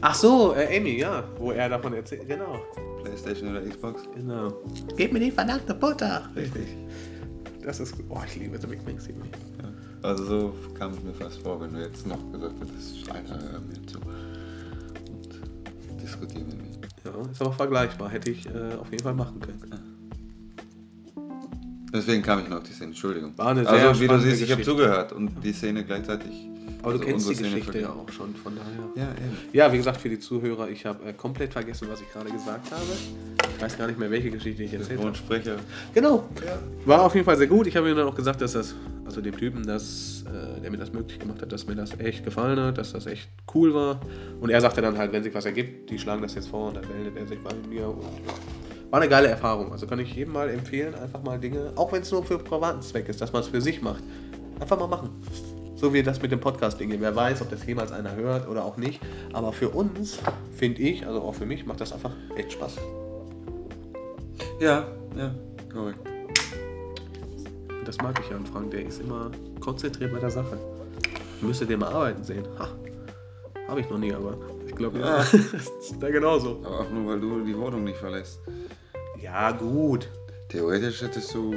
Ach 0.03 0.15
so, 0.15 0.55
äh, 0.55 0.77
Amy, 0.77 1.01
ja, 1.01 1.25
wo 1.39 1.51
er 1.51 1.69
davon 1.69 1.95
erzählt. 1.95 2.29
Genau. 2.29 2.61
Playstation 3.03 3.51
oder 3.51 3.63
Xbox? 3.63 4.03
Genau. 4.15 4.53
Gib 4.97 5.13
mir 5.13 5.19
die 5.19 5.33
verdammte 5.33 5.75
Butter. 5.75 6.31
Richtig. 6.37 6.77
Das 7.65 7.81
ist 7.81 7.97
gut. 7.97 8.07
Oh, 8.11 8.21
ich 8.25 8.37
liebe 8.37 8.57
The 8.57 8.69
Big 8.69 8.85
Bang 8.85 8.99
Theory. 8.99 9.29
Ja. 9.61 10.09
Also 10.09 10.25
so 10.25 10.55
kam 10.79 10.93
es 10.93 11.03
mir 11.03 11.13
fast 11.13 11.43
vor, 11.43 11.61
wenn 11.61 11.73
du 11.73 11.81
jetzt 11.81 12.07
noch 12.07 12.21
gesagt 12.31 12.55
hättest, 12.61 13.11
Alter, 13.11 13.51
hör 13.51 13.61
mir 13.61 13.85
zu. 13.87 13.99
Und 13.99 16.01
diskutieren 16.01 16.47
mit 16.47 16.63
mir. 16.63 16.68
Ja, 17.15 17.31
ist 17.31 17.41
aber 17.41 17.53
vergleichbar. 17.53 18.11
Hätte 18.11 18.31
ich 18.31 18.47
äh, 18.47 18.75
auf 18.81 18.91
jeden 18.91 19.03
Fall 19.03 19.15
machen 19.15 19.41
können. 19.41 19.99
Deswegen 21.93 22.23
kam 22.23 22.41
ich 22.41 22.49
noch 22.49 22.59
auf 22.59 22.65
die 22.65 22.73
Szene, 22.73 22.91
Entschuldigung. 22.91 23.37
War 23.39 23.49
eine 23.49 23.65
sehr 23.65 23.89
also 23.89 24.01
wie 24.01 24.09
du 24.09 24.21
siehst, 24.21 24.43
ich 24.43 24.53
habe 24.53 24.63
zugehört 24.63 25.13
und 25.13 25.43
die 25.43 25.53
Szene 25.53 25.85
gleichzeitig. 25.85 26.49
Aber 26.83 26.93
du 26.93 26.99
also 26.99 27.11
kennst 27.11 27.29
die 27.31 27.35
Geschichte 27.43 27.81
ja 27.81 27.91
auch 27.91 28.09
schon, 28.13 28.35
von 28.37 28.55
daher. 28.55 29.09
Ja. 29.09 29.15
Ja, 29.53 29.73
wie 29.73 29.79
gesagt, 29.79 30.01
für 30.01 30.09
die 30.09 30.19
Zuhörer, 30.19 30.69
ich 30.69 30.87
habe 30.87 31.09
äh, 31.09 31.13
komplett 31.13 31.53
vergessen, 31.53 31.89
was 31.91 32.01
ich 32.01 32.11
gerade 32.13 32.31
gesagt 32.31 32.71
habe. 32.71 32.85
Ich 33.57 33.63
weiß 33.63 33.77
gar 33.77 33.89
nicht 33.89 33.99
mehr, 33.99 34.11
welche 34.11 34.31
Geschichte 34.31 34.63
ich 34.63 34.73
erzählt 34.73 35.01
habe. 35.01 35.15
Synchronsprecher. 35.15 35.57
Genau. 35.93 36.29
Ja. 36.47 36.59
War 36.85 37.03
auf 37.03 37.15
jeden 37.15 37.25
Fall 37.25 37.37
sehr 37.37 37.49
gut. 37.49 37.67
Ich 37.67 37.77
habe 37.77 37.91
ihm 37.91 37.97
dann 37.97 38.07
auch 38.07 38.15
gesagt, 38.15 38.41
dass 38.41 38.53
das, 38.53 38.77
also 39.05 39.21
dem 39.21 39.37
Typen, 39.37 39.67
dass, 39.67 40.25
äh, 40.27 40.61
der 40.61 40.71
mir 40.71 40.77
das 40.77 40.93
möglich 40.93 41.19
gemacht 41.19 41.43
hat, 41.43 41.51
dass 41.51 41.67
mir 41.67 41.75
das 41.75 41.99
echt 41.99 42.25
gefallen 42.25 42.61
hat, 42.61 42.79
dass 42.79 42.93
das 42.93 43.07
echt 43.07 43.29
cool 43.55 43.75
war. 43.75 44.01
Und 44.41 44.51
er 44.51 44.61
sagte 44.61 44.81
dann 44.81 44.97
halt, 44.97 45.13
wenn 45.13 45.25
sich 45.25 45.35
was 45.35 45.47
ergibt, 45.47 45.91
die 45.91 45.99
schlagen 45.99 46.23
das 46.23 46.37
jetzt 46.37 46.49
vor 46.49 46.69
und 46.69 46.77
dann 46.77 46.85
meldet 46.89 47.17
er 47.17 47.27
sich 47.27 47.39
bei 47.41 47.51
mir. 47.69 47.89
Und 47.89 48.05
war 48.91 49.01
eine 49.01 49.09
geile 49.09 49.29
Erfahrung. 49.29 49.73
Also 49.73 49.87
kann 49.87 49.99
ich 49.99 50.15
jedem 50.15 50.33
mal 50.33 50.49
empfehlen, 50.49 50.95
einfach 50.95 51.23
mal 51.23 51.39
Dinge, 51.39 51.73
auch 51.75 51.93
wenn 51.93 52.03
es 52.03 52.11
nur 52.13 52.25
für 52.25 52.39
privaten 52.39 52.81
Zweck 52.83 53.09
ist, 53.09 53.21
dass 53.21 53.33
man 53.33 53.43
es 53.43 53.49
für 53.49 53.61
sich 53.61 53.83
macht. 53.83 54.03
Einfach 54.61 54.79
mal 54.79 54.87
machen. 54.87 55.11
So 55.79 55.95
wie 55.95 56.03
das 56.03 56.21
mit 56.21 56.33
dem 56.33 56.41
Podcast-Ding. 56.41 56.93
Wer 56.99 57.15
weiß, 57.15 57.41
ob 57.41 57.51
das 57.51 57.65
jemals 57.65 57.93
einer 57.93 58.17
hört 58.17 58.49
oder 58.49 58.65
auch 58.65 58.77
nicht. 58.77 59.01
Aber 59.33 59.53
für 59.53 59.69
uns, 59.69 60.19
finde 60.57 60.83
ich, 60.83 61.07
also 61.07 61.23
auch 61.23 61.37
für 61.37 61.47
mich, 61.47 61.67
macht 61.67 61.81
das 61.81 61.93
einfach 61.93 62.11
echt 62.35 62.51
Spaß. 62.51 62.79
Ja, 64.61 64.89
ja, 65.17 65.33
korrekt. 65.73 66.01
Das 67.85 67.97
mag 67.99 68.19
ich 68.21 68.29
ja 68.29 68.37
an 68.37 68.45
Frank, 68.45 68.73
der 68.73 68.87
ist 68.87 69.01
immer 69.01 69.31
konzentriert 69.61 70.13
bei 70.13 70.19
der 70.19 70.31
Sache. 70.31 70.59
Müsste 71.41 71.65
den 71.65 71.79
mal 71.79 71.93
arbeiten 71.93 72.25
sehen. 72.25 72.45
Ha. 72.59 72.71
Habe 73.69 73.81
ich 73.81 73.89
noch 73.89 73.99
nie, 73.99 74.13
aber 74.13 74.37
ich 74.67 74.75
glaube, 74.75 74.99
ja. 74.99 75.19
Ja. 75.19 75.19
das 75.53 75.71
ist 75.81 75.95
da 76.01 76.11
genauso. 76.11 76.61
Aber 76.65 76.81
auch 76.81 76.91
nur, 76.91 77.07
weil 77.13 77.21
du 77.21 77.45
die 77.45 77.57
Wohnung 77.57 77.85
nicht 77.85 77.99
verlässt. 77.99 78.41
Ja, 79.23 79.53
gut. 79.53 80.09
Theoretisch 80.49 81.03
hättest 81.03 81.33
du 81.33 81.55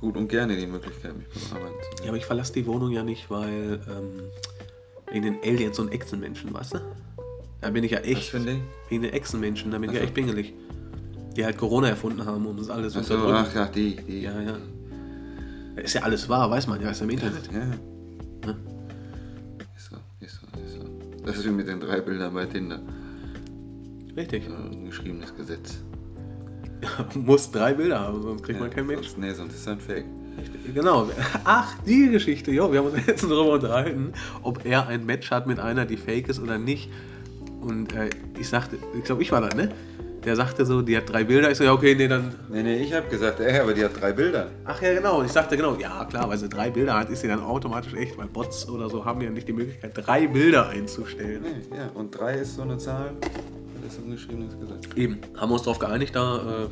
gut 0.00 0.16
und 0.16 0.28
gerne 0.28 0.56
die 0.56 0.66
Möglichkeit, 0.66 1.16
mich 1.16 1.26
beim 1.28 1.58
Arbeiten 1.58 1.74
zu 1.82 1.90
Ja, 1.90 1.96
sehen. 1.98 2.08
aber 2.08 2.16
ich 2.16 2.26
verlasse 2.26 2.52
die 2.54 2.66
Wohnung 2.66 2.90
ja 2.90 3.02
nicht, 3.02 3.30
weil 3.30 3.80
ähm, 3.88 4.22
wegen 5.12 5.22
den 5.24 5.36
Aliens 5.44 5.78
und 5.78 5.92
Echsenmenschen, 5.92 6.52
weißt 6.54 6.74
du? 6.74 6.78
Da 7.60 7.70
bin 7.70 7.84
ich 7.84 7.90
ja 7.92 7.98
Was 7.98 8.06
echt. 8.06 8.32
Ding? 8.34 8.62
Wegen 8.88 9.02
den 9.02 9.12
Echsenmenschen, 9.12 9.70
da 9.70 9.78
bin 9.78 9.90
ich 9.90 9.94
ja 9.94 10.00
so. 10.00 10.06
echt 10.06 10.14
pingelig. 10.14 10.54
Die 11.36 11.44
halt 11.44 11.58
Corona 11.58 11.88
erfunden 11.88 12.24
haben, 12.24 12.46
um 12.46 12.58
uns 12.58 12.70
alles 12.70 12.92
zu 12.94 13.00
Achso, 13.00 13.14
unterdrücken. 13.14 13.46
ach 13.50 13.54
ja, 13.54 13.66
die, 13.66 13.96
die. 13.96 14.20
Ja, 14.22 14.40
ja. 14.40 14.56
Ist 15.76 15.94
ja 15.94 16.02
alles 16.02 16.28
wahr, 16.28 16.50
weiß 16.50 16.66
man 16.66 16.80
ja, 16.80 16.90
ist 16.90 16.98
ja 17.00 17.04
im 17.04 17.10
Internet. 17.10 17.50
Ja. 17.52 17.58
Ja. 17.60 18.56
Ist 19.76 19.90
so, 19.90 19.96
ist 20.20 20.40
so, 20.40 20.46
ist 20.64 20.74
so. 20.74 21.24
Das 21.24 21.36
ist 21.36 21.44
wie 21.44 21.50
mit 21.50 21.68
den 21.68 21.80
drei 21.80 22.00
Bildern 22.00 22.34
bei 22.34 22.46
Tinder. 22.46 22.80
Richtig. 24.16 24.44
So 24.48 24.54
ein 24.54 24.86
geschriebenes 24.86 25.34
Gesetz. 25.36 25.78
Muss 27.14 27.50
drei 27.50 27.74
Bilder 27.74 28.00
haben, 28.00 28.22
sonst 28.22 28.42
kriegt 28.42 28.58
Ja, 28.58 28.64
man 28.66 28.74
keinen 28.74 28.86
Mensch. 28.86 29.08
sonst- 29.08 29.18
Nee, 29.18 29.32
sonst 29.32 29.54
ist 29.54 29.68
ein 29.68 29.80
Fake. 29.80 30.04
Genau. 30.74 31.08
Ach, 31.44 31.74
die 31.86 32.08
Geschichte. 32.08 32.50
Jo, 32.50 32.72
wir 32.72 32.78
haben 32.80 32.86
uns 32.90 32.98
jetzt 33.06 33.22
darüber 33.24 33.52
unterhalten, 33.54 34.12
ob 34.42 34.64
er 34.64 34.86
ein 34.86 35.04
Match 35.04 35.30
hat 35.30 35.46
mit 35.46 35.58
einer, 35.58 35.84
die 35.86 35.96
fake 35.96 36.28
ist 36.28 36.40
oder 36.40 36.58
nicht. 36.58 36.90
Und 37.60 37.94
äh, 37.94 38.08
ich 38.38 38.48
sagte, 38.48 38.78
ich 38.96 39.04
glaube, 39.04 39.22
ich 39.22 39.32
war 39.32 39.40
da, 39.42 39.54
ne? 39.54 39.70
der 40.24 40.36
sagte 40.36 40.66
so, 40.66 40.82
die 40.82 40.94
hat 40.98 41.10
drei 41.10 41.24
Bilder. 41.24 41.50
Ich 41.50 41.56
so, 41.56 41.64
ja, 41.64 41.72
okay, 41.72 41.94
nee, 41.94 42.06
dann. 42.06 42.34
Nee, 42.50 42.62
nee, 42.62 42.76
ich 42.82 42.92
habe 42.92 43.08
gesagt, 43.08 43.40
ey, 43.40 43.58
aber 43.58 43.72
die 43.72 43.82
hat 43.82 43.98
drei 43.98 44.12
Bilder. 44.12 44.48
Ach 44.66 44.80
ja, 44.82 44.92
genau. 44.92 45.18
Und 45.20 45.24
ich 45.26 45.32
sagte, 45.32 45.56
genau, 45.56 45.76
ja, 45.76 46.04
klar, 46.04 46.28
weil 46.28 46.36
sie 46.36 46.48
drei 46.48 46.68
Bilder 46.70 46.92
hat, 46.98 47.08
ist 47.08 47.22
sie 47.22 47.28
dann 47.28 47.40
automatisch 47.40 47.94
echt, 47.94 48.18
weil 48.18 48.26
Bots 48.26 48.68
oder 48.68 48.90
so 48.90 49.02
haben 49.04 49.20
ja 49.22 49.30
nicht 49.30 49.48
die 49.48 49.54
Möglichkeit, 49.54 49.92
drei 49.94 50.26
Bilder 50.26 50.68
einzustellen. 50.68 51.42
Nee, 51.42 51.76
ja, 51.76 51.88
und 51.94 52.10
drei 52.10 52.34
ist 52.34 52.54
so 52.56 52.62
eine 52.62 52.76
Zahl. 52.76 53.12
Ist 53.92 54.02
ungeschriebenes 54.02 54.58
Gesetz. 54.58 54.94
Eben, 54.96 55.18
haben 55.36 55.50
wir 55.50 55.54
uns 55.54 55.62
darauf 55.62 55.78
geeinigt, 55.78 56.14
da 56.14 56.64
äh, 56.64 56.68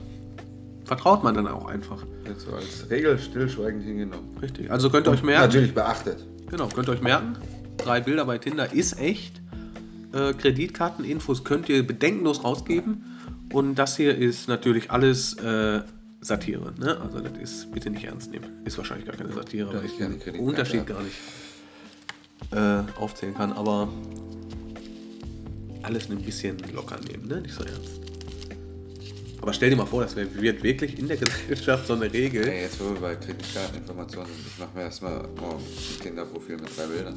vertraut 0.84 1.22
man 1.22 1.34
dann 1.34 1.46
auch 1.46 1.66
einfach. 1.66 2.04
Jetzt 2.26 2.42
so 2.42 2.52
als 2.52 2.88
Regel 2.90 3.18
stillschweigend 3.18 3.84
hingenommen. 3.84 4.36
Richtig. 4.40 4.70
Also 4.70 4.90
könnt 4.90 5.06
ihr 5.06 5.12
euch 5.12 5.22
merken. 5.22 5.46
Natürlich 5.46 5.74
beachtet. 5.74 6.26
Genau, 6.50 6.68
könnt 6.68 6.88
ihr 6.88 6.92
euch 6.92 7.02
merken. 7.02 7.36
Drei 7.76 8.00
Bilder 8.00 8.24
bei 8.24 8.38
Tinder 8.38 8.72
ist 8.72 8.98
echt. 8.98 9.40
Äh, 10.12 10.32
Kreditkarteninfos 10.32 11.44
könnt 11.44 11.68
ihr 11.68 11.86
bedenkenlos 11.86 12.42
rausgeben. 12.42 13.04
Und 13.52 13.76
das 13.76 13.96
hier 13.96 14.16
ist 14.16 14.48
natürlich 14.48 14.90
alles 14.90 15.34
äh, 15.34 15.82
Satire. 16.20 16.72
Ne? 16.78 16.98
Also 17.00 17.20
das 17.20 17.32
ist 17.38 17.72
bitte 17.72 17.90
nicht 17.90 18.04
ernst 18.04 18.30
nehmen. 18.30 18.46
Ist 18.64 18.78
wahrscheinlich 18.78 19.06
gar 19.06 19.16
keine 19.16 19.32
Satire, 19.32 19.70
Da 19.72 19.78
weil 19.78 19.86
ich 19.86 19.96
den 19.96 20.40
Unterschied 20.40 20.86
gar 20.86 21.02
nicht 21.02 21.16
äh, 22.50 22.82
aufzählen 22.98 23.34
kann. 23.34 23.52
Aber 23.52 23.88
alles 25.82 26.10
ein 26.10 26.20
bisschen 26.20 26.58
locker 26.74 26.98
nehmen, 27.10 27.28
ne? 27.28 27.40
Nicht 27.40 27.54
so 27.54 27.62
ernst. 27.64 28.00
Aber 29.40 29.52
stell 29.52 29.70
dir 29.70 29.76
mal 29.76 29.86
vor, 29.86 30.02
das 30.02 30.16
wird 30.16 30.62
wirklich 30.62 30.98
in 30.98 31.08
der 31.08 31.16
Gesellschaft 31.16 31.86
so 31.86 31.94
eine 31.94 32.12
Regel. 32.12 32.46
Ey, 32.48 32.62
jetzt 32.62 32.80
wo 32.80 32.92
wir 32.92 33.00
bei 33.00 33.14
Kreditkarteninformationen 33.14 34.30
sind, 34.30 34.46
ich 34.46 34.58
mache 34.58 34.76
mir 34.76 34.82
erstmal 34.82 35.26
morgen 35.40 35.62
ein 35.62 36.02
Kinderprofil 36.02 36.56
mit 36.56 36.76
drei 36.76 36.86
Bildern. 36.86 37.14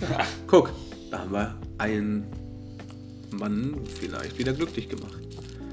Guck, 0.46 0.70
da 1.10 1.18
haben 1.18 1.32
wir 1.32 1.58
einen 1.78 2.24
Mann 3.32 3.76
vielleicht 3.98 4.38
wieder 4.38 4.52
glücklich 4.52 4.88
gemacht. 4.88 5.18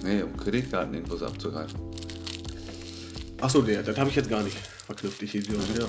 Nee, 0.03 0.23
um 0.23 0.35
Kreditkarteninfos 0.35 1.21
abzugreifen. 1.21 1.79
Achso, 3.39 3.61
der, 3.61 3.83
das 3.83 3.97
habe 3.97 4.09
ich 4.09 4.15
jetzt 4.15 4.29
gar 4.29 4.43
nicht 4.43 4.57
verknüpft, 4.85 5.21
ich 5.21 5.35
Idiot. 5.35 5.61
Ja. 5.77 5.85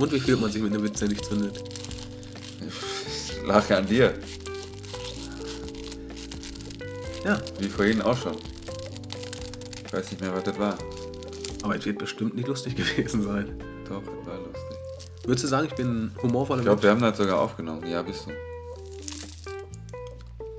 Und 0.00 0.12
wie 0.12 0.20
fühlt 0.20 0.40
man 0.40 0.50
sich 0.50 0.62
mit 0.62 0.72
einem 0.72 0.82
Witz, 0.82 0.98
der 0.98 1.08
nicht 1.08 1.24
zündet? 1.24 1.62
Lag 3.46 3.68
ja 3.68 3.78
an 3.78 3.86
dir. 3.86 4.14
Ja, 7.24 7.40
Wie 7.58 7.68
vorhin 7.68 8.00
auch 8.00 8.16
schon. 8.16 8.36
Ich 9.86 9.92
weiß 9.92 10.10
nicht 10.10 10.20
mehr, 10.22 10.34
was 10.34 10.44
das 10.44 10.58
war. 10.58 10.78
aber 11.62 11.76
es 11.76 11.84
wird 11.84 11.98
bestimmt 11.98 12.34
nicht 12.34 12.48
lustig 12.48 12.76
gewesen 12.96 13.22
sein. 13.22 13.58
Doch, 13.88 14.02
das 14.02 14.26
war 14.26 14.38
lustig. 14.38 14.78
Würdest 15.24 15.44
du 15.44 15.48
sagen, 15.48 15.66
ich 15.68 15.74
bin 15.74 16.10
humorvoller 16.22 16.60
Ich 16.60 16.66
glaube, 16.66 16.82
wir 16.82 16.90
haben 16.90 17.02
das 17.02 17.18
sogar 17.18 17.38
aufgenommen. 17.38 17.86
Ja, 17.86 18.00
bist 18.02 18.26
du. 18.26 18.30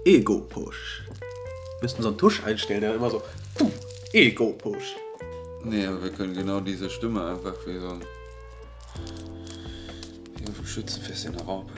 Ego-Push. 0.05 1.03
Wir 1.09 1.81
müssten 1.81 2.03
so 2.03 2.09
einen 2.09 2.17
Tusch 2.17 2.43
einstellen, 2.43 2.81
der 2.81 2.93
immer 2.95 3.09
so. 3.09 3.23
puh, 3.55 3.71
Ego-Push. 4.13 4.95
Nee, 5.63 5.85
aber 5.87 6.03
wir 6.03 6.11
können 6.11 6.33
genau 6.35 6.59
diese 6.59 6.89
Stimme 6.91 7.25
einfach 7.25 7.53
wie 7.65 7.79
so 7.79 7.89
ein. 7.89 8.01
Schützenfest 10.71 11.25
in 11.25 11.33
der 11.33 11.43
Raupe. 11.43 11.71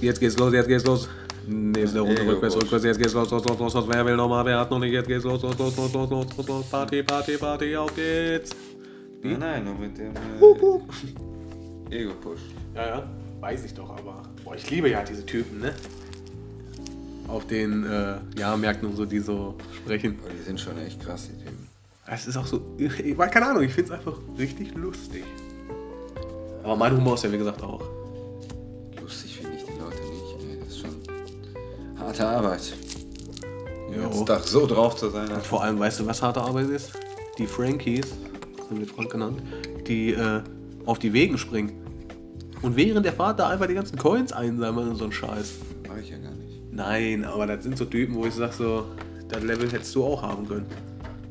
Jetzt 0.00 0.20
geht's 0.20 0.38
los, 0.38 0.52
jetzt 0.52 0.68
geht's 0.68 0.84
los. 0.84 1.08
Nächste 1.46 2.00
Runde, 2.00 2.14
Ego-Push. 2.14 2.34
rückwärts, 2.34 2.56
rückwärts, 2.56 2.84
jetzt 2.84 2.98
geht's 2.98 3.14
los, 3.14 3.30
los, 3.30 3.44
los, 3.44 3.58
los, 3.58 3.74
los. 3.74 3.88
Wer 3.88 4.06
will 4.06 4.16
nochmal, 4.16 4.44
wer 4.44 4.58
hat 4.60 4.70
noch 4.70 4.78
nicht, 4.78 4.92
jetzt 4.92 5.08
geht's 5.08 5.24
los, 5.24 5.42
los, 5.42 5.58
los, 5.58 5.76
los, 5.76 5.92
los, 5.92 6.10
los, 6.10 6.36
los, 6.36 6.48
los. 6.48 6.66
Party, 6.70 7.02
Party, 7.02 7.36
Party, 7.36 7.76
auf 7.76 7.94
geht's. 7.94 8.50
Nein, 9.22 9.38
nein, 9.38 9.64
nur 9.64 9.74
mit 9.74 9.96
dem 9.98 10.12
äh, 10.16 11.96
Ego-Push. 11.96 12.40
Ja, 12.74 12.86
ja, 12.86 13.02
weiß 13.40 13.64
ich 13.64 13.74
doch, 13.74 13.90
aber. 13.90 14.22
Boah, 14.44 14.54
ich 14.56 14.70
liebe 14.70 14.88
ja 14.88 15.02
diese 15.02 15.24
Typen, 15.26 15.60
ne? 15.60 15.74
Auf 17.28 17.46
den 17.46 17.84
äh, 17.84 18.14
Jahrmärkten 18.38 18.88
und 18.88 18.96
so, 18.96 19.04
die 19.04 19.20
so 19.20 19.54
sprechen. 19.76 20.18
Aber 20.24 20.32
die 20.32 20.42
sind 20.42 20.58
schon 20.58 20.78
echt 20.78 21.00
krass, 21.04 21.28
die 21.28 21.44
Typen. 21.44 21.68
Es 22.06 22.26
ist 22.26 22.36
auch 22.36 22.46
so. 22.46 22.60
Ich 22.78 23.16
keine 23.16 23.46
Ahnung, 23.46 23.62
ich 23.62 23.72
finde 23.74 23.92
es 23.92 23.98
einfach 23.98 24.16
richtig 24.38 24.74
lustig. 24.74 25.24
Aber 26.62 26.76
mein 26.76 26.96
Humor 26.96 27.14
ist 27.14 27.24
ja 27.24 27.32
wie 27.32 27.38
gesagt 27.38 27.62
auch. 27.62 27.82
Lustig 29.00 29.36
finde 29.36 29.56
ich 29.56 29.64
die 29.64 29.78
Leute 29.78 29.96
nicht, 29.96 30.50
ey. 30.50 30.58
Das 30.58 30.68
ist 30.68 30.78
schon 30.78 30.96
harte 31.98 32.26
Arbeit. 32.26 32.72
Den 33.90 34.02
ganzen 34.02 34.26
Tag 34.26 34.44
so 34.44 34.66
drauf 34.66 34.96
zu 34.96 35.10
sein. 35.10 35.30
Und 35.30 35.44
vor 35.44 35.62
allem, 35.62 35.78
weißt 35.78 36.00
du, 36.00 36.06
was 36.06 36.22
harte 36.22 36.40
Arbeit 36.40 36.68
ist? 36.70 36.92
Die 37.38 37.46
Frankies, 37.46 38.14
sind 38.68 38.78
wir 38.78 38.86
Frank 38.86 39.10
genannt, 39.10 39.42
die 39.86 40.12
äh, 40.12 40.40
auf 40.86 40.98
die 40.98 41.12
Wegen 41.12 41.36
springen. 41.38 41.72
Und 42.62 42.76
während 42.76 43.04
der 43.04 43.12
Fahrt 43.12 43.40
da 43.40 43.48
einfach 43.48 43.66
die 43.66 43.74
ganzen 43.74 43.98
Coins 43.98 44.32
einsammeln 44.32 44.90
und 44.90 44.96
so 44.96 45.04
ein 45.04 45.12
Scheiß. 45.12 45.54
Mach 45.88 45.98
ich 45.98 46.10
ja 46.10 46.18
gar 46.18 46.30
nicht. 46.30 46.60
Nein, 46.70 47.24
aber 47.24 47.46
das 47.46 47.64
sind 47.64 47.76
so 47.76 47.84
Typen, 47.84 48.14
wo 48.14 48.24
ich 48.24 48.34
sag 48.34 48.52
so, 48.52 48.86
das 49.28 49.42
Level 49.42 49.70
hättest 49.70 49.94
du 49.94 50.04
auch 50.04 50.22
haben 50.22 50.46
können. 50.46 50.66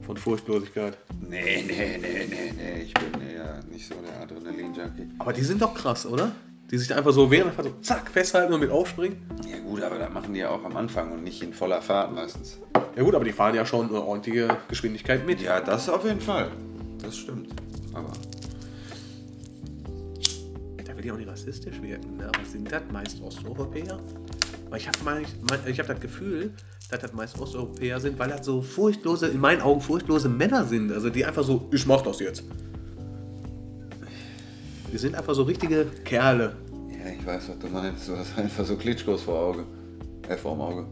Von 0.05 0.17
Furchtlosigkeit. 0.17 0.97
Nee, 1.21 1.63
nee, 1.65 1.97
nee, 2.01 2.27
nee, 2.29 2.53
nee. 2.55 2.83
Ich 2.83 2.93
bin 2.93 3.21
eher 3.21 3.30
nicht 3.71 3.87
so 3.87 3.95
der 3.95 4.21
Adrenalin-Junkie. 4.21 5.09
Aber 5.19 5.33
die 5.33 5.43
sind 5.43 5.61
doch 5.61 5.73
krass, 5.73 6.05
oder? 6.05 6.31
Die 6.69 6.77
sich 6.77 6.87
da 6.87 6.95
einfach 6.95 7.11
so 7.11 7.29
während 7.29 7.53
Fahrt 7.53 7.67
so 7.67 7.73
zack 7.81 8.09
festhalten 8.09 8.53
und 8.53 8.59
mit 8.61 8.69
aufspringen. 8.69 9.17
Ja 9.49 9.59
gut, 9.59 9.81
aber 9.81 9.97
das 9.97 10.11
machen 10.13 10.33
die 10.33 10.39
ja 10.39 10.49
auch 10.49 10.63
am 10.63 10.77
Anfang 10.77 11.11
und 11.11 11.23
nicht 11.23 11.41
in 11.41 11.53
voller 11.53 11.81
Fahrt 11.81 12.13
meistens. 12.13 12.59
Ja 12.95 13.03
gut, 13.03 13.15
aber 13.15 13.25
die 13.25 13.33
fahren 13.33 13.55
ja 13.55 13.65
schon 13.65 13.89
eine 13.89 14.01
ordentliche 14.01 14.57
Geschwindigkeit 14.69 15.25
mit. 15.25 15.41
Ja, 15.41 15.59
das 15.59 15.89
auf 15.89 16.05
jeden 16.05 16.21
Fall. 16.21 16.51
Das 17.01 17.17
stimmt. 17.17 17.49
Aber 17.93 18.11
Da 20.85 20.95
will 20.95 21.05
ich 21.05 21.11
auch 21.11 21.17
nicht 21.17 21.29
rassistisch 21.29 21.81
wirken, 21.81 22.17
ne? 22.17 22.27
aber 22.27 22.45
sind 22.45 22.71
das 22.71 22.83
meist 22.91 23.21
Osteuropäer? 23.21 23.99
Aber 24.67 24.77
ich 24.77 24.87
habe 24.87 24.97
hab 25.77 25.87
das 25.87 25.99
Gefühl, 25.99 26.53
dass 26.89 27.01
das 27.01 27.11
meist 27.11 27.39
Osteuropäer 27.39 27.99
sind, 27.99 28.17
weil 28.17 28.29
das 28.29 28.45
so 28.45 28.61
furchtlose, 28.61 29.27
in 29.27 29.39
meinen 29.39 29.61
Augen 29.61 29.81
furchtlose 29.81 30.29
Männer 30.29 30.63
sind. 30.63 30.91
Also 30.93 31.09
die 31.09 31.25
einfach 31.25 31.43
so, 31.43 31.67
ich 31.73 31.85
mach 31.85 32.01
das 32.01 32.19
jetzt. 32.19 32.43
Die 34.91 34.97
sind 34.97 35.15
einfach 35.15 35.33
so 35.33 35.43
richtige 35.43 35.85
Kerle. 36.05 36.55
ja, 36.89 37.11
ich 37.17 37.25
weiß, 37.25 37.49
was 37.49 37.59
du 37.59 37.67
meinst. 37.67 38.07
Du 38.09 38.17
hast 38.17 38.37
einfach 38.37 38.65
so 38.65 38.75
Klitschkos 38.75 39.23
vor 39.23 39.39
Auge. 39.39 39.63
Äh, 40.27 40.37
vor 40.37 40.53
dem 40.53 40.61
Auge. 40.61 40.85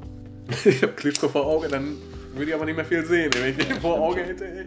Ich 0.66 0.82
hab 0.82 0.97
Klitschko 0.97 1.28
vor 1.28 1.45
Auge, 1.45 1.68
dann 1.68 1.95
würde 2.34 2.50
ich 2.50 2.56
aber 2.56 2.66
nicht 2.66 2.76
mehr 2.76 2.86
viel 2.86 3.06
sehen, 3.06 3.32
wenn 3.36 3.52
ich 3.52 3.58
den 3.58 3.80
vor 3.80 4.00
Auge 4.00 4.22
hätte. 4.22 4.45
Ey. 4.45 4.66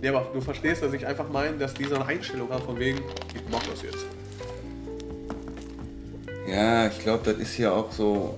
Nee, 0.00 0.08
aber 0.08 0.26
du 0.32 0.40
verstehst, 0.40 0.82
dass 0.82 0.92
ich 0.94 1.06
einfach 1.06 1.28
meine, 1.30 1.58
dass 1.58 1.74
die 1.74 1.84
so 1.84 1.96
eine 1.96 2.06
Einstellung 2.06 2.48
haben 2.50 2.64
von 2.64 2.78
wegen, 2.78 2.98
ich 3.34 3.42
mach 3.50 3.62
das 3.64 3.82
jetzt. 3.82 4.06
Ja, 6.48 6.86
ich 6.88 6.98
glaube, 7.00 7.22
das 7.24 7.36
ist 7.40 7.56
ja 7.58 7.72
auch 7.72 7.92
so 7.92 8.34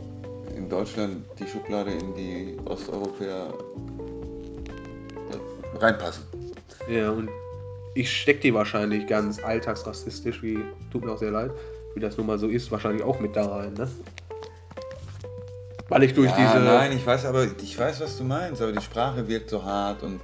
in 0.56 0.68
Deutschland 0.68 1.24
die 1.38 1.46
Schublade, 1.46 1.92
in 1.92 2.14
die 2.14 2.56
Osteuropäer 2.64 3.54
reinpassen. 5.80 6.24
Ja, 6.88 7.10
und 7.10 7.28
ich 7.94 8.12
steck 8.12 8.40
die 8.40 8.52
wahrscheinlich 8.52 9.06
ganz 9.06 9.42
alltagsrassistisch, 9.42 10.42
wie, 10.42 10.58
tut 10.90 11.04
mir 11.04 11.12
auch 11.12 11.18
sehr 11.18 11.30
leid, 11.30 11.52
wie 11.94 12.00
das 12.00 12.16
nun 12.16 12.26
mal 12.26 12.38
so 12.38 12.48
ist, 12.48 12.70
wahrscheinlich 12.72 13.04
auch 13.04 13.20
mit 13.20 13.36
da 13.36 13.46
rein, 13.46 13.74
ne? 13.74 13.88
Weil 15.88 16.02
ich 16.02 16.14
durch 16.14 16.30
ja, 16.30 16.36
diese. 16.36 16.64
nein, 16.64 16.92
ich 16.92 17.06
weiß 17.06 17.26
aber, 17.26 17.46
ich 17.62 17.78
weiß, 17.78 18.00
was 18.00 18.18
du 18.18 18.24
meinst, 18.24 18.60
aber 18.60 18.72
die 18.72 18.80
Sprache 18.80 19.28
wirkt 19.28 19.50
so 19.50 19.62
hart 19.62 20.02
und 20.02 20.20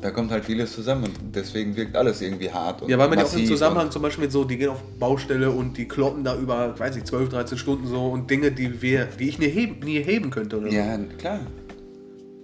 da 0.00 0.10
kommt 0.10 0.32
halt 0.32 0.44
vieles 0.44 0.72
zusammen 0.72 1.04
und 1.04 1.14
deswegen 1.36 1.76
wirkt 1.76 1.96
alles 1.96 2.20
irgendwie 2.20 2.50
hart. 2.50 2.82
Ja, 2.88 2.98
weil 2.98 3.08
man 3.08 3.18
ja 3.18 3.24
auch 3.24 3.32
im 3.32 3.46
Zusammenhang 3.46 3.92
zum 3.92 4.02
Beispiel 4.02 4.24
mit 4.24 4.32
so, 4.32 4.42
die 4.42 4.56
gehen 4.56 4.70
auf 4.70 4.82
Baustelle 4.98 5.50
und 5.52 5.76
die 5.76 5.86
kloppen 5.86 6.24
da 6.24 6.36
über, 6.36 6.76
weiß 6.76 6.96
ich, 6.96 7.04
12, 7.04 7.28
13 7.28 7.58
Stunden 7.58 7.86
so 7.86 8.08
und 8.08 8.28
Dinge, 8.28 8.50
die 8.50 8.82
wir, 8.82 9.04
die 9.04 9.28
ich 9.28 9.38
nie 9.38 9.48
heben, 9.48 9.78
nie 9.80 10.02
heben 10.02 10.30
könnte 10.30 10.58
oder 10.58 10.68
Ja, 10.68 10.98
klar. 11.18 11.40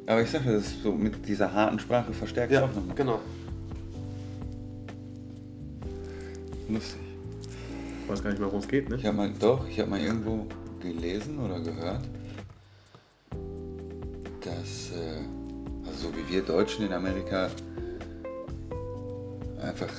Aber 0.07 0.23
ich 0.23 0.31
sage, 0.31 0.53
das 0.53 0.67
ist 0.67 0.83
so 0.83 0.93
mit 0.93 1.27
dieser 1.27 1.53
harten 1.53 1.81
Sprache 1.81 2.13
verstärkt. 2.13 2.53
Ja, 2.53 2.65
auch 2.65 2.75
nochmal. 2.75 2.95
genau. 2.95 3.21
Lustig. 6.69 7.01
Ich 8.03 8.09
weiß 8.11 8.23
gar 8.23 8.31
nicht 8.31 8.43
worum 8.43 8.61
es 8.61 8.69
geht, 8.69 8.89
ne? 8.89 8.97
Ich 8.97 9.07
habe 9.07 9.17
mal, 9.17 9.31
doch, 9.39 9.67
ich 9.69 9.79
habe 9.81 9.91
mal 9.91 10.01
irgendwo 10.01 10.47
gelesen 10.81 11.39
oder 11.39 11.61
gehört, 11.61 12.03
dass, 14.45 14.93
äh, 14.93 15.87
also 15.87 16.09
so 16.09 16.17
wie 16.17 16.33
wir 16.33 16.43
Deutschen 16.43 16.87
in 16.87 16.93
Amerika 16.93 17.51
einfach 19.61 19.93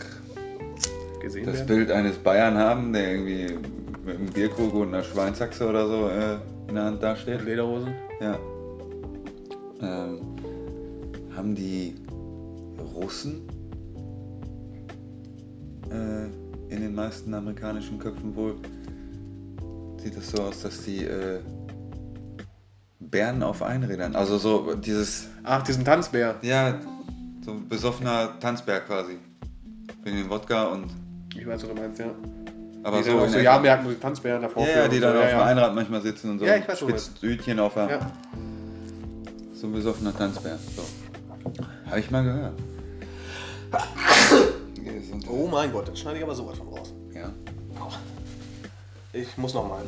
Gesehen 1.19 1.45
das 1.45 1.55
werden. 1.55 1.67
Bild 1.67 1.91
eines 1.91 2.17
Bayern 2.17 2.57
haben, 2.57 2.93
der 2.93 3.11
irgendwie 3.11 3.57
mit 4.05 4.15
einem 4.15 4.27
Bierkrug 4.27 4.73
und 4.73 4.87
einer 4.89 5.03
Schweinsachse 5.03 5.67
oder 5.67 5.87
so 5.87 6.07
äh, 6.07 6.37
in 6.67 6.75
der 6.75 6.83
Hand 6.85 7.03
dasteht. 7.03 7.43
Lederhosen. 7.43 7.93
Ja. 8.21 8.39
Ähm, 9.81 10.19
haben 11.35 11.55
die 11.55 11.95
Russen 12.95 13.47
äh, 15.89 16.27
in 16.69 16.81
den 16.81 16.95
meisten 16.95 17.33
amerikanischen 17.33 17.99
Köpfen 17.99 18.35
wohl, 18.35 18.55
sieht 19.97 20.15
es 20.17 20.31
so 20.31 20.43
aus, 20.43 20.61
dass 20.61 20.83
die 20.83 21.03
äh, 21.05 21.39
Bären 22.99 23.43
auf 23.43 23.61
Einrädern, 23.63 24.15
also 24.15 24.37
so 24.37 24.75
dieses, 24.75 25.27
Ach, 25.43 25.63
diesen 25.63 25.83
Tanzbär. 25.83 26.35
ja, 26.41 26.75
so 27.43 27.51
ein 27.51 27.67
besoffener 27.67 28.39
Tanzbär 28.39 28.81
quasi. 28.81 29.17
Bring 30.03 30.15
den 30.15 30.29
Wodka 30.29 30.65
und, 30.65 30.85
Ich 31.35 31.45
weiß, 31.47 31.63
was 31.63 31.69
du 31.69 31.75
meinst, 31.75 31.99
ja. 31.99 32.11
Aber 32.83 32.97
die 32.99 33.03
so 33.09 33.27
so 33.27 33.39
Jahrmärkten, 33.39 33.87
wo 33.87 33.91
die 33.93 33.99
Tanzbären 33.99 34.41
davor 34.41 34.65
Ja, 34.65 34.87
die 34.87 34.99
dann 34.99 35.13
so, 35.13 35.19
auf 35.19 35.25
ja, 35.25 35.37
dem. 35.39 35.47
Einrad 35.47 35.75
manchmal 35.75 36.01
sitzen 36.01 36.31
und 36.31 36.39
so 36.39 36.45
Ja, 36.45 36.55
ich 36.55 36.67
weiß, 36.67 37.11
Hütchen 37.21 37.59
auf 37.59 37.73
der. 37.73 37.89
Ja. 37.89 38.11
So 39.53 39.67
ein 39.67 39.73
besoffener 39.73 40.15
Tanzbär. 40.15 40.57
So. 40.75 40.83
Habe 41.89 41.99
ich 41.99 42.09
mal 42.11 42.23
gehört. 42.23 42.53
Gesundheit. 45.09 45.31
Oh 45.31 45.47
mein 45.47 45.71
Gott, 45.71 45.87
das 45.87 45.99
schneide 45.99 46.17
ich 46.17 46.23
aber 46.23 46.35
sowas 46.35 46.57
von 46.57 46.67
raus. 46.67 46.93
Ja. 47.13 47.31
Ich 49.13 49.37
muss 49.37 49.53
noch 49.53 49.67
mal. 49.67 49.83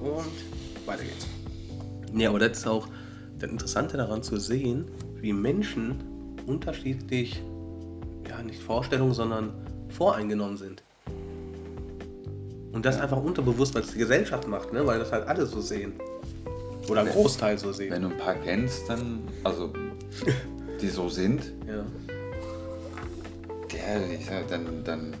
Und 0.00 0.86
weiter 0.86 1.02
geht's. 1.02 1.26
Ja, 2.14 2.28
aber 2.28 2.38
das 2.38 2.58
ist 2.58 2.66
auch 2.66 2.86
das 3.38 3.50
Interessante 3.50 3.96
daran 3.96 4.22
zu 4.22 4.36
sehen, 4.36 4.90
wie 5.16 5.32
Menschen 5.32 6.36
unterschiedlich, 6.46 7.42
ja, 8.28 8.42
nicht 8.42 8.62
Vorstellungen, 8.62 9.14
sondern 9.14 9.52
voreingenommen 9.88 10.56
sind. 10.56 10.82
Und 12.72 12.86
das 12.86 13.00
einfach 13.00 13.20
unterbewusst, 13.20 13.74
weil 13.74 13.82
es 13.82 13.92
die 13.92 13.98
Gesellschaft 13.98 14.46
macht, 14.46 14.72
ne? 14.72 14.86
weil 14.86 15.00
das 15.00 15.10
halt 15.10 15.26
alle 15.26 15.44
so 15.46 15.60
sehen. 15.60 15.94
Oder 16.88 17.00
ein 17.00 17.08
Großteil 17.08 17.58
so 17.58 17.72
sehen. 17.72 17.90
Wenn 17.90 18.02
du 18.02 18.08
ein 18.08 18.16
paar 18.16 18.34
kennst, 18.34 18.88
dann. 18.88 19.20
Also. 19.44 19.72
Die 20.80 20.88
so 20.88 21.08
sind, 21.08 21.52
Ja. 21.66 21.84
sag, 24.26 24.48
dann, 24.48 24.84
dann 24.84 25.14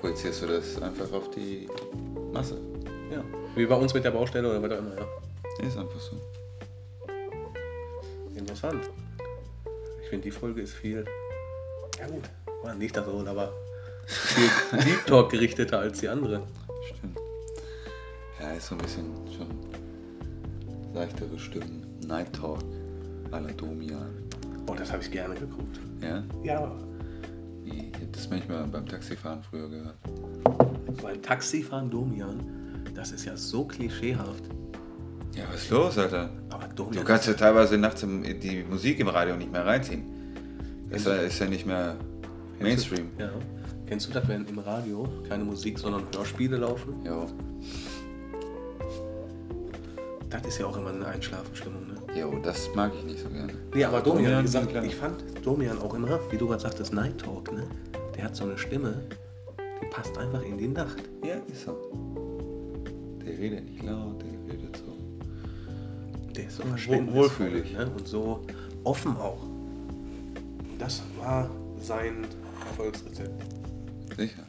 projizierst 0.00 0.42
du 0.42 0.46
das 0.48 0.80
einfach 0.82 1.10
auf 1.12 1.30
die 1.30 1.66
Masse. 2.32 2.58
ja. 3.10 3.24
Wie 3.54 3.64
bei 3.66 3.74
uns 3.74 3.94
mit 3.94 4.04
der 4.04 4.10
Baustelle 4.10 4.48
oder 4.50 4.62
was 4.62 4.72
auch 4.72 4.78
immer, 4.78 4.94
ja. 4.96 5.66
Ist 5.66 5.78
einfach 5.78 6.00
so. 6.00 6.16
Interessant. 8.34 8.90
Ich 10.02 10.08
finde, 10.10 10.24
die 10.24 10.30
Folge 10.30 10.60
ist 10.60 10.74
viel, 10.74 11.04
ja 11.98 12.06
gut, 12.06 12.24
war 12.62 12.74
nicht 12.74 12.94
das 12.96 13.06
so, 13.06 13.24
aber 13.26 13.52
viel 14.06 14.50
Deep 14.84 15.06
Talk 15.06 15.30
gerichteter 15.30 15.78
als 15.78 16.00
die 16.00 16.08
andere. 16.08 16.42
Stimmt. 16.84 17.18
Ja, 18.38 18.52
ist 18.52 18.66
so 18.66 18.74
ein 18.74 18.82
bisschen 18.82 19.06
schon 19.34 19.46
leichtere 20.92 21.38
Stimmen. 21.38 21.98
Night 22.06 22.32
Talk. 22.34 22.58
à 23.32 24.25
Oh, 24.68 24.74
das 24.74 24.92
habe 24.92 25.02
ich 25.02 25.10
gerne 25.10 25.34
geguckt. 25.34 25.78
Ja? 26.02 26.22
Ja, 26.42 26.72
Ich 27.64 27.72
hätte 27.94 28.06
das 28.12 28.28
manchmal 28.30 28.66
beim 28.66 28.86
Taxifahren 28.86 29.42
früher 29.42 29.68
gehört. 29.68 29.96
weil 31.02 31.16
Taxifahren 31.18 31.90
Domian, 31.90 32.40
das 32.94 33.12
ist 33.12 33.24
ja 33.24 33.36
so 33.36 33.64
klischeehaft. 33.64 34.44
Ja, 35.34 35.44
was 35.52 35.62
ist 35.64 35.70
los, 35.70 35.98
Alter? 35.98 36.30
Aber 36.50 36.66
Du 36.68 36.84
Domian. 36.84 37.04
kannst 37.04 37.26
ja 37.26 37.34
teilweise 37.34 37.76
nachts 37.76 38.00
die 38.02 38.64
Musik 38.68 38.98
im 39.00 39.08
Radio 39.08 39.36
nicht 39.36 39.52
mehr 39.52 39.66
reinziehen. 39.66 40.04
Das 40.90 41.00
ist 41.00 41.06
ja, 41.06 41.14
ist 41.16 41.38
ja 41.40 41.46
nicht 41.46 41.66
mehr 41.66 41.96
Mainstream. 42.60 43.10
Ja. 43.18 43.30
Kennst 43.86 44.08
du 44.08 44.12
das, 44.12 44.26
wenn 44.28 44.46
im 44.46 44.58
Radio 44.58 45.06
keine 45.28 45.44
Musik, 45.44 45.78
sondern 45.78 46.02
Hörspiele 46.16 46.56
laufen? 46.56 47.04
Jo. 47.04 47.26
Das 50.30 50.44
ist 50.46 50.58
ja 50.58 50.66
auch 50.66 50.76
immer 50.76 50.90
eine 50.90 51.06
Einschlafenstimmung? 51.06 51.85
Jo, 52.16 52.38
das 52.42 52.70
mag 52.74 52.92
ich 52.98 53.04
nicht 53.04 53.20
so 53.22 53.28
gerne. 53.28 53.52
Nee, 53.74 53.84
aber 53.84 54.00
Domian, 54.00 54.24
Domian, 54.24 54.38
wie 54.38 54.42
gesagt, 54.46 54.86
ich 54.86 54.94
fand 54.94 55.22
Domian 55.44 55.78
auch 55.78 55.92
immer, 55.92 56.18
wie 56.30 56.38
du 56.38 56.48
gerade 56.48 56.62
sagtest, 56.62 56.94
Night 56.94 57.18
Talk, 57.18 57.52
ne? 57.52 57.66
Der 58.16 58.24
hat 58.24 58.34
so 58.34 58.44
eine 58.44 58.56
Stimme, 58.56 59.02
die 59.82 59.86
passt 59.90 60.16
einfach 60.16 60.42
in 60.42 60.56
die 60.56 60.68
Nacht. 60.68 61.02
Ja, 61.22 61.34
ist 61.52 61.66
so. 61.66 61.76
Der 63.22 63.36
redet 63.36 63.70
nicht 63.70 63.82
laut, 63.82 64.22
der 64.22 64.52
redet 64.54 64.76
so. 64.78 64.96
Der 66.34 66.46
ist 66.46 66.56
so 66.56 66.62
verständnisvoll, 66.62 67.22
wohlfühlig. 67.24 67.72
Ne? 67.74 67.90
Und 67.94 68.08
so 68.08 68.40
offen 68.84 69.14
auch. 69.18 69.42
Das 70.78 71.02
war 71.18 71.50
sein 71.78 72.26
Erfolgsrezept. 72.66 73.44
Sicherheit. 74.16 74.46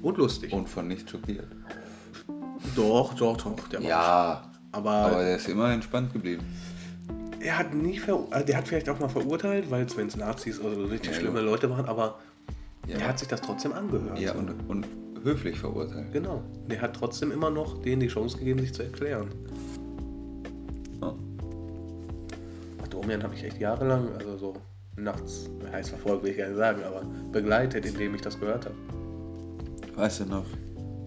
Und 0.00 0.16
lustig. 0.16 0.50
Und 0.50 0.66
von 0.66 0.88
nicht 0.88 1.10
schockiert. 1.10 1.48
doch, 2.74 3.12
doch, 3.14 3.36
doch. 3.36 3.68
Der 3.68 3.82
war 3.82 3.88
Ja, 3.88 4.49
aber, 4.72 4.90
aber 4.90 5.24
der 5.24 5.36
ist 5.36 5.48
immer 5.48 5.72
entspannt 5.72 6.12
geblieben. 6.12 6.42
er 7.40 7.58
hat 7.58 7.74
nie 7.74 7.98
ver 7.98 8.26
äh, 8.32 8.44
der 8.44 8.56
hat 8.58 8.68
vielleicht 8.68 8.88
auch 8.88 8.98
mal 9.00 9.08
verurteilt, 9.08 9.70
weil 9.70 9.84
es, 9.84 9.96
wenn 9.96 10.06
es 10.08 10.16
Nazis 10.16 10.60
oder 10.60 10.74
so 10.74 10.84
richtig 10.86 11.12
Ja, 11.12 11.20
schlimme 11.20 11.40
ja. 11.40 11.44
Leute 11.46 11.68
waren, 11.70 11.86
aber 11.86 12.18
Ja. 12.86 12.98
er 12.98 13.08
hat 13.08 13.18
sich 13.18 13.28
das 13.28 13.40
trotzdem 13.40 13.72
angehört. 13.72 14.18
Ja, 14.18 14.32
und, 14.34 14.50
und 14.68 14.86
höflich 15.22 15.58
verurteilt. 15.58 16.12
Genau. 16.12 16.42
Der 16.68 16.80
hat 16.80 16.94
trotzdem 16.94 17.30
immer 17.30 17.50
noch 17.50 17.82
denen 17.82 18.00
die 18.00 18.08
Chance 18.08 18.38
gegeben, 18.38 18.60
sich 18.60 18.72
zu 18.72 18.82
erklären. 18.84 19.28
Ja. 21.02 21.14
Domian 22.90 23.22
habe 23.22 23.34
ich 23.34 23.44
echt 23.44 23.58
jahrelang, 23.60 24.08
also 24.18 24.36
so 24.36 24.54
nachts, 24.96 25.48
heißt 25.72 25.90
verfolgt, 25.90 26.24
will 26.24 26.30
ich 26.32 26.38
gar 26.38 26.48
nicht 26.48 26.56
sagen, 26.58 26.82
aber 26.84 27.02
begleitet, 27.32 27.86
indem 27.86 28.14
ich 28.14 28.20
das 28.22 28.38
gehört 28.40 28.64
habe. 28.66 28.74
Weißt 29.96 30.20
du 30.20 30.24
noch? 30.26 30.44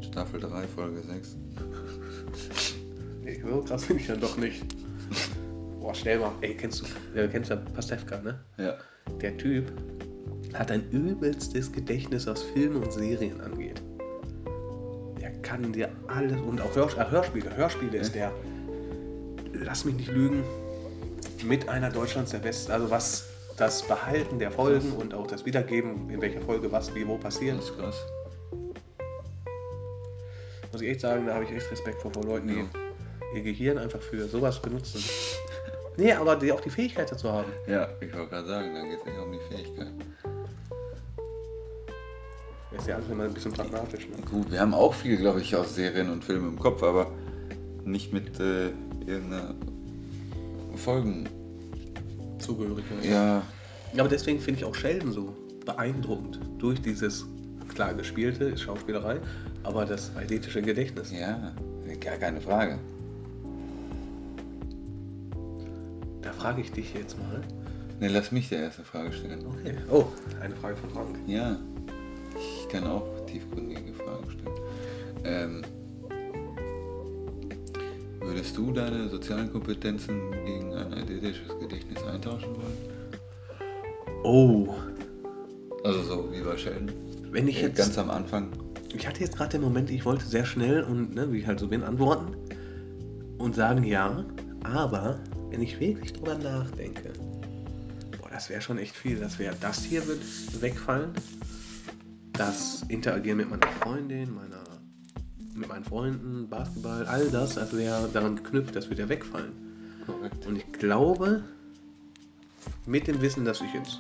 Staffel 0.01 0.39
3, 0.39 0.63
Folge 0.67 1.01
6. 1.01 1.35
Nee, 3.23 3.41
so 3.41 3.61
krass 3.61 3.85
bin 3.85 3.97
ich 3.97 4.07
dann 4.07 4.19
doch 4.19 4.37
nicht. 4.37 4.63
Boah, 5.79 5.95
schnell 5.95 6.19
mal. 6.19 6.31
Ey, 6.41 6.55
kennst 6.55 6.81
du, 6.81 7.19
äh, 7.19 7.27
kennst 7.27 7.51
du 7.51 7.57
Pastewka, 7.57 8.19
ne? 8.21 8.39
Ja. 8.57 8.75
Der 9.21 9.37
Typ 9.37 9.71
hat 10.53 10.71
ein 10.71 10.89
übelstes 10.91 11.71
Gedächtnis, 11.71 12.27
was 12.27 12.41
Filme 12.41 12.79
und 12.79 12.91
Serien 12.91 13.41
angeht. 13.41 13.81
Der 15.21 15.31
kann 15.41 15.73
dir 15.73 15.89
alles 16.07 16.39
und 16.41 16.61
auch 16.61 16.75
Hörs 16.75 16.95
äh, 16.95 17.09
Hörspiele. 17.09 17.55
Hörspiele 17.55 17.97
ist 17.97 18.13
der, 18.15 18.31
lass 19.53 19.85
mich 19.85 19.95
nicht 19.95 20.11
lügen, 20.11 20.43
mit 21.43 21.67
einer 21.67 21.89
Deutschlands 21.89 22.31
der 22.31 22.39
besten, 22.39 22.71
also 22.71 22.89
was 22.89 23.29
das 23.57 23.83
Behalten 23.83 24.39
der 24.39 24.51
Folgen 24.51 24.93
und 24.93 25.13
auch 25.13 25.27
das 25.27 25.45
Wiedergeben, 25.45 26.09
in 26.09 26.21
welcher 26.21 26.41
Folge 26.41 26.71
was 26.71 26.93
wie 26.95 27.07
wo 27.07 27.17
passiert. 27.17 27.57
Das 27.57 27.65
ist 27.65 27.77
krass. 27.77 28.05
Muss 30.71 30.81
ich 30.81 30.89
echt 30.89 31.01
sagen, 31.01 31.27
da 31.27 31.35
habe 31.35 31.43
ich 31.43 31.51
echt 31.51 31.69
Respekt 31.71 32.01
vor, 32.01 32.11
vor 32.11 32.23
Leuten, 32.23 32.47
die 32.47 32.55
Ja. 32.55 32.82
Ihr 33.33 33.41
Gehirn 33.41 33.77
einfach 33.77 34.01
für 34.01 34.27
sowas 34.27 34.61
benutzen. 34.61 35.03
Nee, 35.97 36.11
aber 36.13 36.35
die, 36.35 36.51
auch 36.51 36.61
die 36.61 36.69
Fähigkeit 36.69 37.11
dazu 37.11 37.31
haben. 37.31 37.51
Ja, 37.67 37.87
ich 38.01 38.13
wollte 38.13 38.29
gerade 38.29 38.47
sagen, 38.47 38.73
da 38.73 38.81
geht 38.81 38.99
es 39.05 39.13
ja 39.13 39.21
um 39.21 39.31
die 39.31 39.55
Fähigkeit. 39.55 39.91
Ist 42.75 42.87
ja 42.87 42.95
alles 42.95 43.09
immer 43.09 43.25
ein 43.25 43.33
bisschen 43.33 43.53
pragmatisch. 43.53 44.07
Ne? 44.07 44.15
Gut, 44.29 44.51
wir 44.51 44.59
haben 44.59 44.73
auch 44.73 44.93
viel, 44.93 45.17
glaube 45.17 45.41
ich, 45.41 45.55
aus 45.55 45.75
Serien 45.75 46.09
und 46.09 46.23
Filmen 46.23 46.49
im 46.49 46.59
Kopf, 46.59 46.81
aber 46.81 47.11
nicht 47.85 48.11
mit 48.11 48.39
äh, 48.39 48.69
irgendeiner 49.05 49.53
Folgen. 50.75 51.29
Zugehörigkeit. 52.39 53.05
Ja, 53.05 53.43
aber 53.97 54.09
deswegen 54.09 54.39
finde 54.39 54.59
ich 54.59 54.65
auch 54.65 54.75
Sheldon 54.75 55.11
so 55.11 55.33
beeindruckend. 55.65 56.39
Durch 56.57 56.81
dieses, 56.81 57.25
klar, 57.73 57.93
gespielte 57.93 58.57
Schauspielerei, 58.57 59.19
aber 59.61 59.85
das 59.85 60.11
eidetische 60.17 60.61
Gedächtnis. 60.61 61.11
ja, 61.11 61.53
gar 62.01 62.17
keine 62.17 62.41
Frage. 62.41 62.79
Frage 66.43 66.59
ich 66.61 66.71
dich 66.73 66.93
jetzt 66.93 67.17
mal. 67.17 67.39
Ne, 68.01 68.09
lass 68.09 68.33
mich 68.33 68.49
die 68.49 68.55
erste 68.55 68.83
Frage 68.83 69.13
stellen. 69.13 69.45
Okay. 69.47 69.75
Oh, 69.89 70.03
eine 70.41 70.53
Frage 70.57 70.75
von 70.75 70.89
Frank. 70.89 71.15
Ja, 71.25 71.55
ich 72.35 72.67
kann 72.67 72.83
auch 72.85 73.07
tiefgründige 73.27 73.93
Fragen 73.93 74.29
stellen. 74.29 74.55
Ähm, 75.23 75.61
würdest 78.19 78.57
du 78.57 78.73
deine 78.73 79.07
sozialen 79.07 79.49
Kompetenzen 79.53 80.19
gegen 80.45 80.73
ein 80.73 80.93
eidetisches 80.93 81.57
Gedächtnis 81.61 82.03
eintauschen 82.03 82.49
wollen? 82.55 82.77
Oh, 84.25 84.73
Also 85.85 86.01
so 86.03 86.29
wie 86.33 86.41
bei 86.41 86.57
Sheldon. 86.57 86.91
wenn 87.31 87.47
ich 87.47 87.59
Äh, 87.59 87.67
jetzt. 87.67 87.77
Ganz 87.77 87.97
am 87.97 88.09
Anfang. 88.09 88.49
Ich 88.93 89.07
hatte 89.07 89.21
jetzt 89.21 89.37
gerade 89.37 89.51
den 89.51 89.61
Moment, 89.61 89.89
ich 89.89 90.03
wollte 90.03 90.25
sehr 90.25 90.43
schnell 90.45 90.83
und 90.83 91.15
ne, 91.15 91.31
wie 91.31 91.37
ich 91.39 91.47
halt 91.47 91.59
so 91.61 91.67
bin, 91.69 91.83
antworten 91.83 92.35
und 93.37 93.55
sagen 93.55 93.83
ja, 93.85 94.25
aber 94.63 95.19
wenn 95.53 95.61
ich 95.61 95.79
wirklich 95.79 96.13
drüber 96.13 96.35
nachdenke, 96.35 97.13
boah, 98.19 98.29
das 98.31 98.49
wäre 98.49 98.59
schon 98.59 98.79
echt 98.79 98.95
viel. 98.95 99.19
Das 99.19 99.37
wäre, 99.37 99.55
das 99.61 99.83
hier 99.83 100.05
wird 100.07 100.19
wegfallen. 100.61 101.11
Das 102.33 102.83
Interagieren 102.87 103.37
mit 103.37 103.51
meiner 103.51 103.71
Freundin, 103.73 104.33
meiner, 104.33 104.63
mit 105.53 105.69
meinen 105.69 105.83
Freunden, 105.83 106.49
Basketball, 106.49 107.05
all 107.05 107.29
das, 107.29 107.53
das 107.53 107.71
wäre 107.77 108.09
daran 108.11 108.37
geknüpft, 108.37 108.75
das 108.75 108.89
wird 108.89 108.97
ja 108.97 109.07
wegfallen. 109.07 109.51
Korrekt. 110.07 110.43
Und 110.47 110.57
ich 110.57 110.71
glaube, 110.71 111.43
mit 112.87 113.05
dem 113.05 113.21
Wissen, 113.21 113.45
dass 113.45 113.61
ich 113.61 113.71
jetzt 113.75 113.99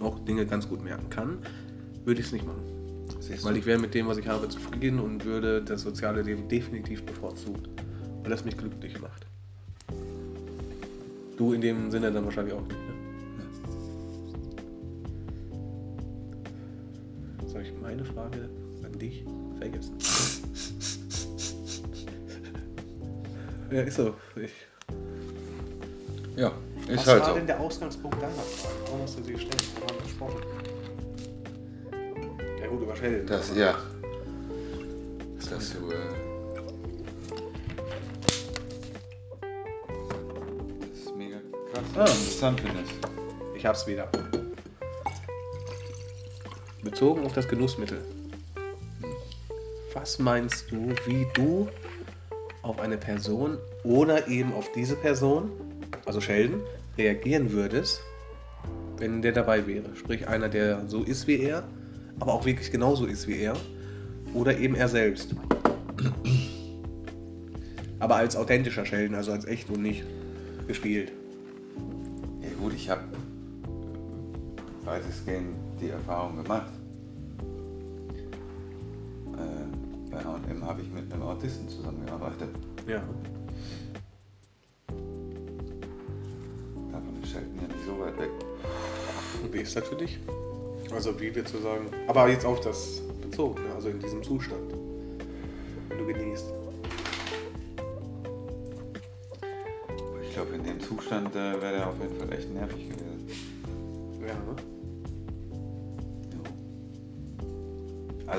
auch 0.00 0.18
Dinge 0.24 0.44
ganz 0.44 0.68
gut 0.68 0.82
merken 0.82 1.08
kann, 1.08 1.38
würde 2.04 2.20
ich 2.20 2.26
es 2.26 2.32
nicht 2.32 2.44
machen. 2.44 2.64
Weil 3.42 3.56
ich 3.56 3.64
wäre 3.64 3.78
mit 3.78 3.94
dem, 3.94 4.08
was 4.08 4.18
ich 4.18 4.26
habe, 4.26 4.48
zufrieden 4.48 4.98
und 4.98 5.24
würde 5.24 5.62
das 5.62 5.82
soziale 5.82 6.22
Leben 6.22 6.48
definitiv 6.48 7.04
bevorzugen. 7.04 7.62
Weil 8.22 8.30
das 8.30 8.44
mich 8.44 8.56
glücklich 8.56 9.00
macht. 9.00 9.29
Du 11.40 11.54
in 11.54 11.62
dem 11.62 11.90
Sinne 11.90 12.12
dann 12.12 12.22
wahrscheinlich 12.26 12.52
auch 12.52 12.60
nicht, 12.60 12.72
ne? 12.72 12.76
Jetzt 17.40 17.54
habe 17.54 17.64
ich 17.64 17.72
meine 17.80 18.04
Frage 18.04 18.50
an 18.84 18.92
dich 18.98 19.24
vergessen. 19.58 19.94
ja, 23.70 23.80
ist 23.80 23.96
so. 23.96 24.12
Ich, 24.36 24.52
Ja, 26.36 26.52
Ist 26.88 26.98
Was 26.98 27.06
halt 27.06 27.20
war 27.22 27.28
so. 27.30 27.34
denn 27.36 27.46
der 27.46 27.58
Ausgangspunkt 27.58 28.20
deiner 28.20 28.32
Frage? 28.34 28.74
Warum 28.84 29.00
hast 29.00 29.18
du 29.18 29.22
sie 29.24 29.32
gestellt? 29.32 29.64
Warum 29.76 29.88
haben 29.96 30.02
gesprochen? 30.04 30.42
Ja 32.60 32.66
gut, 32.66 32.82
über 32.82 32.96
Sheldon. 32.96 33.26
Das, 33.26 33.50
aber- 33.50 33.60
ja. 33.60 33.78
Dass 35.48 35.72
du. 35.72 35.90
Äh, 35.90 36.29
Ah. 42.00 42.04
Interessant 42.04 42.58
findest. 42.62 42.92
Ich 43.54 43.66
hab's 43.66 43.86
wieder. 43.86 44.08
Bezogen 46.82 47.26
auf 47.26 47.34
das 47.34 47.46
Genussmittel. 47.46 47.98
Was 49.92 50.18
meinst 50.18 50.70
du, 50.70 50.94
wie 51.04 51.26
du 51.34 51.68
auf 52.62 52.80
eine 52.80 52.96
Person 52.96 53.58
oder 53.84 54.28
eben 54.28 54.54
auf 54.54 54.72
diese 54.72 54.96
Person, 54.96 55.50
also 56.06 56.22
Sheldon, 56.22 56.62
reagieren 56.96 57.52
würdest, 57.52 58.00
wenn 58.96 59.20
der 59.20 59.32
dabei 59.32 59.66
wäre? 59.66 59.94
Sprich, 59.94 60.26
einer, 60.26 60.48
der 60.48 60.88
so 60.88 61.02
ist 61.02 61.26
wie 61.26 61.40
er, 61.40 61.64
aber 62.18 62.32
auch 62.32 62.46
wirklich 62.46 62.72
genauso 62.72 63.04
ist 63.04 63.28
wie 63.28 63.42
er, 63.42 63.54
oder 64.32 64.56
eben 64.56 64.74
er 64.74 64.88
selbst. 64.88 65.34
Aber 67.98 68.16
als 68.16 68.36
authentischer 68.36 68.86
Sheldon, 68.86 69.16
also 69.16 69.32
als 69.32 69.44
echt 69.44 69.68
und 69.68 69.82
nicht 69.82 70.02
gespielt. 70.66 71.12
Weitestgehend 74.90 75.56
die 75.80 75.90
Erfahrung 75.90 76.42
gemacht. 76.42 76.72
Äh, 79.36 80.10
bei 80.10 80.18
H&M 80.18 80.66
habe 80.66 80.82
ich 80.82 80.90
mit 80.90 81.12
einem 81.12 81.22
Autisten 81.22 81.68
zusammengearbeitet. 81.68 82.48
Ja. 82.88 83.00
Davon 86.90 87.22
ist 87.22 87.30
Sheldon 87.30 87.54
ja 87.54 87.68
nicht 87.68 87.86
so 87.86 88.00
weit 88.00 88.18
weg. 88.18 88.30
Und 89.42 89.52
wie 89.52 89.60
ist 89.60 89.76
das 89.76 89.86
für 89.86 89.94
dich? 89.94 90.18
Also 90.92 91.18
wie 91.20 91.32
wir 91.32 91.44
zu 91.44 91.58
sagen, 91.58 91.86
aber 92.08 92.28
jetzt 92.28 92.44
auf 92.44 92.60
das 92.60 93.00
bezogen, 93.22 93.62
ne? 93.62 93.72
also 93.76 93.90
in 93.90 94.00
diesem 94.00 94.24
Zustand, 94.24 94.72
wenn 95.88 95.98
du 95.98 96.06
genießt. 96.06 96.46
Ich 100.24 100.34
glaube, 100.34 100.54
in 100.56 100.64
dem 100.64 100.80
Zustand 100.80 101.36
äh, 101.36 101.62
wäre 101.62 101.76
der 101.76 101.88
auf 101.88 101.94
jeden 102.00 102.18
Fall 102.18 102.32
echt 102.32 102.52
nervig 102.52 102.88
gewesen. 102.88 103.28
Ja, 104.26 104.34
ne? 104.34 104.69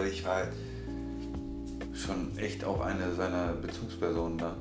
Also 0.01 0.13
ich 0.13 0.25
war 0.25 0.47
schon 1.93 2.35
echt 2.39 2.63
auch 2.63 2.81
eine 2.81 3.13
seiner 3.13 3.53
Bezugspersonen 3.53 4.35
da. 4.35 4.55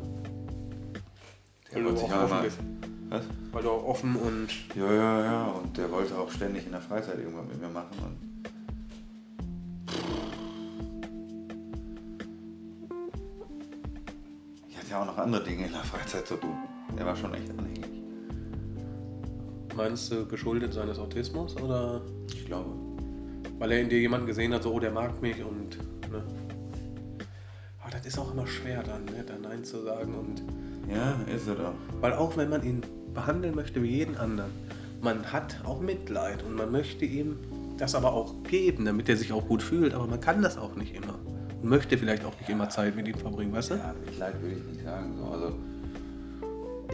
Du 1.72 1.82
wollte 1.82 2.00
sich 2.00 2.12
auch 2.12 2.42
bist. 2.42 2.58
Was? 3.08 3.24
Weil 3.50 3.62
du 3.62 3.70
auch 3.70 3.84
offen 3.86 4.16
und 4.16 4.48
Ja, 4.74 4.92
ja, 4.92 5.24
ja. 5.24 5.44
Und 5.46 5.78
der 5.78 5.90
wollte 5.90 6.18
auch 6.18 6.30
ständig 6.30 6.66
in 6.66 6.72
der 6.72 6.82
Freizeit 6.82 7.18
irgendwas 7.18 7.46
mit 7.46 7.58
mir 7.58 7.70
machen. 7.70 7.96
Und 8.04 8.18
ich 14.68 14.76
hatte 14.76 14.90
ja 14.90 15.00
auch 15.00 15.06
noch 15.06 15.16
andere 15.16 15.42
Dinge 15.42 15.64
in 15.64 15.72
der 15.72 15.84
Freizeit 15.84 16.26
zu 16.26 16.36
tun. 16.36 16.58
Der 16.98 17.06
war 17.06 17.16
schon 17.16 17.32
echt 17.32 17.48
anhängig. 17.48 17.86
meinst 19.74 20.12
du 20.12 20.26
geschuldet 20.26 20.74
seines 20.74 20.98
Autismus 20.98 21.56
oder 21.56 22.02
Ich 22.28 22.44
glaube. 22.44 22.79
Weil 23.60 23.70
er 23.72 23.80
in 23.80 23.88
dir 23.88 24.00
jemanden 24.00 24.26
gesehen 24.26 24.52
hat, 24.52 24.64
so, 24.64 24.72
oh, 24.72 24.80
der 24.80 24.90
mag 24.90 25.22
mich 25.22 25.36
und, 25.44 25.76
ne? 26.10 26.22
Aber 27.80 27.90
das 27.92 28.06
ist 28.06 28.18
auch 28.18 28.32
immer 28.32 28.46
schwer 28.46 28.82
dann, 28.82 29.04
ne, 29.04 29.22
da 29.24 29.34
Nein 29.38 29.62
zu 29.62 29.82
sagen 29.82 30.14
und, 30.14 30.42
Ja, 30.92 31.14
ist 31.32 31.46
er 31.46 31.54
doch. 31.54 31.74
weil 32.00 32.14
auch 32.14 32.36
wenn 32.36 32.48
man 32.48 32.64
ihn 32.64 32.80
behandeln 33.14 33.54
möchte 33.54 33.82
wie 33.82 33.98
jeden 33.98 34.16
anderen, 34.16 34.50
man 35.02 35.30
hat 35.32 35.60
auch 35.64 35.80
Mitleid 35.80 36.42
und 36.42 36.56
man 36.56 36.72
möchte 36.72 37.04
ihm 37.04 37.36
das 37.78 37.94
aber 37.94 38.12
auch 38.12 38.34
geben, 38.44 38.84
damit 38.86 39.08
er 39.08 39.16
sich 39.16 39.32
auch 39.32 39.46
gut 39.46 39.62
fühlt, 39.62 39.94
aber 39.94 40.06
man 40.06 40.20
kann 40.20 40.42
das 40.42 40.58
auch 40.58 40.74
nicht 40.74 40.94
immer. 40.94 41.18
Und 41.62 41.68
möchte 41.68 41.96
vielleicht 41.98 42.24
auch 42.24 42.38
nicht 42.38 42.48
immer 42.48 42.68
Zeit 42.70 42.96
mit 42.96 43.08
ihm 43.08 43.14
verbringen, 43.16 43.52
weißt 43.52 43.70
du? 43.70 43.74
Ja, 43.74 43.94
Mitleid 44.04 44.40
würde 44.42 44.56
ich 44.56 44.64
nicht 44.64 44.82
sagen. 44.84 45.16
So. 45.18 45.24
Also, 45.30 45.52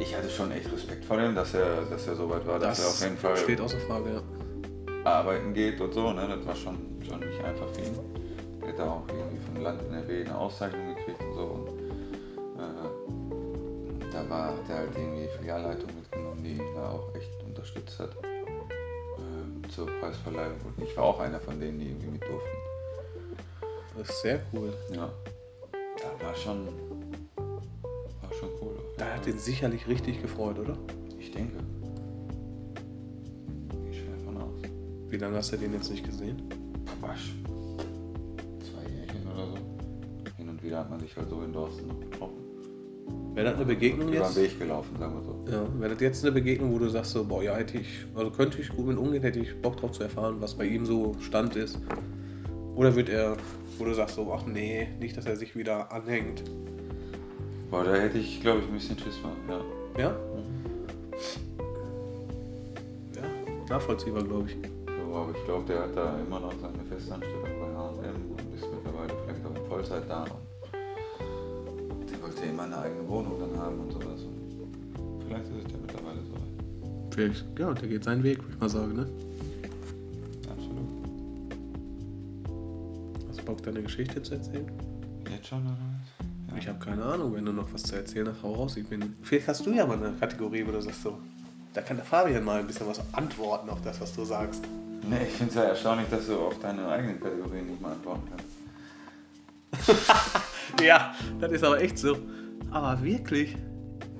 ich 0.00 0.16
hatte 0.16 0.28
schon 0.28 0.50
echt 0.52 0.70
Respekt 0.72 1.04
vor 1.04 1.16
dem, 1.16 1.34
dass 1.34 1.54
er, 1.54 1.82
dass 1.90 2.06
er 2.06 2.16
so 2.16 2.28
weit 2.28 2.46
war, 2.46 2.58
dass 2.58 2.80
er 2.80 2.86
auf 2.88 3.00
jeden 3.02 3.16
Fall 3.16 3.36
steht 3.36 3.60
außer 3.60 3.78
Frage, 3.80 4.10
ja. 4.14 4.22
Arbeiten 5.06 5.54
geht 5.54 5.80
und 5.80 5.94
so. 5.94 6.12
Ne? 6.12 6.26
Das 6.28 6.46
war 6.46 6.54
schon, 6.54 6.78
schon 7.08 7.20
nicht 7.20 7.42
einfach 7.42 7.68
für 7.68 7.82
ihn. 7.82 7.98
Er 8.62 8.68
hat 8.72 8.80
auch 8.80 9.02
irgendwie 9.08 9.38
vom 9.38 9.62
Land 9.62 9.80
NRW 9.82 10.24
eine 10.24 10.36
Auszeichnung 10.36 10.94
gekriegt 10.94 11.20
und 11.22 11.34
so. 11.34 11.42
Und, 11.42 11.68
äh, 12.58 14.12
da 14.12 14.28
war 14.28 14.48
hat 14.48 14.68
er 14.68 14.76
halt 14.78 14.90
irgendwie 14.96 15.28
Filialleitung 15.38 15.90
mitgenommen, 15.94 16.42
die 16.42 16.52
ihn 16.52 16.74
da 16.74 16.90
auch 16.90 17.14
echt 17.14 17.30
unterstützt 17.44 18.00
hat 18.00 18.10
äh, 18.24 19.68
zur 19.68 19.86
Preisverleihung. 20.00 20.56
Und 20.64 20.82
ich 20.82 20.96
war 20.96 21.04
auch 21.04 21.20
einer 21.20 21.38
von 21.38 21.60
denen, 21.60 21.78
die 21.78 21.86
irgendwie 21.86 22.10
mit 22.10 22.22
durften. 22.22 22.56
Das 23.96 24.10
ist 24.10 24.22
sehr 24.22 24.40
cool. 24.52 24.74
Ja. 24.92 25.10
Da 25.72 26.24
war 26.24 26.34
schon, 26.34 26.66
war 27.36 28.32
schon 28.38 28.50
cool. 28.60 28.78
Da 28.98 29.14
hat 29.14 29.26
ihn 29.26 29.38
sicherlich 29.38 29.86
richtig 29.86 30.20
gefreut, 30.20 30.58
oder? 30.58 30.76
Ich 31.18 31.30
denke. 31.30 31.56
Wie 35.16 35.20
lange 35.20 35.38
hast 35.38 35.50
du 35.50 35.56
den 35.56 35.72
jetzt 35.72 35.90
nicht 35.90 36.04
gesehen? 36.04 36.42
Wasch. 37.00 37.34
Zwei 38.60 38.82
Jährchen 38.82 39.26
oder 39.32 39.46
so. 39.46 39.56
Hin 40.36 40.50
und 40.50 40.62
wieder 40.62 40.80
hat 40.80 40.90
man 40.90 41.00
sich 41.00 41.16
halt 41.16 41.30
so 41.30 41.40
in 41.40 41.54
Dorsten 41.54 41.86
noch 41.86 41.98
getroffen. 41.98 42.36
Wäre 43.32 43.46
das 43.46 43.56
eine 43.56 43.64
Begegnung 43.64 44.08
Über 44.08 44.18
den 44.18 44.22
jetzt? 44.24 44.36
Weg 44.36 44.58
gelaufen, 44.58 44.94
sagen 44.98 45.14
wir 45.14 45.22
so. 45.22 45.44
Ja, 45.50 45.80
wäre 45.80 45.94
das 45.94 46.02
jetzt 46.02 46.22
eine 46.22 46.32
Begegnung, 46.32 46.70
wo 46.74 46.78
du 46.78 46.90
sagst 46.90 47.12
so, 47.12 47.24
boah, 47.24 47.42
ja, 47.42 47.56
hätte 47.56 47.78
ich, 47.78 48.04
also 48.14 48.30
könnte 48.30 48.60
ich 48.60 48.68
gut 48.68 48.88
mit 48.88 48.98
umgehen, 48.98 49.22
hätte 49.22 49.38
ich 49.38 49.58
Bock 49.62 49.78
drauf 49.78 49.92
zu 49.92 50.02
erfahren, 50.02 50.36
was 50.40 50.54
bei 50.54 50.66
ihm 50.66 50.84
so 50.84 51.16
Stand 51.20 51.56
ist. 51.56 51.78
Oder 52.74 52.94
wird 52.94 53.08
er, 53.08 53.38
wo 53.78 53.86
du 53.86 53.94
sagst 53.94 54.16
so, 54.16 54.30
ach 54.30 54.44
nee, 54.44 54.86
nicht, 55.00 55.16
dass 55.16 55.24
er 55.24 55.36
sich 55.36 55.56
wieder 55.56 55.90
anhängt. 55.90 56.42
Boah, 57.70 57.84
da 57.84 57.94
hätte 57.94 58.18
ich, 58.18 58.42
glaube 58.42 58.60
ich, 58.60 58.66
ein 58.66 58.74
bisschen 58.74 58.98
Schiss 58.98 59.16
vor. 59.16 59.32
Ja. 59.48 59.64
Ja? 59.98 60.16
Ja, 63.14 63.22
nachvollziehbar, 63.70 64.22
glaube 64.22 64.50
ich. 64.50 64.56
Aber 65.16 65.30
ich 65.34 65.44
glaube, 65.46 65.64
der 65.66 65.80
hat 65.80 65.96
da 65.96 66.18
immer 66.20 66.40
noch 66.40 66.52
seine 66.60 66.84
Festanstellung 66.84 67.42
bei 67.42 67.74
H&M 67.74 68.30
und 68.32 68.54
ist 68.54 68.66
mittlerweile 68.70 69.14
vielleicht 69.24 69.46
auch 69.46 69.56
in 69.56 69.66
Vollzeit 69.66 70.10
da. 70.10 70.24
Und 70.24 72.10
der 72.10 72.22
wollte 72.22 72.44
immer 72.44 72.64
eine 72.64 72.76
eigene 72.76 73.08
Wohnung 73.08 73.40
dann 73.40 73.58
haben 73.58 73.80
und 73.80 73.92
sowas. 73.92 74.20
Und 74.24 75.24
vielleicht 75.26 75.44
ist 75.44 75.66
es 75.66 75.72
ja 75.72 75.78
mittlerweile 75.80 76.20
so. 76.20 76.34
Vielleicht, 77.12 77.46
ja, 77.58 77.72
der 77.72 77.88
geht 77.88 78.04
seinen 78.04 78.22
Weg, 78.24 78.42
würde 78.42 78.52
ich 78.52 78.60
mal 78.60 78.68
sagen, 78.68 78.94
ne? 78.94 79.06
Absolut. 80.50 80.88
Hast 83.28 83.40
du 83.40 83.44
Bock, 83.46 83.62
deine 83.62 83.82
Geschichte 83.82 84.22
zu 84.22 84.34
erzählen? 84.34 84.70
Jetzt 85.30 85.46
schon, 85.46 85.62
oder 85.62 85.78
was? 85.78 86.50
Ja. 86.50 86.58
Ich 86.58 86.68
habe 86.68 86.78
keine 86.78 87.02
Ahnung, 87.02 87.34
wenn 87.34 87.46
du 87.46 87.52
noch 87.52 87.72
was 87.72 87.84
zu 87.84 87.96
erzählen 87.96 88.28
hast, 88.28 88.42
hau 88.42 88.52
raus. 88.52 88.76
Ich 88.76 88.86
bin, 88.86 89.16
vielleicht 89.22 89.48
hast 89.48 89.64
du 89.64 89.70
ja 89.70 89.86
mal 89.86 89.96
eine 89.96 90.14
Kategorie, 90.18 90.66
wo 90.66 90.72
du 90.72 90.82
sagst 90.82 91.02
so, 91.02 91.16
da 91.72 91.80
kann 91.80 91.96
der 91.96 92.04
Fabian 92.04 92.44
mal 92.44 92.60
ein 92.60 92.66
bisschen 92.66 92.86
was 92.86 93.00
antworten 93.14 93.70
auf 93.70 93.80
das, 93.80 93.98
was 93.98 94.14
du 94.14 94.22
sagst. 94.22 94.62
Nee, 95.08 95.24
ich 95.28 95.34
finde 95.34 95.50
es 95.50 95.54
ja 95.54 95.62
erstaunlich, 95.64 96.08
dass 96.10 96.26
du 96.26 96.36
auf 96.38 96.58
deine 96.58 96.88
eigenen 96.88 97.20
Kategorien 97.20 97.66
nicht 97.68 97.80
mal 97.80 97.92
antworten 97.92 98.22
kannst. 98.30 98.46
Ja, 100.82 101.14
das 101.40 101.52
ist 101.52 101.64
aber 101.64 101.80
echt 101.80 101.96
so. 101.96 102.18
Aber 102.70 103.02
wirklich, 103.02 103.56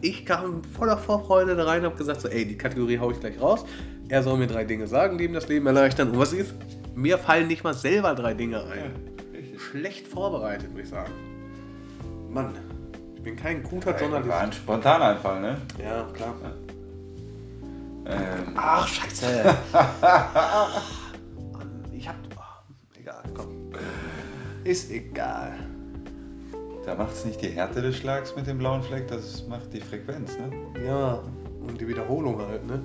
ich 0.00 0.24
kam 0.24 0.62
voller 0.64 0.96
Vorfreude 0.96 1.56
da 1.56 1.64
rein 1.64 1.80
und 1.80 1.86
habe 1.86 1.96
gesagt 1.96 2.20
so, 2.20 2.28
ey, 2.28 2.46
die 2.46 2.56
Kategorie 2.56 2.98
hau 2.98 3.10
ich 3.10 3.20
gleich 3.20 3.40
raus. 3.40 3.64
Er 4.08 4.22
soll 4.22 4.38
mir 4.38 4.46
drei 4.46 4.64
Dinge 4.64 4.86
sagen, 4.86 5.18
die 5.18 5.24
ihm 5.24 5.32
das 5.32 5.48
Leben 5.48 5.66
erleichtern. 5.66 6.10
Und 6.10 6.18
was 6.18 6.32
ist? 6.32 6.54
Mir 6.94 7.18
fallen 7.18 7.48
nicht 7.48 7.64
mal 7.64 7.74
selber 7.74 8.14
drei 8.14 8.32
Dinge 8.32 8.62
ein. 8.64 8.92
richtig. 9.34 9.60
Schlecht 9.60 10.06
vorbereitet, 10.06 10.70
würde 10.70 10.82
ich 10.82 10.88
sagen. 10.88 11.12
Mann, 12.30 12.54
ich 13.16 13.22
bin 13.22 13.34
kein 13.36 13.62
guter 13.62 13.86
War 13.90 13.94
ein 13.96 14.00
Journalist. 14.00 14.54
Spontaneinfall, 14.54 15.40
ne? 15.40 15.56
Ja, 15.82 16.06
klar. 16.14 16.34
Ähm, 18.08 18.54
Ach, 18.56 18.86
scheiße. 18.86 19.56
Ich 21.92 22.06
hab... 22.06 22.14
oh, 22.36 23.00
egal, 23.00 23.22
komm. 23.34 23.70
Ist 24.64 24.90
egal. 24.90 25.54
da 26.84 26.94
macht 26.94 27.12
es 27.12 27.24
nicht 27.24 27.40
die 27.40 27.48
Härte 27.48 27.80
des 27.82 27.96
Schlags 27.96 28.36
mit 28.36 28.46
dem 28.46 28.58
blauen 28.58 28.82
Fleck, 28.82 29.08
das 29.08 29.46
macht 29.48 29.72
die 29.72 29.80
Frequenz, 29.80 30.36
ne? 30.38 30.50
Ja, 30.84 31.22
und 31.66 31.80
die 31.80 31.88
Wiederholung 31.88 32.38
halt, 32.38 32.64
ne? 32.66 32.80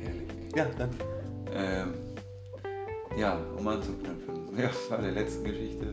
Herrlich. 0.00 0.28
Ja, 0.54 0.66
dann 0.76 0.90
Ähm, 1.54 1.94
ja, 3.16 3.38
um 3.56 3.66
anzuknüpfen. 3.68 4.32
Ja, 4.56 4.68
bei 4.90 4.96
der 4.98 5.12
letzten 5.12 5.44
Geschichte. 5.44 5.86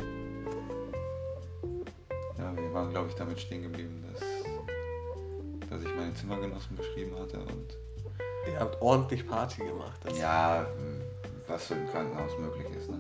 Ja, 2.38 2.54
wir 2.58 2.74
waren, 2.74 2.90
glaube 2.90 3.08
ich, 3.08 3.16
damit 3.16 3.40
stehen 3.40 3.62
geblieben, 3.64 4.04
dass, 4.12 4.22
dass 5.70 5.82
ich 5.82 5.96
meine 5.96 6.14
Zimmergenossen 6.14 6.76
beschrieben 6.76 7.12
hatte 7.20 7.40
und 7.40 7.78
Ihr 8.52 8.60
habt 8.60 8.82
ordentlich 8.82 9.28
Party 9.28 9.64
gemacht. 9.64 10.00
Ja, 10.18 10.66
was 11.48 11.68
so 11.68 11.76
im 11.76 11.88
Krankenhaus 11.92 12.32
möglich 12.40 12.66
ist, 12.78 12.90
ne? 12.90 12.98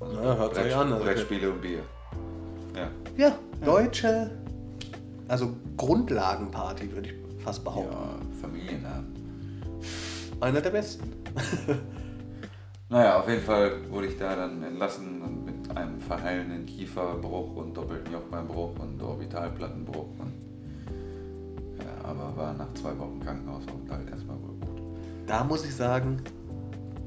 Also 0.00 0.16
Ja, 0.20 0.36
hört 0.36 0.54
sich 0.54 0.74
an, 0.74 0.92
also- 0.92 1.04
Brettspiele 1.04 1.50
und 1.50 1.60
Bier. 1.62 1.80
Ja. 2.76 2.90
ja, 3.16 3.38
deutsche, 3.64 4.30
also 5.28 5.56
Grundlagenparty 5.76 6.92
würde 6.92 7.08
ich 7.10 7.42
fast 7.42 7.64
behaupten. 7.64 7.92
Ja, 7.92 8.40
Familiennamen. 8.40 9.14
Einer 10.40 10.60
der 10.60 10.70
besten. 10.70 11.12
Naja, 12.90 13.20
auf 13.20 13.28
jeden 13.28 13.42
Fall 13.42 13.90
wurde 13.90 14.06
ich 14.06 14.16
da 14.16 14.34
dann 14.34 14.62
entlassen 14.62 15.44
mit 15.44 15.76
einem 15.76 16.00
verheilenden 16.00 16.64
Kieferbruch 16.64 17.54
und 17.56 17.74
doppelten 17.76 18.10
Jochbeinbruch 18.14 18.78
und 18.78 19.02
Orbitalplattenbruch. 19.02 20.06
Und, 20.18 20.20
ja, 20.20 20.27
war 22.38 22.54
nach 22.54 22.72
zwei 22.74 22.96
Wochen 22.98 23.20
Krankenhausaufenthalt 23.20 24.08
erstmal 24.10 24.36
wohl 24.36 24.54
gut. 24.60 24.80
Da 25.26 25.44
muss 25.44 25.64
ich 25.64 25.74
sagen, 25.74 26.22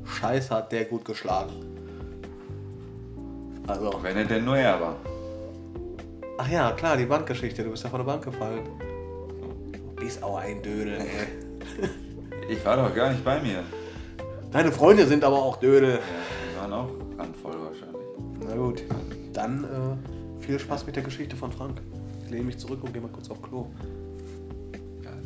Scheiß 0.05 0.51
hat 0.51 0.71
der 0.71 0.85
gut 0.85 1.05
geschlagen. 1.05 1.53
Also, 3.67 3.93
Wenn 4.01 4.17
er 4.17 4.25
denn 4.25 4.43
nur 4.45 4.57
er 4.57 4.81
war. 4.81 4.95
ach 6.37 6.49
ja, 6.49 6.71
klar, 6.73 6.97
die 6.97 7.05
Bankgeschichte. 7.05 7.63
Du 7.63 7.71
bist 7.71 7.83
ja 7.83 7.89
von 7.89 7.99
der 7.99 8.05
Bank 8.05 8.23
gefallen. 8.23 8.61
Du 9.73 9.95
bist 9.95 10.21
auch 10.21 10.37
ein 10.37 10.61
Dödel. 10.61 10.99
Ich 12.49 12.65
war 12.65 12.75
doch 12.75 12.93
gar 12.93 13.11
nicht 13.11 13.23
bei 13.23 13.39
mir. 13.39 13.63
Deine 14.51 14.71
Freunde 14.71 15.05
sind 15.05 15.23
aber 15.23 15.37
auch 15.37 15.57
Dödel. 15.57 15.91
Ja, 15.91 15.99
die 15.99 16.59
waren 16.59 16.73
auch 16.73 16.89
randvoll 17.17 17.53
wahrscheinlich. 17.53 18.01
Na 18.45 18.55
gut, 18.55 18.83
dann 19.31 19.63
äh, 19.63 20.41
viel 20.43 20.59
Spaß 20.59 20.85
mit 20.85 20.97
der 20.97 21.03
Geschichte 21.03 21.35
von 21.35 21.51
Frank. 21.51 21.81
Ich 22.25 22.31
lehne 22.31 22.45
mich 22.45 22.57
zurück 22.57 22.83
und 22.83 22.91
gehe 22.91 23.01
mal 23.01 23.11
kurz 23.11 23.29
auf 23.29 23.41
Klo. 23.41 23.67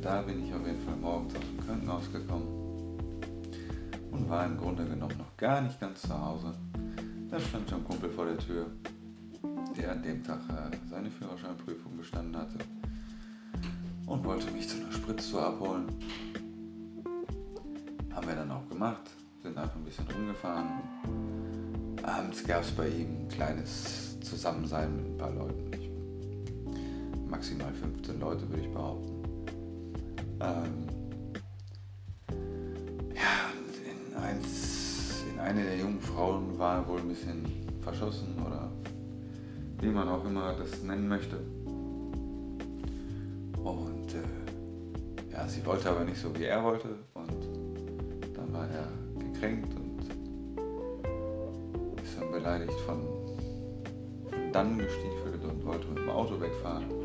Da 0.05 0.21
bin 0.21 0.45
ich 0.45 0.53
auf 0.53 0.63
jeden 0.63 0.79
Fall 0.81 0.97
morgens 0.97 1.33
aus 1.33 1.41
dem 1.41 1.65
Krankenhaus 1.65 2.11
gekommen 2.13 2.99
und 4.11 4.29
war 4.29 4.45
im 4.45 4.55
Grunde 4.55 4.85
genommen 4.85 5.17
noch 5.17 5.35
gar 5.35 5.61
nicht 5.61 5.79
ganz 5.79 6.03
zu 6.03 6.13
Hause. 6.13 6.53
Da 7.31 7.39
stand 7.39 7.67
schon 7.67 7.79
ein 7.79 7.85
Kumpel 7.85 8.11
vor 8.11 8.25
der 8.25 8.37
Tür, 8.37 8.67
der 9.75 9.93
an 9.93 10.03
dem 10.03 10.23
Tag 10.23 10.41
äh, 10.47 10.77
seine 10.91 11.09
Führerscheinprüfung 11.09 11.97
bestanden 11.97 12.37
hatte 12.37 12.59
und 14.05 14.23
wollte 14.23 14.51
mich 14.51 14.69
zu 14.69 14.77
einer 14.77 14.91
Spritztour 14.91 15.43
abholen. 15.43 15.87
Haben 18.13 18.27
wir 18.27 18.35
dann 18.35 18.51
auch 18.51 18.69
gemacht, 18.69 19.09
sind 19.41 19.57
einfach 19.57 19.75
ein 19.75 19.85
bisschen 19.85 20.05
rumgefahren. 20.05 20.67
Abends 22.03 22.43
gab 22.43 22.61
es 22.61 22.69
bei 22.69 22.89
ihm 22.89 23.21
ein 23.21 23.27
kleines 23.27 24.19
Zusammensein 24.19 24.95
mit 24.97 25.05
ein 25.07 25.17
paar 25.17 25.31
Leuten. 25.31 25.71
Maximal 27.27 27.73
15 27.73 28.19
Leute 28.19 28.47
würde 28.47 28.61
ich 28.61 28.71
behaupten. 28.71 29.14
Ähm, 30.41 30.87
ja, 33.15 33.51
in, 33.89 34.17
eins, 34.17 35.23
in 35.31 35.39
eine 35.39 35.63
der 35.63 35.77
jungen 35.77 36.01
Frauen 36.01 36.59
war 36.59 36.85
wohl 36.87 36.99
ein 36.99 37.07
bisschen 37.07 37.45
verschossen 37.81 38.35
oder 38.45 38.69
wie 39.79 39.87
man 39.87 40.09
auch 40.09 40.25
immer 40.25 40.53
das 40.53 40.83
nennen 40.83 41.07
möchte. 41.07 41.37
Und 43.63 44.13
äh, 44.13 45.31
ja, 45.31 45.47
sie 45.47 45.65
wollte 45.65 45.89
aber 45.89 46.03
nicht 46.03 46.17
so, 46.17 46.35
wie 46.37 46.43
er 46.43 46.63
wollte. 46.63 46.89
Und 47.13 48.35
dann 48.35 48.51
war 48.53 48.67
er 48.67 48.87
gekränkt 49.19 49.73
und 49.75 50.01
ist 52.03 52.19
dann 52.19 52.31
beleidigt 52.31 52.79
von, 52.85 53.01
von 54.29 54.51
dann 54.51 54.77
gestiefelt 54.77 55.43
und 55.43 55.65
wollte 55.65 55.87
mit 55.87 55.99
dem 55.99 56.09
Auto 56.09 56.39
wegfahren. 56.41 57.04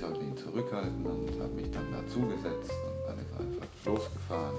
Ich 0.00 0.06
sollte 0.06 0.22
ihn 0.22 0.34
zurückhalten 0.34 1.04
und 1.04 1.38
habe 1.38 1.52
mich 1.52 1.70
dann 1.70 1.92
dazu 1.92 2.20
gesetzt 2.20 2.72
und 2.72 3.06
dann 3.06 3.18
ist 3.18 3.30
er 3.32 3.40
einfach 3.40 3.66
losgefahren. 3.84 4.56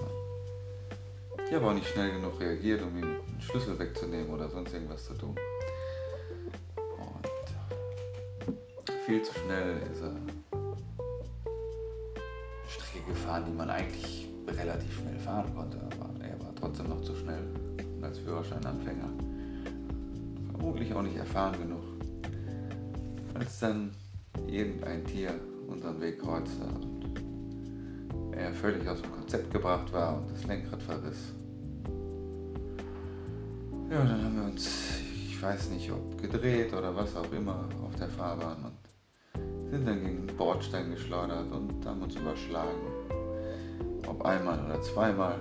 Ich 1.47 1.55
habe 1.55 1.67
auch 1.67 1.73
nicht 1.73 1.87
schnell 1.87 2.11
genug 2.11 2.39
reagiert, 2.39 2.83
um 2.83 2.95
ihm 2.95 3.03
einen 3.05 3.41
Schlüssel 3.41 3.79
wegzunehmen 3.79 4.29
oder 4.29 4.47
sonst 4.47 4.71
irgendwas 4.71 5.03
zu 5.03 5.15
tun. 5.15 5.35
Und 6.75 7.27
viel 9.07 9.23
zu 9.23 9.33
schnell 9.33 9.81
ist 9.91 10.03
er 10.03 10.15
Strecke 12.67 13.07
gefahren, 13.07 13.43
die 13.47 13.51
man 13.51 13.71
eigentlich 13.71 14.29
relativ 14.47 14.95
schnell 14.99 15.17
fahren 15.17 15.51
konnte, 15.55 15.79
aber 15.79 16.23
er 16.23 16.39
war 16.39 16.53
trotzdem 16.53 16.87
noch 16.89 17.01
zu 17.01 17.15
schnell 17.15 17.41
und 17.95 18.03
als 18.03 18.19
Führerscheinanfänger. 18.19 19.09
Vermutlich 20.51 20.93
auch 20.93 21.01
nicht 21.01 21.17
erfahren 21.17 21.59
genug. 21.59 21.81
Als 23.33 23.57
dann 23.57 23.91
irgendein 24.51 25.03
Tier 25.05 25.33
unseren 25.67 25.99
Weg 26.01 26.21
kreuzte 26.21 26.63
und 26.63 28.35
er 28.35 28.53
völlig 28.53 28.87
aus 28.87 29.01
dem 29.01 29.11
Konzept 29.11 29.51
gebracht 29.51 29.91
war 29.93 30.17
und 30.17 30.31
das 30.31 30.45
Lenkrad 30.45 30.81
verriss. 30.83 31.33
Ja, 33.89 33.99
dann 34.03 34.23
haben 34.23 34.35
wir 34.35 34.45
uns, 34.45 34.99
ich 35.27 35.41
weiß 35.41 35.69
nicht, 35.71 35.91
ob 35.91 36.21
gedreht 36.21 36.73
oder 36.73 36.95
was 36.95 37.15
auch 37.15 37.31
immer 37.31 37.67
auf 37.83 37.95
der 37.95 38.07
Fahrbahn 38.09 38.57
und 38.65 39.71
sind 39.71 39.87
dann 39.87 40.03
gegen 40.03 40.27
den 40.27 40.37
Bordstein 40.37 40.91
geschleudert 40.91 41.51
und 41.51 41.85
haben 41.85 42.01
uns 42.01 42.15
überschlagen. 42.15 42.79
Ob 44.07 44.25
einmal 44.25 44.65
oder 44.65 44.81
zweimal, 44.81 45.39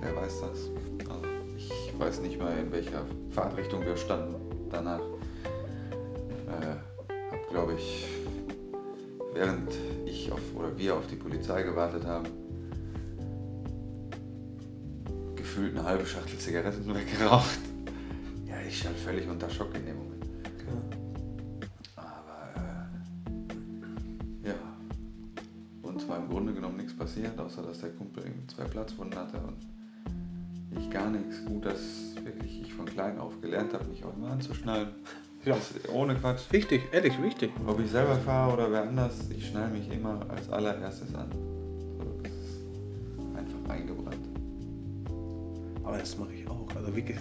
wer 0.00 0.16
weiß 0.16 0.40
das. 0.40 0.70
Also 1.08 1.26
ich 1.56 1.98
weiß 1.98 2.20
nicht 2.20 2.38
mal, 2.38 2.56
in 2.58 2.70
welcher 2.70 3.04
Fahrtrichtung 3.30 3.84
wir 3.84 3.96
standen 3.96 4.34
danach. 4.70 5.11
Glaube 7.72 7.84
ich, 7.84 8.06
während 9.32 9.72
ich 10.04 10.30
auf, 10.30 10.40
oder 10.54 10.76
wir 10.76 10.94
auf 10.94 11.06
die 11.06 11.16
Polizei 11.16 11.62
gewartet 11.62 12.04
haben, 12.04 12.26
gefühlt 15.36 15.74
eine 15.74 15.82
halbe 15.82 16.04
Schachtel 16.04 16.38
Zigaretten 16.38 16.94
weggeraucht. 16.94 17.60
Ja, 18.46 18.56
ich 18.68 18.78
stand 18.78 18.98
völlig 18.98 19.26
unter 19.26 19.48
Schock 19.48 19.74
in 19.74 19.86
dem 19.86 19.96
Moment. 19.96 20.26
Aber 21.96 22.50
äh, 24.44 24.48
ja, 24.48 24.54
uns 25.80 26.06
war 26.06 26.18
im 26.18 26.28
Grunde 26.28 26.52
genommen 26.52 26.76
nichts 26.76 26.94
passiert, 26.94 27.38
außer 27.38 27.62
dass 27.62 27.80
der 27.80 27.90
Kumpel 27.92 28.24
zwei 28.54 28.64
Platzwunden 28.64 29.18
hatte 29.18 29.38
und 29.38 29.66
ich 30.78 30.90
gar 30.90 31.08
nichts. 31.08 31.42
Gut, 31.46 31.64
dass 31.64 31.80
wirklich 32.22 32.60
ich 32.64 32.74
von 32.74 32.84
klein 32.84 33.18
auf 33.18 33.40
gelernt 33.40 33.72
habe, 33.72 33.86
mich 33.86 34.04
auch 34.04 34.14
immer 34.14 34.32
anzuschnallen. 34.32 34.90
Ja. 35.44 35.56
Ohne 35.92 36.14
Quatsch. 36.14 36.42
Wichtig, 36.50 36.82
ehrlich, 36.92 37.20
wichtig. 37.20 37.50
Ob 37.66 37.80
ich 37.80 37.90
selber 37.90 38.16
fahre 38.16 38.52
oder 38.52 38.70
wer 38.70 38.82
anders, 38.82 39.14
ich 39.36 39.48
schnall 39.48 39.68
mich 39.70 39.90
immer 39.92 40.20
als 40.28 40.48
allererstes 40.50 41.14
an. 41.14 41.26
So, 41.98 42.04
das 42.22 42.32
ist 42.32 43.36
einfach 43.36 43.74
eingebrannt. 43.74 44.28
Aber 45.84 45.98
das 45.98 46.16
mache 46.16 46.32
ich 46.32 46.48
auch. 46.48 46.66
Also 46.76 46.94
wirklich 46.94 47.16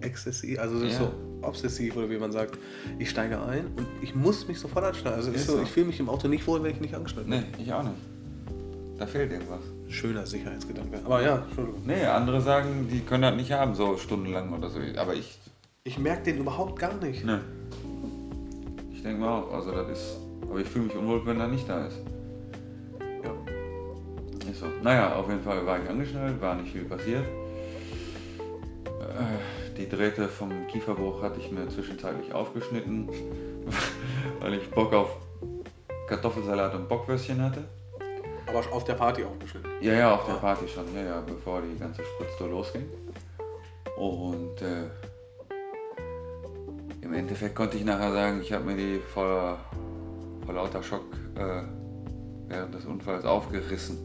exzessiv, 0.00 0.58
also 0.60 0.84
Ja. 0.84 0.90
so 0.90 1.10
obsessiv 1.42 1.96
oder 1.96 2.08
wie 2.10 2.18
man 2.18 2.30
sagt. 2.32 2.58
Ich 2.98 3.10
steige 3.10 3.40
ein 3.42 3.66
und 3.76 3.86
ich 4.02 4.14
muss 4.14 4.46
mich 4.46 4.58
sofort 4.60 4.84
anschnallen. 4.84 5.16
Also 5.18 5.32
so, 5.32 5.56
so. 5.56 5.62
ich 5.62 5.68
fühle 5.70 5.86
mich 5.86 5.98
im 6.00 6.08
Auto 6.08 6.28
nicht 6.28 6.46
wohl, 6.46 6.62
wenn 6.62 6.72
ich 6.72 6.80
nicht 6.80 6.94
angeschnallt 6.94 7.28
bin. 7.28 7.40
Nee, 7.40 7.62
ich 7.62 7.72
auch 7.72 7.82
nicht. 7.82 7.94
Da 8.98 9.06
fehlt 9.06 9.30
irgendwas. 9.30 9.60
Schöner 9.88 10.26
Sicherheitsgedanke. 10.26 10.98
Aber 11.04 11.22
ja, 11.22 11.44
Entschuldigung. 11.46 11.82
Nee, 11.86 12.04
andere 12.04 12.40
sagen, 12.40 12.88
die 12.90 13.00
können 13.00 13.22
das 13.22 13.36
nicht 13.36 13.52
haben, 13.52 13.74
so 13.74 13.96
stundenlang 13.96 14.52
oder 14.52 14.70
so. 14.70 14.80
Aber 14.96 15.14
ich, 15.14 15.37
Ich 15.88 15.98
merke 15.98 16.24
den 16.24 16.36
überhaupt 16.40 16.78
gar 16.78 16.92
nicht. 16.92 17.24
ne. 17.24 17.40
Ich 18.92 19.02
denke 19.02 19.22
mal 19.22 19.38
auch, 19.40 19.50
also 19.54 19.72
das 19.72 19.88
ist. 19.88 20.18
Aber 20.42 20.60
ich 20.60 20.68
fühle 20.68 20.84
mich 20.84 20.94
unwohl, 20.94 21.24
wenn 21.24 21.40
er 21.40 21.48
nicht 21.48 21.66
da 21.66 21.86
ist. 21.86 21.96
Ja. 23.24 24.50
Ist 24.50 24.60
so. 24.60 24.66
Naja, 24.82 25.14
auf 25.16 25.30
jeden 25.30 25.42
Fall 25.42 25.64
war 25.64 25.82
ich 25.82 25.88
angeschnallt, 25.88 26.38
war 26.42 26.56
nicht 26.56 26.72
viel 26.72 26.84
passiert. 26.84 27.24
Äh, 29.00 29.78
Die 29.78 29.88
Drähte 29.88 30.28
vom 30.28 30.50
Kieferbruch 30.66 31.22
hatte 31.22 31.40
ich 31.40 31.50
mir 31.50 31.66
zwischenzeitlich 31.70 32.34
aufgeschnitten, 32.34 33.08
weil 34.40 34.54
ich 34.54 34.70
Bock 34.70 34.92
auf 34.92 35.16
Kartoffelsalat 36.06 36.74
und 36.74 36.86
Bockwürstchen 36.86 37.40
hatte. 37.42 37.64
Aber 38.46 38.58
auf 38.72 38.84
der 38.84 38.94
Party 38.94 39.24
auch 39.24 39.36
bestimmt. 39.36 39.66
Ja, 39.80 39.94
ja, 39.94 40.14
auf 40.14 40.26
der 40.26 40.34
Party 40.34 40.68
schon, 40.68 40.84
ja, 40.94 41.02
ja, 41.02 41.20
bevor 41.26 41.62
die 41.62 41.78
ganze 41.78 42.02
Spritztour 42.04 42.48
losging. 42.48 42.84
Und 43.96 44.60
äh, 44.60 44.84
im 47.08 47.14
Endeffekt 47.14 47.54
konnte 47.54 47.76
ich 47.78 47.84
nachher 47.84 48.12
sagen, 48.12 48.40
ich 48.42 48.52
habe 48.52 48.64
mir 48.64 48.76
die 48.76 49.00
vor, 49.14 49.58
vor 50.44 50.54
lauter 50.54 50.82
Schock 50.82 51.04
äh, 51.36 51.62
während 52.48 52.74
des 52.74 52.84
Unfalls 52.84 53.24
aufgerissen. 53.24 53.96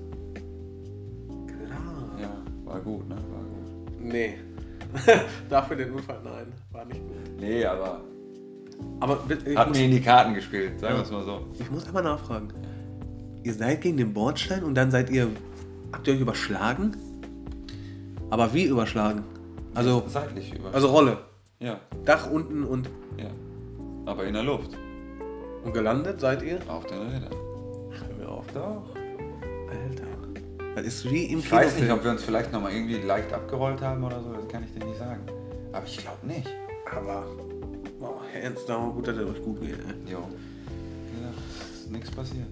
Klar. 1.47 2.19
Ja, 2.19 2.31
war 2.63 2.79
gut, 2.79 3.07
ne? 3.09 3.15
War 3.15 3.43
gut. 3.43 3.99
Nee. 3.99 4.35
Dafür 5.49 5.75
den 5.75 5.91
Unfall, 5.91 6.21
nein. 6.23 6.47
War 6.71 6.85
nicht 6.85 7.01
gut. 7.01 7.17
Nee, 7.39 7.65
aber 7.65 8.01
Aber 9.01 9.19
ich, 9.45 9.57
hat 9.57 9.67
muss, 9.69 9.77
mir 9.77 9.85
in 9.85 9.91
die 9.91 10.01
Karten 10.01 10.33
gespielt, 10.33 10.79
sagen 10.79 10.95
wir 10.95 11.03
es 11.03 11.11
mal 11.11 11.23
so. 11.25 11.45
ich 11.59 11.69
muss 11.71 11.85
einmal 11.87 12.03
nachfragen. 12.03 12.53
Ihr 13.43 13.53
seid 13.53 13.81
gegen 13.81 13.97
den 13.97 14.13
Bordstein 14.13 14.63
und 14.63 14.75
dann 14.75 14.91
seid 14.91 15.09
ihr. 15.09 15.27
Habt 15.91 16.07
ihr 16.07 16.13
euch 16.13 16.21
überschlagen? 16.21 16.95
Aber 18.29 18.53
wie 18.53 18.63
überschlagen? 18.65 19.23
Also, 19.75 20.03
Seitlich 20.07 20.53
über. 20.55 20.73
also 20.73 20.87
Rolle. 20.87 21.17
Ja, 21.63 21.79
Dach 22.05 22.29
unten 22.29 22.63
und, 22.63 22.89
ja. 23.17 23.29
Aber 24.05 24.25
in 24.25 24.33
der 24.33 24.43
Luft. 24.43 24.71
und 25.63 25.73
gelandet 25.73 26.19
seid 26.19 26.41
ihr? 26.43 26.59
Auf 26.67 26.85
den 26.87 26.99
Rädern. 26.99 27.31
Hör 27.31 28.15
mir 28.17 28.29
auf. 28.29 28.45
Doch. 28.53 28.83
Alter. 29.69 30.03
Das 30.75 30.85
ist 30.85 31.09
wie 31.09 31.25
im 31.25 31.39
Ich 31.39 31.51
weiß 31.51 31.65
nicht, 31.75 31.83
Kinofilm. 31.85 31.97
ob 31.97 32.03
wir 32.03 32.11
uns 32.11 32.23
vielleicht 32.23 32.51
nochmal 32.51 32.73
irgendwie 32.73 32.97
leicht 32.97 33.31
abgerollt 33.31 33.81
haben 33.81 34.03
oder 34.03 34.21
so, 34.21 34.33
das 34.33 34.47
kann 34.49 34.63
ich 34.63 34.73
dir 34.73 34.85
nicht 34.85 34.97
sagen. 34.97 35.21
Aber 35.71 35.85
ich 35.85 35.97
glaube 35.97 36.27
nicht. 36.27 36.49
Aber 36.95 37.23
Boah, 37.99 38.19
Herr 38.33 38.43
Ernst, 38.43 38.67
da 38.67 38.75
gut, 38.77 39.07
dass 39.07 39.15
es 39.15 39.25
euch 39.29 39.41
gut 39.43 39.61
geht. 39.61 39.77
Ey. 39.79 40.11
Jo. 40.11 40.19
Ja, 40.19 41.29
ist 41.73 41.89
nichts 41.91 42.11
passiert. 42.11 42.47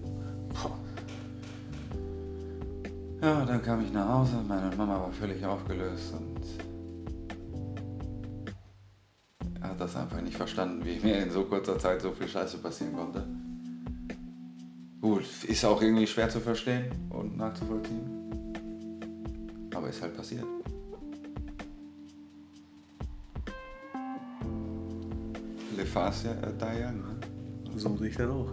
Boah. 0.54 0.78
Ja, 3.20 3.44
dann 3.44 3.62
kam 3.62 3.84
ich 3.84 3.92
nach 3.92 4.08
Hause, 4.08 4.36
meine 4.48 4.74
Mama 4.76 4.94
war 4.98 5.12
völlig 5.12 5.44
aufgelöst 5.44 6.14
und 6.14 6.40
hat 9.62 9.80
das 9.80 9.96
einfach 9.96 10.20
nicht 10.20 10.36
verstanden, 10.36 10.84
wie 10.84 10.98
mir 11.00 11.18
in 11.18 11.30
so 11.30 11.44
kurzer 11.44 11.78
Zeit 11.78 12.02
so 12.02 12.12
viel 12.12 12.28
Scheiße 12.28 12.58
passieren 12.58 12.94
konnte. 12.94 13.26
Gut, 15.00 15.24
ist 15.48 15.64
auch 15.64 15.82
irgendwie 15.82 16.06
schwer 16.06 16.28
zu 16.28 16.40
verstehen 16.40 16.92
und 17.10 17.36
nachzuvollziehen. 17.36 18.52
Aber 19.74 19.88
ist 19.88 20.00
halt 20.00 20.16
passiert. 20.16 20.44
Le 25.76 25.86
Fast 25.86 26.24
ja, 26.24 26.32
äh, 26.32 26.92
ne? 26.92 27.18
So 27.76 27.96
sehe 27.96 28.08
ich 28.08 28.16
das 28.16 28.30
auch. 28.30 28.50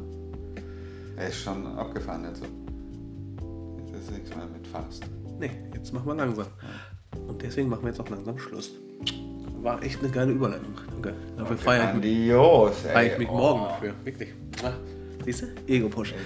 Er 1.18 1.28
ist 1.28 1.36
schon 1.36 1.68
abgefahren, 1.78 2.22
nicht 2.22 2.38
so. 2.38 2.46
Das 3.92 4.02
ist 4.02 4.12
nichts 4.12 4.36
mehr 4.36 4.48
mit 4.48 4.66
Fast. 4.66 5.04
Nee, 5.40 5.52
jetzt 5.74 5.94
machen 5.94 6.08
wir 6.08 6.16
langsam. 6.16 6.48
Und 7.28 7.42
deswegen 7.42 7.70
machen 7.70 7.84
wir 7.84 7.90
jetzt 7.90 8.00
auch 8.00 8.10
langsam 8.10 8.40
Schluss. 8.40 8.72
War 9.62 9.82
echt 9.84 10.00
eine 10.02 10.10
geile 10.10 10.32
Überleitung. 10.32 10.74
Danke. 10.92 11.14
Dafür 11.38 11.58
feiere 11.58 11.90
ich, 11.90 12.02
mich- 12.02 12.32
feier 12.94 13.12
ich 13.14 13.18
mich 13.18 13.30
Oh. 13.30 13.36
morgen 13.38 13.64
dafür. 13.66 13.94
Wirklich. 14.04 14.30
Siehst 15.26 15.42
du? 15.44 15.48
Ego-Push. 15.68 16.14
Ego, 16.14 16.20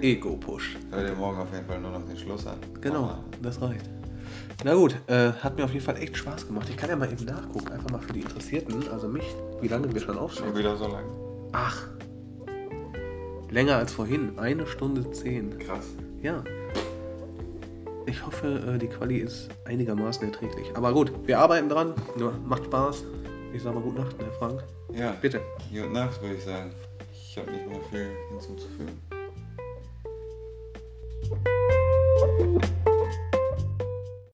Ego. 0.00 0.28
Ego-Push. 0.28 0.76
Hör 0.90 1.04
dir 1.04 1.14
morgen 1.14 1.38
auf 1.38 1.52
jeden 1.52 1.66
Fall 1.66 1.80
nur 1.80 1.92
noch 1.92 2.04
den 2.04 2.16
Schluss 2.16 2.46
an. 2.46 2.58
Genau, 2.80 3.18
das 3.42 3.60
reicht. 3.62 3.88
Na 4.64 4.74
gut, 4.74 4.94
äh, 5.06 5.32
hat 5.32 5.56
mir 5.56 5.64
auf 5.64 5.72
jeden 5.72 5.84
Fall 5.84 5.96
echt 5.98 6.16
Spaß 6.16 6.46
gemacht. 6.46 6.68
Ich 6.68 6.76
kann 6.76 6.90
ja 6.90 6.96
mal 6.96 7.10
eben 7.10 7.24
nachgucken, 7.24 7.68
einfach 7.72 7.90
mal 7.90 8.00
für 8.00 8.12
die 8.12 8.20
Interessierten, 8.20 8.88
also 8.92 9.08
mich, 9.08 9.24
wie 9.60 9.68
lange 9.68 9.92
wir 9.92 10.00
schon 10.00 10.14
Schon 10.14 10.18
aufschauen. 10.22 10.56
wieder 10.56 10.76
so 10.76 10.86
lang. 10.88 11.04
Ach, 11.52 11.86
länger 13.50 13.76
als 13.76 13.92
vorhin, 13.92 14.38
eine 14.38 14.66
Stunde 14.66 15.10
zehn. 15.12 15.58
Krass. 15.60 15.86
Ja. 16.22 16.42
Ich 18.10 18.26
hoffe, 18.26 18.60
äh, 18.74 18.76
die 18.76 18.88
Quali 18.88 19.18
ist 19.18 19.48
einigermaßen 19.66 20.24
erträglich. 20.26 20.66
Aber 20.74 20.92
gut, 20.92 21.12
wir 21.26 21.38
arbeiten 21.38 21.68
dran. 21.68 21.94
Ja, 22.18 22.32
macht 22.44 22.64
Spaß. 22.64 23.04
Ich 23.52 23.62
sag 23.62 23.72
mal 23.72 23.80
gute 23.82 24.00
Nacht, 24.00 24.18
ne, 24.18 24.24
Frank? 24.36 24.64
Ja, 24.92 25.12
Bitte. 25.20 25.40
gute 25.70 25.88
Nacht, 25.90 26.20
würde 26.20 26.34
ich 26.34 26.42
sagen. 26.42 26.72
Ich 27.12 27.38
habe 27.38 27.52
nicht 27.52 27.68
mehr 27.68 27.78
viel 27.90 28.08
hinzuzufügen. 28.30 28.98